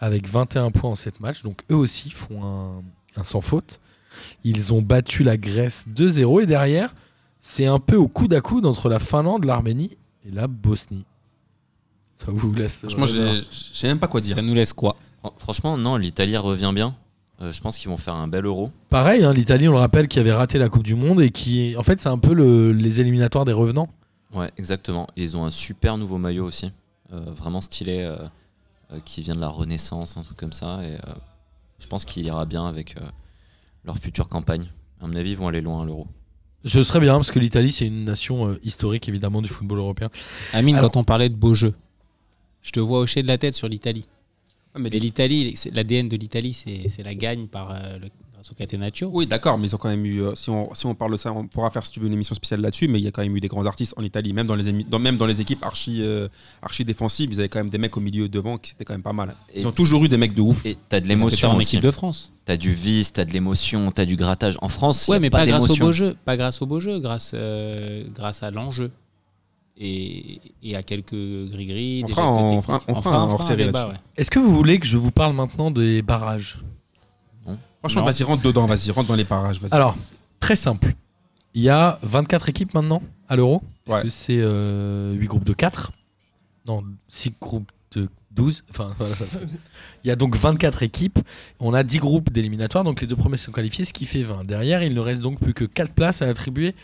avec 0.00 0.28
21 0.28 0.70
points 0.70 0.90
en 0.90 0.94
7 0.94 1.20
matchs. 1.20 1.42
Donc, 1.42 1.62
eux 1.70 1.76
aussi 1.76 2.10
font 2.10 2.44
un, 2.44 2.82
un 3.20 3.24
sans 3.24 3.40
faute. 3.40 3.80
Ils 4.44 4.72
ont 4.72 4.82
battu 4.82 5.22
la 5.24 5.36
Grèce 5.38 5.86
2-0 5.94 6.42
et 6.42 6.46
derrière, 6.46 6.94
c'est 7.40 7.66
un 7.66 7.78
peu 7.78 7.96
au 7.96 8.08
coude 8.08 8.34
à 8.34 8.40
coude 8.40 8.66
entre 8.66 8.88
la 8.88 8.98
Finlande, 8.98 9.44
l'Arménie 9.44 9.96
et 10.28 10.30
la 10.30 10.46
Bosnie. 10.48 11.04
Ça 12.16 12.26
vous 12.28 12.52
laisse. 12.52 12.80
Franchement, 12.80 13.06
euh, 13.08 13.36
j'ai 13.36 13.72
je 13.72 13.76
sais 13.78 13.88
même 13.88 13.98
pas 13.98 14.06
quoi 14.06 14.20
dire. 14.20 14.36
Ça 14.36 14.42
nous 14.42 14.54
laisse 14.54 14.72
quoi? 14.72 14.96
Fran- 15.20 15.34
Franchement, 15.38 15.76
non, 15.78 15.96
l'Italie 15.96 16.36
revient 16.36 16.70
bien. 16.74 16.94
Euh, 17.42 17.50
je 17.52 17.60
pense 17.60 17.76
qu'ils 17.78 17.88
vont 17.90 17.96
faire 17.96 18.14
un 18.14 18.28
bel 18.28 18.44
euro. 18.46 18.70
Pareil, 18.88 19.24
hein, 19.24 19.32
l'Italie, 19.32 19.68
on 19.68 19.72
le 19.72 19.78
rappelle, 19.78 20.06
qui 20.08 20.18
avait 20.20 20.32
raté 20.32 20.58
la 20.58 20.68
Coupe 20.68 20.84
du 20.84 20.94
Monde 20.94 21.20
et 21.20 21.30
qui, 21.30 21.74
en 21.76 21.82
fait, 21.82 22.00
c'est 22.00 22.08
un 22.08 22.18
peu 22.18 22.32
le- 22.34 22.72
les 22.72 23.00
éliminatoires 23.00 23.44
des 23.44 23.52
revenants. 23.52 23.88
Ouais, 24.32 24.50
exactement. 24.56 25.08
Et 25.16 25.22
ils 25.22 25.36
ont 25.36 25.44
un 25.44 25.50
super 25.50 25.98
nouveau 25.98 26.18
maillot 26.18 26.44
aussi. 26.44 26.70
Euh, 27.12 27.20
vraiment 27.36 27.60
stylé. 27.60 28.00
euh, 28.02 28.16
euh, 28.92 28.98
qui 29.04 29.22
vient 29.22 29.34
de 29.34 29.40
la 29.40 29.48
Renaissance, 29.48 30.16
un 30.18 30.22
truc 30.22 30.36
comme 30.36 30.52
ça. 30.52 30.80
Et 30.84 30.92
euh, 30.94 30.98
je 31.78 31.86
pense 31.86 32.04
qu'il 32.04 32.24
ira 32.26 32.44
bien 32.44 32.66
avec 32.66 32.96
euh, 32.98 33.00
leur 33.84 33.96
future 33.98 34.28
campagne. 34.28 34.70
À 35.00 35.06
mon 35.06 35.14
avis, 35.16 35.30
ils 35.30 35.36
vont 35.36 35.48
aller 35.48 35.62
loin 35.62 35.82
à 35.82 35.86
l'euro. 35.86 36.06
Je 36.64 36.82
serais 36.82 37.00
bien 37.00 37.14
parce 37.14 37.30
que 37.30 37.38
l'Italie, 37.38 37.72
c'est 37.72 37.86
une 37.86 38.04
nation 38.04 38.48
euh, 38.48 38.60
historique, 38.62 39.08
évidemment, 39.08 39.40
du 39.42 39.48
football 39.48 39.78
européen. 39.78 40.10
Amine, 40.52 40.76
Alors- 40.76 40.90
quand 40.92 41.00
on 41.00 41.04
parlait 41.04 41.28
de 41.30 41.34
beaux 41.34 41.54
jeux, 41.54 41.74
je 42.60 42.70
te 42.70 42.80
vois 42.80 43.00
hocher 43.00 43.22
de 43.22 43.28
la 43.28 43.38
tête 43.38 43.54
sur 43.54 43.66
l'Italie. 43.68 44.06
Ah, 44.74 44.78
mais 44.78 44.88
l'Italie, 44.90 45.54
l'ADN 45.72 46.08
de 46.08 46.16
l'Italie, 46.16 46.52
c'est 46.54 46.88
c'est 46.88 47.02
la 47.02 47.14
gagne 47.14 47.46
par 47.46 47.70
euh, 47.72 47.98
le, 47.98 48.08
grâce 48.32 48.50
au 48.50 48.54
Catenaccio. 48.54 49.10
Oui, 49.12 49.26
d'accord, 49.26 49.58
mais 49.58 49.66
ils 49.68 49.74
ont 49.74 49.78
quand 49.78 49.90
même 49.90 50.06
eu. 50.06 50.22
euh, 50.22 50.34
si, 50.34 50.48
on, 50.48 50.74
si 50.74 50.86
on 50.86 50.94
parle 50.94 51.12
de 51.12 51.16
ça, 51.18 51.30
on 51.30 51.46
pourra 51.46 51.70
faire 51.70 51.84
si 51.84 51.92
tu 51.92 52.00
veux 52.00 52.06
une 52.06 52.14
émission 52.14 52.34
spéciale 52.34 52.62
là-dessus, 52.62 52.88
mais 52.88 52.98
il 52.98 53.04
y 53.04 53.06
a 53.06 53.10
quand 53.10 53.20
même 53.22 53.36
eu 53.36 53.40
des 53.40 53.48
grands 53.48 53.66
artistes 53.66 53.92
en 53.98 54.02
Italie, 54.02 54.32
même 54.32 54.46
dans 54.46 54.54
les, 54.54 54.72
dans, 54.84 54.98
même 54.98 55.18
dans 55.18 55.26
les 55.26 55.42
équipes 55.42 55.62
archi, 55.62 55.98
euh, 56.00 56.28
archi 56.62 56.86
défensives, 56.86 57.28
ils 57.32 57.38
avaient 57.40 57.50
quand 57.50 57.58
même 57.60 57.68
des 57.68 57.76
mecs 57.76 57.94
au 57.96 58.00
milieu 58.00 58.30
devant 58.30 58.56
qui 58.56 58.72
étaient 58.72 58.84
quand 58.86 58.94
même 58.94 59.02
pas 59.02 59.12
mal. 59.12 59.36
Ils 59.54 59.62
Et 59.62 59.66
ont 59.66 59.72
toujours 59.72 60.02
eu 60.04 60.08
des 60.08 60.16
mecs 60.16 60.34
de 60.34 60.40
ouf. 60.40 60.64
Et 60.64 60.78
t'as 60.88 61.00
de 61.00 61.06
l'émotion 61.06 61.50
en 61.50 61.60
équipe 61.60 61.80
de 61.82 61.90
France. 61.90 62.32
T'as 62.46 62.56
du 62.56 62.72
vice, 62.72 63.12
t'as 63.12 63.26
de 63.26 63.32
l'émotion, 63.32 63.92
t'as 63.92 64.06
du 64.06 64.16
grattage. 64.16 64.56
En 64.62 64.68
France, 64.70 65.06
Ouais, 65.08 65.16
y 65.16 65.18
a 65.18 65.20
mais 65.20 65.30
pas, 65.30 65.44
grâce 65.46 65.68
au 65.70 65.76
beau 65.76 65.92
jeu. 65.92 66.16
Pas 66.24 66.36
grâce 66.38 66.62
au 66.62 66.66
beau 66.66 66.80
jeu, 66.80 66.98
grâce, 66.98 67.32
euh, 67.34 68.04
grâce 68.14 68.42
à 68.42 68.50
l'enjeu. 68.50 68.90
Et, 69.78 70.40
et 70.62 70.76
à 70.76 70.82
quelques 70.82 71.14
gris-gris. 71.14 72.02
On 72.04 72.06
des 72.06 72.12
fera 72.12 72.26
un- 72.26 72.30
on 72.32 72.62
fera- 72.62 72.80
on 72.88 72.94
fera 73.02 73.16
un 73.16 73.24
hors-série 73.30 73.64
débat, 73.64 73.80
là-dessus. 73.80 73.94
ouais. 73.96 74.00
Est-ce 74.16 74.30
que 74.30 74.38
vous 74.38 74.54
voulez 74.54 74.78
que 74.78 74.86
je 74.86 74.96
vous 74.96 75.10
parle 75.10 75.34
maintenant 75.34 75.70
des 75.70 76.02
barrages 76.02 76.60
Franchement, 77.80 78.02
Non. 78.02 78.06
vas-y, 78.10 78.22
rentre 78.22 78.42
dedans, 78.42 78.66
vas-y, 78.66 78.90
rentre 78.92 79.08
dans 79.08 79.16
les. 79.16 79.24
Vas-y. 79.24 79.58
Alors, 79.72 79.96
très 80.38 80.54
simple. 80.54 80.94
Il 81.54 81.62
y 81.62 81.68
a 81.68 81.98
24 82.02 82.48
équipes 82.48 82.74
maintenant 82.74 83.02
à 83.28 83.34
l'Euro. 83.34 83.62
Parce 83.84 83.98
Ouais. 83.98 84.04
que 84.04 84.08
c'est 84.10 85.18
8 85.18 85.26
groupes 85.26 85.42
de 85.44 85.52
4. 85.52 85.90
Non, 86.68 86.84
6 87.08 87.32
groupes 87.40 87.72
de 87.96 88.08
12. 88.30 88.62
Enfin, 88.70 88.94
voilà, 88.98 89.16
ça 89.16 89.24
fait- 89.26 89.38
Il 90.04 90.08
y 90.08 90.10
a 90.12 90.16
donc 90.16 90.36
24 90.36 90.84
équipes. 90.84 91.18
On 91.58 91.74
a 91.74 91.82
10 91.82 91.98
groupes 91.98 92.30
d'éliminatoires. 92.30 92.84
Donc 92.84 93.00
les 93.00 93.08
deux 93.08 93.16
premiers 93.16 93.36
sont 93.36 93.50
qualifiés, 93.50 93.84
ce 93.84 93.92
qui 93.92 94.04
fait 94.04 94.22
20. 94.22 94.44
Derrière, 94.44 94.84
il 94.84 94.94
ne 94.94 95.00
reste 95.00 95.22
donc 95.22 95.40
plus 95.40 95.52
que 95.54 95.64
4 95.64 95.92
places 95.92 96.22
à 96.22 96.28
attribuer 96.28 96.76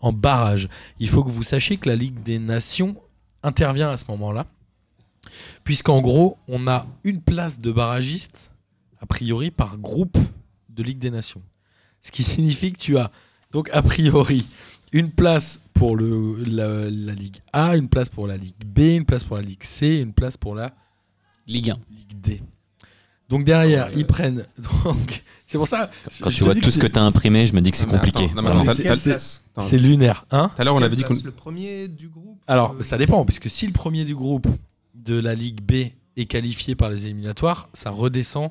en 0.00 0.12
barrage. 0.12 0.68
Il 0.98 1.08
faut 1.08 1.24
que 1.24 1.30
vous 1.30 1.44
sachiez 1.44 1.76
que 1.76 1.88
la 1.88 1.96
Ligue 1.96 2.22
des 2.22 2.38
Nations 2.38 2.96
intervient 3.42 3.90
à 3.90 3.96
ce 3.96 4.04
moment-là. 4.08 4.46
Puisqu'en 5.64 6.00
gros, 6.00 6.38
on 6.48 6.68
a 6.68 6.86
une 7.04 7.20
place 7.20 7.60
de 7.60 7.72
barragiste, 7.72 8.52
a 9.00 9.06
priori, 9.06 9.50
par 9.50 9.78
groupe 9.78 10.18
de 10.68 10.82
Ligue 10.82 10.98
des 10.98 11.10
Nations. 11.10 11.42
Ce 12.02 12.10
qui 12.10 12.22
signifie 12.22 12.72
que 12.72 12.78
tu 12.78 12.98
as 12.98 13.10
donc 13.50 13.68
a 13.72 13.82
priori 13.82 14.46
une 14.92 15.10
place 15.10 15.60
pour 15.74 15.96
le, 15.96 16.42
la, 16.44 16.90
la 16.90 17.14
Ligue 17.14 17.38
A, 17.52 17.76
une 17.76 17.88
place 17.88 18.08
pour 18.08 18.26
la 18.26 18.36
Ligue 18.36 18.64
B, 18.64 18.78
une 18.80 19.04
place 19.04 19.24
pour 19.24 19.36
la 19.36 19.42
Ligue 19.42 19.64
C, 19.64 19.98
une 19.98 20.12
place 20.12 20.36
pour 20.36 20.54
la 20.54 20.72
Ligue 21.46 21.70
1. 21.70 21.78
Ligue 21.90 22.20
D. 22.20 22.42
Donc 23.28 23.44
derrière, 23.44 23.88
ils 23.96 24.06
prennent. 24.06 24.44
Donc, 24.84 25.22
c'est 25.46 25.58
pour 25.58 25.68
ça. 25.68 25.90
Quand 26.20 26.30
je 26.30 26.36
tu 26.36 26.44
vois 26.44 26.54
tout 26.54 26.70
ce 26.70 26.78
que 26.78 26.86
t'as 26.86 27.02
imprimé, 27.02 27.46
je 27.46 27.54
me 27.54 27.60
dis 27.60 27.70
que 27.70 27.76
c'est 27.76 27.86
mais 27.86 27.92
compliqué. 27.92 28.30
mais 28.34 29.62
C'est 29.62 29.78
lunaire, 29.78 30.26
hein 30.30 30.50
Tout 30.54 30.62
à 30.62 30.64
l'heure, 30.64 30.74
on 30.74 30.82
avait 30.82 30.96
dit 30.96 31.02
qu'on. 31.02 31.14
place 31.14 31.24
Le 31.24 31.30
premier 31.30 31.88
du 31.88 32.08
groupe 32.08 32.38
Alors, 32.46 32.74
euh, 32.78 32.82
ça 32.82 32.98
dépend, 32.98 33.24
puisque 33.24 33.48
si 33.50 33.66
le 33.66 33.72
premier 33.72 34.04
du 34.04 34.14
groupe 34.14 34.46
de 34.94 35.18
la 35.18 35.34
Ligue 35.34 35.60
B 35.60 35.90
est 36.16 36.26
qualifié 36.26 36.74
par 36.74 36.90
les 36.90 37.06
éliminatoires, 37.06 37.68
ça 37.72 37.90
redescend. 37.90 38.50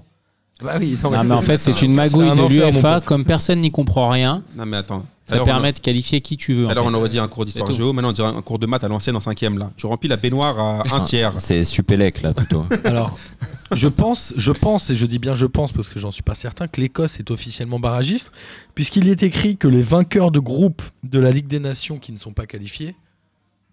Bah 0.61 0.75
oui, 0.79 0.97
non, 1.03 1.09
Non, 1.11 1.17
mais 1.17 1.23
c'est- 1.25 1.31
en 1.33 1.41
fait, 1.41 1.57
c'est 1.57 1.81
une 1.81 1.93
magouille 1.93 2.29
un 2.29 2.35
de 2.35 2.47
l'UEFA. 2.47 3.01
Comme 3.01 3.25
personne 3.25 3.59
n'y 3.59 3.71
comprend 3.71 4.09
rien, 4.09 4.41
Non, 4.55 4.65
mais 4.65 4.77
attends. 4.77 5.05
Ça 5.27 5.35
l'heure, 5.35 5.43
on 5.45 5.49
a- 5.49 5.53
permet 5.53 5.73
de 5.73 5.79
qualifier 5.79 6.21
qui 6.21 6.37
tu 6.37 6.53
veux. 6.53 6.67
en 6.67 6.69
fait. 6.69 6.77
on 6.79 6.93
aurait 6.93 7.09
dit 7.09 7.17
un 7.17 7.27
cours 7.27 7.45
d'histoire 7.45 7.71
géo, 7.73 7.93
maintenant 7.93 8.09
on 8.09 8.13
dirait 8.13 8.27
un 8.27 8.41
cours 8.43 8.59
de 8.59 8.67
maths 8.67 8.83
à 8.83 8.87
l'ancienne 8.87 9.15
en 9.15 9.19
cinquième 9.19 9.57
là. 9.57 9.71
Tu 9.75 9.87
remplis 9.87 10.07
la 10.07 10.17
baignoire 10.17 10.59
à 10.59 10.83
un 10.95 10.99
tiers. 11.01 11.33
C'est 11.37 11.63
Supélec 11.63 12.21
là 12.21 12.31
plutôt. 12.33 12.63
Alors, 12.83 13.17
je 13.75 13.87
pense, 13.87 14.33
je 14.37 14.51
pense, 14.51 14.91
et 14.91 14.95
je 14.95 15.05
dis 15.07 15.17
bien 15.17 15.33
je 15.33 15.47
pense 15.47 15.71
parce 15.71 15.89
que 15.89 15.99
j'en 15.99 16.11
suis 16.11 16.21
pas 16.21 16.35
certain, 16.35 16.67
que 16.67 16.79
l'Écosse 16.79 17.19
est 17.19 17.31
officiellement 17.31 17.79
barragiste, 17.79 18.31
puisqu'il 18.75 19.07
y 19.07 19.09
est 19.09 19.23
écrit 19.23 19.57
que 19.57 19.67
les 19.67 19.81
vainqueurs 19.81 20.29
de 20.29 20.39
groupe 20.39 20.83
de 21.03 21.17
la 21.19 21.31
Ligue 21.31 21.47
des 21.47 21.59
Nations 21.59 21.97
qui 21.97 22.11
ne 22.11 22.17
sont 22.17 22.31
pas 22.33 22.45
qualifiés 22.45 22.95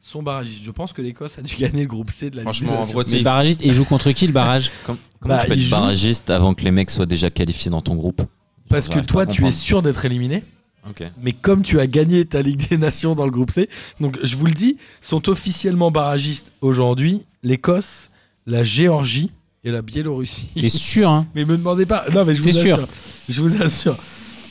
sont 0.00 0.22
barragistes. 0.22 0.62
Je 0.64 0.70
pense 0.70 0.92
que 0.94 1.02
l'Écosse 1.02 1.38
a 1.38 1.42
dû 1.42 1.54
gagner 1.56 1.82
le 1.82 1.88
groupe 1.88 2.10
C 2.10 2.30
de 2.30 2.36
la 2.36 2.42
Ligue 2.42 2.46
Franchement, 2.46 2.70
des 2.72 2.76
en 2.76 2.80
Nations. 2.80 2.94
vrai, 2.94 3.04
Mais 3.10 3.18
tu- 3.18 3.22
barragiste, 3.24 3.62
et 3.62 3.68
il 3.68 3.74
joue 3.74 3.84
contre 3.84 4.10
qui 4.12 4.26
le 4.26 4.32
barrage 4.32 4.70
Comment 4.86 4.98
comment 5.20 5.34
Bah, 5.36 5.40
tu 5.42 5.48
peux 5.48 5.52
être 5.52 5.60
joue- 5.60 5.70
barragiste 5.70 6.30
avant 6.30 6.54
que 6.54 6.64
les 6.64 6.70
mecs 6.70 6.90
soient 6.90 7.04
déjà 7.06 7.28
qualifiés 7.30 7.70
dans 7.70 7.82
ton 7.82 7.94
groupe 7.94 8.22
Parce 8.70 8.88
que 8.88 9.00
toi, 9.00 9.26
tu 9.26 9.46
es 9.46 9.50
sûr 9.52 9.82
d'être 9.82 10.04
éliminé. 10.06 10.42
Ok. 10.88 11.04
Mais 11.22 11.32
comme 11.32 11.62
tu 11.62 11.78
as 11.80 11.86
gagné 11.86 12.24
ta 12.24 12.42
Ligue 12.42 12.68
des 12.68 12.76
Nations 12.78 13.14
dans 13.14 13.24
le 13.24 13.30
groupe 13.30 13.50
C, 13.50 13.68
donc 14.00 14.18
je 14.22 14.36
vous 14.36 14.46
le 14.46 14.52
dis, 14.54 14.76
sont 15.00 15.28
officiellement 15.28 15.90
barragistes 15.90 16.50
aujourd'hui 16.60 17.22
l'Écosse, 17.42 18.10
la 18.46 18.64
Géorgie 18.64 19.30
et 19.64 19.70
la 19.70 19.82
Biélorussie. 19.82 20.48
T'es 20.60 20.68
sûr, 20.68 21.08
hein 21.08 21.26
mais 21.34 21.44
me 21.44 21.56
demandez 21.56 21.86
pas. 21.86 22.04
Non, 22.12 22.24
mais 22.24 22.34
je 22.34 22.40
vous 22.42 22.46
T'es 22.50 22.52
sûr 22.52 22.74
assure. 22.74 22.88
Je 23.28 23.40
vous 23.42 23.62
assure. 23.62 23.96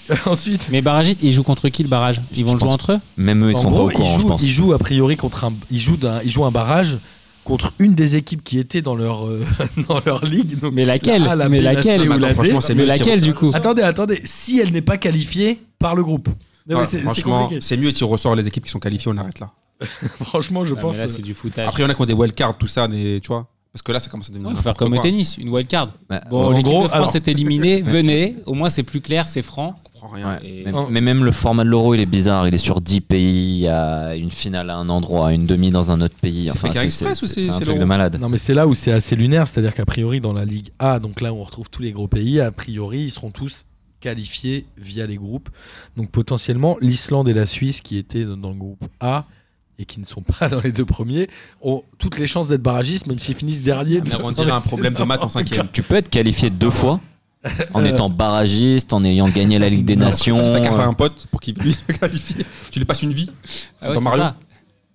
Ensuite, 0.26 0.68
Mais 0.72 0.82
barragiste, 0.82 1.20
il 1.22 1.32
joue 1.32 1.44
contre 1.44 1.70
qui 1.70 1.84
le 1.84 1.90
barrage? 1.90 2.22
Ils 2.36 2.44
vont 2.44 2.54
le 2.54 2.60
jouer 2.60 2.70
entre 2.70 2.94
eux? 2.94 3.00
Même 3.18 3.46
eux, 3.46 3.52
ils 3.52 3.56
en 3.58 3.62
sont 3.62 3.70
gros, 3.70 3.88
pas 3.88 3.94
au 3.94 3.98
courant, 3.98 4.10
ils 4.10 4.16
je 4.16 4.20
jouent, 4.22 4.28
pense. 4.28 4.44
ils 4.44 4.52
jouent 4.52 4.74
a 4.74 4.80
priori 4.80 5.16
contre 5.16 5.44
un, 5.46 5.54
ils 5.70 5.80
jouent 5.80 5.96
d'un- 5.98 6.22
ils 6.24 6.32
jouent 6.32 6.44
un 6.46 6.52
barrage 6.52 6.98
contre 7.44 7.74
une 7.80 7.96
des 7.96 8.16
équipes 8.16 8.44
qui 8.44 8.60
étaient 8.60 8.82
dans 8.82 8.96
leur 8.96 9.26
euh, 9.28 9.46
dans 9.90 10.02
leur 10.06 10.26
ligue. 10.26 10.60
Donc, 10.60 10.74
Mais 10.74 10.86
laquelle 10.86 11.24
la 11.24 11.32
A, 11.32 11.36
la 11.36 11.50
Mais 11.50 11.60
B, 11.60 11.64
la 11.64 11.74
laquelle 11.74 12.02
C 12.02 12.08
ou 12.08 12.12
Attends, 12.14 12.22
la 12.22 12.28
D. 12.30 12.34
franchement, 12.36 12.62
c'est 12.62 12.76
Mais 12.76 12.86
laquelle 12.86 13.22
du 13.22 13.34
coup 13.34 13.52
Attendez, 13.54 13.82
attendez. 13.82 14.22
Si 14.26 14.60
elle 14.60 14.72
n'est 14.72 14.82
pas 14.82 14.98
qualifiée 14.98 15.62
par 15.80 15.96
le 15.96 16.04
groupe. 16.04 16.30
Non, 16.68 16.80
mais 16.80 16.86
c'est- 16.86 16.98
c'est 16.98 17.04
franchement, 17.04 17.50
c'est 17.60 17.78
mieux, 17.78 17.92
tu 17.92 18.04
ressors 18.04 18.36
les 18.36 18.48
équipes 18.48 18.66
qui 18.66 18.72
sont 18.72 18.80
qualifiées, 18.80 19.12
on 19.14 19.18
arrête 19.18 19.40
là. 19.40 19.52
Franchement, 20.24 20.64
je 20.64 20.76
Ah, 20.78 20.82
pense. 20.82 20.96
mais 20.98 21.06
là, 21.06 21.10
euh, 21.10 21.14
c'est 21.16 21.22
du 21.24 21.34
foutage. 21.34 21.68
Après, 21.68 21.82
il 21.82 21.86
y 21.86 21.88
en 21.88 21.90
a 21.90 21.96
qui 21.96 22.02
ont 22.02 22.06
des 22.06 22.14
wildcards, 22.14 22.58
tout 22.58 22.68
ça, 22.68 22.88
des, 22.88 23.20
tu 23.22 23.30
vois. 23.30 23.48
Parce 23.74 23.84
que 23.84 23.94
là, 23.94 24.02
ça 24.02 24.10
commence 24.10 24.30
à 24.30 24.34
devenir. 24.34 24.52
Faut 24.54 24.62
faire 24.62 24.74
comme 24.74 24.94
au 24.94 25.02
tennis, 25.02 25.38
une 25.38 25.48
wild 25.48 25.68
card. 25.70 25.94
Bah, 26.10 26.22
Bon, 26.30 26.48
en 26.48 26.50
l'équipe 26.52 26.66
gros, 26.66 26.84
de 26.84 26.88
France 26.90 26.94
alors- 26.94 27.16
est 27.16 27.28
éliminée, 27.30 27.82
venez, 27.86 28.36
au 28.46 28.54
moins 28.54 28.70
c'est 28.70 28.84
plus 28.84 29.00
clair, 29.00 29.30
c'est 29.30 29.42
franc. 29.42 29.78
Je 29.86 29.92
comprends 30.02 30.10
rien. 30.16 30.30
Ouais. 30.34 30.40
Et- 30.46 30.64
Mais, 30.66 30.72
Oh. 30.76 30.88
mais 30.90 31.00
même 31.00 31.24
le 31.24 31.32
format 31.32 31.64
de 31.64 31.70
l'euro, 31.70 31.94
il 31.94 32.02
est 32.02 32.06
bizarre. 32.06 32.46
Il 32.50 32.54
est 32.54 32.58
sur 32.58 32.82
10 32.82 33.00
pays. 33.00 33.54
Il 33.54 33.60
y 33.62 33.68
a 33.70 34.14
une 34.16 34.30
finale 34.32 34.70
à 34.72 34.76
un 34.76 34.90
endroit, 34.90 35.32
une 35.32 35.46
demi 35.46 35.72
dans 35.72 35.90
un 35.90 36.02
autre 36.02 36.16
pays. 36.20 36.50
C'est 36.54 36.68
Enfin, 36.68 36.68
un 36.70 37.60
truc 37.62 37.80
de 37.80 37.86
malade. 37.86 38.18
Non, 38.20 38.28
mais 38.28 38.40
c'est 38.40 38.54
là 38.54 38.68
où 38.68 38.74
c'est 38.74 38.92
assez 38.92 39.16
lunaire, 39.16 39.48
c'est-à-dire 39.48 39.74
qu'a 39.74 39.86
priori, 39.86 40.20
dans 40.20 40.34
la 40.34 40.44
Ligue 40.44 40.72
A, 40.80 41.00
donc 41.00 41.22
là 41.22 41.32
où 41.32 41.38
on 41.38 41.44
retrouve 41.44 41.70
tous 41.70 41.82
les 41.82 41.94
gros 41.94 42.08
pays, 42.10 42.42
a 42.42 42.52
priori, 42.52 43.04
ils 43.04 43.12
seront 43.12 43.32
tous 43.32 43.68
qualifiés 44.02 44.66
via 44.78 45.06
les 45.06 45.16
groupes. 45.16 45.50
Donc 45.96 46.10
potentiellement, 46.12 46.76
l'Islande 46.82 47.30
et 47.30 47.34
la 47.34 47.46
Suisse, 47.46 47.80
qui 47.80 47.98
étaient 47.98 48.26
dans 48.26 48.50
le 48.50 48.56
groupe 48.56 48.84
A 49.00 49.26
et 49.80 49.86
qui 49.86 50.00
ne 50.00 50.06
sont 50.06 50.22
pas 50.22 50.48
dans 50.50 50.62
les 50.62 50.72
deux 50.72 50.86
premiers, 50.86 51.30
ont 51.62 51.84
toutes 51.98 52.18
les 52.20 52.28
chances 52.28 52.48
d'être 52.48 52.62
barragistes, 52.62 53.08
même 53.08 53.20
s'ils 53.20 53.36
finissent 53.36 53.64
dernier. 53.64 54.02
Mais 54.02 54.16
on 54.24 54.32
dirait 54.32 54.52
un 54.52 54.60
problème 54.62 54.94
de 54.94 55.04
maths 55.04 55.24
en 55.24 55.30
cinquième. 55.30 55.68
Tu 55.72 55.84
peux 55.84 55.96
être 55.96 56.10
qualifié 56.10 56.50
deux 56.50 56.70
fois 56.70 57.00
en 57.74 57.82
Euh. 57.84 57.88
étant 57.88 58.10
barragiste, 58.10 58.94
en 58.94 59.04
ayant 59.04 59.28
gagné 59.30 59.58
la 59.58 59.70
Ligue 59.70 59.86
des 59.86 59.96
Non. 59.96 60.06
Nations. 60.08 60.38
T'as 60.40 60.60
qu'à 60.62 60.70
faire 60.72 60.88
un 60.88 60.94
pote 60.94 61.26
pour 61.32 61.40
qu'il 61.42 61.56
lui 61.58 61.74
se 61.74 61.82
qualifie. 61.92 62.36
Tu 62.72 62.78
lui 62.80 62.86
passes 62.86 63.02
une 63.02 63.14
vie. 63.14 63.32
Ah 63.82 63.88
ouais, 63.90 63.94
Dans 63.96 64.00
c'est 64.00 64.04
Mario. 64.04 64.24
ça. 64.24 64.36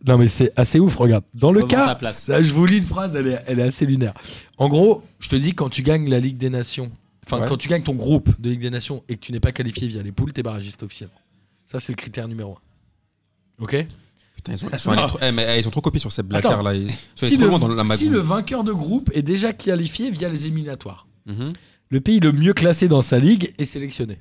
Non, 0.07 0.19
mais 0.19 0.29
c'est 0.29 0.53
assez 0.57 0.79
ouf, 0.79 0.95
regarde. 0.95 1.25
Dans 1.35 1.51
le 1.51 1.65
cas, 1.65 1.97
place. 1.97 2.29
Là, 2.29 2.41
je 2.41 2.53
vous 2.53 2.65
lis 2.65 2.77
une 2.77 2.83
phrase, 2.85 3.17
elle 3.17 3.27
est, 3.27 3.43
elle 3.49 3.59
est 3.59 3.65
assez 3.65 3.85
lunaire. 3.87 4.15
En 4.59 4.69
gros, 4.69 5.03
je 5.19 5.29
te 5.29 5.35
dis, 5.35 5.53
quand 5.55 5.69
tu 5.69 5.83
gagnes 5.83 6.09
la 6.09 6.21
Ligue 6.21 6.37
des 6.37 6.51
Nations, 6.51 6.93
enfin, 7.27 7.41
Ouais. 7.41 7.49
quand 7.49 7.57
tu 7.57 7.67
gagnes 7.69 7.83
ton 7.83 7.95
groupe 7.95 8.31
de 8.41 8.51
Ligue 8.51 8.61
des 8.61 8.71
Nations 8.71 9.03
et 9.09 9.17
que 9.17 9.21
tu 9.21 9.33
n'es 9.33 9.41
pas 9.41 9.51
qualifié 9.51 9.89
via 9.89 10.03
les 10.05 10.13
poules, 10.13 10.33
t'es 10.33 10.45
barragiste 10.45 10.85
officiellement. 10.85 11.17
Ça, 11.65 11.81
c'est 11.81 11.91
le 11.91 11.97
critère 11.97 12.29
numéro 12.29 12.53
un. 12.53 13.65
Ok? 13.65 13.85
Putain, 14.47 14.53
ils, 14.53 14.65
ont- 14.65 14.71
ils 14.73 14.79
sont 14.79 14.91
allés 14.93 15.07
trop, 15.09 15.19
eh, 15.23 15.33
mais, 15.33 15.47
eh, 15.57 15.61
ils 15.61 15.67
ont 15.69 15.71
trop 15.71 15.81
copié 15.81 16.01
sur 16.01 16.13
cette 16.13 16.27
blague 16.27 16.45
là. 16.45 16.51
Ils 16.51 16.57
sont 16.57 16.67
allés 16.67 16.91
si 17.15 17.35
trop 17.37 17.45
le, 17.45 17.49
loin 17.51 17.59
dans 17.59 17.69
la 17.69 17.85
si 17.85 18.05
le 18.05 18.11
magouille. 18.13 18.29
vainqueur 18.29 18.65
de 18.65 18.73
groupe 18.73 19.11
est 19.15 19.23
déjà 19.23 19.53
qualifié 19.53 20.11
via 20.11 20.29
les 20.29 20.47
éliminatoires, 20.47 21.07
Mhm. 21.27 21.49
le 21.91 22.01
pays 22.01 22.21
le 22.21 22.33
mieux 22.33 22.53
classé 22.55 22.89
dans 22.89 23.03
sa 23.03 23.19
ligue 23.19 23.53
est 23.59 23.65
sélectionné. 23.65 24.19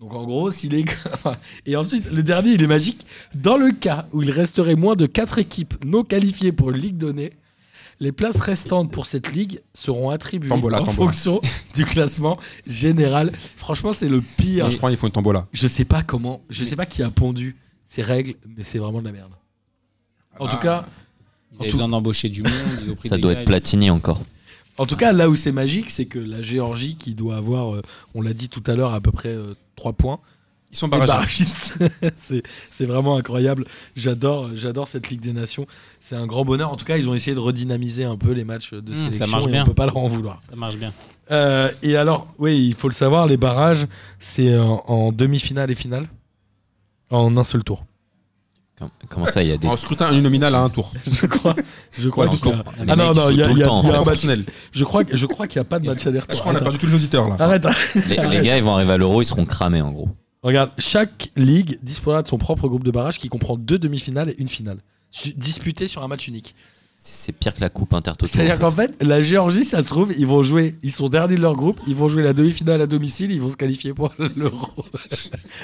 Donc 0.00 0.12
en 0.14 0.24
gros, 0.24 0.50
s'il 0.50 0.74
est. 0.74 0.84
Et 1.66 1.74
ensuite, 1.74 2.10
le 2.10 2.22
dernier, 2.22 2.50
il 2.52 2.62
est 2.62 2.66
magique. 2.66 3.06
Dans 3.34 3.56
le 3.56 3.72
cas 3.72 4.06
où 4.12 4.22
il 4.22 4.30
resterait 4.30 4.74
moins 4.74 4.94
de 4.94 5.06
4 5.06 5.38
équipes 5.38 5.74
non 5.86 6.02
qualifiées 6.04 6.52
pour 6.52 6.70
une 6.70 6.76
ligue 6.76 6.98
donnée, 6.98 7.32
les 7.98 8.12
places 8.12 8.36
restantes 8.40 8.92
pour 8.92 9.06
cette 9.06 9.32
ligue 9.32 9.60
seront 9.72 10.10
attribuées 10.10 10.50
Tombola, 10.50 10.82
en 10.82 10.84
tombola. 10.84 10.96
fonction 11.12 11.40
du 11.74 11.86
classement 11.86 12.38
général. 12.66 13.32
Franchement, 13.56 13.94
c'est 13.94 14.10
le 14.10 14.20
pire. 14.36 14.70
Je 14.70 14.76
crois 14.76 14.90
qu'il 14.90 14.98
faut 14.98 15.06
une 15.06 15.14
tombola. 15.14 15.46
Je 15.54 15.66
sais 15.66 15.86
pas 15.86 16.02
comment, 16.02 16.42
je 16.50 16.62
sais 16.64 16.76
pas 16.76 16.84
qui 16.84 17.02
a 17.02 17.10
pondu 17.10 17.56
ces 17.86 18.02
règles, 18.02 18.34
mais 18.54 18.64
c'est 18.64 18.78
vraiment 18.78 19.00
de 19.00 19.06
la 19.06 19.12
merde. 19.12 19.32
En 20.38 20.48
tout 20.48 20.56
cas, 20.58 20.84
Ils 21.52 21.60
avaient 21.62 21.70
tout- 21.70 21.76
besoin 21.76 21.88
d'embaucher 21.88 22.28
du 22.28 22.42
monde, 22.42 22.52
ils 22.84 22.90
ont 22.90 22.94
pris 22.96 23.08
Ça 23.08 23.16
des 23.16 23.22
doit 23.22 23.34
gars, 23.34 23.40
être 23.40 23.46
Platini 23.46 23.90
encore. 23.90 24.22
En 24.78 24.84
tout 24.86 24.96
cas, 24.96 25.12
là 25.12 25.30
où 25.30 25.34
c'est 25.34 25.52
magique, 25.52 25.88
c'est 25.90 26.04
que 26.06 26.18
la 26.18 26.42
Géorgie, 26.42 26.96
qui 26.96 27.14
doit 27.14 27.36
avoir, 27.36 27.74
euh, 27.76 27.82
on 28.14 28.20
l'a 28.20 28.34
dit 28.34 28.48
tout 28.50 28.62
à 28.66 28.74
l'heure, 28.74 28.92
à 28.92 29.00
peu 29.00 29.10
près 29.10 29.34
3 29.76 29.94
points, 29.94 30.18
Ils 30.70 30.76
sont 30.76 30.88
est 30.90 30.98
barragiste. 30.98 31.78
c'est, 32.18 32.42
c'est 32.70 32.84
vraiment 32.84 33.16
incroyable. 33.16 33.64
J'adore, 33.94 34.50
j'adore 34.54 34.86
cette 34.88 35.08
Ligue 35.08 35.20
des 35.22 35.32
Nations. 35.32 35.66
C'est 35.98 36.14
un 36.16 36.26
grand 36.26 36.44
bonheur. 36.44 36.70
En 36.70 36.76
tout 36.76 36.84
cas, 36.84 36.98
ils 36.98 37.08
ont 37.08 37.14
essayé 37.14 37.34
de 37.34 37.40
redynamiser 37.40 38.04
un 38.04 38.18
peu 38.18 38.32
les 38.32 38.44
matchs 38.44 38.74
de 38.74 38.92
Mmh, 38.92 38.94
ça 38.94 39.00
sélection. 39.12 39.26
marche 39.28 39.46
et 39.46 39.50
bien. 39.52 39.62
On 39.62 39.66
peut 39.66 39.72
pas 39.74 39.86
leur 39.86 39.96
en 39.96 40.08
vouloir. 40.08 40.42
Ça 40.50 40.56
marche 40.56 40.76
bien. 40.76 40.92
Euh, 41.30 41.70
et 41.82 41.96
alors, 41.96 42.26
oui, 42.38 42.66
il 42.66 42.74
faut 42.74 42.88
le 42.88 42.94
savoir, 42.94 43.26
les 43.26 43.38
barrages, 43.38 43.86
c'est 44.20 44.58
en, 44.58 44.82
en 44.86 45.10
demi-finale 45.12 45.70
et 45.70 45.74
finale, 45.74 46.06
en 47.10 47.34
un 47.38 47.44
seul 47.44 47.64
tour. 47.64 47.84
Com- 48.78 48.90
Comment 49.08 49.24
ça, 49.26 49.42
il 49.42 49.48
y 49.48 49.52
a 49.52 49.56
des. 49.56 49.66
En 49.68 49.76
scrutin 49.76 50.12
uninominal 50.12 50.54
à 50.54 50.60
un 50.60 50.68
tour. 50.68 50.92
Je 51.10 51.24
crois. 51.26 51.56
Je 51.98 52.08
crois 52.10 52.26
Ouais, 52.26 52.32
Ah 52.88 52.94
non, 52.96 53.14
non, 53.14 53.30
il 53.30 53.38
y 53.38 53.42
a- 53.42 53.50
y 53.50 53.54
le 53.54 53.62
a- 53.62 53.64
temps, 53.64 53.82
y 53.82 53.90
a 53.90 54.00
un 54.00 54.04
match. 54.04 54.26
Je 54.72 54.84
crois, 54.84 55.04
que- 55.04 55.16
je 55.16 55.24
crois 55.26 55.46
qu'il 55.46 55.58
n'y 55.58 55.66
a 55.66 55.68
pas 55.68 55.78
de 55.78 55.86
match 55.86 56.06
aller-retour. 56.06 56.34
Je 56.36 56.40
crois 56.40 56.52
qu'on 56.52 56.58
a 56.58 56.62
perdu 56.62 56.76
tous 56.78 56.86
les 56.86 56.94
auditeurs 56.94 57.28
là. 57.28 57.36
Arrête, 57.38 57.66
Les, 58.06 58.16
les 58.16 58.42
gars, 58.42 58.58
ils 58.58 58.62
vont 58.62 58.74
arriver 58.74 58.92
à 58.92 58.96
l'euro, 58.98 59.22
ils 59.22 59.26
seront 59.26 59.46
cramés 59.46 59.80
en 59.80 59.92
gros. 59.92 60.08
Regarde, 60.42 60.70
chaque 60.78 61.30
ligue 61.36 61.78
disposera 61.82 62.22
de 62.22 62.28
son 62.28 62.36
propre 62.38 62.68
groupe 62.68 62.84
de 62.84 62.90
barrage 62.90 63.18
qui 63.18 63.28
comprend 63.30 63.56
deux 63.56 63.78
demi-finales 63.78 64.28
et 64.30 64.36
une 64.38 64.48
finale, 64.48 64.78
disputées 65.36 65.88
sur 65.88 66.02
un 66.04 66.08
match 66.08 66.28
unique. 66.28 66.54
C'est 67.08 67.32
pire 67.32 67.54
que 67.54 67.60
la 67.60 67.68
coupe 67.68 67.94
intertoto. 67.94 68.26
C'est-à-dire 68.26 68.56
en 68.56 68.58
qu'en 68.58 68.70
fait, 68.70 69.02
la 69.02 69.22
Géorgie, 69.22 69.64
ça 69.64 69.82
se 69.82 69.86
trouve, 69.86 70.12
ils 70.18 70.26
vont 70.26 70.42
jouer, 70.42 70.76
ils 70.82 70.90
sont 70.90 71.08
derniers 71.08 71.36
de 71.36 71.40
leur 71.40 71.54
groupe, 71.54 71.80
ils 71.86 71.94
vont 71.94 72.08
jouer 72.08 72.22
la 72.22 72.32
demi-finale 72.32 72.80
à 72.80 72.86
domicile, 72.86 73.30
ils 73.30 73.40
vont 73.40 73.50
se 73.50 73.56
qualifier 73.56 73.94
pour 73.94 74.12
l'Euro. 74.36 74.84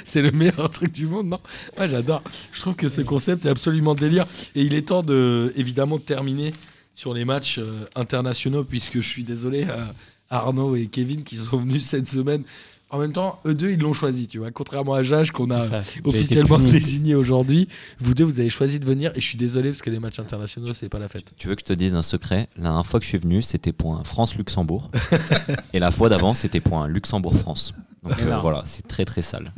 C'est 0.05 0.23
le 0.23 0.31
meilleur 0.31 0.71
truc 0.71 0.93
du 0.93 1.07
monde, 1.07 1.27
non? 1.27 1.41
Ouais, 1.79 1.89
j'adore. 1.89 2.23
Je 2.53 2.61
trouve 2.61 2.75
que 2.75 2.89
ce 2.89 3.01
concept 3.01 3.45
est 3.45 3.51
absolument 3.51 3.95
délire. 3.95 4.27
Et 4.55 4.63
il 4.63 4.75
est 4.75 4.89
temps 4.89 5.03
de, 5.03 5.53
évidemment, 5.57 5.97
de 5.97 6.03
terminer 6.03 6.53
sur 6.95 7.13
les 7.13 7.25
matchs 7.25 7.59
euh, 7.59 7.87
internationaux, 7.97 8.65
puisque 8.65 9.01
je 9.01 9.09
suis 9.09 9.25
désolé 9.25 9.65
à 9.65 9.93
Arnaud 10.33 10.77
et 10.77 10.87
Kevin 10.87 11.25
qui 11.25 11.37
sont 11.37 11.59
venus 11.59 11.85
cette 11.85 12.09
semaine. 12.09 12.45
En 12.93 12.99
même 12.99 13.15
temps, 13.15 13.41
eux 13.47 13.55
deux, 13.55 13.71
ils 13.71 13.81
l'ont 13.81 13.95
choisi, 13.95 14.27
tu 14.27 14.39
vois. 14.39 14.51
Contrairement 14.51 14.93
à 14.93 15.03
Jage, 15.03 15.31
qu'on 15.31 15.51
a 15.51 15.67
ça. 15.67 15.83
Officiellement 16.05 16.59
désigné 16.59 17.15
aujourd'hui. 17.15 17.67
Vous 17.99 18.13
deux, 18.13 18.25
vous 18.25 18.39
avez 18.39 18.51
choisi 18.51 18.79
de 18.79 18.85
venir 18.85 19.13
et 19.15 19.21
je 19.21 19.27
suis 19.27 19.39
désolé 19.39 19.71
parce 19.71 19.81
que 19.81 19.89
les 19.89 19.99
matchs 19.99 20.19
internationaux, 20.19 20.75
c'est 20.75 20.91
pas 20.91 20.99
la 20.99 21.09
fête. 21.09 21.33
Tu 21.39 21.49
veux 21.49 21.55
que 21.55 21.63
je 21.63 21.67
te 21.67 21.73
dise 21.73 21.95
un 21.95 22.03
secret? 22.03 22.51
La 22.57 22.65
dernière 22.65 22.85
fois 22.85 23.01
que 23.01 23.05
je 23.05 23.09
suis 23.09 23.19
venu, 23.19 23.41
c'était 23.41 23.73
pour 23.73 23.97
un 23.97 24.05
France-Luxembourg. 24.05 24.91
et 25.73 25.79
la 25.79 25.91
fois 25.91 26.11
d'avant, 26.11 26.35
c'était 26.35 26.61
pour 26.61 26.83
un 26.83 26.87
Luxembourg-France. 26.87 27.73
Donc 28.03 28.19
euh, 28.19 28.27
Énorme. 28.27 28.43
voilà, 28.43 28.63
c'est 28.67 28.87
très 28.87 29.05
très 29.05 29.23
sale. 29.23 29.53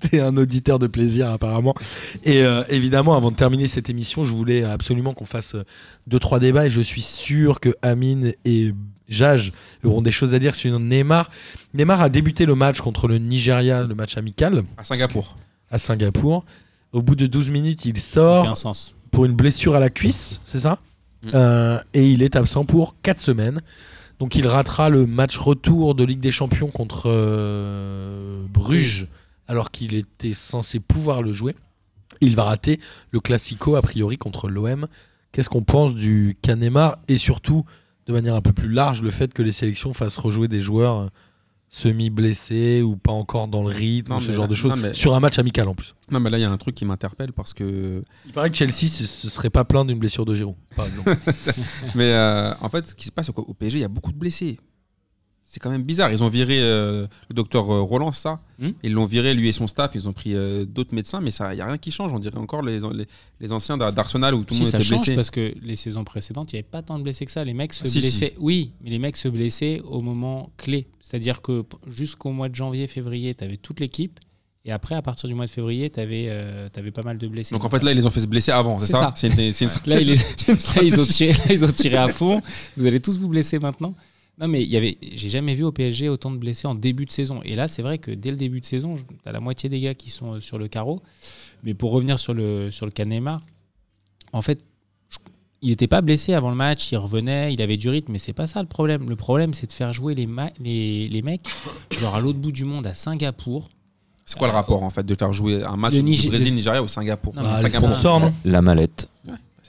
T'es 0.00 0.20
un, 0.20 0.26
un 0.28 0.36
auditeur 0.36 0.78
de 0.78 0.86
plaisir 0.86 1.28
apparemment. 1.28 1.74
Et 2.22 2.42
euh, 2.42 2.62
évidemment, 2.68 3.16
avant 3.16 3.30
de 3.30 3.36
terminer 3.36 3.66
cette 3.66 3.90
émission, 3.90 4.24
je 4.24 4.32
voulais 4.32 4.62
absolument 4.62 5.12
qu'on 5.12 5.24
fasse 5.24 5.56
euh, 5.56 5.64
deux 6.06 6.20
trois 6.20 6.38
débats 6.38 6.66
et 6.66 6.70
je 6.70 6.80
suis 6.80 7.02
sûr 7.02 7.58
que 7.58 7.74
Amine 7.82 8.32
et 8.44 8.72
Jage 9.08 9.52
auront 9.84 10.02
des 10.02 10.10
choses 10.12 10.34
à 10.34 10.38
dire 10.38 10.54
sur 10.54 10.78
Neymar. 10.78 11.30
Neymar 11.74 12.00
a 12.00 12.08
débuté 12.08 12.46
le 12.46 12.54
match 12.54 12.80
contre 12.80 13.08
le 13.08 13.18
Nigeria, 13.18 13.84
le 13.84 13.94
match 13.94 14.16
amical 14.16 14.64
À 14.76 14.84
Singapour. 14.84 15.36
à 15.70 15.78
Singapour. 15.78 16.44
Au 16.92 17.02
bout 17.02 17.14
de 17.16 17.26
12 17.26 17.50
minutes, 17.50 17.84
il 17.86 17.98
sort 18.00 18.56
sens. 18.56 18.94
pour 19.10 19.24
une 19.24 19.32
blessure 19.32 19.74
à 19.74 19.80
la 19.80 19.90
cuisse, 19.90 20.40
c'est 20.44 20.60
ça 20.60 20.78
Mm. 21.24 21.30
Euh, 21.34 21.78
Et 21.94 22.10
il 22.10 22.24
est 22.24 22.34
absent 22.34 22.64
pour 22.64 22.96
4 23.02 23.20
semaines. 23.20 23.60
Donc 24.18 24.34
il 24.34 24.48
ratera 24.48 24.88
le 24.88 25.06
match 25.06 25.36
retour 25.38 25.94
de 25.94 26.02
Ligue 26.02 26.18
des 26.18 26.32
Champions 26.32 26.66
contre 26.72 27.04
euh, 27.06 28.42
Bruges, 28.48 29.06
alors 29.46 29.70
qu'il 29.70 29.94
était 29.94 30.34
censé 30.34 30.80
pouvoir 30.80 31.22
le 31.22 31.32
jouer. 31.32 31.54
Il 32.20 32.34
va 32.34 32.42
rater 32.44 32.80
le 33.12 33.20
Classico, 33.20 33.76
a 33.76 33.82
priori, 33.82 34.18
contre 34.18 34.48
l'OM. 34.48 34.86
Qu'est-ce 35.32 35.48
qu'on 35.48 35.62
pense 35.62 35.94
du 35.94 36.36
Canemar 36.42 36.98
Et 37.08 37.18
surtout, 37.18 37.64
de 38.06 38.12
manière 38.12 38.34
un 38.34 38.40
peu 38.42 38.52
plus 38.52 38.68
large, 38.68 39.02
le 39.02 39.10
fait 39.10 39.32
que 39.32 39.42
les 39.42 39.52
sélections 39.52 39.94
fassent 39.94 40.16
rejouer 40.18 40.48
des 40.48 40.60
joueurs 40.60 40.96
euh, 41.02 41.06
semi-blessés 41.68 42.82
ou 42.82 42.96
pas 42.96 43.12
encore 43.12 43.48
dans 43.48 43.62
le 43.62 43.68
rythme, 43.68 44.12
Non, 44.12 44.20
ce 44.20 44.30
genre 44.32 44.42
là- 44.42 44.48
de 44.48 44.54
choses, 44.54 44.72
mais- 44.76 44.94
sur 44.94 45.14
un 45.14 45.20
match 45.20 45.38
amical 45.38 45.68
en 45.68 45.74
plus. 45.74 45.94
Non, 46.10 46.20
mais 46.20 46.30
là, 46.30 46.38
il 46.38 46.42
y 46.42 46.44
a 46.44 46.50
un 46.50 46.56
truc 46.58 46.74
qui 46.74 46.84
m'interpelle 46.84 47.32
parce 47.32 47.54
que. 47.54 48.02
Il 48.26 48.32
paraît 48.32 48.50
que 48.50 48.56
Chelsea 48.56 48.88
se, 48.88 49.06
se 49.06 49.28
serait 49.30 49.50
pas 49.50 49.64
plaint 49.64 49.86
d'une 49.86 49.98
blessure 49.98 50.24
de 50.24 50.34
Giroud, 50.34 50.54
par 50.76 50.86
exemple. 50.86 51.14
Mais 51.94 52.12
euh, 52.12 52.52
en 52.60 52.68
fait, 52.68 52.86
ce 52.88 52.94
qui 52.94 53.06
se 53.06 53.12
passe 53.12 53.30
au 53.30 53.54
PSG, 53.54 53.78
il 53.78 53.82
y 53.82 53.84
a 53.84 53.88
beaucoup 53.88 54.12
de 54.12 54.18
blessés. 54.18 54.58
C'est 55.52 55.60
quand 55.60 55.68
même 55.68 55.82
bizarre. 55.82 56.10
Ils 56.10 56.24
ont 56.24 56.30
viré 56.30 56.60
euh, 56.62 57.06
le 57.28 57.34
docteur 57.34 57.70
euh, 57.70 57.82
Roland, 57.82 58.10
ça. 58.10 58.40
Hmm. 58.58 58.70
Ils 58.82 58.92
l'ont 58.94 59.04
viré, 59.04 59.34
lui 59.34 59.48
et 59.48 59.52
son 59.52 59.66
staff. 59.66 59.90
Ils 59.94 60.08
ont 60.08 60.14
pris 60.14 60.34
euh, 60.34 60.64
d'autres 60.64 60.94
médecins, 60.94 61.20
mais 61.20 61.28
il 61.28 61.54
n'y 61.56 61.60
a 61.60 61.66
rien 61.66 61.76
qui 61.76 61.90
change. 61.90 62.10
On 62.14 62.18
dirait 62.18 62.38
encore 62.38 62.62
les, 62.62 62.80
les, 62.80 63.06
les 63.38 63.52
anciens 63.52 63.76
d'Ar- 63.76 63.92
d'Arsenal 63.92 64.34
où 64.34 64.44
tout 64.44 64.54
le 64.54 64.56
si 64.56 64.62
monde 64.62 64.70
ça 64.70 64.78
était 64.78 64.86
change 64.86 65.00
blessé. 65.00 65.14
parce 65.14 65.30
que 65.30 65.52
les 65.60 65.76
saisons 65.76 66.04
précédentes, 66.04 66.50
il 66.52 66.56
n'y 66.56 66.60
avait 66.60 66.68
pas 66.70 66.80
tant 66.80 66.96
de 66.98 67.02
blessés 67.02 67.26
que 67.26 67.30
ça. 67.30 67.44
Les 67.44 67.52
mecs 67.52 67.74
se 67.74 67.84
Ah, 67.84 67.86
si, 67.86 68.00
blessaient. 68.00 68.32
Oui, 68.38 68.72
mais 68.82 68.88
les 68.88 68.98
mecs 68.98 69.18
se 69.18 69.28
blessaient 69.28 69.82
au 69.84 70.00
moment 70.00 70.48
clé. 70.56 70.86
C'est-à-dire 71.00 71.42
que 71.42 71.64
jusqu'au 71.86 72.30
mois 72.30 72.48
de 72.48 72.54
janvier, 72.54 72.86
février, 72.86 73.34
tu 73.34 73.44
avais 73.44 73.58
toute 73.58 73.78
l'équipe. 73.78 74.20
Et 74.64 74.72
après, 74.72 74.94
à 74.94 75.02
partir 75.02 75.28
du 75.28 75.34
mois 75.34 75.44
de 75.44 75.50
février, 75.50 75.90
tu 75.90 76.00
avais, 76.00 76.30
pas 76.94 77.02
mal 77.02 77.18
de 77.18 77.28
blessés. 77.28 77.54
Donc 77.54 77.62
en 77.66 77.68
fait, 77.68 77.82
là, 77.84 77.90
ils 77.92 77.96
les 77.96 78.06
ont 78.06 78.10
fait 78.10 78.20
se 78.20 78.26
blesser 78.26 78.52
avant, 78.52 78.80
c'est 78.80 78.92
ça 78.92 79.00
ça. 79.00 79.12
C'est 79.16 79.26
une, 79.28 79.36
Là, 79.36 79.42
ils, 79.48 79.52
stratégie. 79.52 80.16
là, 80.48 80.82
ils 80.82 80.98
ont 80.98 81.04
tiré, 81.04 81.32
là, 81.32 81.44
ils 81.52 81.62
ont 81.62 81.72
tiré 81.72 81.96
à 81.98 82.08
fond. 82.08 82.40
Vous 82.78 82.86
allez 82.86 83.00
tous 83.00 83.18
vous 83.18 83.28
blesser 83.28 83.58
maintenant. 83.58 83.94
Non, 84.38 84.48
mais 84.48 84.62
il 84.62 84.68
y 84.68 84.76
avait, 84.76 84.96
j'ai 85.14 85.28
jamais 85.28 85.54
vu 85.54 85.62
au 85.62 85.72
PSG 85.72 86.08
autant 86.08 86.30
de 86.30 86.36
blessés 86.38 86.66
en 86.66 86.74
début 86.74 87.04
de 87.04 87.12
saison. 87.12 87.40
Et 87.44 87.54
là, 87.54 87.68
c'est 87.68 87.82
vrai 87.82 87.98
que 87.98 88.10
dès 88.10 88.30
le 88.30 88.36
début 88.36 88.60
de 88.60 88.66
saison, 88.66 88.94
tu 88.96 89.28
as 89.28 89.32
la 89.32 89.40
moitié 89.40 89.68
des 89.68 89.78
gars 89.80 89.94
qui 89.94 90.10
sont 90.10 90.34
euh, 90.34 90.40
sur 90.40 90.58
le 90.58 90.68
carreau. 90.68 91.02
Mais 91.62 91.74
pour 91.74 91.92
revenir 91.92 92.18
sur 92.18 92.32
le, 92.34 92.70
sur 92.70 92.86
le 92.86 92.92
cas 92.92 93.04
Neymar, 93.04 93.40
en 94.32 94.42
fait, 94.42 94.64
il 95.60 95.68
n'était 95.68 95.86
pas 95.86 96.00
blessé 96.00 96.32
avant 96.34 96.50
le 96.50 96.56
match, 96.56 96.90
il 96.90 96.96
revenait, 96.96 97.52
il 97.54 97.62
avait 97.62 97.76
du 97.76 97.88
rythme, 97.88 98.10
mais 98.12 98.18
c'est 98.18 98.32
pas 98.32 98.46
ça 98.48 98.60
le 98.62 98.66
problème. 98.68 99.08
Le 99.08 99.14
problème, 99.16 99.54
c'est 99.54 99.66
de 99.68 99.72
faire 99.72 99.92
jouer 99.92 100.14
les, 100.14 100.26
ma- 100.26 100.50
les, 100.58 101.08
les 101.08 101.22
mecs 101.22 101.46
genre 102.00 102.14
à 102.16 102.20
l'autre 102.20 102.38
bout 102.40 102.50
du 102.52 102.64
monde, 102.64 102.86
à 102.86 102.94
Singapour. 102.94 103.68
C'est 104.24 104.38
quoi 104.38 104.48
le 104.48 104.54
rapport 104.54 104.82
en 104.82 104.90
fait 104.90 105.04
de 105.04 105.14
faire 105.14 105.32
jouer 105.32 105.62
un 105.62 105.76
match 105.76 105.92
du 105.94 106.02
Nigé- 106.02 106.28
Brésil, 106.28 106.54
Nigeria 106.54 106.82
ou 106.82 106.88
Singapour? 106.88 107.34
Non, 107.36 107.42
les 107.42 107.60
Singapour. 107.62 107.90
sponsors, 107.90 108.18
non 108.20 108.32
La 108.44 108.62
mallette. 108.62 109.08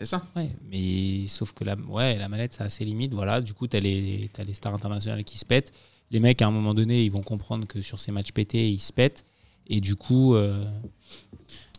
C'est 0.04 0.10
ça. 0.10 0.26
Ouais, 0.36 0.50
mais 0.70 1.28
sauf 1.30 1.54
que 1.54 1.64
la, 1.64 1.76
ouais, 1.88 2.18
la 2.18 2.28
mallette, 2.28 2.52
ça 2.52 2.66
a 2.66 2.70
ses 2.70 2.84
limites. 2.84 3.14
Voilà, 3.14 3.40
du 3.40 3.54
coup, 3.54 3.68
tu 3.68 3.78
as, 3.78 3.80
les 3.80 4.30
t'as 4.34 4.44
les 4.44 4.54
stars 4.54 4.74
internationales 4.74 5.24
qui 5.24 5.38
se 5.38 5.46
pètent. 5.46 5.72
Les 6.12 6.20
mecs, 6.20 6.42
à 6.42 6.48
un 6.48 6.52
moment 6.52 6.74
donné, 6.74 7.06
ils 7.06 7.12
vont 7.12 7.22
comprendre 7.24 7.66
que 7.66 7.80
sur 7.82 8.00
ces 8.00 8.12
matchs 8.12 8.34
pétés, 8.34 8.70
ils 8.70 8.82
se 8.82 8.92
pètent. 8.92 9.24
Et 9.68 9.80
du 9.80 9.96
coup, 9.96 10.36
euh, 10.36 10.66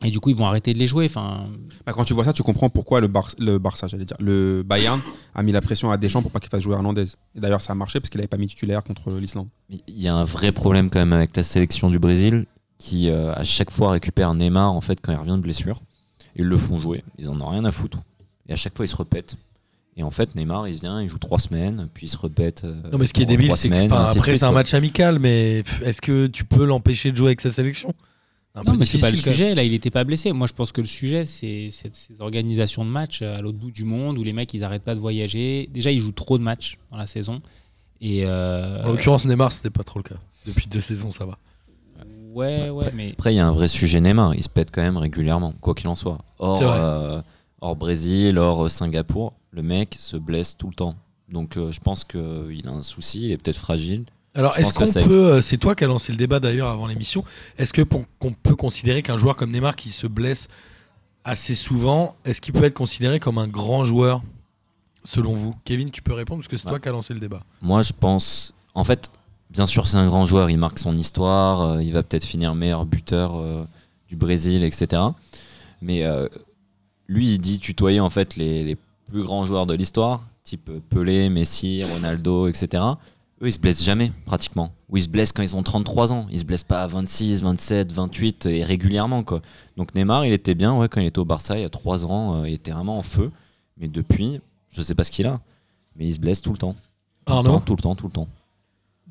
et 0.03 0.11
du 0.11 0.21
coup, 0.21 0.31
ils 0.31 0.37
vont 0.37 0.47
arrêter 0.47 0.73
de 0.73 0.79
les 0.79 0.87
jouer. 0.87 1.05
Enfin, 1.05 1.49
Bah, 1.85 1.93
quand 1.93 2.05
tu 2.05 2.15
vois 2.15 2.25
ça, 2.25 2.33
tu 2.33 2.43
comprends 2.43 2.71
pourquoi 2.71 3.03
le, 3.03 3.09
Bar- 3.09 3.35
le 3.39 3.59
Barça, 3.59 3.89
j'allais 3.89 4.07
dire, 4.07 4.17
le 4.21 4.63
Bayern 4.65 5.01
a 5.35 5.43
mis 5.43 5.53
la 5.53 5.61
pression 5.61 5.91
à 5.91 5.99
Deschamps 5.99 6.23
pour 6.23 6.31
pas 6.31 6.41
qu'il 6.41 6.49
fasse 6.49 6.63
jouer 6.63 6.75
Hernandez. 6.77 7.05
Et 7.35 7.41
d'ailleurs, 7.41 7.61
ça 7.61 7.73
a 7.73 7.77
marché 7.77 8.01
parce 8.01 8.09
qu'il 8.09 8.21
n'avait 8.21 8.29
pas 8.29 8.39
mis 8.39 8.47
titulaire 8.49 8.83
contre 8.83 9.11
l'Islande. 9.13 9.49
Il 9.69 9.83
y 9.89 10.09
a 10.09 10.15
un 10.15 10.25
vrai 10.25 10.51
problème 10.51 10.89
quand 10.89 10.99
même 10.99 11.13
avec 11.13 11.37
la 11.37 11.43
sélection 11.43 11.91
du 11.91 11.99
Brésil 11.99 12.47
qui 12.79 13.11
euh, 13.11 13.35
à 13.35 13.45
chaque 13.45 13.71
fois 13.71 13.91
récupère 13.91 14.33
Neymar 14.35 14.73
en 14.73 14.81
fait 14.81 14.99
quand 15.03 15.13
il 15.13 15.19
revient 15.19 15.33
de 15.37 15.43
blessure. 15.43 15.83
Ils 16.37 16.47
le 16.47 16.57
font 16.57 16.81
jouer, 16.81 17.05
ils 17.19 17.29
en 17.29 17.41
ont 17.41 17.47
rien 17.49 17.65
à 17.65 17.71
foutre. 17.71 17.99
Et 18.49 18.53
à 18.53 18.57
chaque 18.57 18.77
fois 18.77 18.85
ils 18.85 18.89
se 18.89 18.97
répètent. 18.97 19.37
Et 19.97 20.03
en 20.03 20.11
fait 20.11 20.35
Neymar 20.35 20.67
il 20.69 20.75
vient, 20.77 21.01
il 21.03 21.09
joue 21.09 21.19
trois 21.19 21.39
semaines, 21.39 21.89
puis 21.95 22.07
il 22.07 22.11
se 22.11 22.17
répète. 22.19 22.65
euh, 22.65 22.75
Non, 22.93 22.99
mais 22.99 23.07
ce 23.07 23.13
qui 23.13 23.23
est 23.23 23.27
débile, 23.27 23.55
c'est 23.55 23.69
que 23.69 23.75
après, 23.93 24.37
c'est 24.37 24.43
un 24.45 24.49
quoi. 24.49 24.55
match 24.61 24.75
amical, 24.75 25.19
mais 25.19 25.63
est-ce 25.85 26.01
que 26.03 26.27
tu 26.27 26.45
peux 26.45 26.65
l'empêcher 26.65 27.13
de 27.13 27.17
jouer 27.17 27.29
avec 27.29 27.41
sa 27.41 27.51
sélection? 27.51 27.95
Un 28.57 28.63
non, 28.63 28.75
mais 28.77 28.85
c'est 28.87 28.99
pas 28.99 29.11
le 29.11 29.17
sujet. 29.17 29.53
Là, 29.55 29.65
il 29.65 29.73
n'était 29.73 29.91
pas 29.91 30.05
blessé. 30.05 30.33
Moi, 30.33 30.47
je 30.47 30.53
pense 30.53 30.71
que 30.71 30.81
le 30.81 30.87
sujet, 30.87 31.25
c'est 31.25 31.71
ces 31.73 32.21
organisations 32.21 32.85
de 32.85 32.91
matchs 32.91 33.21
à 33.23 33.41
l'autre 33.41 33.59
bout 33.59 33.73
du 33.73 33.83
monde 33.85 34.17
où 34.17 34.23
les 34.23 34.33
mecs, 34.33 34.55
ils 34.55 34.63
arrêtent 34.63 34.85
pas 34.85 34.95
de 34.95 35.01
voyager. 35.01 35.69
Déjà, 35.75 35.91
ils 35.91 35.99
jouent 35.99 36.13
trop 36.13 36.39
de 36.39 36.45
matchs 36.45 36.79
dans 36.93 36.97
la 36.97 37.09
saison. 37.09 37.43
Et 38.01 38.25
euh. 38.25 38.85
En 38.85 38.91
l'occurrence, 38.93 39.25
Neymar, 39.25 39.51
c'était 39.51 39.71
pas 39.71 39.83
trop 39.83 39.99
le 39.99 40.05
cas. 40.05 40.15
Depuis 40.47 40.69
deux 40.69 40.81
saisons, 40.81 41.11
ça 41.11 41.27
va. 41.27 41.37
ouais, 42.33 42.71
ouais, 42.71 42.93
mais 42.95 43.13
Après 43.19 43.33
il 43.33 43.37
y 43.37 43.41
a 43.41 43.47
un 43.47 43.53
vrai 43.53 43.67
sujet 43.67 44.01
Neymar, 44.01 44.35
il 44.37 44.43
se 44.45 44.49
pète 44.49 44.71
quand 44.73 44.83
même 44.83 44.99
régulièrement, 44.99 45.53
quoi 45.61 45.75
qu'il 45.75 45.89
en 45.89 45.95
soit. 45.97 46.19
Hors, 46.39 46.59
C'est 46.59 46.65
vrai. 46.65 46.79
euh, 46.79 47.23
hors 47.65 47.77
Brésil, 47.77 48.39
hors 48.39 48.67
euh, 48.67 48.69
Singapour, 48.69 49.33
le 49.51 49.63
mec 49.63 49.97
se 49.99 50.17
blesse 50.19 50.57
tout 50.57 50.69
le 50.69 50.75
temps. 50.75 50.97
Donc 51.31 51.57
euh, 51.57 51.73
je 51.73 51.81
pense 51.81 52.05
qu'il 52.05 52.63
a 52.67 52.71
un 52.71 52.83
souci, 52.83 53.25
il 53.25 53.31
est 53.33 53.39
peut-être 53.39 53.57
fragile. 53.57 54.05
Alors, 54.35 54.59
est-ce 54.59 54.75
qu'on 54.75 54.85
ça 54.85 55.01
peut, 55.03 55.33
euh, 55.35 55.41
c'est 55.43 55.57
toi 55.59 55.75
qui 55.75 55.85
as 55.85 55.87
lancé 55.87 56.11
le 56.13 56.19
débat 56.19 56.41
d'ailleurs 56.41 56.69
avant 56.69 56.87
l'émission, 56.87 57.25
est-ce 57.57 57.73
que 57.73 57.83
qu'on 57.83 58.33
peut 58.33 58.57
considérer 58.57 59.01
qu'un 59.03 59.17
joueur 59.17 59.37
comme 59.37 59.51
Neymar 59.53 59.77
qui 59.77 59.93
se 59.93 60.07
blesse 60.07 60.49
assez 61.25 61.55
souvent, 61.55 62.17
est-ce 62.25 62.41
qu'il 62.41 62.53
peut 62.53 62.65
être 62.65 62.75
considéré 62.75 63.19
comme 63.21 63.39
un 63.39 63.49
grand 63.49 63.85
joueur 63.85 64.23
selon 65.05 65.35
vous? 65.35 65.55
Kevin, 65.65 65.91
tu 65.91 66.03
peux 66.03 66.13
répondre 66.13 66.41
parce 66.41 66.49
que 66.49 66.57
c'est 66.57 66.67
Ouais. 66.67 66.73
toi 66.73 66.81
qui 66.81 66.89
as 66.89 66.93
lancé 66.93 67.15
le 67.15 67.21
débat. 67.21 67.41
Moi, 67.63 67.81
je 67.83 67.93
pense. 67.99 68.53
En 68.75 68.85
fait, 68.85 69.09
bien 69.51 69.67
sûr, 69.67 69.87
c'est 69.89 69.97
un 69.97 70.07
grand 70.07 70.27
joueur. 70.27 70.51
Il 70.51 70.59
marque 70.59 70.79
son 70.81 70.97
histoire. 70.99 71.61
euh, 71.63 71.83
il 71.83 71.93
va 71.93 72.03
peut-être 72.03 72.25
finir 72.25 72.55
meilleur 72.55 72.85
buteur 72.85 73.37
euh, 73.37 73.65
du 74.09 74.17
Brésil, 74.17 74.65
etc. 74.65 75.01
Mais 75.81 76.03
euh, 76.05 76.29
lui, 77.15 77.35
il 77.35 77.39
dit 77.39 77.59
tutoyer 77.59 78.01
en 78.01 78.11
fait 78.11 78.37
les, 78.37 78.65
les 78.65 78.77
plus 79.11 79.23
grands 79.23 79.45
joueurs 79.45 79.67
de 79.67 79.75
l'histoire, 79.75 80.27
type 80.43 80.71
Pelé, 80.91 81.29
Messi, 81.31 81.83
Ronaldo, 81.85 82.49
etc. 82.49 82.83
Eux, 83.43 83.49
ils 83.49 83.53
se 83.53 83.59
blessent 83.59 83.83
jamais, 83.83 84.13
pratiquement. 84.27 84.73
Ou 84.89 84.97
ils 84.97 85.03
se 85.03 85.09
blessent 85.09 85.33
quand 85.33 85.43
ils 85.43 85.57
ont 85.57 85.63
33 85.63 86.13
ans. 86.13 86.27
Ils 86.31 86.39
se 86.39 86.45
blessent 86.45 86.65
pas 86.65 86.83
à 86.83 86.87
26, 86.87 87.43
27, 87.43 87.93
28 87.93 88.47
et 88.47 88.65
régulièrement, 88.65 89.23
quoi. 89.23 89.43
Donc 89.77 89.95
Neymar, 89.95 90.25
il 90.25 90.33
était 90.33 90.55
bien, 90.55 90.77
ouais, 90.77 90.89
quand 90.89 91.01
il 91.01 91.07
était 91.07 91.19
au 91.19 91.25
Barça 91.25 91.57
il 91.57 91.63
y 91.63 91.65
a 91.65 91.69
3 91.69 92.07
ans, 92.07 92.43
euh, 92.43 92.49
il 92.49 92.55
était 92.55 92.71
vraiment 92.71 92.99
en 92.99 93.03
feu. 93.03 93.31
Mais 93.77 93.89
depuis, 93.89 94.41
je 94.71 94.83
sais 94.83 94.95
pas 94.95 95.03
ce 95.05 95.11
qu'il 95.11 95.27
a, 95.27 95.41
mais 95.97 96.07
il 96.07 96.15
se 96.15 96.21
blesse 96.21 96.43
tout 96.43 96.53
le 96.53 96.59
temps. 96.59 96.77
Tout 97.25 97.33
le 97.33 97.39
Arnaud 97.39 97.51
temps, 97.53 97.61
tout 97.61 97.77
le 97.77 97.83
temps, 97.83 97.95
tout 97.97 98.07
le 98.07 98.13
temps. 98.13 98.29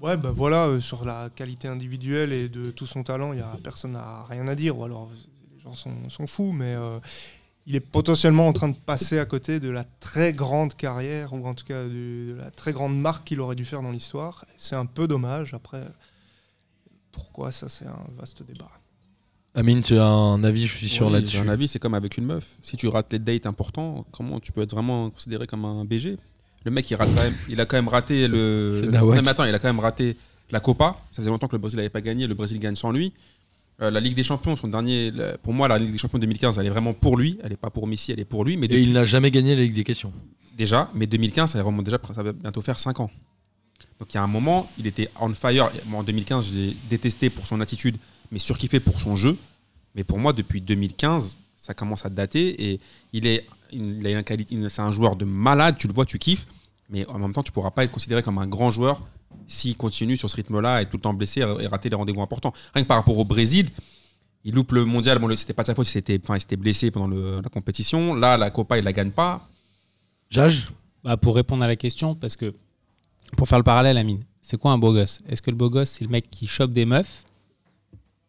Ouais, 0.02 0.18
bah 0.18 0.32
voilà, 0.36 0.68
euh, 0.68 0.80
sur 0.80 1.06
la 1.06 1.30
qualité 1.30 1.68
individuelle 1.68 2.34
et 2.34 2.50
de 2.50 2.72
tout 2.72 2.86
son 2.86 3.04
talent, 3.04 3.34
il 3.34 3.40
y 3.40 3.42
a 3.42 3.56
personne 3.64 3.94
n'a 3.94 4.24
rien 4.26 4.48
à 4.48 4.56
dire. 4.56 4.78
Ou 4.78 4.84
alors, 4.84 5.10
les 5.54 5.62
gens 5.62 5.74
sont, 5.74 6.10
sont 6.10 6.28
fous, 6.28 6.52
mais 6.52 6.76
euh, 6.76 7.00
il 7.66 7.76
est 7.76 7.80
potentiellement 7.80 8.48
en 8.48 8.54
train 8.54 8.70
de 8.70 8.76
passer 8.76 9.20
à 9.20 9.26
côté 9.26 9.60
de 9.60 9.70
la 9.70 9.86
très 10.00 10.34
grande 10.34 10.76
carrière, 10.76 11.34
ou 11.34 11.46
en 11.46 11.54
tout 11.54 11.66
cas 11.66 11.84
de, 11.86 12.34
de 12.34 12.36
la 12.38 12.52
très 12.52 12.74
grande 12.74 13.00
marque 13.00 13.26
qu'il 13.26 13.40
aurait 13.40 13.56
dû 13.56 13.66
faire 13.66 13.82
dans 13.82 13.92
l'histoire. 13.92 14.46
C'est 14.58 14.76
un 14.76 14.86
peu 14.86 15.08
dommage. 15.08 15.54
Après, 15.54 15.84
pourquoi 17.14 17.52
ça, 17.52 17.70
c'est 17.70 17.88
un 17.88 18.06
vaste 18.18 18.44
débat. 18.44 18.70
Amine, 19.56 19.82
tu 19.82 19.98
as 19.98 20.06
un 20.06 20.44
avis, 20.44 20.66
je 20.66 20.76
suis 20.76 20.90
sûr 20.90 21.08
Oui, 21.08 21.14
là-dessus. 21.14 21.38
j'ai 21.38 21.44
un 21.44 21.48
avis, 21.48 21.68
c'est 21.68 21.80
comme 21.80 21.94
avec 21.94 22.18
une 22.18 22.26
meuf. 22.26 22.56
Si 22.64 22.76
tu 22.76 22.88
rates 22.88 23.14
les 23.14 23.20
dates 23.20 23.46
importants, 23.46 24.06
comment 24.12 24.40
tu 24.40 24.52
peux 24.52 24.62
être 24.62 24.72
vraiment 24.74 25.12
considéré 25.12 25.46
comme 25.46 25.64
un 25.64 25.86
BG 25.86 26.18
Le 26.66 26.72
mec, 26.72 26.90
il, 26.90 26.96
rate 26.96 27.10
quand 27.16 27.24
même, 27.24 27.36
il 27.48 27.62
a 27.62 27.66
quand 27.68 27.78
même 27.78 27.88
raté 27.88 28.28
le. 28.28 28.80
C'est 28.82 28.90
Nawak. 28.90 29.16
Non, 29.18 29.22
mais 29.22 29.30
attends, 29.30 29.44
il 29.46 29.54
a 29.54 29.60
quand 29.60 29.68
même 29.68 29.80
raté 29.80 30.18
la 30.50 30.60
Copa. 30.60 30.98
Ça 31.12 31.18
faisait 31.18 31.30
longtemps 31.30 31.48
que 31.48 31.56
le 31.56 31.62
Brésil 31.62 31.78
n'avait 31.78 31.90
pas 31.90 32.02
gagné. 32.02 32.26
Le 32.26 32.34
Brésil 32.34 32.60
gagne 32.60 32.76
sans 32.76 32.92
lui. 32.92 33.14
Euh, 33.84 33.92
la 33.92 34.00
Ligue 34.00 34.16
des 34.16 34.24
Champions, 34.24 34.56
son 34.56 34.70
dernier. 34.70 35.12
Pour 35.44 35.54
moi, 35.54 35.68
la 35.68 35.78
Ligue 35.78 35.92
des 35.92 35.98
Champions 35.98 36.18
2015, 36.20 36.58
elle 36.58 36.66
est 36.66 36.70
vraiment 36.70 36.94
pour 36.94 37.18
lui. 37.18 37.38
Elle 37.44 37.50
n'est 37.52 37.58
pas 37.58 37.70
pour 37.70 37.86
Messi, 37.86 38.12
elle 38.12 38.20
est 38.20 38.26
pour 38.26 38.46
lui. 38.46 38.56
Mais 38.58 38.66
Et 38.66 38.70
depuis- 38.70 38.84
il 38.84 38.94
n'a 38.94 39.06
jamais 39.06 39.30
gagné 39.30 39.56
la 39.56 39.62
Ligue 39.62 39.74
des 39.76 39.84
questions. 39.84 40.14
déjà, 40.58 40.90
mais 40.94 41.08
2015, 41.08 41.52
ça, 41.52 41.64
remonte 41.64 41.86
déjà, 41.86 42.00
ça 42.16 42.22
va 42.24 42.32
bientôt 42.32 42.62
faire 42.62 42.80
5 42.80 43.00
ans. 43.00 43.10
Donc 44.00 44.14
il 44.14 44.16
y 44.16 44.18
a 44.20 44.24
un 44.24 44.28
moment, 44.28 44.70
il 44.78 44.86
était 44.88 45.10
on 45.20 45.34
fire. 45.34 45.72
Moi, 45.88 46.00
en 46.02 46.04
2015, 46.04 46.48
je 46.48 46.54
l'ai 46.54 46.76
détesté 46.90 47.30
pour 47.32 47.48
son 47.48 47.60
attitude, 47.60 47.98
mais 48.32 48.38
surkiffé 48.40 48.80
pour 48.80 49.00
son 49.02 49.16
jeu. 49.16 49.36
Mais 49.96 50.04
pour 50.04 50.20
moi, 50.20 50.32
depuis 50.34 50.62
2015, 50.62 51.38
ça 51.56 51.74
commence 51.74 52.06
à 52.06 52.10
dater 52.10 52.72
et 52.72 52.80
il 53.14 53.26
est, 53.26 53.46
il 53.72 54.06
a 54.06 54.12
une 54.12 54.24
qualité, 54.24 54.56
c'est 54.70 54.82
un 54.82 54.92
joueur 54.92 55.16
de 55.16 55.26
malade. 55.26 55.76
Tu 55.78 55.88
le 55.88 55.94
vois, 55.94 56.06
tu 56.06 56.20
kiffes, 56.20 56.46
mais 56.90 57.06
en 57.08 57.18
même 57.20 57.34
temps, 57.34 57.44
tu 57.44 57.52
pourras 57.52 57.72
pas 57.72 57.84
être 57.84 57.92
considéré 57.92 58.22
comme 58.22 58.38
un 58.38 58.48
grand 58.48 58.70
joueur 58.72 59.02
s'il 59.48 59.76
continue 59.78 60.18
sur 60.18 60.30
ce 60.30 60.36
rythme-là, 60.36 60.82
et 60.82 60.86
tout 60.86 60.98
le 60.98 61.02
temps 61.02 61.14
blessé 61.14 61.42
et 61.42 61.68
rater 61.68 61.90
les 61.90 61.96
rendez-vous 61.96 62.22
importants. 62.22 62.54
Rien 62.74 62.84
que 62.84 62.88
par 62.88 62.98
rapport 62.98 63.18
au 63.18 63.26
Brésil, 63.26 63.70
il 64.46 64.54
loupe 64.56 64.72
le 64.74 64.86
mondial. 64.86 65.20
C'était 65.38 65.54
pas 65.54 65.64
de 65.64 65.68
sa 65.68 65.76
faute, 65.76 65.88
il 65.88 65.92
s'était, 65.92 66.20
enfin, 66.24 66.36
il 66.38 66.42
s'était 66.42 66.58
blessé 66.58 66.92
pendant 66.92 67.08
la 67.42 67.50
compétition. 67.50 68.14
Là, 68.14 68.38
la 68.38 68.50
Copa, 68.52 68.78
il 68.78 68.84
la 68.84 68.94
gagne 68.94 69.12
pas. 69.12 69.48
Jage 70.30 70.68
Bah, 71.04 71.18
pour 71.18 71.36
répondre 71.36 71.64
à 71.64 71.68
la 71.68 71.76
question, 71.76 72.16
parce 72.16 72.36
que 72.36 72.54
pour 73.38 73.48
faire 73.48 73.58
le 73.58 73.64
parallèle, 73.64 73.98
Amine, 73.98 74.22
c'est 74.42 74.58
quoi 74.58 74.72
un 74.72 74.78
beau 74.78 74.92
gosse? 74.94 75.22
Est-ce 75.30 75.42
que 75.42 75.52
le 75.52 75.58
beau 75.58 75.70
gosse, 75.70 75.90
c'est 75.90 76.04
le 76.04 76.10
mec 76.10 76.30
qui 76.30 76.48
chope 76.48 76.72
des 76.74 76.86
meufs? 76.86 77.24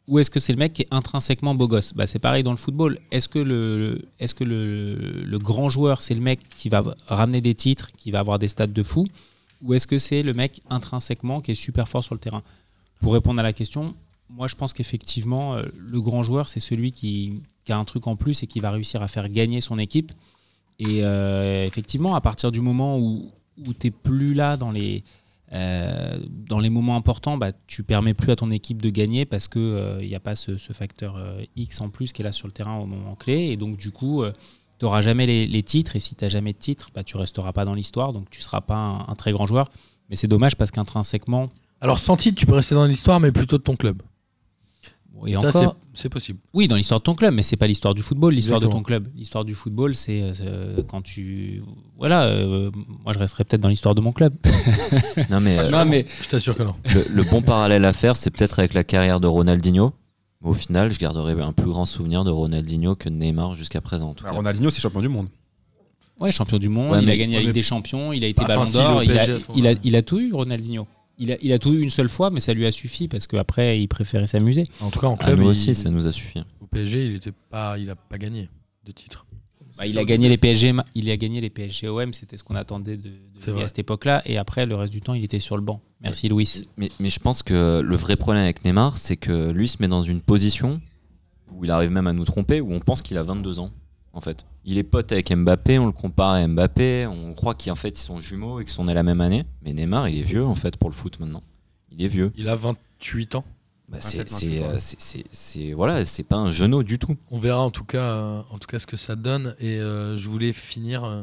Ou 0.07 0.19
est-ce 0.19 0.31
que 0.31 0.39
c'est 0.39 0.53
le 0.53 0.59
mec 0.59 0.75
qui 0.75 0.83
est 0.83 0.89
intrinsèquement 0.91 1.55
beau 1.55 1.67
gosse? 1.67 1.93
Bah, 1.95 2.07
C'est 2.07 2.19
pareil 2.19 2.43
dans 2.43 2.51
le 2.51 2.59
football. 2.59 2.99
Est-ce 3.11 3.29
que, 3.29 3.39
le, 3.39 3.79
le- 3.79 4.03
est-ce 4.21 4.35
que 4.35 4.45
le 4.45 5.39
grand 5.39 5.69
joueur, 5.71 6.03
c'est 6.03 6.15
le 6.15 6.21
mec 6.21 6.41
qui 6.59 6.69
va 6.69 6.85
ramener 7.07 7.41
des 7.41 7.55
titres, 7.55 7.91
qui 7.97 8.11
va 8.11 8.19
avoir 8.21 8.39
des 8.39 8.49
stats 8.49 8.67
de 8.67 8.83
fou? 8.83 9.07
Ou 9.65 9.73
est-ce 9.75 9.87
que 9.87 9.99
c'est 9.99 10.23
le 10.23 10.35
mec 10.35 10.61
intrinsèquement 10.69 11.41
qui 11.41 11.53
est 11.53 11.57
super 11.57 11.89
fort 11.89 12.05
sur 12.05 12.15
le 12.15 12.21
terrain? 12.21 12.43
Pour 13.01 13.15
répondre 13.15 13.41
à 13.41 13.43
la 13.43 13.53
question, 13.53 13.95
moi 14.29 14.47
je 14.47 14.55
pense 14.55 14.73
qu'effectivement, 14.73 15.55
euh, 15.55 15.62
le 15.79 16.01
grand 16.01 16.23
joueur, 16.23 16.49
c'est 16.49 16.61
celui 16.61 16.93
qui, 16.93 17.41
a 17.69 17.77
un 17.77 17.85
truc 17.85 18.07
en 18.07 18.15
plus 18.15 18.43
et 18.43 18.47
qui 18.47 18.61
va 18.61 18.71
réussir 18.71 19.03
à 19.03 19.09
faire 19.09 19.29
gagner 19.31 19.62
son 19.62 19.79
équipe. 19.79 20.12
Et 20.79 21.03
euh, 21.03 21.67
effectivement, 21.67 22.15
à 22.15 22.21
partir 22.21 22.53
du 22.53 22.61
moment 22.61 22.99
où, 22.99 23.31
tu 23.57 23.87
n'es 23.87 23.91
plus 23.91 24.35
là 24.35 24.57
dans 24.57 24.71
les, 24.71 25.03
euh, 25.53 26.19
dans 26.29 26.59
les 26.59 26.69
moments 26.69 26.97
importants, 26.97 27.39
bah, 27.39 27.53
tu 27.67 27.85
permets 27.85 28.12
plus 28.12 28.33
à 28.33 28.37
ton 28.37 28.51
équipe 28.51 28.83
de 28.83 28.91
gagner 28.91 29.25
parce 29.25 29.49
qu'il 29.49 29.99
n'y 30.03 30.15
a 30.15 30.21
pas 30.21 30.35
ce, 30.35 30.59
ce 30.59 30.75
facteur 30.75 31.17
X 31.57 31.81
en 31.81 31.89
plus 31.89 32.12
qui 32.12 32.21
est 32.21 32.25
là 32.25 32.33
sur 32.33 32.49
le 32.49 32.53
terrain 32.53 32.77
au 32.77 32.87
moment 32.87 33.15
clé. 33.15 33.47
Et 33.47 33.57
donc, 33.57 33.79
du 33.79 33.93
coup, 33.93 34.25
tu 34.85 34.87
n'auras 34.89 35.03
jamais 35.03 35.24
les, 35.26 35.47
les 35.47 35.62
titres. 35.62 35.97
Et 35.97 36.01
si 36.01 36.14
tu 36.14 36.24
n'as 36.24 36.28
jamais 36.28 36.53
de 36.53 36.59
titres, 36.59 36.91
bah, 36.95 37.03
tu 37.05 37.16
resteras 37.16 37.53
pas 37.53 37.64
dans 37.64 37.74
l'histoire. 37.74 38.12
Donc, 38.12 38.28
tu 38.30 38.41
ne 38.41 38.45
seras 38.45 38.61
pas 38.61 38.74
un, 38.76 39.07
un 39.09 39.14
très 39.14 39.32
grand 39.32 39.47
joueur. 39.47 39.70
Mais 40.11 40.16
c'est 40.16 40.28
dommage 40.28 40.57
parce 40.57 40.70
qu'intrinsèquement, 40.70 41.49
Alors 41.80 41.99
sans 41.99 42.16
titre, 42.16 42.37
tu 42.39 42.45
peux 42.47 42.55
rester 42.55 42.74
dans 42.74 42.85
l'histoire, 42.87 43.18
mais 43.20 43.32
plutôt 43.32 43.57
de 43.59 43.62
ton 43.62 43.74
club. 43.76 44.03
et 45.26 45.32
Ça, 45.32 45.39
encore, 45.39 45.76
c'est- 45.95 46.09
possible. 46.11 46.39
Oui, 46.53 46.68
dans 46.68 46.76
l'histoire 46.76 47.01
de 47.01 47.05
ton 47.05 47.14
club, 47.14 47.32
mais 47.32 47.43
c'est 47.43 47.57
pas 47.57 47.66
l'histoire 47.66 47.95
du 47.95 48.03
football, 48.03 48.35
l'histoire 48.35 48.61
de 48.61 48.66
ton 48.66 48.82
club. 48.82 49.09
L'histoire 49.14 49.45
du 49.47 49.55
football, 49.55 49.95
c'est 49.95 50.20
euh, 50.43 50.82
quand 50.87 51.01
tu. 51.01 51.62
Voilà, 51.97 52.24
euh, 52.24 52.70
moi 53.05 53.12
je 53.14 53.18
resterai 53.18 53.45
peut-être 53.45 53.62
dans 53.62 53.68
l'histoire 53.70 53.95
de 53.95 54.01
mon 54.03 54.12
club. 54.12 54.35
Non, 55.30 55.41
mais, 55.41 55.59
euh, 55.59 55.70
non, 55.70 55.85
mais 55.87 56.05
Je 56.20 56.28
t'assure 56.28 56.55
que 56.57 56.62
non. 56.64 56.74
le, 56.95 57.07
le 57.09 57.22
bon 57.22 57.41
parallèle 57.41 57.85
à 57.87 57.93
faire, 57.95 58.16
c'est 58.16 58.30
peut-être 58.30 58.59
avec 58.59 58.74
la 58.74 58.85
carrière 58.85 59.20
de 59.20 59.26
Ronaldinho. 59.26 59.95
Mais 60.45 60.51
au 60.51 60.55
final, 60.55 60.93
je 60.93 60.99
garderai 60.99 61.33
un 61.43 61.53
plus 61.53 61.67
grand 61.67 61.87
souvenir 61.87 62.23
de 62.25 62.31
Ronaldinho 62.31 62.95
que 62.95 63.09
de 63.09 63.15
Neymar 63.15 63.55
jusqu'à 63.57 63.81
présent. 63.81 64.11
En 64.11 64.15
tout 64.15 64.23
Bah, 64.25 64.31
cas. 64.31 64.37
Ronaldinho, 64.37 64.71
c'est 64.71 64.81
champion 64.81 65.01
du 65.01 65.09
monde. 65.09 65.29
ouais, 66.21 66.31
champion 66.31 66.59
du 66.59 66.69
monde, 66.69 66.93
Ouais, 66.93 67.03
il 67.03 67.11
a 67.11 67.17
gagné 67.17 67.35
la 67.37 67.41
Ligue 67.43 67.53
des 67.53 67.63
Champions, 67.63 68.13
il 68.13 68.23
a 68.23 68.29
été 68.29 68.45
Ballon 68.45 68.65
d'Or, 68.65 69.03
il, 69.03 69.11
a- 69.67 69.73
il, 69.73 69.79
il 69.83 70.03
tout 70.05 70.21
eu, 70.21 70.33
Ronaldinho. 70.33 70.87
Il 71.17 71.31
a, 71.33 71.37
il 71.41 71.53
a 71.53 71.59
tout 71.61 71.73
eu 71.73 71.81
une 71.81 71.91
seule 71.91 72.09
fois, 72.09 72.31
mais 72.31 72.41
ça 72.41 72.53
lui 72.55 72.67
a 72.67 72.73
suffi 72.73 73.07
parce 73.09 73.27
qu'après, 73.29 73.81
il 73.81 73.87
préférait 73.87 74.27
s'amuser. 74.27 74.69
En 74.81 74.91
tout 74.91 74.99
cas, 74.99 75.07
en 75.07 75.15
À 75.15 75.19
club, 75.19 75.39
nous 75.39 75.45
il- 75.45 75.49
aussi, 75.49 75.73
ça 75.75 75.89
nous 75.89 76.07
a 76.07 76.13
suffi. 76.13 76.41
au 76.61 76.67
PSG, 76.67 77.07
il 77.07 77.15
était 77.15 77.33
pas, 77.51 77.79
il 77.79 77.89
a 77.89 77.95
pas 77.97 78.19
gagné 78.19 78.49
de 78.85 78.93
titre. 78.93 79.25
Bah, 79.77 79.87
il 79.87 79.99
a 79.99 80.05
gagné 80.05 80.29
les 80.29 80.37
PSG, 80.37 80.72
il 80.95 81.11
a 81.11 81.16
gagné 81.16 81.41
les 81.41 81.51
PSG 81.51 81.89
OM, 81.89 82.12
c'était 82.14 82.37
ce 82.37 82.45
qu'on 82.45 82.55
attendait 82.55 82.97
de, 82.97 83.09
lui 83.09 83.62
à 83.62 83.68
cette 83.68 83.81
époque-là. 83.81 84.22
Et 84.25 84.39
après, 84.39 84.66
le 84.66 84.77
reste 84.77 84.93
du 84.93 85.01
temps, 85.01 85.14
il 85.14 85.25
était 85.25 85.41
sur 85.41 85.57
le 85.57 85.62
banc. 85.62 85.81
Merci 86.01 86.29
Louis. 86.29 86.49
Mais, 86.77 86.91
mais 87.01 87.11
je 87.11 87.18
pense 87.18 87.43
que 87.43 87.81
le 87.85 87.97
vrai 87.97 88.16
problème 88.16 88.45
avec 88.45 88.64
Neymar, 88.64 88.97
c'est 88.99 89.16
que 89.16 89.51
lui 89.51 89.68
se 89.68 89.79
met 89.81 89.89
dans 89.89 90.03
une 90.03 90.20
position 90.20 90.81
où 91.53 91.64
il 91.64 91.70
arrive 91.70 91.91
même 91.91 92.07
à 92.07 92.12
nous 92.12 92.25
tromper, 92.25 92.61
où 92.61 92.72
on 92.72 92.81
pense 92.81 93.03
qu'il 93.03 93.18
a 93.18 93.22
22 93.22 93.59
ans. 93.59 93.70
En 94.12 94.20
fait, 94.20 94.47
il 94.64 94.79
est 94.79 94.85
pote 94.85 95.11
avec 95.11 95.35
Mbappé, 95.35 95.79
on 95.79 95.87
le 95.87 95.93
compare 95.93 96.31
à 96.31 96.47
Mbappé, 96.47 97.07
on 97.07 97.33
croit 97.33 97.55
qu'en 97.55 97.75
fait 97.75 97.99
ils 97.99 98.03
sont 98.03 98.20
jumeaux 98.20 98.61
et 98.61 98.64
qu'ils 98.64 98.72
sont 98.72 98.85
nés 98.85 98.95
la 98.95 99.03
même 99.03 99.20
année. 99.20 99.45
Mais 99.62 99.72
Neymar, 99.72 100.09
il 100.09 100.18
est 100.18 100.22
vieux 100.22 100.45
en 100.45 100.55
fait 100.55 100.77
pour 100.77 100.89
le 100.89 100.95
foot 100.95 101.18
maintenant. 101.18 101.43
Il 101.91 102.05
est 102.05 102.09
vieux. 102.09 102.33
Il 102.37 102.49
a 102.49 102.57
28 102.57 103.35
ans. 103.35 103.45
Bah, 103.89 103.99
27, 104.01 104.28
c'est, 104.30 104.35
28, 104.35 104.41
c'est, 104.78 105.18
ouais. 105.18 105.22
euh, 105.24 105.28
c'est- 105.30 105.72
voilà, 105.72 106.05
c'est 106.05 106.22
pas 106.22 106.37
un 106.37 106.51
genou 106.51 106.82
du 106.82 106.99
tout. 106.99 107.16
On 107.30 107.39
verra 107.39 107.61
en 107.61 107.70
tout 107.70 107.85
cas, 107.85 108.45
en 108.51 108.59
tout 108.59 108.66
cas 108.66 108.78
ce 108.78 108.87
que 108.87 108.97
ça 108.97 109.14
donne. 109.16 109.55
Et 109.61 109.78
euh, 109.78 110.16
je 110.16 110.28
voulais 110.28 110.53
finir 110.55 111.05
euh, 111.05 111.22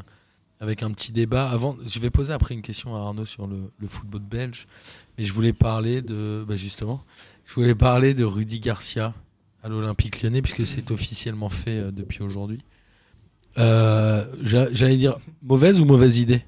avec 0.59 0.83
un 0.83 0.91
petit 0.91 1.11
débat. 1.11 1.49
Avant, 1.49 1.75
je 1.85 1.99
vais 1.99 2.11
poser 2.11 2.33
après 2.33 2.53
une 2.53 2.61
question 2.61 2.95
à 2.95 2.99
Arnaud 2.99 3.25
sur 3.25 3.47
le, 3.47 3.71
le 3.79 3.87
football 3.87 4.21
belge, 4.21 4.67
mais 5.17 5.25
je 5.25 5.33
voulais 5.33 5.53
parler 5.53 6.01
de, 6.03 6.45
bah, 6.47 6.55
justement, 6.55 7.03
Je 7.45 7.53
voulais 7.55 7.75
parler 7.75 8.13
de 8.13 8.23
Rudy 8.23 8.59
Garcia 8.59 9.13
à 9.63 9.67
l'Olympique 9.69 10.21
lyonnais, 10.21 10.41
puisque 10.41 10.65
c'est 10.65 10.89
officiellement 10.91 11.49
fait 11.49 11.91
depuis 11.91 12.21
aujourd'hui. 12.23 12.63
Euh, 13.57 14.25
j'a- 14.41 14.71
J'allais 14.71 14.97
dire 14.97 15.17
mauvaise 15.41 15.79
ou 15.81 15.85
mauvaise 15.85 16.17
idée? 16.17 16.43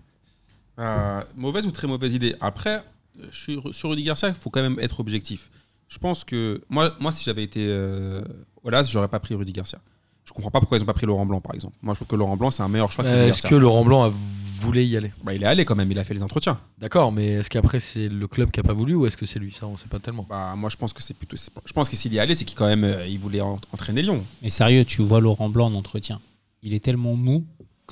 Euh, 0.80 1.22
mauvaise 1.36 1.66
ou 1.68 1.72
très 1.72 1.88
mauvaise 1.88 2.14
idée? 2.14 2.36
Après, 2.40 2.84
sur 3.32 3.90
Rudy 3.90 4.04
Garcia, 4.04 4.30
il 4.30 4.36
faut 4.36 4.50
quand 4.50 4.62
même 4.62 4.80
être 4.80 5.00
objectif. 5.00 5.50
Je 5.94 6.00
pense 6.00 6.24
que 6.24 6.60
moi, 6.70 6.96
moi 7.00 7.12
si 7.12 7.24
j'avais 7.24 7.44
été 7.44 7.68
euh, 7.70 8.24
Olas, 8.64 8.90
j'aurais 8.92 9.08
pas 9.08 9.20
pris 9.20 9.36
Rudy 9.36 9.52
Garcia. 9.52 9.78
Je 10.26 10.32
comprends 10.34 10.50
pas 10.50 10.60
pourquoi 10.60 10.80
ils 10.80 10.82
ont 10.82 10.86
pas 10.88 10.94
pris 10.94 11.06
Laurent 11.06 11.26
Blanc, 11.26 11.40
par 11.40 11.54
exemple. 11.54 11.76
Moi, 11.84 11.94
je 11.94 12.00
trouve 12.00 12.08
que 12.08 12.16
Laurent 12.16 12.36
Blanc, 12.36 12.50
c'est 12.50 12.64
un 12.64 12.68
meilleur 12.68 12.92
choix 12.92 13.04
que 13.04 13.10
Rudy 13.10 13.20
Est-ce 13.26 13.28
Garcia. 13.44 13.50
que 13.52 13.56
Laurent 13.56 13.86
Blanc 13.86 14.04
a 14.06 14.10
voulu 14.10 14.84
y 14.84 14.98
aller? 14.98 15.12
Bah, 15.24 15.36
il 15.36 15.44
est 15.44 15.46
allé 15.46 15.66
quand 15.66 15.76
même, 15.76 15.92
il 15.92 16.00
a 16.00 16.04
fait 16.04 16.16
les 16.16 16.24
entretiens. 16.24 16.60
D'accord, 16.80 17.12
mais 17.12 17.28
est-ce 17.34 17.50
qu'après 17.50 17.80
c'est 17.80 18.08
le 18.10 18.28
club 18.28 18.50
qui 18.50 18.60
a 18.60 18.64
pas 18.64 18.74
voulu 18.74 18.96
ou 18.96 19.06
est-ce 19.06 19.18
que 19.18 19.28
c'est 19.28 19.38
lui? 19.38 19.54
Ça, 19.54 19.68
on 19.68 19.78
sait 19.78 19.88
pas 19.90 20.00
tellement. 20.00 20.26
Bah, 20.28 20.56
moi, 20.58 20.72
je 20.72 20.78
pense 20.78 20.94
que 20.94 21.04
c'est 21.04 21.14
plutôt. 21.14 21.38
c'est 21.38 21.52
Je 21.66 21.74
pense 21.74 21.90
que 21.90 21.96
s'il 21.96 22.12
y 22.14 22.20
allait, 22.20 22.34
c'est 22.36 22.46
qu'il 22.46 22.58
quand 22.58 22.66
même, 22.66 22.86
euh, 22.86 23.06
il 23.06 23.20
voulait 23.20 23.42
en- 23.42 23.60
entraîner 23.72 24.02
Lyon. 24.02 24.24
Mais 24.42 24.50
sérieux, 24.50 24.86
tu 24.86 25.04
vois 25.04 25.20
Laurent 25.20 25.50
Blanc 25.50 25.68
en 25.68 25.76
entretien. 25.76 26.20
Il 26.64 26.74
est 26.74 26.80
tellement 26.84 27.16
mou 27.16 27.46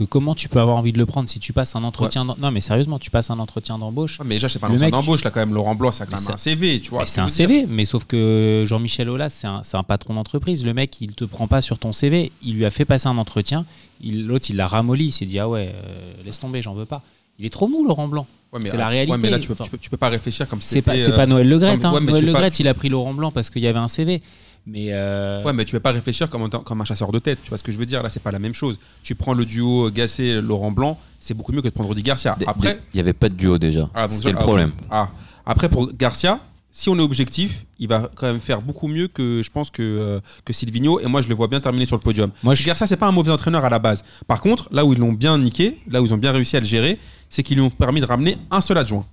que 0.04 0.10
comment 0.10 0.36
tu 0.36 0.50
peux 0.50 0.60
avoir 0.60 0.78
envie 0.78 0.92
de 0.92 0.98
le 0.98 1.06
prendre 1.06 1.30
si 1.30 1.40
tu 1.40 1.54
passes 1.54 1.76
un 1.76 1.84
entretien 1.84 2.26
d'em- 2.26 2.36
Non 2.40 2.52
mais 2.52 2.62
sérieusement, 2.62 3.00
tu 3.00 3.10
passes 3.12 3.30
un 3.30 3.40
entretien 3.40 3.78
d'embauche. 3.78 4.20
Ouais, 4.20 4.26
mais 4.28 4.36
déjà, 4.36 4.50
c'est 4.50 4.60
pas 4.60 4.68
un 4.68 4.72
mec, 4.72 4.92
d'embauche 4.92 5.24
là 5.24 5.32
quand 5.32 5.40
même. 5.40 5.54
Laurent 5.54 5.76
Blanc, 5.76 5.92
c'est 5.92 6.06
quand 6.10 6.20
même 6.20 6.32
un 6.34 6.38
CV, 6.38 6.80
tu 6.80 6.90
vois. 6.90 7.06
C'est 7.06 7.22
un. 7.22 7.30
CV, 7.30 7.66
mais 7.68 7.86
sauf 7.86 8.06
que 8.06 8.64
Jean-Michel 8.68 9.10
Aulas, 9.10 9.30
c'est 9.64 9.78
un, 9.78 9.84
patron 9.84 10.14
d'entreprise. 10.16 10.66
Le 10.66 10.74
mec, 10.74 11.00
il 11.02 11.14
te 11.14 11.24
prend 11.26 11.48
pas 11.48 11.62
sur 11.62 11.80
ton 11.80 11.92
CV. 11.92 12.32
Il 12.44 12.56
lui 12.56 12.66
a 12.66 12.70
fait 12.70 12.86
passer 12.86 13.08
un 13.08 13.18
entretien. 13.18 13.66
L'autre, 14.04 14.48
il 14.50 14.56
l'a 14.56 14.68
ramolli. 14.68 15.06
Il 15.06 15.12
s'est 15.12 15.26
dit 15.26 15.40
ah 15.40 15.48
ouais, 15.50 15.72
euh, 15.74 16.14
laisse 16.26 16.40
tomber, 16.40 16.62
j'en 16.62 16.74
veux 16.74 16.86
pas. 16.86 17.02
Il 17.40 17.46
est 17.46 17.50
trop 17.50 17.68
mou, 17.68 17.86
Laurent 17.86 18.08
Blanc. 18.08 18.28
Ouais, 18.54 18.60
C'est 18.66 18.76
la 18.76 18.86
ouais, 18.86 18.90
réalité. 18.90 19.18
mais 19.18 19.30
là, 19.30 19.40
tu 19.40 19.48
peux, 19.48 19.56
tu 19.64 19.70
peux, 19.70 19.78
tu 19.78 19.90
peux 19.90 19.96
pas 19.98 20.10
réfléchir 20.10 20.48
comme 20.50 20.60
si 20.62 20.68
C'est 20.68 20.82
pas, 20.82 20.98
euh, 21.00 21.16
pas 21.16 21.26
Noël 21.26 21.48
Le 21.48 21.58
mais- 21.58 21.66
hein. 21.86 21.94
ouais, 21.94 22.02
Noël 22.02 22.26
Le 22.26 22.34
pas- 22.34 22.40
Graët, 22.40 22.60
il 22.60 22.68
a 22.68 22.74
pris 22.74 22.90
Laurent 22.90 23.14
Blanc 23.14 23.32
parce 23.32 23.50
qu'il 23.50 23.62
y 23.62 23.68
avait 23.68 23.80
un 23.80 23.88
CV. 23.88 24.22
Mais 24.68 24.88
euh, 24.92 25.44
Ouais, 25.44 25.54
mais 25.54 25.66
tu 25.66 25.76
vas 25.76 25.80
pas 25.80 25.92
réfléchir 25.92 26.30
comme, 26.30 26.44
un- 26.44 26.50
comme 26.50 26.82
un 26.82 26.86
chasseur 26.86 27.12
de 27.12 27.20
tête. 27.20 27.40
Tu 27.44 27.50
vois 27.50 27.58
ce 27.58 27.64
que 27.64 27.72
je 27.72 27.78
veux 27.78 27.86
dire? 27.86 28.04
Là, 28.04 28.10
c'est 28.10 28.22
pas 28.22 28.32
la 28.32 28.40
même 28.40 28.54
chose. 28.54 28.80
Tu 29.04 29.16
prends 29.16 29.34
le 29.34 29.46
duo 29.46 29.90
Gassé-Laurent 29.90 30.72
Blanc, 30.72 31.00
c'est 31.20 31.34
beaucoup 31.34 31.52
mieux 31.52 31.62
que 31.62 31.68
de 31.68 31.74
prendre 31.74 31.90
Rudy 31.90 32.04
Garcia. 32.04 32.38
Après, 32.46 32.80
Il 32.94 32.98
n'y 32.98 33.02
avait 33.02 33.14
pas 33.14 33.30
de 33.30 33.36
duo 33.36 33.58
déjà. 33.58 33.90
Ah, 33.96 34.08
C'était 34.08 34.32
le 34.32 34.38
ah, 34.38 34.42
problème. 34.42 34.70
ok. 34.78 34.86
Ah. 34.92 35.10
Après, 35.46 35.68
pour 35.70 35.92
Garcia, 35.94 36.40
si 36.72 36.90
on 36.90 36.96
est 36.96 37.02
objectif, 37.02 37.66
il 37.80 37.88
va 37.88 38.10
quand 38.16 38.28
même 38.28 38.40
faire 38.40 38.62
beaucoup 38.62 38.88
mieux 38.88 39.08
que 39.08 39.42
je 39.44 39.50
pense 39.50 39.72
que, 39.72 39.82
euh, 39.82 40.20
que 40.46 40.54
Silvino. 40.54 41.00
Et 41.00 41.08
moi, 41.08 41.22
je 41.22 41.28
le 41.28 41.34
vois 41.36 41.48
bien 41.48 41.60
terminer 41.60 41.86
sur 41.88 41.96
le 41.98 42.02
podium. 42.02 42.30
moi, 42.44 42.54
je, 42.54 42.64
Garcia, 42.66 42.86
c'est 42.86 42.98
pas 42.98 43.08
un 43.08 43.12
mauvais 43.12 43.32
entraîneur 43.32 43.66
à 43.66 43.70
la 43.70 43.80
base. 43.80 44.04
Par 44.28 44.42
contre, 44.42 44.70
là 44.72 44.86
où 44.86 44.94
ils 44.94 45.00
l'ont 45.00 45.12
bien 45.14 45.38
niqué, 45.40 45.78
là 45.90 46.02
où 46.02 46.06
ils 46.06 46.14
ont 46.14 46.18
bien 46.18 46.32
réussi 46.32 46.56
à 46.56 46.60
le 46.60 46.66
gérer, 46.68 47.00
c'est 47.30 47.42
qu'ils 47.44 47.58
lui 47.58 47.64
ont 47.64 47.70
permis 47.72 48.00
de 48.00 48.06
ramener 48.06 48.38
un 48.52 48.62
seul 48.62 48.78
adjoint. 48.78 49.06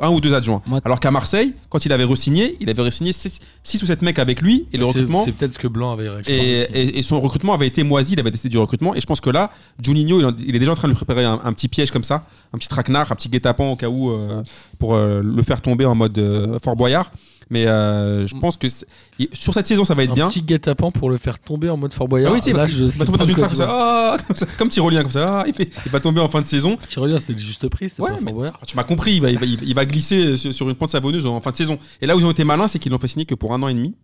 Un 0.00 0.10
ou 0.10 0.20
deux 0.20 0.34
adjoints. 0.34 0.60
Moi- 0.66 0.80
Alors 0.84 0.98
qu'à 0.98 1.10
Marseille, 1.10 1.54
quand 1.68 1.84
il 1.86 1.92
avait 1.92 2.04
re-signé, 2.04 2.56
il 2.60 2.68
avait 2.68 2.82
re-signé 2.82 3.12
6 3.12 3.82
ou 3.82 3.86
7 3.86 4.02
mecs 4.02 4.18
avec 4.18 4.42
lui. 4.42 4.66
Et 4.72 4.76
le 4.78 4.84
recrutement. 4.84 5.24
C'est 5.24 5.32
peut-être 5.32 5.52
ce 5.54 5.58
que 5.58 5.68
Blanc 5.68 5.92
avait 5.92 6.08
réclamé. 6.08 6.38
Et, 6.38 6.62
aussi. 6.64 6.72
et- 6.74 6.98
et 6.98 7.02
son 7.02 7.20
recrutement 7.20 7.54
avait 7.54 7.66
été 7.68 7.82
moisi, 7.84 8.14
il 8.14 8.20
avait 8.20 8.30
décidé 8.32 8.48
du 8.48 8.58
recrutement. 8.58 8.94
Et 8.94 9.00
je 9.00 9.06
pense 9.06 9.20
que 9.20 9.30
là, 9.30 9.50
Juninho, 9.82 10.18
il, 10.20 10.26
en- 10.26 10.32
il 10.44 10.56
est 10.56 10.58
déjà 10.58 10.72
en 10.72 10.74
train 10.74 10.88
de 10.88 10.92
lui 10.92 10.96
préparer 10.96 11.24
un, 11.24 11.40
un 11.44 11.52
petit 11.52 11.68
piège 11.68 11.90
comme 11.92 12.02
ça, 12.02 12.26
un 12.52 12.58
petit 12.58 12.68
traquenard, 12.68 13.12
un 13.12 13.14
petit 13.14 13.28
guet-apens 13.28 13.70
au 13.72 13.76
cas 13.76 13.88
où, 13.88 14.10
euh, 14.10 14.42
pour 14.78 14.94
euh, 14.96 15.22
le 15.22 15.42
faire 15.42 15.60
tomber 15.60 15.84
en 15.84 15.94
mode 15.94 16.18
euh, 16.18 16.58
Fort 16.62 16.76
Boyard. 16.76 17.10
Mais 17.50 17.66
euh, 17.66 18.26
je 18.26 18.34
pense 18.36 18.56
que 18.56 18.68
c'est- 18.68 18.86
sur 19.32 19.52
cette 19.54 19.66
saison, 19.66 19.84
ça 19.84 19.94
va 19.94 20.04
être 20.04 20.12
un 20.12 20.14
bien. 20.14 20.28
petit 20.28 20.42
guet-apens 20.42 20.90
pour 20.92 21.10
le 21.10 21.18
faire 21.18 21.38
tomber 21.38 21.68
en 21.68 21.76
mode 21.76 21.92
Fort 21.92 22.08
Boyard. 22.08 22.32
Ah 22.32 22.34
oui, 22.34 22.40
tu 22.40 22.50
sais, 22.50 22.56
Là, 22.56 22.64
il 22.66 22.70
je 22.74 22.84
va 22.84 23.04
tomber 23.04 23.18
dans 23.18 23.24
une 23.24 23.34
trappe 23.36 23.52
comme 23.52 23.66
ah, 23.68 24.16
comme 24.26 24.36
ça, 24.36 24.46
comme 24.58 24.68
Tyrolien 24.70 25.02
comme 25.02 25.12
ça. 25.12 25.40
ah, 25.40 25.44
il, 25.46 25.52
fait- 25.54 25.70
il 25.84 25.92
va 25.92 26.00
tomber 26.00 26.20
en 26.20 26.28
fin 26.28 26.40
de 26.40 26.46
saison. 26.46 26.76
Tyrolien, 26.88 27.18
c'était 27.18 27.34
le 27.34 27.38
juste 27.38 27.68
prix, 27.68 27.88
c'était 27.90 28.02
Ouais, 28.02 28.10
pas 28.10 28.16
mais- 28.20 28.24
Fort 28.24 28.34
Boyard. 28.34 28.58
Ah, 28.60 28.66
Tu 28.66 28.76
m'as 28.76 28.84
compris, 28.84 29.14
il 29.16 29.20
va, 29.20 29.30
il 29.30 29.38
va- 29.38 29.46
il 29.46 29.74
va 29.74 29.84
glisser 29.84 30.36
sur 30.36 30.68
une 30.68 30.74
pente 30.76 30.90
savonneuse 30.90 31.26
en 31.26 31.40
fin 31.40 31.50
de 31.50 31.56
saison. 31.56 31.78
Et 32.00 32.06
là 32.06 32.16
où 32.16 32.20
ils 32.20 32.26
ont 32.26 32.30
été 32.30 32.44
malins, 32.44 32.68
c'est 32.68 32.78
qu'ils 32.78 32.92
l'ont 32.92 32.98
fait 32.98 33.08
signer 33.08 33.26
que 33.26 33.34
pour 33.34 33.52
un 33.54 33.62
an 33.62 33.68
et 33.68 33.74
demi. 33.74 33.94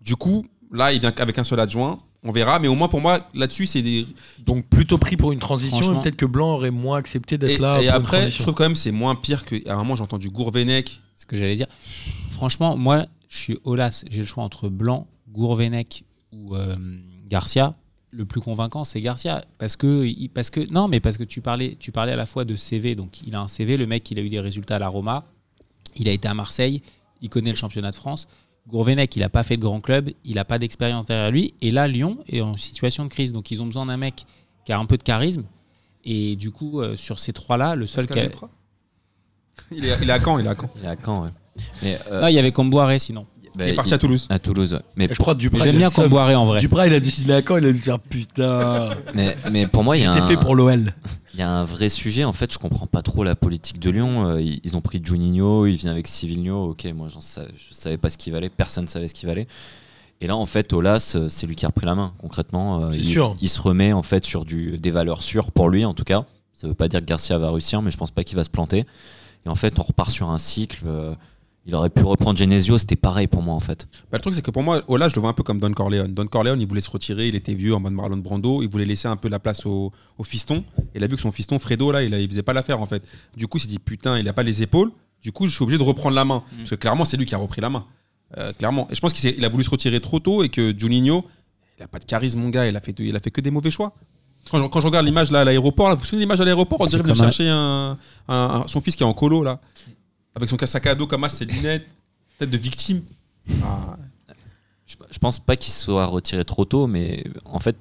Du 0.00 0.16
coup, 0.16 0.44
là, 0.72 0.92
il 0.92 1.00
vient 1.00 1.12
avec 1.18 1.38
un 1.38 1.44
seul 1.44 1.60
adjoint. 1.60 1.96
On 2.26 2.32
verra, 2.32 2.58
mais 2.58 2.68
au 2.68 2.74
moins 2.74 2.88
pour 2.88 3.00
moi, 3.02 3.28
là-dessus, 3.34 3.66
c'est 3.66 3.82
des. 3.82 4.06
Donc 4.46 4.66
plutôt 4.66 4.96
pris 4.96 5.16
pour 5.16 5.32
une 5.32 5.38
transition 5.38 6.00
peut-être 6.00 6.16
que 6.16 6.24
Blanc 6.24 6.54
aurait 6.54 6.70
moins 6.70 6.96
accepté 6.96 7.36
d'être 7.36 7.58
là. 7.58 7.74
et 7.82 7.86
pour 7.86 7.96
une 7.96 8.00
après, 8.00 8.30
je 8.30 8.40
trouve 8.42 8.54
quand 8.54 8.64
même 8.64 8.76
c'est 8.76 8.92
moins 8.92 9.14
pire 9.14 9.44
que. 9.44 9.56
À 9.68 9.74
un 9.74 9.76
moment, 9.76 9.94
j'ai 9.96 10.02
entendu 10.02 10.30
Gourvenec. 10.30 11.00
ce 11.16 11.26
que 11.26 11.36
j'allais 11.36 11.54
dire. 11.56 11.66
Franchement, 12.44 12.76
moi, 12.76 13.06
je 13.30 13.38
suis 13.38 13.58
Olas. 13.64 14.04
J'ai 14.10 14.20
le 14.20 14.26
choix 14.26 14.44
entre 14.44 14.68
Blanc, 14.68 15.06
Gourvenec 15.30 16.04
ou 16.30 16.54
euh, 16.54 16.76
Garcia. 17.26 17.74
Le 18.10 18.26
plus 18.26 18.42
convaincant, 18.42 18.84
c'est 18.84 19.00
Garcia. 19.00 19.42
Parce 19.56 19.76
que, 19.76 20.04
il- 20.04 20.28
parce 20.28 20.50
que, 20.50 20.60
non, 20.70 20.86
mais 20.86 21.00
parce 21.00 21.16
que 21.16 21.24
tu 21.24 21.40
parlais, 21.40 21.74
tu 21.80 21.90
parlais 21.90 22.12
à 22.12 22.16
la 22.16 22.26
fois 22.26 22.44
de 22.44 22.54
CV. 22.54 22.96
Donc, 22.96 23.22
il 23.26 23.34
a 23.34 23.40
un 23.40 23.48
CV. 23.48 23.78
Le 23.78 23.86
mec, 23.86 24.10
il 24.10 24.18
a 24.18 24.22
eu 24.22 24.28
des 24.28 24.40
résultats 24.40 24.76
à 24.76 24.78
la 24.78 24.88
Roma. 24.88 25.24
Il 25.96 26.06
a 26.06 26.12
été 26.12 26.28
à 26.28 26.34
Marseille. 26.34 26.82
Il 27.22 27.30
connaît 27.30 27.48
le 27.48 27.56
championnat 27.56 27.88
de 27.92 27.94
France. 27.94 28.28
Gourvenec, 28.68 29.16
il 29.16 29.20
n'a 29.20 29.30
pas 29.30 29.42
fait 29.42 29.56
de 29.56 29.62
grand 29.62 29.80
club. 29.80 30.10
Il 30.26 30.34
n'a 30.34 30.44
pas 30.44 30.58
d'expérience 30.58 31.06
derrière 31.06 31.30
lui. 31.30 31.54
Et 31.62 31.70
là, 31.70 31.88
Lyon 31.88 32.18
est 32.28 32.42
en 32.42 32.58
situation 32.58 33.04
de 33.04 33.08
crise. 33.08 33.32
Donc, 33.32 33.50
ils 33.52 33.62
ont 33.62 33.66
besoin 33.66 33.86
d'un 33.86 33.96
mec 33.96 34.26
qui 34.66 34.72
a 34.74 34.78
un 34.78 34.84
peu 34.84 34.98
de 34.98 35.02
charisme. 35.02 35.44
Et 36.04 36.36
du 36.36 36.50
coup, 36.50 36.82
euh, 36.82 36.94
sur 36.94 37.20
ces 37.20 37.32
trois-là, 37.32 37.74
le 37.74 37.86
seul 37.86 38.06
qui 38.06 38.18
a... 38.20 38.24
Il 39.70 39.86
est, 39.86 39.96
il 40.02 40.10
est 40.10 40.12
à 40.12 40.20
Caen, 40.22 40.38
il 40.40 40.44
est 40.44 40.50
à 40.50 40.54
Caen. 40.54 40.68
Il 40.76 40.84
est 40.84 40.88
à 40.88 40.96
Caen, 41.02 41.22
ouais. 41.24 41.30
Mais, 41.82 41.98
euh, 42.10 42.22
Non, 42.22 42.26
il 42.28 42.34
y 42.34 42.38
avait 42.38 42.52
Comboiré 42.52 42.98
sinon. 42.98 43.26
bah, 43.56 43.64
il 43.66 43.70
est 43.70 43.74
parti 43.74 43.94
à 43.94 43.98
Toulouse. 43.98 44.26
à 44.30 44.38
Toulouse, 44.38 44.72
ouais. 44.74 44.80
Mais, 44.96 45.08
Je 45.10 45.14
crois 45.18 45.34
que 45.34 45.40
Duprat. 45.40 45.64
J'aime 45.64 45.74
il 45.74 45.76
a 45.76 45.78
bien 45.78 45.88
le 45.88 45.92
seum. 45.94 46.04
Comboiré 46.04 46.34
en 46.34 46.44
vrai. 46.46 46.60
Duprat, 46.60 46.86
il 46.88 46.94
a 46.94 47.00
dû 47.00 47.10
signer 47.10 47.34
à 47.34 47.42
quand 47.42 47.56
Il 47.56 47.66
a 47.66 47.72
dû 47.72 47.78
se 47.78 47.84
dire 47.84 47.98
putain. 48.00 48.90
mais, 49.14 49.36
mais 49.50 49.66
pour 49.66 49.84
moi, 49.84 49.96
il 49.96 50.02
y, 50.02 50.06
a 50.06 50.14
C'était 50.14 50.26
fait 50.26 50.34
un- 50.36 50.40
pour 50.42 50.54
l'OL. 50.56 50.92
il 51.34 51.40
y 51.40 51.42
a 51.42 51.50
un 51.50 51.64
vrai 51.64 51.88
sujet. 51.88 52.24
En 52.24 52.32
fait, 52.32 52.52
je 52.52 52.58
comprends 52.58 52.86
pas 52.86 53.02
trop 53.02 53.22
la 53.24 53.34
politique 53.36 53.78
de 53.78 53.90
Lyon. 53.90 54.28
Euh, 54.28 54.40
Ils 54.40 54.60
ils 54.64 54.76
ont 54.76 54.80
pris 54.80 55.00
Juninho, 55.04 55.66
il 55.66 55.76
vient 55.76 55.92
avec 55.92 56.06
Civilino. 56.08 56.70
Ok, 56.70 56.84
moi, 56.94 57.08
j'en 57.12 57.20
sa- 57.20 57.46
je 57.56 57.72
savais 57.74 57.98
pas 57.98 58.10
ce 58.10 58.16
qu'il 58.18 58.32
valait. 58.32 58.48
Personne 58.50 58.88
savait 58.88 59.06
ce 59.08 59.14
qu'il 59.14 59.28
valait. 59.28 59.46
Et 60.20 60.26
là, 60.26 60.36
en 60.36 60.46
fait, 60.46 60.72
Olas, 60.72 61.12
euh, 61.16 61.28
c'est 61.28 61.46
lui 61.46 61.54
qui 61.56 61.64
a 61.64 61.68
repris 61.68 61.86
la 61.86 61.94
main. 61.94 62.12
Concrètement, 62.18 62.82
euh, 62.84 62.88
C'est 62.92 62.98
il, 62.98 63.04
sûr. 63.04 63.36
il 63.40 63.48
se 63.48 63.60
remet 63.60 63.92
en 63.92 64.02
fait 64.02 64.24
sur 64.24 64.44
du, 64.44 64.78
des 64.78 64.90
valeurs 64.90 65.22
sûres 65.22 65.50
pour 65.52 65.68
lui, 65.68 65.84
en 65.84 65.92
tout 65.92 66.04
cas. 66.04 66.24
Ça 66.54 66.66
veut 66.68 66.74
pas 66.74 66.88
dire 66.88 67.00
que 67.00 67.04
Garcia 67.04 67.36
va 67.36 67.50
réussir, 67.50 67.82
mais 67.82 67.90
je 67.90 67.96
pense 67.98 68.10
pas 68.12 68.22
qu'il 68.24 68.36
va 68.36 68.44
se 68.44 68.48
planter. 68.50 68.84
Et 69.44 69.48
en 69.48 69.56
fait, 69.56 69.78
on 69.78 69.82
repart 69.82 70.10
sur 70.10 70.30
un 70.30 70.38
cycle. 70.38 70.82
euh, 70.86 71.14
il 71.66 71.74
aurait 71.74 71.88
pu 71.90 72.02
reprendre 72.02 72.38
Genesio, 72.38 72.76
c'était 72.78 72.96
pareil 72.96 73.26
pour 73.26 73.42
moi, 73.42 73.54
en 73.54 73.60
fait. 73.60 73.88
Bah, 74.12 74.18
le 74.18 74.20
truc, 74.20 74.34
c'est 74.34 74.42
que 74.42 74.50
pour 74.50 74.62
moi, 74.62 74.82
Ola, 74.88 75.08
je 75.08 75.14
le 75.14 75.20
vois 75.22 75.30
un 75.30 75.34
peu 75.34 75.42
comme 75.42 75.60
Don 75.60 75.72
Corleone. 75.72 76.12
Don 76.12 76.26
Corleone, 76.26 76.60
il 76.60 76.66
voulait 76.66 76.80
se 76.82 76.90
retirer, 76.90 77.28
il 77.28 77.34
était 77.34 77.54
vieux 77.54 77.74
en 77.74 77.80
mode 77.80 77.92
Marlon 77.94 78.18
Brando, 78.18 78.62
il 78.62 78.68
voulait 78.68 78.84
laisser 78.84 79.08
un 79.08 79.16
peu 79.16 79.28
la 79.28 79.38
place 79.38 79.64
au, 79.64 79.90
au 80.18 80.24
fiston. 80.24 80.62
Et 80.78 80.82
il 80.98 81.04
a 81.04 81.06
vu 81.06 81.16
que 81.16 81.22
son 81.22 81.32
fiston, 81.32 81.58
Fredo, 81.58 81.90
là, 81.90 82.02
il, 82.02 82.12
a- 82.12 82.20
il 82.20 82.28
faisait 82.28 82.42
pas 82.42 82.52
l'affaire, 82.52 82.80
en 82.80 82.86
fait. 82.86 83.02
Du 83.36 83.46
coup, 83.46 83.58
il 83.58 83.62
s'est 83.62 83.68
dit, 83.68 83.78
putain, 83.78 84.18
il 84.18 84.28
a 84.28 84.32
pas 84.34 84.42
les 84.42 84.62
épaules. 84.62 84.90
Du 85.22 85.32
coup, 85.32 85.46
je 85.46 85.54
suis 85.54 85.62
obligé 85.62 85.78
de 85.78 85.82
reprendre 85.84 86.14
la 86.14 86.24
main. 86.26 86.42
Parce 86.58 86.70
que 86.70 86.74
clairement, 86.74 87.06
c'est 87.06 87.16
lui 87.16 87.24
qui 87.24 87.34
a 87.34 87.38
repris 87.38 87.62
la 87.62 87.70
main. 87.70 87.86
Euh, 88.36 88.52
clairement. 88.52 88.86
Et 88.90 88.94
je 88.94 89.00
pense 89.00 89.12
qu'il 89.14 89.42
a 89.44 89.48
voulu 89.48 89.64
se 89.64 89.70
retirer 89.70 90.00
trop 90.00 90.18
tôt 90.20 90.42
et 90.42 90.50
que 90.50 90.74
Juninho, 90.76 91.24
il 91.78 91.82
a 91.82 91.88
pas 91.88 91.98
de 91.98 92.04
charisme, 92.04 92.40
mon 92.40 92.50
gars. 92.50 92.66
Il 92.68 92.76
a 92.76 92.80
fait, 92.80 92.94
il 92.98 93.16
a 93.16 93.20
fait 93.20 93.30
que 93.30 93.40
des 93.40 93.50
mauvais 93.50 93.70
choix. 93.70 93.94
Quand 94.50 94.62
je, 94.62 94.66
quand 94.68 94.80
je 94.82 94.86
regarde 94.86 95.06
l'image 95.06 95.30
là 95.30 95.40
à 95.40 95.44
l'aéroport, 95.44 95.88
là, 95.88 95.94
vous 95.94 96.00
vous 96.00 96.06
souvenez 96.06 96.20
de 96.20 96.24
l'image 96.26 96.40
à 96.42 96.44
l'aéroport? 96.44 96.78
On 96.80 96.84
dirait 96.90 97.02
qu'il 97.02 97.14
chercher 97.32 97.48
un, 97.48 97.96
un- 98.28 98.34
un- 98.34 98.66
son 98.66 98.82
fils 98.82 98.96
qui 98.96 99.02
est 99.02 99.06
en 99.06 99.14
colo, 99.14 99.42
là. 99.42 99.60
Avec 100.34 100.48
son 100.48 100.56
sac 100.66 100.86
à 100.86 100.94
dos 100.94 101.06
comme 101.06 101.22
ça, 101.22 101.28
ses 101.28 101.44
lunettes, 101.44 101.86
tête 102.38 102.50
de 102.50 102.56
victime. 102.58 103.02
Ah, 103.62 103.96
Je, 104.86 104.96
je 105.10 105.18
pense 105.18 105.38
pas 105.38 105.56
qu'il 105.56 105.72
se 105.72 105.82
soit 105.84 106.06
retiré 106.06 106.44
trop 106.44 106.64
tôt, 106.64 106.86
mais 106.86 107.24
en 107.44 107.60
fait, 107.60 107.76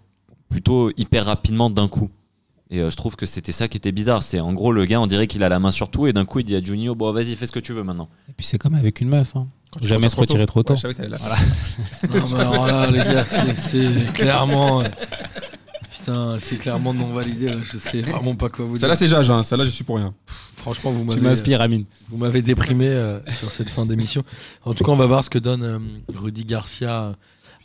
plutôt 0.50 0.92
hyper 0.98 1.26
rapidement 1.26 1.70
d'un 1.70 1.88
coup. 1.88 2.10
Et 2.70 2.80
euh, 2.80 2.90
je 2.90 2.96
trouve 2.96 3.16
que 3.16 3.26
c'était 3.26 3.52
ça 3.52 3.68
qui 3.68 3.78
était 3.78 3.92
bizarre. 3.92 4.24
C'est 4.24 4.40
en 4.40 4.54
gros, 4.54 4.72
le 4.72 4.86
gars, 4.86 5.00
on 5.02 5.08
dirait 5.08 5.28
qu'il 5.28 5.44
a 5.44 5.50
la 5.50 5.60
main 5.60 5.72
sur 5.72 5.90
tout, 5.90 6.08
et 6.08 6.14
d'un 6.14 6.26
coup, 6.26 6.40
il 6.40 6.46
dit 6.46 6.56
à 6.56 6.64
Juninho 6.64 6.96
Bon, 6.96 7.12
vas-y, 7.12 7.36
fais 7.36 7.46
ce 7.46 7.52
que 7.52 7.60
tu 7.60 7.74
veux 7.74 7.84
maintenant. 7.84 8.10
Et 8.30 8.34
puis 8.34 8.46
c'est 8.46 8.58
comme 8.58 8.76
avec 8.76 9.02
une 9.02 9.10
meuf. 9.10 9.36
Hein. 9.36 9.48
Quand 9.72 9.80
tu 9.80 9.88
jamais 9.88 10.08
se 10.10 10.16
retirer 10.16 10.46
trop 10.46 10.62
tôt. 10.64 10.74
Ouais, 10.74 10.78
je 10.78 10.82
savais 10.84 10.94
que 10.94 11.02
t'allais 11.02 11.10
là. 11.10 11.20
Non, 12.10 12.28
mais 12.32 12.40
alors 12.40 12.68
là, 12.68 12.90
les 12.92 13.00
gars, 13.00 13.26
c'est- 13.26 13.56
c'est 13.56 14.14
clairement. 14.14 14.84
Euh, 16.10 16.36
Putain, 16.36 16.40
c'est 16.40 16.58
clairement 16.58 16.94
non 16.94 17.14
validé. 17.14 17.48
Là. 17.50 17.56
Je 17.64 17.78
sais 17.78 18.02
vraiment 18.02 18.36
pas 18.36 18.50
quoi 18.50 18.66
vous 18.66 18.72
dire. 18.74 18.82
Celle-là, 18.82 18.96
c'est 18.96 19.08
Jage, 19.08 19.30
hein. 19.30 19.44
celle-là, 19.44 19.66
je 19.66 19.70
suis 19.72 19.84
pour 19.84 19.98
rien. 19.98 20.14
Franchement, 20.56 20.92
vous 20.92 21.02
Tu 21.02 21.08
m'avez. 21.20 21.22
m'inspires, 21.22 21.62
Amine. 21.62 21.86
Vous 22.10 22.18
m'avez 22.18 22.42
déprimé 22.42 22.88
euh, 22.88 23.20
sur 23.32 23.52
cette 23.52 23.70
fin 23.70 23.86
d'émission. 23.86 24.24
En 24.64 24.74
tout 24.74 24.84
cas, 24.84 24.92
on 24.92 24.96
va 24.98 25.06
voir 25.06 25.24
ce 25.24 25.30
que 25.30 25.40
donne 25.40 25.64
euh, 25.64 25.80
Rudy 26.16 26.46
Garcia 26.46 27.16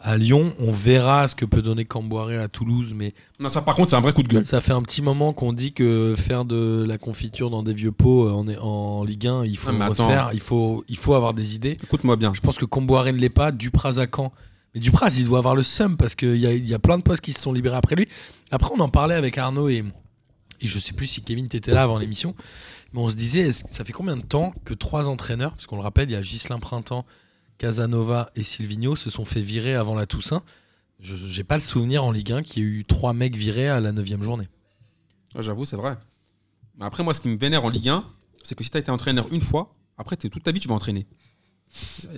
à 0.00 0.16
Lyon. 0.16 0.52
On 0.60 0.70
verra 0.70 1.26
ce 1.28 1.34
que 1.34 1.44
peut 1.44 1.60
donner 1.62 1.84
Camboiré 1.84 2.38
à 2.38 2.46
Toulouse, 2.48 2.92
mais 2.94 3.14
Non, 3.40 3.48
ça, 3.48 3.62
par 3.62 3.74
contre, 3.74 3.90
c'est 3.90 3.96
un 3.96 4.00
vrai 4.00 4.12
coup 4.12 4.22
de 4.22 4.28
gueule. 4.28 4.44
ça 4.44 4.60
fait 4.60 4.72
un 4.72 4.82
petit 4.82 5.02
moment 5.02 5.32
qu'on 5.32 5.52
dit 5.52 5.72
que 5.72 6.14
faire 6.16 6.44
de 6.44 6.84
la 6.86 6.98
confiture 6.98 7.50
dans 7.50 7.62
des 7.64 7.74
vieux 7.74 7.92
pots 7.92 8.26
euh, 8.28 8.30
en, 8.32 8.46
en 8.64 9.04
Ligue 9.04 9.26
1, 9.26 9.44
il 9.44 9.56
faut 9.56 9.70
attends. 9.70 10.06
refaire, 10.06 10.30
il 10.34 10.40
faut, 10.40 10.84
il 10.88 10.96
faut 10.96 11.14
avoir 11.14 11.34
des 11.34 11.54
idées. 11.56 11.76
Écoute-moi 11.82 12.16
bien. 12.16 12.32
Je 12.34 12.40
pense 12.40 12.58
que 12.58 12.64
Comboiré 12.64 13.12
ne 13.12 13.18
l'est 13.18 13.28
pas, 13.28 13.50
Dupraz 13.52 13.98
à 13.98 14.06
Caen. 14.06 14.32
Mais 14.74 14.80
Dupraz, 14.80 15.14
il 15.18 15.26
doit 15.26 15.38
avoir 15.38 15.54
le 15.54 15.62
seum 15.62 15.96
parce 15.96 16.14
qu'il 16.14 16.36
y 16.36 16.46
a, 16.46 16.54
y 16.54 16.74
a 16.74 16.78
plein 16.78 16.98
de 16.98 17.02
postes 17.02 17.22
qui 17.22 17.32
se 17.32 17.40
sont 17.40 17.52
libérés 17.52 17.76
après 17.76 17.96
lui. 17.96 18.06
Après, 18.50 18.70
on 18.74 18.80
en 18.80 18.88
parlait 18.88 19.14
avec 19.14 19.38
Arnaud 19.38 19.68
et, 19.68 19.82
et 20.60 20.68
je 20.68 20.78
sais 20.78 20.92
plus 20.92 21.06
si 21.06 21.22
Kevin 21.22 21.46
t'étais 21.46 21.72
là 21.72 21.82
avant 21.82 21.98
l'émission. 21.98 22.34
Mais 22.92 23.00
on 23.00 23.08
se 23.10 23.16
disait, 23.16 23.52
ça 23.52 23.84
fait 23.84 23.92
combien 23.92 24.16
de 24.16 24.22
temps 24.22 24.52
que 24.64 24.74
trois 24.74 25.08
entraîneurs, 25.08 25.52
parce 25.52 25.66
qu'on 25.66 25.76
le 25.76 25.82
rappelle, 25.82 26.08
il 26.10 26.12
y 26.12 26.16
a 26.16 26.22
Gislain 26.22 26.58
Printemps, 26.58 27.04
Casanova 27.58 28.30
et 28.36 28.42
Silvino, 28.44 28.94
se 28.96 29.10
sont 29.10 29.24
fait 29.24 29.40
virer 29.40 29.74
avant 29.74 29.94
la 29.94 30.06
Toussaint 30.06 30.42
Je 31.00 31.14
n'ai 31.36 31.44
pas 31.44 31.56
le 31.56 31.62
souvenir 31.62 32.04
en 32.04 32.12
Ligue 32.12 32.32
1 32.32 32.42
qu'il 32.42 32.62
y 32.62 32.66
ait 32.66 32.68
eu 32.68 32.84
trois 32.84 33.12
mecs 33.12 33.36
virés 33.36 33.68
à 33.68 33.80
la 33.80 33.92
9 33.92 34.22
journée. 34.22 34.48
Ah, 35.34 35.42
J'avoue, 35.42 35.64
c'est 35.64 35.76
vrai. 35.76 35.96
Mais 36.78 36.84
après, 36.86 37.02
moi, 37.02 37.12
ce 37.14 37.20
qui 37.20 37.28
me 37.28 37.36
vénère 37.36 37.64
en 37.64 37.68
Ligue 37.68 37.88
1, 37.88 38.04
c'est 38.42 38.54
que 38.54 38.64
si 38.64 38.70
tu 38.70 38.76
as 38.76 38.80
été 38.80 38.90
entraîneur 38.90 39.26
une 39.32 39.40
fois, 39.40 39.74
après, 39.98 40.16
t'es- 40.16 40.28
toute 40.30 40.44
ta 40.44 40.52
vie, 40.52 40.60
tu 40.60 40.68
vas 40.68 40.74
entraîner. 40.74 41.06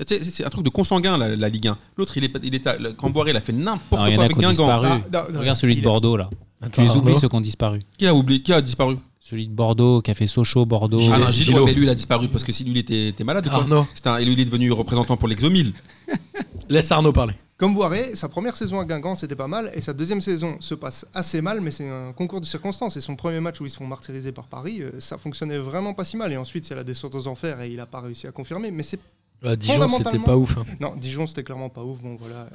C'est 0.07 0.44
un 0.44 0.51
truc 0.51 0.64
de 0.64 0.70
consanguin, 0.70 1.18
la, 1.18 1.34
la 1.36 1.48
Ligue 1.48 1.68
1. 1.68 1.78
L'autre, 1.96 2.16
il 2.16 2.24
est, 2.24 2.32
il 2.42 2.55
est 2.55 2.66
à- 2.66 2.76
le 2.78 2.92
Camboire, 2.92 3.28
il 3.28 3.36
a 3.36 3.40
fait 3.40 3.53
n'importe 3.53 4.14
quoi 4.14 4.24
avec 4.24 4.36
Guingamp. 4.36 4.68
Ah, 5.12 5.26
Regarde 5.38 5.57
celui 5.59 5.76
de 5.76 5.82
Bordeaux 5.82 6.16
là. 6.16 6.30
Tu 6.72 6.80
les 6.82 6.96
oublies 6.96 7.18
ceux 7.18 7.28
qui 7.28 7.34
ont 7.36 7.40
disparu. 7.40 7.80
Qui 7.98 8.07
a 8.07 8.14
oublié 8.14 8.42
Qui 8.42 8.53
a 8.53 8.61
disparu 8.61 8.96
Celui 9.18 9.46
de 9.48 9.53
Bordeaux 9.53 10.03
qui 10.03 10.11
a 10.11 10.14
fait 10.14 10.26
Sochaux, 10.26 10.66
Bordeaux. 10.66 11.01
Ah 11.12 11.18
non, 11.18 11.30
Gilles- 11.30 11.57
mais 11.64 11.72
lui, 11.74 11.84
il 11.84 11.88
a 11.88 11.94
disparu 11.94 12.28
parce 12.28 12.44
que 12.44 12.53
si 12.53 12.64
lui, 12.64 12.72
il 12.72 12.78
était, 12.78 13.09
était 13.09 13.24
malade 13.24 13.46
ou 13.46 13.51
quoi 13.51 13.61
Arnaud, 13.61 13.86
un- 14.05 14.18
Et 14.18 14.24
lui, 14.24 14.34
il 14.34 14.40
est 14.40 14.44
devenu 14.44 14.70
représentant 14.72 15.16
pour 15.16 15.28
l'Exomil. 15.28 15.72
laisse 16.68 16.90
Arnaud 16.92 17.12
parler. 17.12 17.34
Comme 17.57 17.74
Boiré, 17.74 18.16
sa 18.16 18.28
première 18.30 18.57
saison 18.57 18.80
à 18.80 18.84
Guingamp, 18.86 19.14
c'était 19.16 19.36
pas 19.36 19.46
mal, 19.46 19.70
et 19.74 19.82
sa 19.82 19.92
deuxième 19.92 20.22
saison 20.22 20.57
se 20.61 20.74
passe 20.74 21.07
assez 21.12 21.42
mal, 21.42 21.61
mais 21.61 21.70
c'est 21.70 21.86
un 21.88 22.12
concours 22.14 22.40
de 22.40 22.46
circonstances. 22.46 22.96
Et 22.96 23.03
son 23.03 23.16
premier 23.16 23.40
match 23.40 23.61
où 23.61 23.66
ils 23.66 23.70
se 23.70 23.76
font 23.76 23.86
martyriser 23.86 24.32
par 24.32 24.46
Paris, 24.46 24.80
euh, 24.80 24.98
ça 24.98 25.18
fonctionnait 25.18 25.59
vraiment 25.59 25.92
pas 25.92 26.05
si 26.07 26.16
mal. 26.16 26.32
Et 26.32 26.38
ensuite, 26.38 26.64
c'est 26.64 26.74
la 26.74 26.84
descente 26.84 27.14
aux 27.14 27.26
enfers, 27.26 27.61
et 27.61 27.70
il 27.70 27.78
a 27.80 27.84
pas 27.86 28.01
réussi 28.01 28.26
à 28.26 28.32
confirmer. 28.32 28.70
Mais 28.70 28.82
c'est 28.82 28.98
À 29.43 29.57
Dijon, 29.57 29.88
c'était 29.88 30.18
pas 30.18 30.36
ouf. 30.36 30.57
hein. 30.59 30.64
non, 30.80 30.95
Dijon, 30.97 31.26
c'était 31.26 31.43
clairement 31.43 31.68
pas 31.68 31.82
ouf. 31.82 32.01
Bon, 32.03 32.16
voilà. 32.20 32.49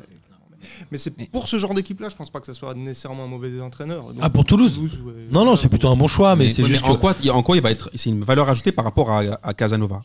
Mais 0.92 0.98
c'est 0.98 1.12
pour 1.32 1.48
ce 1.48 1.60
genre 1.60 1.74
d'équipe-là, 1.76 2.10
je 2.10 2.16
pense 2.16 2.30
pas 2.32 2.40
que 2.40 2.46
ça 2.48 2.54
soit 2.54 2.74
nécessairement 2.74 3.26
un 3.26 3.28
mauvais 3.28 3.60
entraîneur. 3.62 4.06
Donc, 4.06 4.18
Ah, 4.22 4.30
pour 4.30 4.46
Toulouse? 4.46 4.80
Ouais, 4.80 5.14
Non, 5.32 5.46
non, 5.46 5.56
c'est 5.56 5.70
plutôt 5.70 5.90
un 5.90 5.96
bon 5.96 6.08
choix, 6.08 6.36
mais 6.36 6.46
Mais- 6.46 6.50
c'est 6.50 6.64
juste 6.66 6.84
mais 6.84 6.90
en, 6.90 6.96
que... 6.96 7.02
quoi, 7.02 7.16
il- 7.24 7.30
en 7.32 7.44
quoi 7.44 7.56
il 7.56 7.62
va 7.62 7.72
être. 7.72 7.90
C'est 7.94 8.10
une 8.10 8.22
valeur 8.24 8.50
ajoutée 8.50 8.72
par 8.72 8.84
rapport 8.86 9.12
à, 9.12 9.22
à 9.44 9.54
Casanova? 9.54 9.98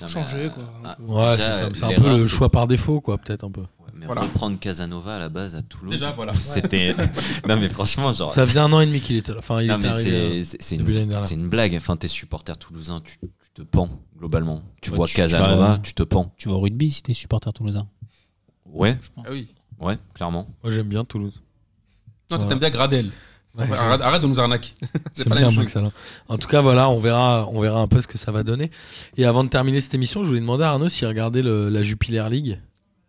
Non, 0.00 0.06
mais, 0.06 0.08
changer, 0.08 0.36
euh, 0.36 0.48
quoi. 0.48 0.64
ah, 0.84 0.96
Ouais, 1.00 1.36
c'est 1.74 1.84
un 1.84 1.92
peu 2.00 2.16
le 2.16 2.26
choix 2.26 2.48
par 2.50 2.66
défaut, 2.66 3.00
quoi, 3.00 3.18
peut-être 3.18 3.44
un 3.44 3.50
peu. 3.50 3.62
Mais 3.96 4.06
Voilà. 4.06 4.22
reprendre 4.22 4.58
Casanova 4.58 5.14
à 5.14 5.18
la 5.20 5.28
base 5.28 5.54
à 5.54 5.62
Toulouse. 5.62 5.94
Déjà, 5.94 6.10
voilà. 6.10 6.32
C'était. 6.38 6.96
non, 7.48 7.56
mais 7.56 7.68
franchement, 7.68 8.12
genre. 8.12 8.32
Ça 8.32 8.44
faisait 8.44 8.58
un 8.58 8.72
an 8.72 8.80
et 8.80 8.86
demi 8.86 9.00
qu'il 9.00 9.14
était 9.16 9.30
là. 9.30 9.38
Enfin, 9.38 9.62
il 9.62 9.68
Non, 9.68 9.74
était 9.78 9.84
mais 9.86 9.92
arrivé, 9.92 10.44
c'est- 10.44 10.74
une, 10.74 11.46
blague. 11.48 11.76
Enfin, 11.76 11.96
t'es 11.96 12.08
supporter 12.08 12.56
toulousain, 12.58 13.00
tu, 13.04 13.18
tu 13.20 13.28
te 13.54 13.62
pends 13.62 13.88
globalement. 14.18 14.62
Tu 14.80 14.90
Ouais, 14.90 14.96
vois 14.96 15.06
tu- 15.06 15.14
tu 15.14 15.20
Casanova, 15.20 15.54
vas- 15.56 15.78
tu 15.82 15.94
te 15.94 16.02
pends. 16.02 16.32
Tu 16.36 16.48
vas 16.48 16.54
au 16.54 16.60
rugby 16.60 16.90
si 16.90 17.02
t'es 17.02 17.12
supporter 17.12 17.52
toulousain. 17.52 17.86
Ouais, 18.66 18.98
Je 19.00 19.08
pense. 19.14 19.24
Ah 19.28 19.30
oui. 19.32 19.48
ouais, 19.80 19.98
clairement. 20.14 20.48
Moi, 20.62 20.72
j'aime 20.72 20.88
bien 20.88 21.04
Toulouse. 21.04 21.34
Non, 22.30 22.36
Voilà. 22.38 22.44
t'aimes 22.46 22.58
bien 22.58 22.70
Gradel. 22.70 23.06
Ouais, 23.06 23.62
Ouais, 23.62 23.66
j'aime- 23.68 23.78
arrête, 23.86 24.00
arrête 24.00 24.22
de 24.22 24.26
nous 24.26 24.40
arnaquer. 24.40 24.72
c'est 25.14 25.28
pas 25.28 25.36
la 25.36 25.42
même 25.42 25.52
chose. 25.52 25.76
Alain. 25.76 25.92
En 26.28 26.38
tout 26.38 26.48
cas, 26.48 26.60
voilà, 26.60 26.88
on 26.90 26.98
verra, 26.98 27.46
on 27.52 27.60
verra 27.60 27.80
un 27.80 27.86
peu 27.86 28.00
ce 28.00 28.06
que 28.08 28.18
ça 28.18 28.32
va 28.32 28.42
donner. 28.42 28.70
Et 29.16 29.24
avant 29.26 29.44
de 29.44 29.48
terminer 29.48 29.80
cette 29.80 29.94
émission, 29.94 30.24
je 30.24 30.28
voulais 30.28 30.40
demander 30.40 30.64
à 30.64 30.70
Arnaud 30.70 30.88
s'il 30.88 31.06
regardait 31.06 31.42
le- 31.42 31.68
la 31.68 31.82
Jupiler 31.84 32.26
League. 32.30 32.60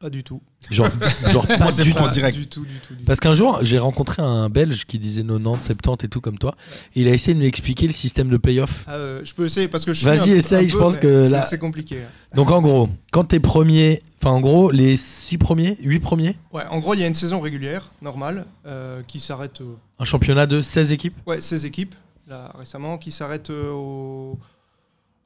Pas 0.06 0.12
du 0.12 0.24
tout. 0.24 0.40
Genre, 0.70 0.88
genre 1.32 1.48
pas 1.48 1.58
Moi, 1.58 1.72
c'est 1.72 1.82
du 1.82 1.90
franc 1.90 2.06
tout. 2.06 2.12
direct. 2.14 2.38
Du 2.38 2.46
tout, 2.46 2.64
du 2.64 2.76
tout. 2.76 2.94
du 2.94 3.00
tout. 3.00 3.06
Parce 3.08 3.20
qu'un 3.20 3.34
jour, 3.34 3.58
j'ai 3.64 3.80
rencontré 3.80 4.22
un 4.22 4.50
Belge 4.50 4.86
qui 4.86 5.00
disait 5.00 5.24
90, 5.24 5.66
70 5.66 6.06
et 6.06 6.10
tout 6.10 6.22
comme 6.22 6.38
toi. 6.38 6.54
Et 6.96 7.02
il 7.02 7.08
a 7.08 7.12
essayé 7.12 7.34
de 7.34 7.40
m'expliquer 7.40 7.88
le 7.88 7.92
système 7.94 8.30
de 8.30 8.38
playoff. 8.38 8.86
Ah, 8.88 8.94
euh, 8.94 9.22
je 9.24 9.34
peux 9.34 9.46
essayer 9.46 9.68
parce 9.68 9.84
que 9.84 9.94
je 9.94 9.98
suis. 9.98 10.06
Vas-y, 10.06 10.30
un 10.34 10.36
essaye, 10.36 10.66
un 10.66 10.68
je 10.68 10.74
peu, 10.74 10.80
pense 10.80 10.98
que 10.98 11.24
c'est- 11.24 11.32
là- 11.32 11.42
C'est 11.42 11.58
compliqué. 11.58 12.04
hein. 12.04 12.36
Donc 12.36 12.52
en 12.52 12.62
gros, 12.62 12.88
quand 13.12 13.24
t'es 13.24 13.40
premier, 13.40 14.04
enfin 14.22 14.30
en 14.30 14.42
gros, 14.42 14.70
les 14.70 14.96
6 14.96 15.40
premiers, 15.40 15.76
8 15.82 16.02
premiers, 16.02 16.36
Ouais, 16.54 16.62
en 16.70 16.78
gros, 16.78 16.94
il 16.94 17.00
y 17.00 17.04
a 17.04 17.08
une 17.08 17.16
saison 17.16 17.40
régulière, 17.40 17.90
normale, 18.04 18.46
euh, 18.68 19.02
qui 19.08 19.20
s'arrête. 19.20 19.62
euh, 19.62 19.74
un 19.98 20.06
championnat 20.06 20.46
de 20.46 20.62
16 20.62 20.92
équipes? 20.92 21.18
Ouais, 21.26 21.42
16 21.42 21.66
équipes, 21.66 21.96
là, 22.28 22.54
récemment, 22.60 23.00
qui 23.00 23.10
s'arrêtent 23.10 23.50
euh, 23.50 23.72
au... 23.72 24.38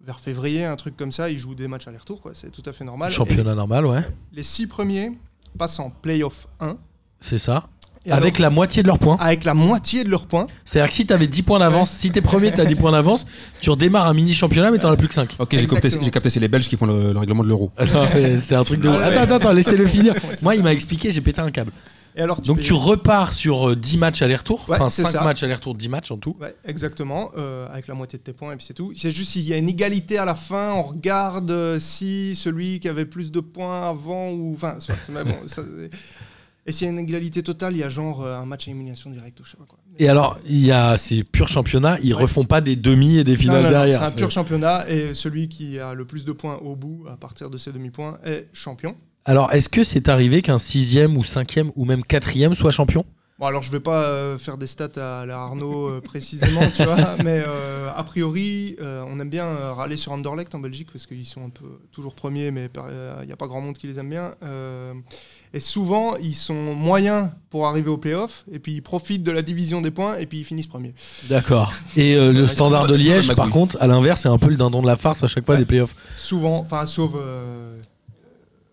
vers 0.01 0.19
février, 0.19 0.65
un 0.65 0.75
truc 0.75 0.95
comme 0.95 1.11
ça. 1.11 1.29
Ils 1.29 1.39
jouent 1.39 1.55
des 1.55 1.67
matchs 1.67 1.87
aller-retour, 1.87 2.21
quoi. 2.21 2.33
C'est 2.33 2.51
tout 2.51 2.63
à 2.65 2.73
fait 2.73 2.83
normal. 2.83 3.11
Championnat 3.11 3.55
normal, 3.55 3.85
ouais. 3.85 4.03
Les 4.31 4.43
6 4.43 4.67
premiers 4.67 5.11
passent 5.57 5.79
en 5.79 5.89
playoff 5.89 6.47
1. 6.59 6.77
C'est 7.19 7.39
ça. 7.39 7.69
Et 8.05 8.11
Avec 8.11 8.35
alors, 8.35 8.49
la 8.49 8.55
moitié 8.55 8.81
de 8.81 8.87
leurs 8.87 8.97
points. 8.97 9.17
avec 9.19 9.43
la 9.43 9.53
moitié 9.53 10.03
de 10.05 10.09
leurs 10.09 10.25
points. 10.25 10.47
C'est-à-dire 10.63 10.87
que 10.89 10.93
si 10.95 11.05
t'avais 11.05 11.27
10 11.27 11.41
points 11.43 11.59
d'avance, 11.59 11.91
si 11.91 12.11
t'es 12.11 12.21
premier, 12.21 12.51
t'as 12.51 12.63
10 12.65 12.75
points 12.75 12.91
d'avance, 12.93 13.27
tu 13.59 13.69
redémarres 13.69 14.07
un 14.07 14.13
mini 14.13 14.33
championnat, 14.33 14.71
mais 14.71 14.77
t'en 14.79 14.89
as 14.91 14.95
plus 14.97 15.09
que 15.09 15.13
5. 15.13 15.35
Ok, 15.37 15.49
j'ai 15.57 15.67
capté, 15.67 16.29
c'est 16.29 16.39
les 16.39 16.47
Belges 16.47 16.67
qui 16.69 16.77
font 16.77 16.85
le, 16.85 17.11
le 17.11 17.19
règlement 17.19 17.43
de 17.43 17.49
l'euro. 17.49 17.71
c'est 18.37 18.55
un 18.55 18.63
truc 18.63 18.79
de. 18.79 18.87
Ah 18.89 18.91
ouais. 18.93 19.03
Attends, 19.03 19.21
attends, 19.21 19.35
attends, 19.35 19.51
laissez-le 19.53 19.85
finir. 19.87 20.13
Moi, 20.41 20.55
il 20.55 20.63
m'a 20.63 20.71
expliqué, 20.71 21.11
j'ai 21.11 21.21
pété 21.21 21.41
un 21.41 21.51
câble. 21.51 21.71
Et 22.15 22.21
alors, 22.21 22.41
Donc 22.41 22.59
tu 22.61 22.73
repars 22.73 23.33
sur 23.33 23.69
euh, 23.69 23.75
10 23.75 23.97
matchs 23.97 24.21
aller-retour, 24.23 24.65
Ouais, 24.67 24.77
enfin 24.77 24.89
c'est 24.89 25.03
5 25.03 25.09
ça. 25.11 25.21
matchs 25.23 25.43
aller-retour, 25.43 25.75
10 25.75 25.89
matchs 25.89 26.09
en 26.11 26.17
tout. 26.17 26.35
Ouais, 26.41 26.55
exactement, 26.65 27.29
euh, 27.37 27.67
avec 27.71 27.87
la 27.87 27.93
moitié 27.93 28.17
de 28.17 28.23
tes 28.23 28.33
points 28.33 28.51
et 28.53 28.55
puis 28.55 28.65
c'est 28.65 28.73
tout. 28.73 28.91
C'est 28.97 29.11
juste 29.11 29.31
s'il 29.31 29.43
y 29.47 29.53
a 29.53 29.57
une 29.57 29.69
égalité 29.69 30.17
à 30.17 30.25
la 30.25 30.33
fin, 30.35 30.71
on 30.73 30.81
regarde 30.83 31.51
euh, 31.51 31.77
si 31.79 32.33
celui 32.35 32.79
qui 32.79 32.89
avait 32.89 33.05
plus 33.05 33.31
de 33.31 33.39
points 33.41 33.89
avant 33.89 34.31
ou 34.31 34.53
enfin, 34.55 34.77
soit, 34.79 34.95
mais 35.13 35.23
bon, 35.23 35.35
ça- 35.45 35.61
et 36.65 36.71
s'il 36.71 36.85
y 36.85 36.89
a 36.89 36.93
une 36.93 36.99
égalité 36.99 37.41
totale, 37.43 37.73
il 37.73 37.79
y 37.79 37.83
a 37.83 37.89
genre 37.89 38.23
euh, 38.23 38.37
un 38.37 38.45
match 38.45 38.67
à 38.67 38.71
élimination 38.71 39.09
directe 39.09 39.39
ou 39.39 39.43
je 39.43 39.51
sais 39.51 39.57
pas 39.57 39.65
quoi. 39.65 39.79
Et 39.97 40.07
alors, 40.07 40.37
il 40.45 40.65
y 40.65 40.71
a 40.71 40.97
ces 40.97 41.23
purs 41.23 41.47
championnats, 41.47 41.97
ils 42.01 42.13
Ouais. 42.13 42.21
refont 42.21 42.45
pas 42.45 42.61
des 42.61 42.75
demi 42.75 43.17
et 43.17 43.23
des 43.23 43.35
finales 43.35 43.57
non, 43.57 43.63
non, 43.63 43.69
derrière. 43.69 43.99
c'est 43.99 44.13
un 44.15 44.17
pur 44.17 44.31
championnat 44.31 44.89
et 44.89 45.13
celui 45.13 45.49
qui 45.49 45.79
a 45.79 45.93
le 45.93 46.05
plus 46.05 46.25
de 46.25 46.31
points 46.31 46.57
au 46.57 46.75
bout, 46.75 47.05
à 47.11 47.17
partir 47.17 47.49
de 47.49 47.57
ses 47.57 47.71
demi-points, 47.71 48.19
est 48.25 48.47
champion. 48.53 48.95
Alors, 49.25 49.51
est-ce 49.51 49.67
que 49.69 49.83
c'est 49.83 50.07
arrivé 50.09 50.41
qu'un 50.41 50.57
sixième 50.59 51.17
ou 51.17 51.23
cinquième 51.23 51.71
ou 51.75 51.85
même 51.85 52.03
quatrième 52.03 52.55
soit 52.55 52.71
champion? 52.71 53.05
Bon, 53.39 53.45
alors 53.45 53.61
je 53.61 53.71
vais 53.71 53.79
pas 53.79 54.03
euh, 54.03 54.37
faire 54.37 54.57
des 54.57 54.67
stats 54.67 55.21
à 55.21 55.25
la 55.25 55.37
Arnaud 55.39 55.87
euh, 55.87 56.01
précisément, 56.03 56.69
tu 56.75 56.83
vois, 56.83 57.15
mais 57.23 57.41
euh, 57.47 57.89
a 57.95 58.03
priori, 58.03 58.75
on 58.81 59.17
aime 59.19 59.29
bien 59.29 59.45
râler 59.73 59.95
sur 59.97 60.11
Anderlecht 60.11 60.53
en 60.55 60.59
Belgique 60.59 60.89
parce 60.91 61.05
qu'ils 61.05 61.25
sont 61.25 61.45
un 61.45 61.49
peu 61.49 61.79
toujours 61.91 62.15
premiers, 62.15 62.51
mais 62.51 62.69
il 63.21 63.25
n'y 63.27 63.31
a 63.31 63.37
pas 63.37 63.47
grand 63.47 63.61
monde 63.61 63.77
qui 63.77 63.87
les 63.87 63.97
aime 63.97 64.09
bien. 64.09 64.33
Et 65.53 65.59
souvent, 65.59 66.15
ils 66.17 66.35
sont 66.35 66.75
moyens 66.75 67.29
pour 67.49 67.65
arriver 67.65 67.89
au 67.89 67.97
playoff, 67.97 68.45
et 68.51 68.59
puis 68.59 68.73
ils 68.73 68.81
profitent 68.81 69.23
de 69.23 69.31
la 69.31 69.41
division 69.41 69.81
des 69.81 69.89
points, 69.89 70.17
et 70.19 70.27
puis 70.27 70.39
ils 70.39 70.43
finissent 70.43 70.67
premiers. 70.67 70.93
D'accord. 71.27 71.73
Et 71.97 72.15
euh, 72.15 72.31
le 72.31 72.45
standard 72.45 72.85
de 72.87 72.93
Liège, 72.95 73.33
par 73.33 73.49
contre, 73.49 73.75
à 73.79 73.87
l'inverse, 73.87 74.21
c'est 74.21 74.29
un 74.29 74.37
peu 74.37 74.49
le 74.49 74.57
dindon 74.57 74.81
de 74.83 74.87
la 74.87 74.95
farce 74.95 75.23
à 75.23 75.27
chaque 75.27 75.45
fois 75.45 75.55
Ouais. 75.55 75.61
des 75.61 75.65
playoffs. 75.65 75.95
Souvent, 76.15 76.59
enfin, 76.59 76.85
sauf. 76.85 77.13
euh, 77.15 77.79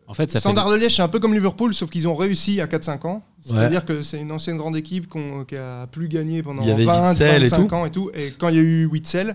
En 0.07 0.13
fait, 0.13 0.31
ça 0.31 0.35
fait. 0.39 0.41
Standard 0.41 0.69
de 0.71 0.77
Liège, 0.77 0.97
c'est 0.97 1.03
un 1.03 1.09
peu 1.09 1.19
comme 1.19 1.33
Liverpool, 1.33 1.73
sauf 1.73 1.89
qu'ils 1.89 2.07
ont 2.09 2.15
réussi 2.15 2.61
a 2.61 2.67
4-5 2.67 3.07
ans. 3.07 3.23
C'est-à-dire 3.41 3.85
que 3.87 4.03
c'est 4.03 4.21
une 4.21 4.31
ancienne 4.31 4.59
grande 4.59 4.77
équipe 4.77 5.07
qui 5.49 5.57
a 5.57 5.87
plus 5.87 6.09
gagné 6.09 6.43
pendant 6.43 6.61
Il 6.63 6.69
y 6.69 6.73
avait 6.73 6.85
20, 6.85 7.09
Witzel 7.11 7.43
et 7.43 7.49
25 7.49 7.69
tout. 7.69 7.75
ans 7.75 7.87
et 7.87 7.91
tout. 7.91 8.11
Et 8.15 8.33
quand 8.39 8.49
il 8.51 8.57
y 8.57 8.59
a 8.59 8.63
eu 8.63 8.85
Witzel, 8.87 9.35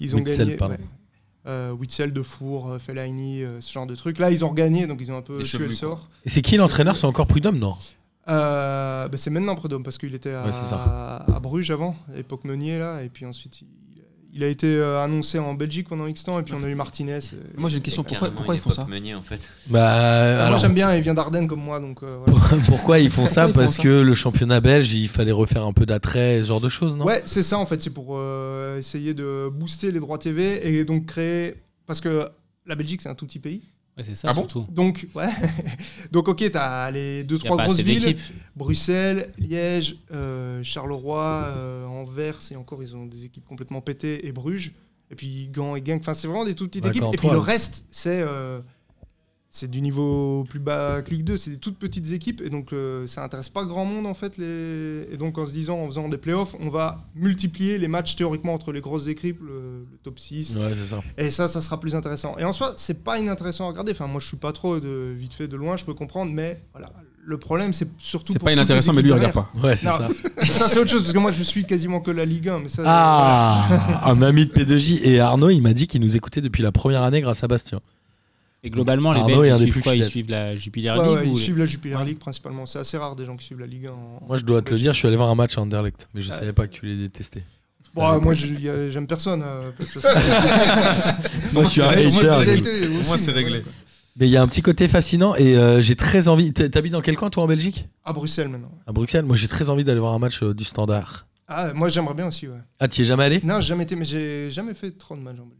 ils 0.00 0.14
ont 0.14 0.18
Witzel, 0.18 0.38
gagné. 0.46 0.56
pardon. 0.58 0.74
ouais. 0.74 0.80
Euh, 1.46 1.72
Witzel, 1.72 2.12
De 2.12 2.22
Four, 2.22 2.70
euh, 2.70 2.78
Fellaini, 2.78 3.42
euh, 3.42 3.60
ce 3.60 3.70
genre 3.72 3.86
de 3.86 3.94
trucs. 3.94 4.18
Là, 4.18 4.30
ils 4.30 4.44
ont 4.44 4.52
gagné, 4.52 4.86
donc 4.86 4.98
ils 5.00 5.12
ont 5.12 5.16
un 5.16 5.22
peu 5.22 5.36
Des 5.36 5.44
tué 5.44 5.50
chevelus, 5.50 5.68
le 5.68 5.74
sort. 5.74 6.08
Et 6.24 6.30
c'est 6.30 6.40
qui 6.40 6.56
l'entraîneur 6.56 6.96
C'est 6.96 7.06
encore 7.06 7.26
Prudhomme, 7.26 7.58
non 7.58 7.74
Euh, 8.28 9.08
bah, 9.08 9.16
c'est 9.18 9.28
maintenant 9.30 9.54
Prudhomme, 9.54 9.82
parce 9.82 9.98
qu'il 9.98 10.14
était 10.14 10.32
à, 10.32 10.44
Ouais, 10.46 10.52
à 11.34 11.40
Bruges 11.40 11.70
avant, 11.70 11.96
à 12.10 12.16
l'époque 12.16 12.44
Meunier, 12.44 12.78
là. 12.78 13.02
Et 13.02 13.10
puis 13.10 13.26
ensuite, 13.26 13.60
il, 14.34 14.42
a 14.42 14.48
été 14.48 14.66
euh, 14.66 15.02
annoncé 15.02 15.38
en 15.38 15.54
Belgique 15.54 15.88
pendant 15.88 16.06
X 16.06 16.24
temps, 16.24 16.38
et 16.38 16.42
puis 16.42 16.54
on 16.54 16.62
a 16.62 16.68
eu 16.68 16.74
Martinez. 16.74 17.20
Moi, 17.56 17.70
j'ai 17.70 17.76
une 17.76 17.82
question. 17.82 18.02
Pourquoi, 18.02 18.54
ils 18.54 18.60
font 18.60 18.70
ça 18.70 18.84
Meunier, 18.84 19.14
en 19.14 19.22
fait. 19.22 19.48
Bah, 19.66 20.48
moi, 20.48 20.58
j'aime 20.58 20.74
bien, 20.74 20.94
il 20.94 21.02
vient 21.02 21.14
d'Ardennes 21.14 21.46
comme 21.48 21.62
moi, 21.62 21.80
donc 21.80 22.02
euh, 22.02 22.18
pourquoi 22.66 22.98
ils 22.98 23.10
font 23.10 23.26
ça 23.26 23.46
font 23.46 23.54
Parce 23.54 23.76
ça 23.76 23.82
que 23.82 23.88
le 23.88 24.14
championnat 24.14 24.60
belge, 24.60 24.92
il 24.94 25.08
fallait 25.08 25.32
refaire 25.32 25.64
un 25.64 25.72
peu 25.72 25.86
d'attrait, 25.86 26.40
ce 26.42 26.48
genre 26.48 26.60
de 26.60 26.68
choses, 26.68 26.96
non 26.96 27.04
Ouais, 27.04 27.22
c'est 27.24 27.42
ça 27.42 27.58
en 27.58 27.66
fait, 27.66 27.80
c'est 27.82 27.90
pour 27.90 28.16
euh, 28.16 28.78
essayer 28.78 29.14
de 29.14 29.48
booster 29.52 29.90
les 29.90 30.00
droits 30.00 30.18
TV 30.18 30.66
et 30.66 30.84
donc 30.84 31.06
créer. 31.06 31.54
Parce 31.86 32.00
que 32.00 32.28
la 32.66 32.74
Belgique, 32.74 33.02
c'est 33.02 33.08
un 33.08 33.14
tout 33.14 33.26
petit 33.26 33.38
pays. 33.38 33.62
Ouais, 33.96 34.02
c'est 34.04 34.14
ça 34.16 34.28
Ah 34.30 34.32
bon 34.34 34.40
surtout. 34.40 34.66
Donc, 34.70 35.06
ouais. 35.14 35.28
donc, 36.12 36.28
ok, 36.28 36.50
t'as 36.50 36.90
les 36.90 37.22
deux, 37.24 37.38
trois 37.38 37.56
grosses 37.56 37.78
villes. 37.80 38.16
Bruxelles, 38.56 39.30
Liège, 39.38 39.96
euh, 40.12 40.62
Charleroi, 40.64 41.44
euh, 41.56 41.86
Anvers, 41.86 42.38
et 42.50 42.56
encore, 42.56 42.82
ils 42.82 42.96
ont 42.96 43.06
des 43.06 43.24
équipes 43.24 43.44
complètement 43.46 43.80
pétées, 43.80 44.26
et 44.26 44.32
Bruges. 44.32 44.72
Et 45.10 45.14
puis 45.14 45.48
Gand 45.48 45.76
et 45.76 45.84
Genk. 45.84 46.00
Enfin, 46.00 46.14
c'est 46.14 46.26
vraiment 46.26 46.44
des 46.44 46.54
toutes 46.54 46.70
petites 46.72 46.84
Ouais, 46.84 46.90
équipes. 46.90 47.14
Et 47.14 47.16
puis 47.18 47.28
le 47.30 47.38
reste, 47.38 47.84
c'est. 47.90 48.20
euh, 48.20 48.60
c'est 49.56 49.70
du 49.70 49.80
niveau 49.80 50.44
plus 50.50 50.58
bas 50.58 51.00
que 51.02 51.10
Ligue 51.10 51.22
2, 51.22 51.36
c'est 51.36 51.50
des 51.52 51.56
toutes 51.58 51.78
petites 51.78 52.10
équipes 52.10 52.42
et 52.44 52.50
donc 52.50 52.72
euh, 52.72 53.06
ça 53.06 53.22
intéresse 53.22 53.48
pas 53.48 53.64
grand 53.64 53.84
monde 53.84 54.04
en 54.04 54.12
fait. 54.12 54.36
Les... 54.36 55.06
Et 55.12 55.16
donc 55.16 55.38
en 55.38 55.46
se 55.46 55.52
disant, 55.52 55.78
en 55.78 55.86
faisant 55.86 56.08
des 56.08 56.18
playoffs, 56.18 56.56
on 56.58 56.70
va 56.70 56.98
multiplier 57.14 57.78
les 57.78 57.86
matchs 57.86 58.16
théoriquement 58.16 58.52
entre 58.52 58.72
les 58.72 58.80
grosses 58.80 59.06
équipes, 59.06 59.40
le, 59.42 59.86
le 59.92 59.98
top 60.02 60.18
6, 60.18 60.56
Ouais, 60.56 60.72
c'est 60.76 60.88
ça. 60.96 61.02
et 61.16 61.30
ça, 61.30 61.46
ça 61.46 61.60
sera 61.62 61.78
plus 61.78 61.94
intéressant. 61.94 62.36
Et 62.36 62.42
en 62.44 62.52
soi, 62.52 62.72
c'est 62.76 63.04
pas 63.04 63.20
inintéressant 63.20 63.66
à 63.66 63.68
regarder. 63.68 63.92
Enfin, 63.92 64.08
moi 64.08 64.20
je 64.20 64.26
suis 64.26 64.36
pas 64.36 64.52
trop 64.52 64.80
de 64.80 65.14
vite 65.16 65.34
fait 65.34 65.46
de 65.46 65.54
loin, 65.54 65.76
je 65.76 65.84
peux 65.84 65.94
comprendre, 65.94 66.32
mais 66.32 66.60
voilà. 66.72 66.90
Le 67.26 67.38
problème, 67.38 67.72
c'est 67.72 67.88
surtout. 67.96 68.32
C'est 68.32 68.38
pour 68.40 68.46
pas 68.46 68.52
inintéressant, 68.52 68.92
mais 68.92 69.02
lui, 69.02 69.10
il 69.10 69.12
regarde 69.14 69.32
pas. 69.32 69.50
Ouais, 69.62 69.76
c'est 69.76 69.86
ça. 69.86 70.08
Ça, 70.42 70.68
c'est 70.68 70.78
autre 70.80 70.90
chose, 70.90 71.00
parce 71.02 71.12
que 71.14 71.18
moi 71.18 71.30
je 71.32 71.42
suis 71.44 71.64
quasiment 71.64 72.00
que 72.00 72.10
la 72.10 72.24
Ligue 72.26 72.48
1. 72.50 72.58
Mais 72.58 72.68
ça, 72.68 72.82
Ah, 72.84 74.02
un 74.10 74.20
ami 74.20 74.44
de 74.46 74.52
P2J. 74.52 75.00
Et 75.04 75.20
Arnaud, 75.20 75.48
il 75.48 75.62
m'a 75.62 75.72
dit 75.72 75.86
qu'il 75.86 76.00
nous 76.02 76.16
écoutait 76.16 76.40
depuis 76.42 76.62
la 76.62 76.72
première 76.72 77.02
année 77.02 77.20
grâce 77.22 77.42
à 77.44 77.48
Bastien. 77.48 77.80
Et 78.66 78.70
globalement, 78.70 79.12
les 79.12 79.20
Arnaud 79.20 79.42
Belges, 79.42 79.48
ils 79.48 79.52
des 79.52 79.58
suivent 79.64 79.72
plus 79.74 79.82
quoi 79.82 79.94
Ils 79.94 80.04
suivent 80.06 80.30
la 80.30 80.56
Jupiler 80.56 80.92
League 80.94 81.02
ouais, 81.02 81.20
ou 81.20 81.22
ils 81.24 81.28
les- 81.34 81.36
suivent 81.36 81.58
la 81.58 81.66
Jupiler. 81.66 81.96
League 82.06 82.18
principalement. 82.18 82.64
C'est 82.66 82.78
assez 82.78 82.96
rare 82.96 83.14
des 83.14 83.26
gens 83.26 83.36
qui 83.36 83.44
suivent 83.46 83.60
la 83.60 83.66
Ligue 83.66 83.86
1. 83.86 83.90
en- 83.92 84.26
Moi, 84.26 84.36
je 84.38 84.44
dois 84.44 84.62
te 84.62 84.72
le 84.72 84.78
dire, 84.78 84.92
je 84.94 84.98
suis 84.98 85.06
allé 85.06 85.16
voir 85.16 85.28
un 85.28 85.34
match 85.34 85.56
à 85.58 85.60
Anderlecht, 85.60 86.08
mais 86.14 86.22
je 86.22 86.30
savais 86.30 86.52
pas 86.54 86.66
que 86.66 86.72
tu 86.72 86.86
les 86.86 86.96
détestais. 86.96 87.44
Bon, 87.94 88.20
moi 88.20 88.34
j'aime 88.34 89.06
personne. 89.06 89.42
euh, 89.44 89.70
Moi, 91.52 91.64
je 91.64 91.68
suis 91.68 91.80
un 91.82 91.84
Moi, 91.86 92.10
c'est 92.10 92.28
hater. 92.28 92.50
réglé 92.50 92.88
aussi, 92.98 93.08
Moi, 93.08 93.18
c'est 93.18 93.26
mais 93.28 93.32
réglé. 93.36 93.50
voilà, 93.50 93.62
quoi. 93.64 93.72
Mais 94.16 94.26
il 94.28 94.30
y 94.30 94.36
a 94.36 94.42
un 94.42 94.48
petit 94.48 94.62
côté 94.62 94.88
fascinant 94.88 95.34
et 95.34 95.56
euh, 95.56 95.82
j'ai 95.82 95.96
très 95.96 96.28
envie. 96.28 96.52
T'habites 96.52 96.92
dans 96.92 97.00
quel 97.00 97.16
coin, 97.16 97.30
toi, 97.30 97.42
en 97.44 97.46
Belgique? 97.46 97.88
À 98.04 98.12
Bruxelles 98.12 98.48
maintenant. 98.48 98.70
À 98.86 98.92
Bruxelles. 98.92 99.24
Moi, 99.24 99.36
j'ai 99.36 99.48
très 99.48 99.68
envie 99.70 99.84
d'aller 99.84 100.00
voir 100.00 100.12
un 100.14 100.18
match 100.18 100.42
euh, 100.42 100.54
du 100.54 100.64
Standard. 100.64 101.26
Ah, 101.46 101.74
moi 101.74 101.88
j'aimerais 101.88 102.14
bien 102.14 102.26
aussi, 102.28 102.48
ouais. 102.48 102.56
Ah, 102.80 102.88
tu 102.88 103.00
y 103.00 103.02
es 103.02 103.06
jamais 103.06 103.24
allé? 103.24 103.40
Non, 103.44 103.60
j'ai 103.60 103.68
jamais 103.68 103.82
été, 103.84 103.96
mais 103.96 104.04
j'ai 104.06 104.50
jamais 104.50 104.72
fait 104.72 104.92
trop 104.92 105.14
de 105.14 105.20
matchs 105.20 105.36
en 105.38 105.44
Belgique. 105.44 105.58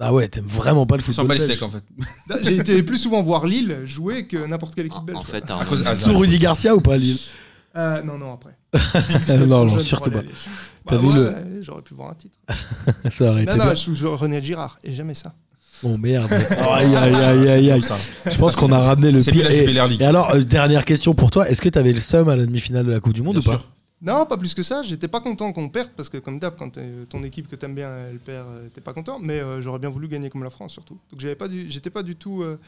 Ah 0.00 0.12
ouais, 0.14 0.28
t'aimes 0.28 0.46
vraiment 0.46 0.86
pas 0.86 0.96
le 0.96 1.02
football 1.02 1.28
les 1.32 1.38
belge. 1.38 1.50
steaks 1.56 1.62
en 1.62 1.70
fait. 1.70 1.82
J'ai 2.42 2.56
été 2.58 2.82
plus 2.84 2.98
souvent 2.98 3.20
voir 3.22 3.46
Lille 3.46 3.78
jouer 3.84 4.26
que 4.26 4.36
n'importe 4.46 4.74
quelle 4.76 4.86
équipe 4.86 5.02
belge. 5.04 5.18
en 5.18 5.22
fait, 5.24 5.50
Arnaud, 5.50 5.64
cause- 5.68 5.82
ah, 5.86 5.94
Sous 5.94 6.16
Rudy 6.16 6.38
Garcia 6.38 6.74
ou 6.76 6.80
pas 6.80 6.96
Lille? 6.96 7.18
Euh, 7.76 8.02
non, 8.02 8.16
non, 8.18 8.32
après. 8.34 8.56
Non, 9.38 9.46
non, 9.64 9.68
Jeune 9.68 9.80
surtout 9.80 10.04
pour 10.10 10.12
pas. 10.12 10.18
aller 10.20 10.28
à 10.28 10.30
Lille. 10.30 10.40
T'as 10.86 10.96
Bah 10.96 11.02
vu 11.02 11.12
le- 11.12 11.24
ouais, 11.28 11.62
J'aurais 11.62 11.82
pu 11.82 11.94
voir 11.94 12.10
un 12.10 12.14
titre. 12.14 12.36
Ça 13.10 13.30
aurait 13.30 13.42
été 13.42 13.50
Non, 13.52 13.58
non, 13.58 13.64
bien. 13.64 13.74
je 13.74 13.80
suis 13.92 14.06
René 14.06 14.42
Girard 14.42 14.78
et 14.84 14.94
jamais 14.94 15.14
ça. 15.14 15.34
Bon 15.82 15.96
merde. 15.98 16.32
Aïe 16.72 16.94
aïe 16.96 17.14
aïe 17.14 17.48
aïe 17.48 17.70
aïe. 17.70 17.82
Je 18.30 18.36
pense 18.36 18.56
qu'on 18.56 18.72
a 18.72 18.78
ramené 18.80 19.12
le 19.12 19.20
C'est 19.20 19.30
pire. 19.32 19.44
la 19.44 19.52
Et, 19.54 19.58
Jupiler 19.60 19.84
League. 19.88 20.00
et 20.00 20.04
alors, 20.06 20.30
euh, 20.34 20.40
dernière 20.40 20.84
question 20.84 21.14
pour 21.14 21.30
toi. 21.30 21.48
Est-ce 21.48 21.60
que 21.60 21.68
t'avais 21.68 21.92
le 21.92 22.00
seum 22.00 22.28
à 22.28 22.34
la 22.36 22.46
demi-finale 22.46 22.84
de 22.86 22.90
la 22.92 22.98
Coupe 23.00 23.12
du 23.12 23.22
Monde 23.22 23.34
Bien 23.38 23.40
ou 23.42 23.44
pas? 23.44 23.58
sûr. 23.58 23.68
Non, 24.00 24.26
pas 24.26 24.36
plus 24.36 24.54
que 24.54 24.62
ça. 24.62 24.82
J'étais 24.82 25.08
pas 25.08 25.20
content 25.20 25.52
qu'on 25.52 25.68
perde 25.68 25.90
parce 25.96 26.08
que, 26.08 26.18
comme 26.18 26.38
d'hab, 26.38 26.54
quand 26.56 26.78
euh, 26.78 27.04
ton 27.06 27.22
équipe 27.24 27.48
que 27.48 27.56
t'aimes 27.56 27.74
bien 27.74 27.90
elle 28.10 28.18
perd, 28.20 28.46
euh, 28.48 28.68
t'es 28.72 28.80
pas 28.80 28.92
content. 28.92 29.18
Mais 29.20 29.40
euh, 29.40 29.60
j'aurais 29.60 29.80
bien 29.80 29.88
voulu 29.90 30.06
gagner 30.08 30.30
comme 30.30 30.44
la 30.44 30.50
France 30.50 30.72
surtout. 30.72 30.98
Donc 31.10 31.20
j'avais 31.20 31.34
pas, 31.34 31.48
du- 31.48 31.68
j'étais 31.70 31.90
pas 31.90 32.02
du 32.04 32.14
tout. 32.14 32.42
euh, 32.42 32.58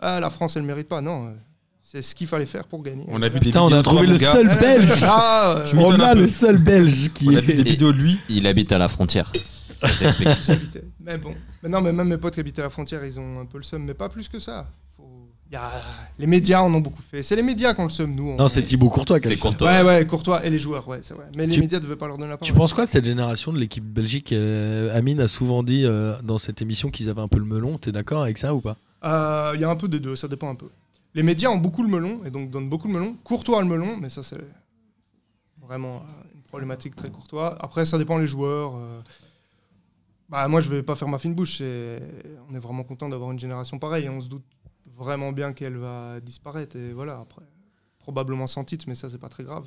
ah, 0.00 0.20
la 0.20 0.28
France, 0.28 0.56
elle 0.56 0.62
mérite 0.64 0.88
pas. 0.88 1.00
Non, 1.00 1.34
c'est 1.80 2.02
ce 2.02 2.14
qu'il 2.14 2.26
fallait 2.26 2.44
faire 2.46 2.66
pour 2.66 2.82
gagner. 2.82 3.04
On 3.08 3.22
a 3.22 3.28
vu 3.30 3.38
des 3.40 3.46
Putain, 3.46 3.62
on 3.62 3.72
a 3.72 3.82
trouvé 3.82 4.06
le 4.06 4.18
seul 4.18 4.48
belge. 4.58 4.92
Ah, 5.04 5.62
Je 5.64 5.74
On 5.76 5.98
a 6.00 6.14
le 6.14 6.28
seul 6.28 6.58
belge 6.58 7.10
qui 7.14 7.28
On 7.28 7.36
a 7.36 7.40
vu 7.40 7.54
des 7.54 7.60
est. 7.60 7.64
vidéos 7.64 7.92
de 7.92 7.98
lui. 7.98 8.18
il 8.28 8.46
habite 8.46 8.70
à 8.72 8.78
la 8.78 8.88
frontière. 8.88 9.32
Ça 9.80 9.92
s'explique. 9.92 10.28
Mais 11.00 11.18
bon, 11.18 11.34
mais 11.62 11.68
non, 11.68 11.82
mais 11.82 11.92
même 11.92 12.08
mes 12.08 12.16
potes 12.16 12.32
qui 12.34 12.40
habitaient 12.40 12.62
à 12.62 12.64
la 12.64 12.70
frontière, 12.70 13.04
ils 13.04 13.20
ont 13.20 13.40
un 13.40 13.44
peu 13.44 13.58
le 13.58 13.62
seum, 13.64 13.84
mais 13.84 13.92
pas 13.92 14.08
plus 14.08 14.28
que 14.28 14.38
ça. 14.38 14.66
Faut- 15.46 15.52
y 15.52 15.56
a... 15.56 15.70
Les 16.18 16.26
médias 16.26 16.60
en 16.62 16.72
ont 16.74 16.80
beaucoup 16.80 17.02
fait. 17.02 17.22
C'est 17.22 17.36
les 17.36 17.42
médias 17.42 17.74
qui 17.74 17.80
ont 17.80 17.84
le 17.84 17.90
seum, 17.90 18.14
nous. 18.14 18.30
on- 18.30 18.36
Non, 18.36 18.48
c'est 18.48 18.62
Thibaut 18.62 18.88
Courtois 18.90 19.20
qui 19.20 19.26
a 19.28 19.30
C'est. 19.30 19.38
Courtois. 19.40 19.68
Ouais, 19.70 19.82
ouais, 19.82 20.06
Courtois 20.06 20.44
et 20.44 20.50
les 20.50 20.58
joueurs, 20.58 20.86
ouais, 20.88 21.00
c'est 21.02 21.14
vrai. 21.14 21.26
Mais 21.36 21.46
les 21.46 21.54
Tu- 21.54 21.60
médias 21.60 21.78
ne 21.78 21.82
devaient 21.84 21.96
pas 21.96 22.06
leur 22.06 22.16
donner 22.18 22.30
la 22.30 22.36
parole. 22.38 22.46
Tu 22.46 22.52
penses 22.58 22.72
quoi 22.72 22.86
de 22.86 22.90
cette 22.90 23.04
génération 23.04 23.52
de 23.52 23.58
l'équipe 23.58 23.84
belgique? 23.84 24.32
Euh, 24.32 24.96
Amine 24.96 25.20
a 25.20 25.28
souvent 25.28 25.62
dit 25.62 25.84
euh, 25.84 26.20
dans 26.22 26.38
cette 26.38 26.60
émission 26.62 26.90
qu'ils 26.90 27.08
avaient 27.08 27.20
un 27.22 27.28
peu 27.28 27.38
le 27.38 27.44
melon. 27.44 27.78
T'es 27.78 27.92
d'accord 27.92 28.22
avec 28.22 28.38
ça 28.38 28.54
ou 28.54 28.60
pas? 28.60 28.76
Euh, 29.04 29.52
Il 29.54 29.60
y 29.60 29.64
a 29.64 29.70
un 29.70 29.76
peu 29.76 29.88
des 29.88 30.00
deux, 30.00 30.16
ça 30.16 30.28
dépend 30.28 30.48
un 30.50 30.54
peu. 30.54 30.68
Les 31.14 31.22
médias 31.22 31.48
ont 31.50 31.58
beaucoup 31.58 31.82
le 31.82 31.88
melon, 31.88 32.20
et 32.24 32.30
donc 32.30 32.50
donnent 32.50 32.68
beaucoup 32.68 32.88
le 32.88 32.94
melon. 32.94 33.16
Courtois 33.22 33.58
a 33.58 33.62
le 33.62 33.68
melon, 33.68 33.96
mais 34.00 34.08
ça, 34.10 34.22
c'est 34.24 34.40
vraiment 35.62 35.96
euh, 35.96 36.00
une 36.34 36.42
problématique 36.42 36.96
très 36.96 37.10
courtois. 37.10 37.56
Après, 37.62 37.84
ça 37.84 37.98
dépend 37.98 38.18
les 38.18 38.26
joueurs. 38.26 38.76
euh. 38.76 39.00
Bah, 40.28 40.48
moi, 40.48 40.60
je 40.60 40.68
vais 40.68 40.82
pas 40.82 40.94
faire 40.96 41.06
ma 41.08 41.18
fine 41.18 41.34
bouche. 41.34 41.60
On 41.60 42.54
est 42.54 42.58
vraiment 42.58 42.82
content 42.82 43.08
d'avoir 43.08 43.30
une 43.30 43.38
génération 43.38 43.78
pareille, 43.78 44.06
et 44.06 44.08
on 44.08 44.20
se 44.20 44.28
doute 44.28 44.42
vraiment 44.96 45.32
bien 45.32 45.52
qu'elle 45.52 45.76
va 45.76 46.20
disparaître. 46.20 46.76
Et 46.76 46.92
voilà, 46.92 47.18
après, 47.20 47.42
probablement 47.98 48.46
sans 48.46 48.64
titre, 48.64 48.84
mais 48.88 48.94
ça, 48.94 49.10
c'est 49.10 49.18
pas 49.18 49.28
très 49.28 49.44
grave. 49.44 49.64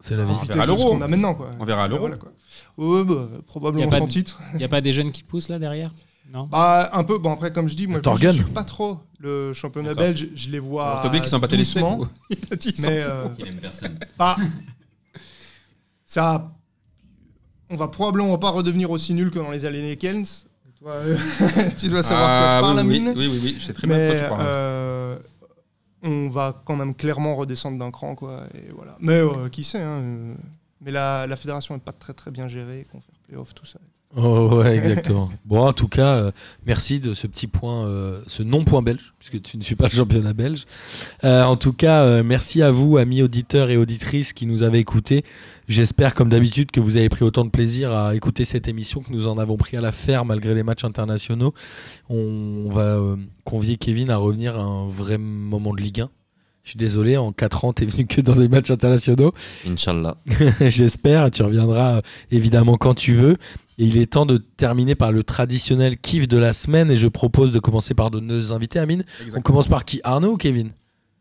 C'est 0.00 0.16
la 0.16 0.24
vie. 0.24 0.32
On 0.38 0.44
verra 0.44 0.66
l'Euro. 0.66 0.90
qu'on 0.90 1.00
a 1.02 1.08
maintenant, 1.08 1.34
quoi. 1.34 1.50
On 1.58 1.64
verra 1.64 1.84
à 1.84 1.88
l'Euro. 1.88 2.00
Voilà, 2.00 2.16
quoi. 2.18 2.32
Ouais, 2.76 3.02
bah, 3.04 3.28
probablement 3.46 3.90
sans 3.90 4.04
de- 4.04 4.10
titre. 4.10 4.40
Il 4.52 4.58
n'y 4.58 4.64
a 4.64 4.68
pas 4.68 4.80
des 4.82 4.92
jeunes 4.92 5.10
qui 5.10 5.22
poussent 5.22 5.48
là 5.48 5.58
derrière? 5.58 5.90
Non? 6.34 6.44
Bah, 6.48 6.90
un 6.92 7.04
peu. 7.04 7.18
Bon, 7.18 7.32
après, 7.32 7.52
comme 7.52 7.68
je 7.68 7.76
dis, 7.76 7.86
moi, 7.86 7.98
je 7.98 8.02
Torgan. 8.02 8.32
suis 8.32 8.42
pas 8.44 8.64
trop 8.64 8.98
le 9.20 9.52
championnat 9.54 9.94
belge. 9.94 10.28
Je 10.34 10.50
les 10.50 10.58
vois. 10.58 10.86
Alors, 10.90 11.00
T'as 11.02 11.08
oublié 11.08 11.20
qu'ils 11.22 11.30
s'en 11.30 11.38
battaient 11.38 11.56
les 11.56 11.78
ou- 11.78 12.06
Il 12.30 12.38
a 12.50 12.56
dit, 12.56 12.68
il 12.70 12.76
s'en 12.80 12.88
Mais 12.90 13.00
euh, 13.02 13.28
Il 13.38 13.46
aime 13.46 13.56
personne. 13.60 13.98
pas. 14.18 14.36
Ça. 16.04 16.52
On 17.70 17.76
va 17.76 17.88
probablement 17.88 18.36
pas 18.38 18.50
redevenir 18.50 18.90
aussi 18.90 19.12
nul 19.14 19.30
que 19.30 19.38
dans 19.38 19.50
les 19.50 19.64
années 19.64 19.96
Kens. 19.96 20.46
Tu 21.78 21.88
dois 21.88 22.02
savoir 22.02 22.28
de 22.28 22.34
quoi 22.34 22.48
Ah, 22.48 22.56
je 22.56 22.60
parle, 22.62 22.74
oui, 22.76 22.80
Amine. 22.96 23.14
oui, 23.16 23.26
oui, 23.28 23.40
oui, 23.42 23.56
je 23.58 23.64
sais 23.64 23.72
très 23.72 23.86
bien 23.86 23.96
de 23.98 24.06
quoi 24.12 24.20
tu 24.20 24.28
parles. 24.28 24.40
euh, 24.46 25.16
on 26.02 26.28
va 26.28 26.62
quand 26.64 26.76
même 26.76 26.94
clairement 26.94 27.34
redescendre 27.34 27.78
d'un 27.78 27.90
cran, 27.90 28.14
quoi. 28.14 28.44
Et 28.54 28.70
voilà. 28.74 28.96
Mais 29.00 29.14
euh, 29.20 29.48
qui 29.48 29.64
sait, 29.64 29.80
hein, 29.80 30.00
euh, 30.02 30.34
Mais 30.80 30.90
la, 30.92 31.26
la 31.26 31.36
fédération 31.36 31.74
n'est 31.74 31.80
pas 31.80 31.92
très 31.92 32.12
très 32.14 32.30
bien 32.30 32.46
gérée, 32.48 32.86
qu'on 32.92 33.00
fait 33.00 33.12
playoff, 33.26 33.54
tout 33.54 33.66
ça. 33.66 33.80
Oh, 34.22 34.62
ouais, 34.62 34.78
exactement. 34.78 35.30
bon, 35.44 35.60
en 35.60 35.74
tout 35.74 35.88
cas, 35.88 36.16
euh, 36.16 36.30
merci 36.64 37.00
de 37.00 37.12
ce 37.12 37.26
petit 37.26 37.46
point, 37.46 37.84
euh, 37.84 38.22
ce 38.26 38.42
non-point 38.42 38.80
belge, 38.80 39.12
puisque 39.18 39.42
tu 39.42 39.58
ne 39.58 39.62
suis 39.62 39.74
pas 39.74 39.88
le 39.88 39.90
championnat 39.90 40.32
belge. 40.32 40.64
Euh, 41.24 41.42
en 41.42 41.56
tout 41.56 41.74
cas, 41.74 42.22
merci 42.22 42.62
à 42.62 42.70
vous, 42.70 42.96
amis 42.96 43.22
auditeurs 43.22 43.68
et 43.68 43.76
auditrices 43.76 44.32
qui 44.32 44.46
nous 44.46 44.62
avez 44.62 44.78
écoutés. 44.78 45.22
J'espère, 45.68 46.14
comme 46.14 46.30
d'habitude, 46.30 46.70
que 46.70 46.80
vous 46.80 46.96
avez 46.96 47.10
pris 47.10 47.24
autant 47.24 47.44
de 47.44 47.50
plaisir 47.50 47.92
à 47.92 48.14
écouter 48.14 48.46
cette 48.46 48.68
émission 48.68 49.02
que 49.02 49.12
nous 49.12 49.26
en 49.26 49.36
avons 49.36 49.58
pris 49.58 49.76
à 49.76 49.82
la 49.82 49.92
faire 49.92 50.24
malgré 50.24 50.54
les 50.54 50.62
matchs 50.62 50.84
internationaux. 50.84 51.52
On 52.08 52.70
va 52.70 52.98
convier 53.44 53.76
Kevin 53.76 54.08
à 54.08 54.16
revenir 54.16 54.56
à 54.56 54.62
un 54.62 54.88
vrai 54.88 55.18
moment 55.18 55.74
de 55.74 55.82
Ligue 55.82 56.00
1. 56.00 56.10
Je 56.66 56.70
suis 56.70 56.78
désolé, 56.78 57.16
en 57.16 57.30
4 57.30 57.64
ans, 57.64 57.72
t'es 57.72 57.86
venu 57.86 58.06
que 58.08 58.20
dans 58.20 58.34
des 58.34 58.48
matchs 58.48 58.72
internationaux. 58.72 59.32
Inch'Allah. 59.68 60.16
J'espère. 60.60 61.30
Tu 61.30 61.44
reviendras 61.44 61.98
euh, 61.98 62.02
évidemment 62.32 62.76
quand 62.76 62.94
tu 62.94 63.14
veux. 63.14 63.34
Et 63.78 63.84
il 63.84 63.96
est 63.98 64.06
temps 64.14 64.26
de 64.26 64.38
terminer 64.38 64.96
par 64.96 65.12
le 65.12 65.22
traditionnel 65.22 65.96
kiff 65.96 66.26
de 66.26 66.36
la 66.36 66.52
semaine. 66.52 66.90
Et 66.90 66.96
je 66.96 67.06
propose 67.06 67.52
de 67.52 67.60
commencer 67.60 67.94
par 67.94 68.10
de 68.10 68.18
nos 68.18 68.52
invités. 68.52 68.80
Amine, 68.80 69.04
on 69.36 69.42
commence 69.42 69.68
par 69.68 69.84
qui? 69.84 70.00
Arnaud 70.02 70.32
ou 70.32 70.36
Kevin? 70.36 70.72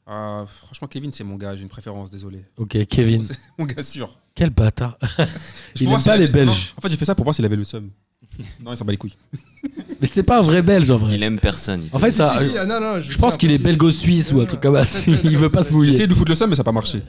Ah, 0.08 0.46
franchement, 0.64 0.88
Kevin, 0.88 1.12
c'est 1.12 1.24
mon 1.24 1.36
gars. 1.36 1.56
J'ai 1.56 1.62
une 1.62 1.70
préférence, 1.70 2.10
désolé. 2.10 2.44
Ok, 2.58 2.84
Kevin. 2.88 3.22
Mon 3.60 3.66
gars 3.66 3.84
sûr. 3.84 4.18
Quel 4.34 4.50
bâtard. 4.50 4.98
Je 5.76 5.84
Il 5.84 5.92
aime 5.92 6.02
pas 6.02 6.18
les 6.18 6.24
avait- 6.24 6.28
Belges. 6.34 6.48
Non, 6.48 6.74
en 6.78 6.82
fait, 6.82 6.90
j'ai 6.90 6.98
fait 6.98 7.06
ça 7.06 7.14
pour 7.14 7.24
voir 7.24 7.36
s'il 7.36 7.46
avait 7.46 7.56
le 7.56 7.64
seum. 7.64 7.92
non, 8.64 8.74
il 8.74 8.78
s'en 8.78 8.86
bat 8.86 8.92
les 8.92 8.98
couilles. 8.98 9.16
Mais 10.02 10.08
c'est 10.08 10.24
pas 10.24 10.40
un 10.40 10.42
vrai 10.42 10.62
Belge 10.62 10.90
en 10.92 10.98
vrai. 10.98 11.16
Il 11.16 11.24
aime 11.24 11.40
personne. 11.40 11.84
il 11.92 11.96
En 11.96 12.00
fait, 12.00 12.12
Si, 12.12 12.18
ça, 12.18 12.36
si, 12.40 12.50
si, 12.50 12.58
ah, 12.58 12.66
non, 12.66 12.80
non, 12.82 13.02
je 13.02 13.18
pense 13.18 13.38
qu'il 13.38 13.52
est 13.52 13.58
belgo-suisse 13.58 14.32
ou 14.34 14.42
un 14.42 14.46
truc 14.46 14.62
comme 14.62 14.84
ça. 14.84 15.00
Il 15.24 15.38
veut 15.38 15.50
pas 15.50 15.64
se 15.64 15.70
J'ai 15.70 15.76
mouiller. 15.76 15.90
essayé 15.92 16.06
de 16.08 16.12
lui 16.12 16.18
foutre 16.18 16.32
le 16.32 16.36
seum, 16.36 16.50
mais 16.50 16.56
ça 16.56 16.62
n'a 16.62 16.66
pas 16.66 16.72
marché. 16.72 17.02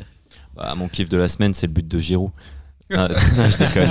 Bah, 0.56 0.74
mon 0.76 0.88
kiff 0.88 1.08
de 1.08 1.16
la 1.18 1.28
semaine, 1.28 1.52
c'est 1.54 1.66
le 1.66 1.72
but 1.72 1.86
de 1.86 1.98
Giroud. 1.98 2.30
Ah, 2.94 3.08
non, 3.36 3.50
je 3.50 3.56
déconne. 3.58 3.90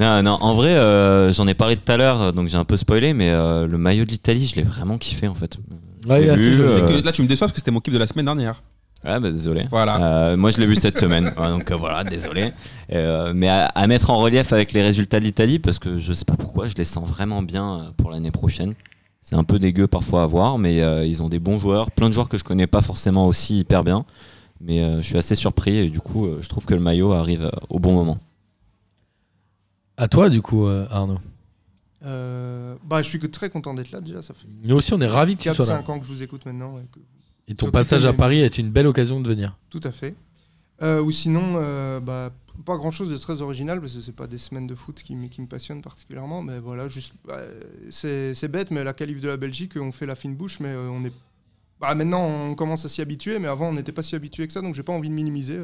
Non, 0.00 0.22
non, 0.22 0.38
en 0.40 0.54
vrai, 0.54 0.74
euh, 0.74 1.32
j'en 1.32 1.46
ai 1.46 1.54
parlé 1.54 1.76
tout 1.76 1.90
à 1.92 1.96
l'heure, 1.96 2.32
donc 2.32 2.48
j'ai 2.48 2.56
un 2.56 2.64
peu 2.64 2.76
spoilé, 2.76 3.14
mais 3.14 3.30
euh, 3.30 3.66
le 3.68 3.78
maillot 3.78 4.04
de 4.04 4.10
l'Italie, 4.10 4.46
je 4.46 4.56
l'ai 4.56 4.62
vraiment 4.64 4.98
kiffé 4.98 5.28
en 5.28 5.34
fait. 5.34 5.56
Je 6.04 6.08
Ouais, 6.08 6.18
l'ai 6.18 6.24
il 6.24 6.28
est 6.28 6.32
assez 6.32 6.42
vu, 6.50 6.54
joli. 6.54 6.68
euh, 6.68 6.86
C'est 6.88 7.00
que 7.00 7.04
là, 7.06 7.12
tu 7.12 7.22
me 7.22 7.28
déçois 7.28 7.46
parce 7.46 7.52
que 7.54 7.60
c'était 7.60 7.70
mon 7.70 7.80
kiff 7.80 7.94
de 7.94 7.98
la 7.98 8.06
semaine 8.08 8.24
dernière. 8.26 8.62
Ah 9.04 9.20
bah 9.20 9.30
désolé. 9.30 9.66
Voilà. 9.70 10.02
Euh, 10.32 10.36
moi 10.36 10.50
je 10.50 10.58
l'ai 10.58 10.66
vu 10.66 10.76
cette 10.76 10.98
semaine, 10.98 11.32
Ouais, 11.36 11.48
donc 11.48 11.70
euh, 11.70 11.76
voilà, 11.76 12.04
désolé. 12.04 12.52
Euh, 12.92 13.32
mais 13.34 13.48
à, 13.48 13.66
à 13.66 13.86
mettre 13.86 14.08
en 14.10 14.18
relief 14.18 14.52
avec 14.52 14.72
les 14.72 14.82
résultats 14.82 15.20
de 15.20 15.24
l'Italie, 15.24 15.58
parce 15.58 15.78
que 15.78 15.98
je 15.98 16.12
sais 16.12 16.24
pas 16.24 16.36
pourquoi, 16.36 16.68
je 16.68 16.74
les 16.74 16.84
sens 16.84 17.06
vraiment 17.08 17.42
bien 17.42 17.92
pour 17.98 18.10
l'année 18.10 18.30
prochaine. 18.30 18.74
C'est 19.20 19.36
un 19.36 19.44
peu 19.44 19.58
dégueu 19.58 19.86
parfois 19.86 20.22
à 20.22 20.26
voir, 20.26 20.58
mais 20.58 20.82
euh, 20.82 21.04
ils 21.06 21.22
ont 21.22 21.28
des 21.28 21.38
bons 21.38 21.58
joueurs, 21.58 21.90
plein 21.90 22.08
de 22.08 22.14
joueurs 22.14 22.28
que 22.28 22.38
je 22.38 22.44
connais 22.44 22.66
pas 22.66 22.80
forcément 22.82 23.26
aussi 23.26 23.58
hyper 23.60 23.84
bien. 23.84 24.04
Mais 24.60 24.82
euh, 24.82 24.96
je 24.98 25.02
suis 25.02 25.18
assez 25.18 25.34
surpris 25.34 25.76
et 25.76 25.88
du 25.90 26.00
coup 26.00 26.26
euh, 26.26 26.38
je 26.40 26.48
trouve 26.48 26.64
que 26.64 26.74
le 26.74 26.80
maillot 26.80 27.12
arrive 27.12 27.44
euh, 27.44 27.50
au 27.70 27.78
bon 27.78 27.92
moment. 27.92 28.18
À 29.96 30.08
toi, 30.08 30.28
du 30.28 30.42
coup, 30.42 30.66
euh, 30.66 30.86
Arnaud. 30.90 31.18
Euh, 32.04 32.74
bah, 32.84 33.00
je 33.02 33.08
suis 33.08 33.18
que 33.18 33.26
très 33.26 33.48
content 33.48 33.74
d'être 33.74 33.92
là 33.92 34.00
déjà. 34.00 34.20
Ça 34.22 34.34
fait 34.34 34.46
Nous 34.62 34.74
aussi, 34.74 34.92
on 34.92 35.00
est 35.00 35.06
ravis 35.06 35.36
que 35.36 35.42
tu 35.42 35.54
sois 35.54 35.66
là. 35.66 35.80
4-5 35.82 35.90
ans 35.90 35.98
que 35.98 36.04
je 36.06 36.10
vous 36.10 36.22
écoute 36.22 36.44
maintenant. 36.46 36.78
et 36.78 36.82
que- 36.92 37.00
Et 37.48 37.54
ton 37.54 37.70
passage 37.70 38.04
à 38.04 38.12
Paris 38.12 38.40
est 38.40 38.58
une 38.58 38.70
belle 38.70 38.86
occasion 38.86 39.20
de 39.20 39.28
venir. 39.28 39.58
Tout 39.70 39.80
à 39.84 39.92
fait. 39.92 40.14
Euh, 40.82 41.00
ou 41.02 41.10
sinon, 41.10 41.54
euh, 41.56 42.00
bah, 42.00 42.32
pas 42.64 42.76
grand 42.76 42.90
chose 42.90 43.10
de 43.10 43.16
très 43.16 43.42
original 43.42 43.80
parce 43.80 43.94
que 43.94 44.00
c'est 44.00 44.16
pas 44.16 44.26
des 44.26 44.38
semaines 44.38 44.66
de 44.66 44.74
foot 44.74 45.02
qui, 45.02 45.14
qui 45.28 45.40
me 45.40 45.46
passionnent 45.46 45.82
particulièrement. 45.82 46.42
Mais 46.42 46.58
voilà, 46.58 46.88
juste, 46.88 47.14
bah, 47.26 47.40
c'est 47.90 48.34
c'est 48.34 48.48
bête, 48.48 48.70
mais 48.70 48.82
la 48.82 48.92
qualif 48.92 49.20
de 49.20 49.28
la 49.28 49.36
Belgique, 49.36 49.72
on 49.76 49.92
fait 49.92 50.06
la 50.06 50.16
fine 50.16 50.34
bouche, 50.34 50.60
mais 50.60 50.68
euh, 50.68 50.88
on 50.90 51.04
est. 51.04 51.12
Bah, 51.80 51.94
maintenant, 51.94 52.24
on 52.24 52.54
commence 52.54 52.84
à 52.84 52.88
s'y 52.88 53.02
habituer, 53.02 53.38
mais 53.38 53.48
avant, 53.48 53.68
on 53.68 53.74
n'était 53.74 53.92
pas 53.92 54.02
si 54.02 54.14
habitué 54.14 54.46
que 54.46 54.52
ça, 54.52 54.62
donc 54.62 54.74
j'ai 54.74 54.82
pas 54.82 54.92
envie 54.92 55.10
de 55.10 55.14
minimiser. 55.14 55.60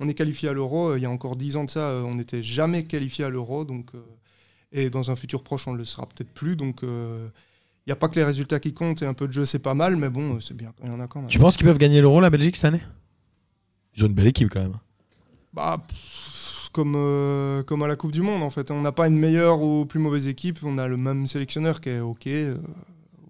On 0.00 0.08
est 0.08 0.14
qualifié 0.14 0.48
à 0.48 0.52
l'Euro. 0.52 0.96
Il 0.96 1.02
y 1.02 1.06
a 1.06 1.10
encore 1.10 1.36
10 1.36 1.56
ans 1.56 1.64
de 1.64 1.70
ça, 1.70 2.02
on 2.04 2.16
n'était 2.16 2.42
jamais 2.42 2.84
qualifié 2.84 3.24
à 3.24 3.28
l'Euro, 3.28 3.64
donc. 3.64 3.90
et 4.72 4.90
dans 4.90 5.10
un 5.10 5.16
futur 5.16 5.42
proche, 5.42 5.68
on 5.68 5.72
ne 5.72 5.78
le 5.78 5.84
sera 5.84 6.06
peut-être 6.06 6.32
plus, 6.32 6.56
donc. 6.56 6.82
Il 7.86 7.90
n'y 7.90 7.92
a 7.92 7.96
pas 7.96 8.08
que 8.08 8.14
les 8.16 8.24
résultats 8.24 8.60
qui 8.60 8.72
comptent 8.72 9.02
et 9.02 9.06
un 9.06 9.14
peu 9.14 9.26
de 9.28 9.32
jeu, 9.32 9.44
c'est 9.44 9.58
pas 9.58 9.74
mal, 9.74 9.96
mais 9.96 10.08
bon, 10.08 10.40
c'est 10.40 10.54
bien 10.56 10.72
il 10.82 10.88
y 10.88 10.90
en 10.90 11.00
a 11.00 11.06
quand 11.06 11.20
même. 11.20 11.28
Tu 11.28 11.38
penses 11.38 11.56
qu'ils 11.56 11.66
peuvent 11.66 11.78
gagner 11.78 12.00
l'Euro, 12.00 12.20
la 12.20 12.30
Belgique, 12.30 12.56
cette 12.56 12.64
année? 12.64 12.82
Ils 13.96 14.04
ont 14.04 14.06
une 14.08 14.14
belle 14.14 14.28
équipe 14.28 14.48
quand 14.50 14.62
même. 14.62 14.78
Bah, 15.52 15.84
pff, 15.86 16.70
comme, 16.72 16.94
euh, 16.96 17.62
comme 17.62 17.82
à 17.82 17.86
la 17.86 17.94
Coupe 17.96 18.10
du 18.12 18.22
Monde, 18.22 18.42
en 18.42 18.50
fait. 18.50 18.70
On 18.70 18.80
n'a 18.80 18.90
pas 18.90 19.06
une 19.06 19.18
meilleure 19.18 19.62
ou 19.62 19.86
plus 19.86 20.00
mauvaise 20.00 20.26
équipe. 20.26 20.58
On 20.64 20.78
a 20.78 20.88
le 20.88 20.96
même 20.96 21.26
sélectionneur 21.28 21.80
qui 21.80 21.90
est 21.90 22.00
OK. 22.00 22.26
euh, 22.26 22.56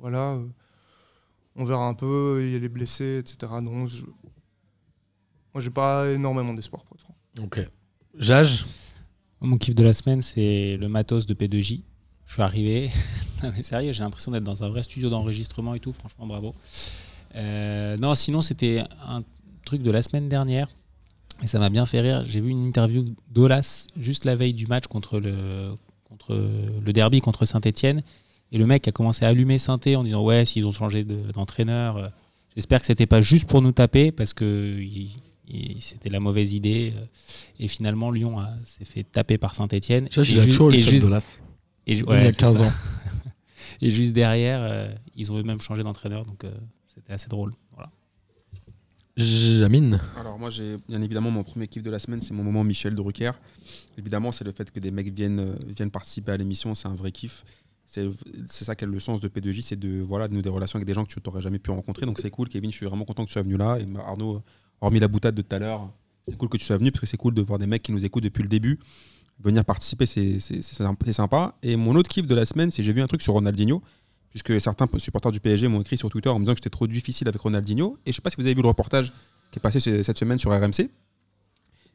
voilà. 0.00 0.34
euh, 0.34 0.46
on 1.56 1.64
verra 1.64 1.86
un 1.86 1.94
peu. 1.94 2.40
Il 2.42 2.52
y 2.52 2.56
a 2.56 2.58
les 2.58 2.68
blessés, 2.68 3.18
etc. 3.18 3.52
Non, 3.60 3.86
je... 3.86 4.04
moi, 5.52 5.60
j'ai 5.60 5.70
pas 5.70 6.08
énormément 6.10 6.54
d'espoir 6.54 6.84
pour 6.84 6.96
être 6.96 7.02
franc. 7.02 7.16
Ok. 7.42 7.60
Jage? 8.16 8.64
Mon 9.40 9.58
kiff 9.58 9.74
de 9.74 9.84
la 9.84 9.92
semaine, 9.92 10.22
c'est 10.22 10.78
le 10.80 10.88
matos 10.88 11.26
de 11.26 11.34
P2J. 11.34 11.82
Je 12.26 12.32
suis 12.34 12.42
arrivé. 12.42 12.90
non, 13.42 13.52
mais 13.56 13.62
sérieux, 13.62 13.92
j'ai 13.92 14.02
l'impression 14.02 14.32
d'être 14.32 14.44
dans 14.44 14.64
un 14.64 14.68
vrai 14.68 14.82
studio 14.82 15.10
d'enregistrement 15.10 15.74
et 15.74 15.80
tout. 15.80 15.92
Franchement, 15.92 16.26
bravo. 16.26 16.54
Euh, 17.36 17.96
non, 17.96 18.14
sinon, 18.14 18.40
c'était 18.40 18.82
un 19.06 19.22
truc 19.64 19.82
de 19.82 19.90
la 19.90 20.02
semaine 20.02 20.28
dernière. 20.28 20.68
Et 21.42 21.46
ça 21.46 21.58
m'a 21.58 21.68
bien 21.68 21.84
fait 21.84 22.00
rire. 22.00 22.22
J'ai 22.24 22.40
vu 22.40 22.50
une 22.50 22.64
interview 22.66 23.04
d'Olas 23.30 23.86
juste 23.96 24.24
la 24.24 24.36
veille 24.36 24.54
du 24.54 24.66
match 24.66 24.86
contre 24.86 25.18
le, 25.18 25.72
contre 26.08 26.34
le 26.84 26.92
derby 26.92 27.20
contre 27.20 27.44
Saint-Etienne. 27.44 28.02
Et 28.52 28.58
le 28.58 28.66
mec 28.66 28.86
a 28.86 28.92
commencé 28.92 29.24
à 29.24 29.28
allumer 29.28 29.58
Sainté 29.58 29.96
en 29.96 30.04
disant 30.04 30.22
Ouais, 30.22 30.44
s'ils 30.44 30.64
ont 30.64 30.70
changé 30.72 31.02
de- 31.02 31.32
d'entraîneur, 31.32 31.96
euh, 31.96 32.08
j'espère 32.54 32.78
que 32.80 32.86
c'était 32.86 33.06
pas 33.06 33.20
juste 33.20 33.48
pour 33.48 33.62
nous 33.62 33.72
taper 33.72 34.12
parce 34.12 34.32
que 34.32 34.78
c'était 35.80 36.08
la 36.08 36.20
mauvaise 36.20 36.54
idée. 36.54 36.92
euh, 36.96 37.04
Et 37.58 37.66
finalement, 37.68 38.12
Lyon 38.12 38.36
s'est 38.62 38.84
fait 38.84 39.02
taper 39.02 39.36
par 39.36 39.54
Saint-Etienne. 39.56 40.08
Et 40.36 40.36
ju- 40.44 40.50
et 40.76 40.78
juste- 40.92 41.04
il 41.86 41.98
y 41.98 42.10
a 42.10 42.32
c'est 42.32 42.38
15 42.38 42.58
ça. 42.58 42.66
ans. 42.66 42.72
Et 43.80 43.90
juste 43.90 44.12
derrière, 44.12 44.60
euh, 44.62 44.88
ils 45.14 45.30
ont 45.32 45.38
eux-mêmes 45.38 45.60
changé 45.60 45.82
d'entraîneur, 45.82 46.24
donc 46.24 46.44
euh, 46.44 46.52
c'était 46.86 47.12
assez 47.12 47.28
drôle. 47.28 47.54
Voilà. 47.72 47.90
Jamine. 49.16 50.00
Alors 50.18 50.38
moi 50.38 50.50
j'ai 50.50 50.76
bien 50.88 51.00
évidemment 51.00 51.30
mon 51.30 51.44
premier 51.44 51.68
kiff 51.68 51.82
de 51.82 51.90
la 51.90 51.98
semaine, 51.98 52.20
c'est 52.22 52.34
mon 52.34 52.42
moment 52.42 52.64
Michel 52.64 52.94
Drucker. 52.96 53.32
Évidemment 53.96 54.32
c'est 54.32 54.44
le 54.44 54.52
fait 54.52 54.70
que 54.70 54.80
des 54.80 54.90
mecs 54.90 55.08
viennent, 55.08 55.38
euh, 55.38 55.54
viennent 55.76 55.90
participer 55.90 56.32
à 56.32 56.36
l'émission, 56.36 56.74
c'est 56.74 56.88
un 56.88 56.94
vrai 56.94 57.12
kiff. 57.12 57.44
C'est 57.86 58.08
c'est 58.46 58.64
ça 58.64 58.74
qu'est 58.74 58.86
le 58.86 58.98
sens 58.98 59.20
de 59.20 59.28
P2J, 59.28 59.62
c'est 59.62 59.78
de 59.78 60.00
voilà 60.00 60.26
de 60.26 60.32
nouer 60.32 60.42
des 60.42 60.48
relations 60.48 60.78
avec 60.78 60.86
des 60.86 60.94
gens 60.94 61.04
que 61.04 61.12
tu 61.12 61.20
n'aurais 61.24 61.42
jamais 61.42 61.58
pu 61.58 61.70
rencontrer. 61.70 62.06
Donc 62.06 62.18
c'est 62.18 62.30
cool 62.30 62.48
Kevin, 62.48 62.72
je 62.72 62.76
suis 62.76 62.86
vraiment 62.86 63.04
content 63.04 63.22
que 63.24 63.28
tu 63.28 63.34
sois 63.34 63.42
venu 63.42 63.56
là. 63.56 63.78
Et 63.78 63.86
Arnaud, 63.98 64.42
hormis 64.80 64.98
la 64.98 65.08
boutade 65.08 65.34
de 65.34 65.42
tout 65.42 65.54
à 65.54 65.58
l'heure, 65.58 65.90
c'est 66.26 66.36
cool 66.36 66.48
que 66.48 66.56
tu 66.56 66.64
sois 66.64 66.78
venu 66.78 66.90
parce 66.90 67.00
que 67.02 67.06
c'est 67.06 67.16
cool 67.16 67.34
de 67.34 67.42
voir 67.42 67.58
des 67.58 67.66
mecs 67.66 67.82
qui 67.82 67.92
nous 67.92 68.04
écoutent 68.04 68.24
depuis 68.24 68.42
le 68.42 68.48
début. 68.48 68.80
Venir 69.40 69.64
participer, 69.64 70.06
c'est 70.06 70.38
sympa-. 71.12 71.54
Et 71.62 71.76
mon 71.76 71.94
autre 71.96 72.08
kiff 72.08 72.26
de 72.26 72.34
la 72.34 72.44
semaine, 72.44 72.70
c'est 72.70 72.82
j'ai 72.82 72.92
vu 72.92 73.02
un 73.02 73.06
truc 73.06 73.20
sur 73.20 73.34
Ronaldinho, 73.34 73.82
puisque 74.30 74.60
certains 74.60 74.88
supporters 74.98 75.32
du 75.32 75.40
PSG 75.40 75.68
m'ont 75.68 75.80
écrit 75.80 75.96
sur 75.96 76.08
Twitter 76.08 76.28
en 76.28 76.38
me 76.38 76.44
disant 76.44 76.52
que 76.54 76.58
j'étais 76.58 76.70
trop 76.70 76.86
difficile 76.86 77.28
avec 77.28 77.40
Ronaldinho. 77.40 77.98
Et 78.06 78.12
je 78.12 78.16
sais 78.16 78.22
pas 78.22 78.30
si 78.30 78.36
vous 78.36 78.46
avez 78.46 78.54
vu 78.54 78.62
le 78.62 78.68
reportage 78.68 79.12
qui 79.50 79.58
est 79.58 79.60
passé 79.60 79.80
ce- 79.80 80.02
cette 80.02 80.18
semaine 80.18 80.38
sur 80.38 80.50
RMC. 80.50 80.88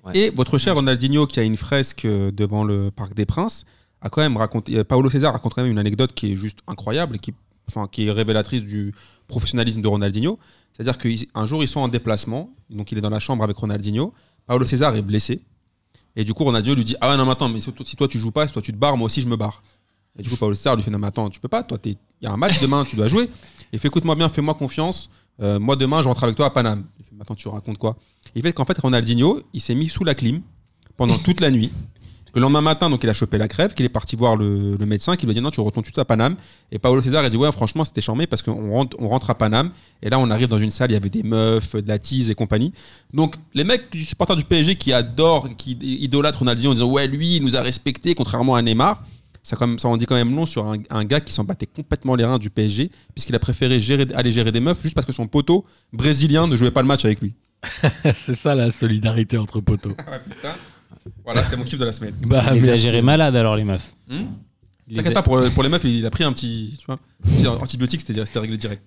Ouais. 0.06 0.18
Et 0.18 0.30
votre 0.30 0.57
cher 0.57 0.76
Ronaldinho, 0.76 1.28
qui 1.28 1.40
a 1.40 1.44
une 1.44 1.57
fresque 1.57 2.06
euh, 2.06 2.32
devant 2.32 2.64
le 2.64 2.91
Parc 2.91 3.14
des 3.14 3.26
Princes, 3.26 3.66
a 4.02 4.10
quand 4.10 4.22
même 4.22 4.38
raconté. 4.38 4.78
euh, 4.78 4.84
Paolo 4.84 5.10
César 5.10 5.34
raconte 5.34 5.53
quand 5.56 5.61
même 5.64 5.72
une 5.72 5.80
anecdote 5.80 6.14
qui 6.14 6.32
est 6.32 6.36
juste 6.36 6.60
incroyable 6.68 7.18
et 7.18 7.20
qui, 7.20 7.34
enfin, 7.68 7.88
qui 7.91 8.07
est 8.07 8.11
révélatrice 8.11 8.64
du 8.64 8.94
professionnalisme 9.28 9.82
de 9.82 9.88
Ronaldinho. 9.88 10.40
C'est-à-dire 10.74 10.98
qu'un 10.98 11.45
jour, 11.45 11.64
ils 11.64 11.68
sont 11.68 11.82
en 11.82 11.90
déplacement, 11.90 12.53
donc 12.70 12.91
il 12.94 12.98
est 12.98 13.02
dans 13.02 13.10
la 13.10 13.20
chambre 13.20 13.44
avec 13.44 13.57
Ronaldinho. 13.57 14.14
Paolo 14.45 14.66
César 14.66 14.95
est 14.95 15.02
blessé. 15.02 15.41
Et 16.19 16.25
du 16.25 16.33
coup, 16.33 16.43
Ronaldinho 16.43 16.75
lui 16.75 16.83
dit 16.83 16.97
Ah 16.99 17.15
non, 17.15 17.23
mais 17.23 17.31
attends, 17.31 17.47
mais 17.47 17.61
si 17.61 17.71
toi, 17.71 18.05
tu 18.09 18.19
joues 18.19 18.31
pas, 18.31 18.45
si 18.45 18.51
toi 18.51 18.61
tu 18.61 18.73
te 18.73 18.77
barres, 18.77 18.97
moi 18.97 19.05
aussi 19.05 19.21
je 19.21 19.27
me 19.27 19.37
barre. 19.37 19.63
Et 20.17 20.21
du 20.21 20.29
coup, 20.29 20.35
Paolo 20.35 20.53
César 20.53 20.75
lui 20.75 20.83
fait 20.83 20.91
Non, 20.91 20.99
mais 20.99 21.07
attends, 21.07 21.29
tu 21.29 21.39
peux 21.39 21.47
pas, 21.47 21.63
toi, 21.63 21.77
il 21.85 21.95
y 22.21 22.27
a 22.27 22.31
un 22.33 22.35
match 22.35 22.59
demain, 22.59 22.83
tu 22.83 22.97
dois 22.97 23.07
jouer. 23.07 23.29
Il 23.71 23.79
fait 23.79 23.87
Écoute-moi 23.87 24.15
bien, 24.15 24.27
fais-moi 24.27 24.53
confiance. 24.53 25.09
Euh, 25.41 25.61
moi, 25.61 25.77
demain, 25.77 26.03
je 26.03 26.09
rentre 26.09 26.25
avec 26.25 26.35
toi 26.35 26.47
à 26.47 26.49
Paname. 26.49 26.83
Il 26.99 27.05
fait 27.05 27.15
Maintenant, 27.15 27.37
tu 27.37 27.47
racontes 27.47 27.77
quoi? 27.77 27.95
Il 28.35 28.41
fait 28.41 28.51
qu'en 28.51 28.65
fait, 28.65 28.77
Ronaldinho, 28.77 29.43
il 29.53 29.61
s'est 29.61 29.75
mis 29.75 29.87
sous 29.87 30.03
la 30.03 30.13
clim 30.13 30.41
pendant 30.97 31.17
toute 31.17 31.39
la 31.39 31.51
nuit. 31.51 31.71
Le 32.35 32.41
lendemain 32.41 32.61
matin, 32.61 32.89
donc 32.89 33.03
il 33.03 33.10
a 33.10 33.14
chopé 33.14 33.38
la 33.38 33.47
crève, 33.47 33.73
qu'il 33.73 33.85
est 33.85 33.89
parti 33.89 34.15
voir 34.15 34.35
le, 34.35 34.76
le 34.77 34.85
médecin, 34.85 35.15
qui 35.15 35.26
lui 35.26 35.31
a 35.31 35.34
dit 35.34 35.41
non, 35.41 35.51
tu 35.51 35.61
retournes 35.61 35.84
tout 35.84 35.89
de 35.89 35.95
suite 35.95 35.99
à 35.99 36.06
Paname. 36.06 36.35
Et 36.72 36.80
Paolo 36.80 37.01
César 37.01 37.23
a 37.23 37.30
dit 37.30 37.38
ouais, 37.38 37.51
franchement, 37.51 37.84
c'était 37.84 38.01
charmé 38.01 38.27
parce 38.27 38.41
qu'on 38.41 38.72
rentre, 38.72 38.97
on 38.99 39.07
rentre 39.07 39.30
à 39.30 39.35
Paname. 39.35 39.72
Et 40.01 40.10
là, 40.10 40.19
on 40.19 40.30
arrive 40.30 40.47
dans 40.47 40.60
une 40.60 40.72
salle, 40.72 40.91
il 40.91 40.93
y 40.93 40.97
avait 40.97 41.10
des 41.10 41.23
meufs, 41.23 41.76
de 41.76 41.88
la 41.88 41.99
tease 41.99 42.30
et 42.30 42.35
compagnie. 42.35 42.73
Donc, 43.14 43.35
les 43.53 43.64
mecs 43.64 43.91
du 43.91 44.03
supporter 44.03 44.35
du 44.35 44.43
PSG 44.43 44.76
qui 44.76 44.93
adorent, 44.93 45.49
qui 45.57 45.72
idolâtrent 45.72 46.39
Ronaldinho 46.39 46.72
en 46.72 46.73
disant 46.73 46.89
ouais, 46.91 47.07
lui, 47.07 47.38
il 47.38 47.43
nous 47.43 47.56
a 47.56 47.61
respecté, 47.61 48.15
contrairement 48.15 48.56
à 48.56 48.61
Neymar. 48.61 49.03
Ça, 49.41 49.56
quand 49.56 49.68
même, 49.68 49.80
ça 49.80 49.88
en 49.88 49.97
dit 49.97 50.06
quand 50.06 50.15
même 50.15 50.35
long 50.35 50.45
sur 50.45 50.68
un, 50.68 50.77
un 50.89 51.06
gars 51.06 51.22
qui 51.22 51.34
s'en 51.34 51.43
battait 51.43 51.65
complètement 51.65 52.15
les 52.15 52.26
reins 52.26 52.38
du 52.38 52.49
PSG, 52.49 52.91
puisqu'il 53.15 53.35
a 53.35 53.39
préféré 53.39 53.80
gérer, 53.80 54.06
aller 54.14 54.31
gérer 54.31 54.51
des 54.51 54.60
meufs 54.60 54.81
juste 54.81 54.93
parce 54.93 55.07
que 55.07 55.14
son 55.14 55.27
poteau 55.27 55.65
brésilien 55.93 56.45
ne 56.45 56.56
jouait 56.57 56.72
pas 56.72 56.81
le 56.81 56.88
match 56.88 57.06
avec 57.06 57.22
lui. 57.22 57.34
c'est 58.14 58.35
ça 58.35 58.56
la 58.56 58.72
solidarité 58.72 59.38
entre 59.38 59.60
poteaux. 59.60 59.95
Voilà, 61.23 61.43
c'était 61.43 61.57
mon 61.57 61.63
kiff 61.63 61.80
de 61.80 61.85
la 61.85 61.91
semaine. 61.91 62.13
Bah, 62.26 62.43
Ils 62.55 62.61
les 62.61 62.69
a 62.69 62.76
gérés 62.76 63.01
malades 63.01 63.35
alors, 63.35 63.55
les 63.55 63.63
meufs. 63.63 63.93
Hmm 64.09 64.23
Il 64.88 64.95
T'inquiète 64.97 65.11
a- 65.11 65.21
pas, 65.21 65.23
pour, 65.23 65.39
pour 65.53 65.63
les 65.63 65.69
meufs, 65.69 65.84
il 65.84 66.05
a 66.05 66.09
pris 66.09 66.23
un 66.23 66.34
petit, 66.34 66.73
tu 66.80 66.85
vois, 66.88 66.97
petit 67.23 67.47
antibiotique, 67.47 68.01
c'était 68.01 68.26
c'était 68.26 68.39
réglé 68.39 68.57
direct. 68.57 68.81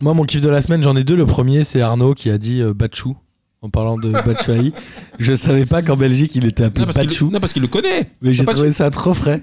Moi, 0.00 0.14
mon 0.14 0.24
kiff 0.24 0.40
de 0.40 0.48
la 0.48 0.62
semaine, 0.62 0.82
j'en 0.82 0.96
ai 0.96 1.02
deux. 1.04 1.16
Le 1.16 1.26
premier, 1.26 1.64
c'est 1.64 1.80
Arnaud 1.80 2.14
qui 2.14 2.30
a 2.30 2.38
dit 2.38 2.60
euh, 2.60 2.72
Batchou, 2.72 3.16
en 3.62 3.68
parlant 3.70 3.98
de 3.98 4.12
Batshuayi. 4.12 4.72
Je 5.18 5.34
savais 5.34 5.66
pas 5.66 5.82
qu'en 5.82 5.96
Belgique, 5.96 6.36
il 6.36 6.46
était 6.46 6.62
appelé 6.64 6.82
Non, 6.82 6.86
parce 6.86 6.98
qu'il 6.98 7.08
Batchou. 7.08 7.30
non, 7.32 7.40
parce 7.40 7.52
qu'il 7.52 7.62
le 7.62 7.68
connaît. 7.68 8.10
Mais 8.22 8.32
j'ai 8.32 8.44
trouvé 8.44 8.70
ça 8.70 8.88
trop 8.90 9.12
frais. 9.14 9.42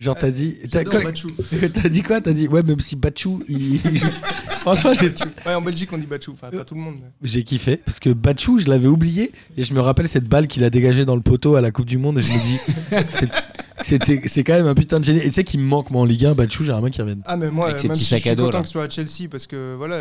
Genre, 0.00 0.16
t'as 0.18 0.30
dit. 0.30 0.56
T'as 0.70 0.78
J'adore 0.80 0.92
quoi- 0.92 1.04
Bachou. 1.04 1.30
t'as 1.72 1.88
dit 1.88 2.02
quoi? 2.02 2.20
T'as 2.20 2.32
dit, 2.32 2.48
ouais, 2.48 2.62
même 2.62 2.80
si 2.80 2.96
Batchou, 2.96 3.42
il. 3.48 3.80
Franchement, 4.60 4.92
j'ai 4.94 5.12
Ouais, 5.46 5.54
en 5.54 5.60
Belgique, 5.62 5.90
on 5.92 5.98
dit 5.98 6.06
Bachou. 6.06 6.32
Enfin, 6.32 6.50
pas 6.50 6.64
tout 6.64 6.74
le 6.74 6.80
monde. 6.80 6.96
mais- 7.00 7.10
j'ai 7.28 7.44
kiffé 7.44 7.76
parce 7.76 8.00
que 8.00 8.10
Batchou, 8.10 8.58
je 8.58 8.68
l'avais 8.68 8.88
oublié 8.88 9.30
et 9.56 9.62
je 9.62 9.72
me 9.74 9.80
rappelle 9.80 10.08
cette 10.08 10.24
balle 10.28 10.46
qu'il 10.48 10.64
a 10.64 10.70
dégagée 10.70 11.04
dans 11.04 11.16
le 11.16 11.22
poteau 11.22 11.54
à 11.54 11.60
la 11.60 11.70
Coupe 11.70 11.86
du 11.86 11.98
Monde 11.98 12.18
et 12.18 12.22
je 12.22 12.32
me 12.32 12.38
dis, 12.38 12.58
c'est- 13.82 14.44
quand 14.44 14.52
même 14.54 14.66
un 14.66 14.74
putain 14.74 15.00
de 15.00 15.04
génie. 15.04 15.20
Et 15.20 15.24
tu 15.26 15.32
sais 15.32 15.44
qu'il 15.44 15.60
me 15.60 15.64
manque, 15.66 15.90
moi, 15.90 16.02
en 16.02 16.04
Ligue 16.04 16.26
1, 16.26 16.34
Batchou, 16.34 16.64
j'aimerais 16.64 16.90
qu'il 16.90 17.02
revienne. 17.02 17.22
Ah, 17.26 17.36
mais 17.36 17.50
moi, 17.50 17.66
Avec 17.68 17.78
ses 17.78 17.88
même 17.88 17.94
petits 17.96 18.04
si 18.04 18.10
sacs 18.10 18.18
je 18.18 18.22
suis 18.22 18.30
à 18.30 18.34
dos, 18.36 18.44
content 18.46 18.58
là. 18.58 18.62
que 18.62 18.68
ce 18.68 18.72
soit 18.72 18.84
à 18.84 18.88
Chelsea 18.90 19.28
parce 19.30 19.46
que 19.46 19.74
voilà, 19.76 19.96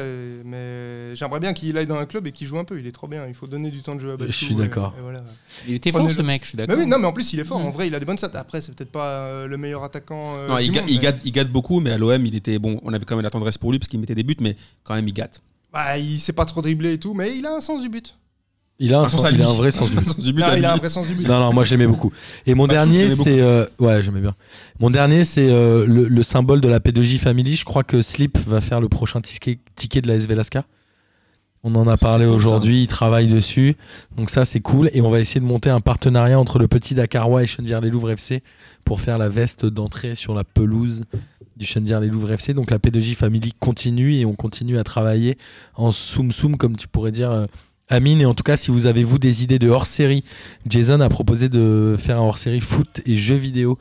mais 0.45 1.15
j'aimerais 1.15 1.39
bien 1.39 1.53
qu'il 1.53 1.77
aille 1.77 1.87
dans 1.87 1.97
un 1.97 2.05
club 2.05 2.27
et 2.27 2.31
qu'il 2.31 2.47
joue 2.47 2.57
un 2.59 2.63
peu. 2.65 2.79
Il 2.79 2.87
est 2.87 2.91
trop 2.91 3.07
bien. 3.07 3.25
Il 3.27 3.33
faut 3.33 3.47
donner 3.47 3.71
du 3.71 3.81
temps 3.81 3.95
de 3.95 3.99
jeu 3.99 4.11
à 4.11 4.17
Bachou. 4.17 4.31
suis 4.31 4.53
et- 4.53 4.57
d'accord. 4.57 4.93
et 4.97 5.01
voilà. 5.01 5.23
Il 5.67 5.73
était 5.73 5.91
fort 5.91 6.01
Prenez-le. 6.01 6.17
ce 6.17 6.21
mec, 6.25 6.43
je 6.43 6.49
suis 6.49 6.57
Mais 6.57 6.67
d'accord. 6.67 6.83
oui, 6.83 6.89
non, 6.89 6.99
mais 6.99 7.07
en 7.07 7.13
plus, 7.13 7.33
il 7.33 7.39
est 7.39 7.45
fort. 7.45 7.59
Mm. 7.59 7.65
En 7.65 7.69
vrai, 7.71 7.87
il 7.87 7.95
a 7.95 7.99
des 7.99 8.05
bonnes 8.05 8.17
stats. 8.17 8.31
Après, 8.35 8.61
c'est 8.61 8.73
peut-être 8.75 8.91
pas 8.91 9.25
euh, 9.27 9.47
le 9.47 9.57
meilleur 9.57 9.83
attaquant. 9.83 10.35
euh, 10.35 10.47
Non, 10.47 10.57
du 10.57 10.63
il, 10.63 10.71
ga- 10.71 10.81
monde, 10.81 10.89
il 10.89 10.95
mais- 10.97 11.01
gâte, 11.03 11.19
il 11.25 11.31
gâte 11.31 11.51
beaucoup, 11.51 11.79
mais 11.79 11.91
à 11.91 11.97
l'OM, 11.97 12.25
il 12.25 12.35
était 12.35 12.59
bon. 12.59 12.79
On 12.83 12.93
avait 12.93 13.05
quand 13.05 13.15
même 13.15 13.23
la 13.23 13.29
tendresse 13.29 13.57
pour 13.57 13.71
lui 13.71 13.79
parce 13.79 13.87
qu'il 13.89 13.99
mettait 13.99 14.15
des 14.15 14.23
buts, 14.23 14.35
mais 14.41 14.55
quand 14.83 14.95
même, 14.95 15.07
il 15.07 15.13
gâte. 15.13 15.41
Bah, 15.71 15.97
il 15.97 16.19
sait 16.19 16.33
pas 16.33 16.45
trop 16.45 16.61
dribbler 16.61 16.93
et 16.93 16.97
tout, 16.99 17.13
mais 17.13 17.35
il 17.35 17.45
a 17.45 17.55
un 17.55 17.61
sens 17.61 17.81
du 17.81 17.89
but. 17.89 18.15
Il 18.79 18.93
a 18.93 18.99
un, 18.99 19.03
Un 19.03 19.07
sens 19.07 19.21
sens- 19.21 19.25
à 19.29 19.31
il 19.31 19.41
a 19.41 19.47
un 19.49 19.53
vrai 19.53 19.71
sens 19.71 19.89
du 19.89 19.95
but. 19.97 20.05
Sens 20.07 20.19
du 20.19 20.33
but 20.33 20.41
Non, 20.41 20.55
il 20.57 20.65
a 20.65 20.73
un 20.73 20.77
vrai 20.77 20.89
sens 20.89 21.07
du 21.07 21.13
but. 21.13 21.27
Non, 21.27 21.39
non, 21.39 21.53
moi 21.53 21.63
j'aimais 21.63 21.87
beaucoup. 21.87 22.11
Et 22.45 22.53
mon 22.55 22.65
Bah, 22.67 22.73
dernier, 22.73 23.07
c'est. 23.09 23.39
euh, 23.39 23.65
ouais, 23.79 24.01
j'aimais 24.03 24.19
bien. 24.21 24.33
Mon 24.79 24.89
dernier, 24.89 25.23
c'est 25.23 25.49
euh, 25.49 25.85
le, 25.85 26.07
le 26.07 26.23
symbole 26.23 26.59
de 26.59 26.67
la 26.67 26.79
P2J 26.79 27.19
Family. 27.19 27.55
Je 27.55 27.65
crois 27.65 27.83
que 27.83 28.01
Slip 28.01 28.37
va 28.39 28.61
faire 28.61 28.81
le 28.81 28.89
prochain 28.89 29.21
ticket, 29.21 29.59
ticket 29.75 30.01
de 30.01 30.07
la 30.07 30.15
SV 30.15 30.35
Lasca. 30.35 30.65
On 31.65 31.75
en 31.75 31.87
a 31.87 31.95
Ça, 31.95 32.07
parlé 32.07 32.25
cool, 32.25 32.33
aujourd'hui, 32.33 32.81
il 32.83 32.87
travaille 32.87 33.27
dessus. 33.27 33.77
Donc 34.17 34.29
ça, 34.29 34.43
c'est 34.43 34.59
cool. 34.59 34.89
Et 34.93 35.01
on 35.01 35.09
va 35.09 35.21
essayer 35.21 35.39
de 35.39 35.45
monter 35.45 35.69
un 35.69 35.79
partenariat 35.79 36.37
entre 36.37 36.59
le 36.59 36.67
Petit 36.67 36.93
Dakarois 36.93 37.41
et 37.43 37.47
Chenvière-les-Louvres 37.47 38.09
FC 38.11 38.43
pour 38.83 38.99
faire 38.99 39.17
la 39.17 39.29
veste 39.29 39.65
d'entrée 39.65 40.15
sur 40.15 40.33
la 40.35 40.43
pelouse 40.43 41.03
du 41.55 41.65
Chenvière-les-Louvres 41.65 42.31
FC. 42.33 42.53
Donc 42.53 42.69
la 42.69 42.79
P2J 42.79 43.13
Family 43.15 43.53
continue 43.59 44.15
et 44.15 44.25
on 44.25 44.33
continue 44.33 44.77
à 44.77 44.83
travailler 44.83 45.37
en 45.75 45.93
soum-soum, 45.93 46.57
comme 46.57 46.75
tu 46.75 46.87
pourrais 46.89 47.11
dire. 47.11 47.47
Euh, 47.93 47.97
Amine, 47.97 48.21
et 48.21 48.25
en 48.25 48.33
tout 48.33 48.43
cas, 48.43 48.57
si 48.57 48.71
vous 48.71 48.85
avez 48.85 49.03
vous 49.03 49.19
des 49.19 49.43
idées 49.43 49.59
de 49.59 49.69
hors-série, 49.69 50.23
Jason 50.67 50.99
a 50.99 51.09
proposé 51.09 51.49
de 51.49 51.95
faire 51.97 52.17
un 52.17 52.21
hors-série 52.23 52.61
foot 52.61 53.01
et 53.05 53.15
jeux 53.15 53.35
vidéo 53.35 53.77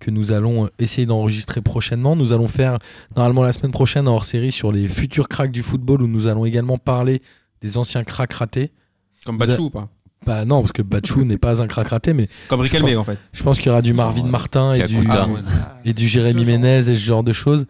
que 0.00 0.10
nous 0.10 0.32
allons 0.32 0.64
euh, 0.64 0.68
essayer 0.78 1.06
d'enregistrer 1.06 1.60
prochainement. 1.60 2.16
Nous 2.16 2.32
allons 2.32 2.48
faire 2.48 2.78
normalement 3.16 3.42
la 3.44 3.52
semaine 3.52 3.70
prochaine 3.72 4.06
un 4.08 4.10
hors-série 4.10 4.52
sur 4.52 4.72
les 4.72 4.88
futurs 4.88 5.28
cracks 5.28 5.52
du 5.52 5.62
football 5.62 6.02
où 6.02 6.08
nous 6.08 6.26
allons 6.26 6.44
également 6.44 6.76
parler 6.78 7.22
des 7.60 7.76
anciens 7.76 8.02
cracks 8.04 8.32
ratés. 8.32 8.72
Comme 9.24 9.36
Vous 9.36 9.44
a- 9.44 9.46
Batchou 9.46 9.64
ou 9.66 9.70
pas? 9.70 9.88
Bah 10.24 10.44
non, 10.44 10.60
parce 10.60 10.70
que 10.70 10.82
Bachou 10.82 11.24
n'est 11.24 11.36
pas 11.36 11.60
un 11.60 11.66
crack 11.66 11.88
raté, 11.88 12.12
mais 12.12 12.28
Comme 12.48 12.60
Riquelme, 12.60 12.96
en 12.96 13.02
fait. 13.02 13.18
je 13.32 13.42
pense 13.42 13.58
qu'il 13.58 13.66
y 13.66 13.70
aura 13.70 13.82
du 13.82 13.92
Marvin 13.92 14.20
Genre, 14.20 14.28
Martin 14.28 14.72
et 14.74 14.84
du. 14.86 14.96
Ah, 15.10 15.26
ouais. 15.26 15.40
et 15.84 15.92
du 15.94 16.06
Jérémy 16.06 16.44
Ménez 16.44 16.78
et 16.78 16.82
ce 16.82 16.94
genre 16.94 17.24
de 17.24 17.32
choses. 17.32 17.66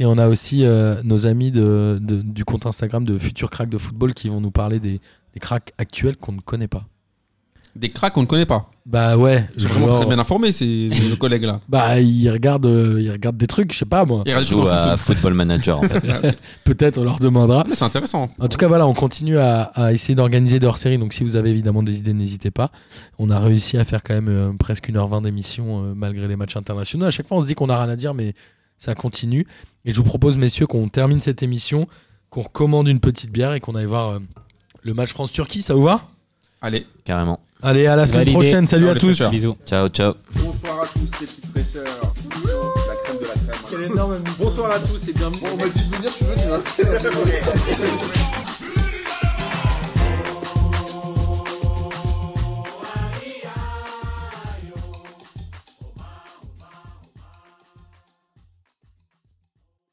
Et 0.00 0.04
on 0.04 0.18
a 0.18 0.26
aussi 0.26 0.64
euh, 0.64 1.00
nos 1.04 1.26
amis 1.26 1.52
de, 1.52 1.98
de- 2.02 2.20
du 2.22 2.44
compte 2.44 2.66
Instagram 2.66 3.04
de 3.04 3.16
Futurs 3.18 3.50
Cracks 3.50 3.68
de 3.68 3.78
football 3.78 4.14
qui 4.14 4.28
vont 4.28 4.40
nous 4.40 4.50
parler 4.50 4.80
des, 4.80 5.00
des 5.34 5.40
cracks 5.40 5.72
actuels 5.78 6.16
qu'on 6.16 6.32
ne 6.32 6.40
connaît 6.40 6.68
pas. 6.68 6.84
Des 7.74 7.88
cracks 7.90 8.12
qu'on 8.12 8.20
ne 8.22 8.26
connaît 8.26 8.44
pas. 8.44 8.68
Bah 8.84 9.16
ouais, 9.16 9.48
Ils 9.56 9.62
sont 9.62 9.68
vraiment 9.68 9.86
genre- 9.86 10.00
très 10.00 10.08
bien 10.08 10.18
informés, 10.18 10.52
ces 10.52 10.90
nos 11.10 11.16
collègues-là. 11.16 11.60
Bah, 11.70 11.98
ils 12.00 12.28
regardent, 12.30 12.66
euh, 12.66 13.00
ils 13.00 13.10
regardent 13.10 13.38
des 13.38 13.46
trucs, 13.46 13.72
je 13.72 13.78
sais 13.78 13.84
pas 13.86 14.04
moi. 14.04 14.22
Ils 14.26 14.30
regardent 14.30 14.44
joue 14.46 14.58
tout 14.60 14.64
dans 14.66 14.72
à 14.72 14.96
Football 14.98 15.32
Manager 15.32 15.78
en 15.78 15.82
fait. 15.84 16.06
Peut-être 16.64 16.98
on 16.98 17.04
leur 17.04 17.18
demandera. 17.18 17.64
Mais 17.66 17.74
c'est 17.74 17.86
intéressant. 17.86 18.28
En 18.38 18.48
tout 18.48 18.58
cas, 18.58 18.66
voilà, 18.68 18.86
on 18.86 18.92
continue 18.92 19.38
à, 19.38 19.62
à 19.74 19.92
essayer 19.92 20.14
d'organiser 20.14 20.58
des 20.60 20.66
hors-séries. 20.66 20.98
Donc, 20.98 21.14
si 21.14 21.22
vous 21.24 21.34
avez 21.36 21.48
évidemment 21.48 21.82
des 21.82 21.98
idées, 22.00 22.12
n'hésitez 22.12 22.50
pas. 22.50 22.70
On 23.18 23.30
a 23.30 23.38
réussi 23.40 23.78
à 23.78 23.84
faire 23.84 24.02
quand 24.02 24.12
même 24.14 24.28
euh, 24.28 24.52
presque 24.58 24.90
1h20 24.90 25.22
d'émission 25.22 25.82
euh, 25.84 25.94
malgré 25.96 26.28
les 26.28 26.36
matchs 26.36 26.56
internationaux. 26.56 27.06
À 27.06 27.10
chaque 27.10 27.26
fois, 27.28 27.38
on 27.38 27.40
se 27.40 27.46
dit 27.46 27.54
qu'on 27.54 27.68
n'a 27.68 27.80
rien 27.82 27.90
à 27.90 27.96
dire, 27.96 28.12
mais 28.12 28.34
ça 28.76 28.94
continue. 28.94 29.46
Et 29.86 29.92
je 29.92 29.96
vous 29.96 30.04
propose, 30.04 30.36
messieurs, 30.36 30.66
qu'on 30.66 30.88
termine 30.90 31.20
cette 31.20 31.42
émission, 31.42 31.86
qu'on 32.28 32.42
recommande 32.42 32.88
une 32.88 33.00
petite 33.00 33.30
bière 33.30 33.54
et 33.54 33.60
qu'on 33.60 33.76
aille 33.76 33.86
voir 33.86 34.10
euh, 34.10 34.18
le 34.82 34.94
match 34.94 35.10
France-Turquie. 35.10 35.62
Ça 35.62 35.74
vous 35.74 35.82
va 35.82 36.08
Allez, 36.60 36.86
Carrément. 37.04 37.40
Allez, 37.62 37.86
à 37.86 37.94
la 37.96 38.06
semaine 38.06 38.20
Validé. 38.20 38.32
prochaine. 38.34 38.66
Salut 38.66 38.84
Ciao, 38.86 38.96
à 38.96 38.98
tous. 38.98 39.06
fraîcheurs. 39.08 39.30
Bisous. 39.30 39.56
Ciao, 39.66 39.88
ciao. 39.88 40.14
Bonsoir 40.34 40.82
à 40.82 40.86
tous 40.86 40.98
les 41.20 41.26
petites 41.26 41.46
fraîcheurs. 41.46 42.14
La 42.88 42.94
crème 43.04 43.18
de 43.20 43.26
la 43.26 43.34
crème. 43.34 43.56
Quel 43.70 43.82
énorme 43.84 44.16
Bonsoir 44.38 44.70
à 44.72 44.78
tous 44.80 45.08
et 45.08 45.12
bienvenue. 45.12 45.40
on 45.52 45.56
m'a 45.56 45.68
dit 45.68 45.88
de 45.88 45.96
venir, 45.96 46.10
je 46.10 46.14
suis 46.16 46.24
venu. 46.24 46.42
hein. 46.52 48.38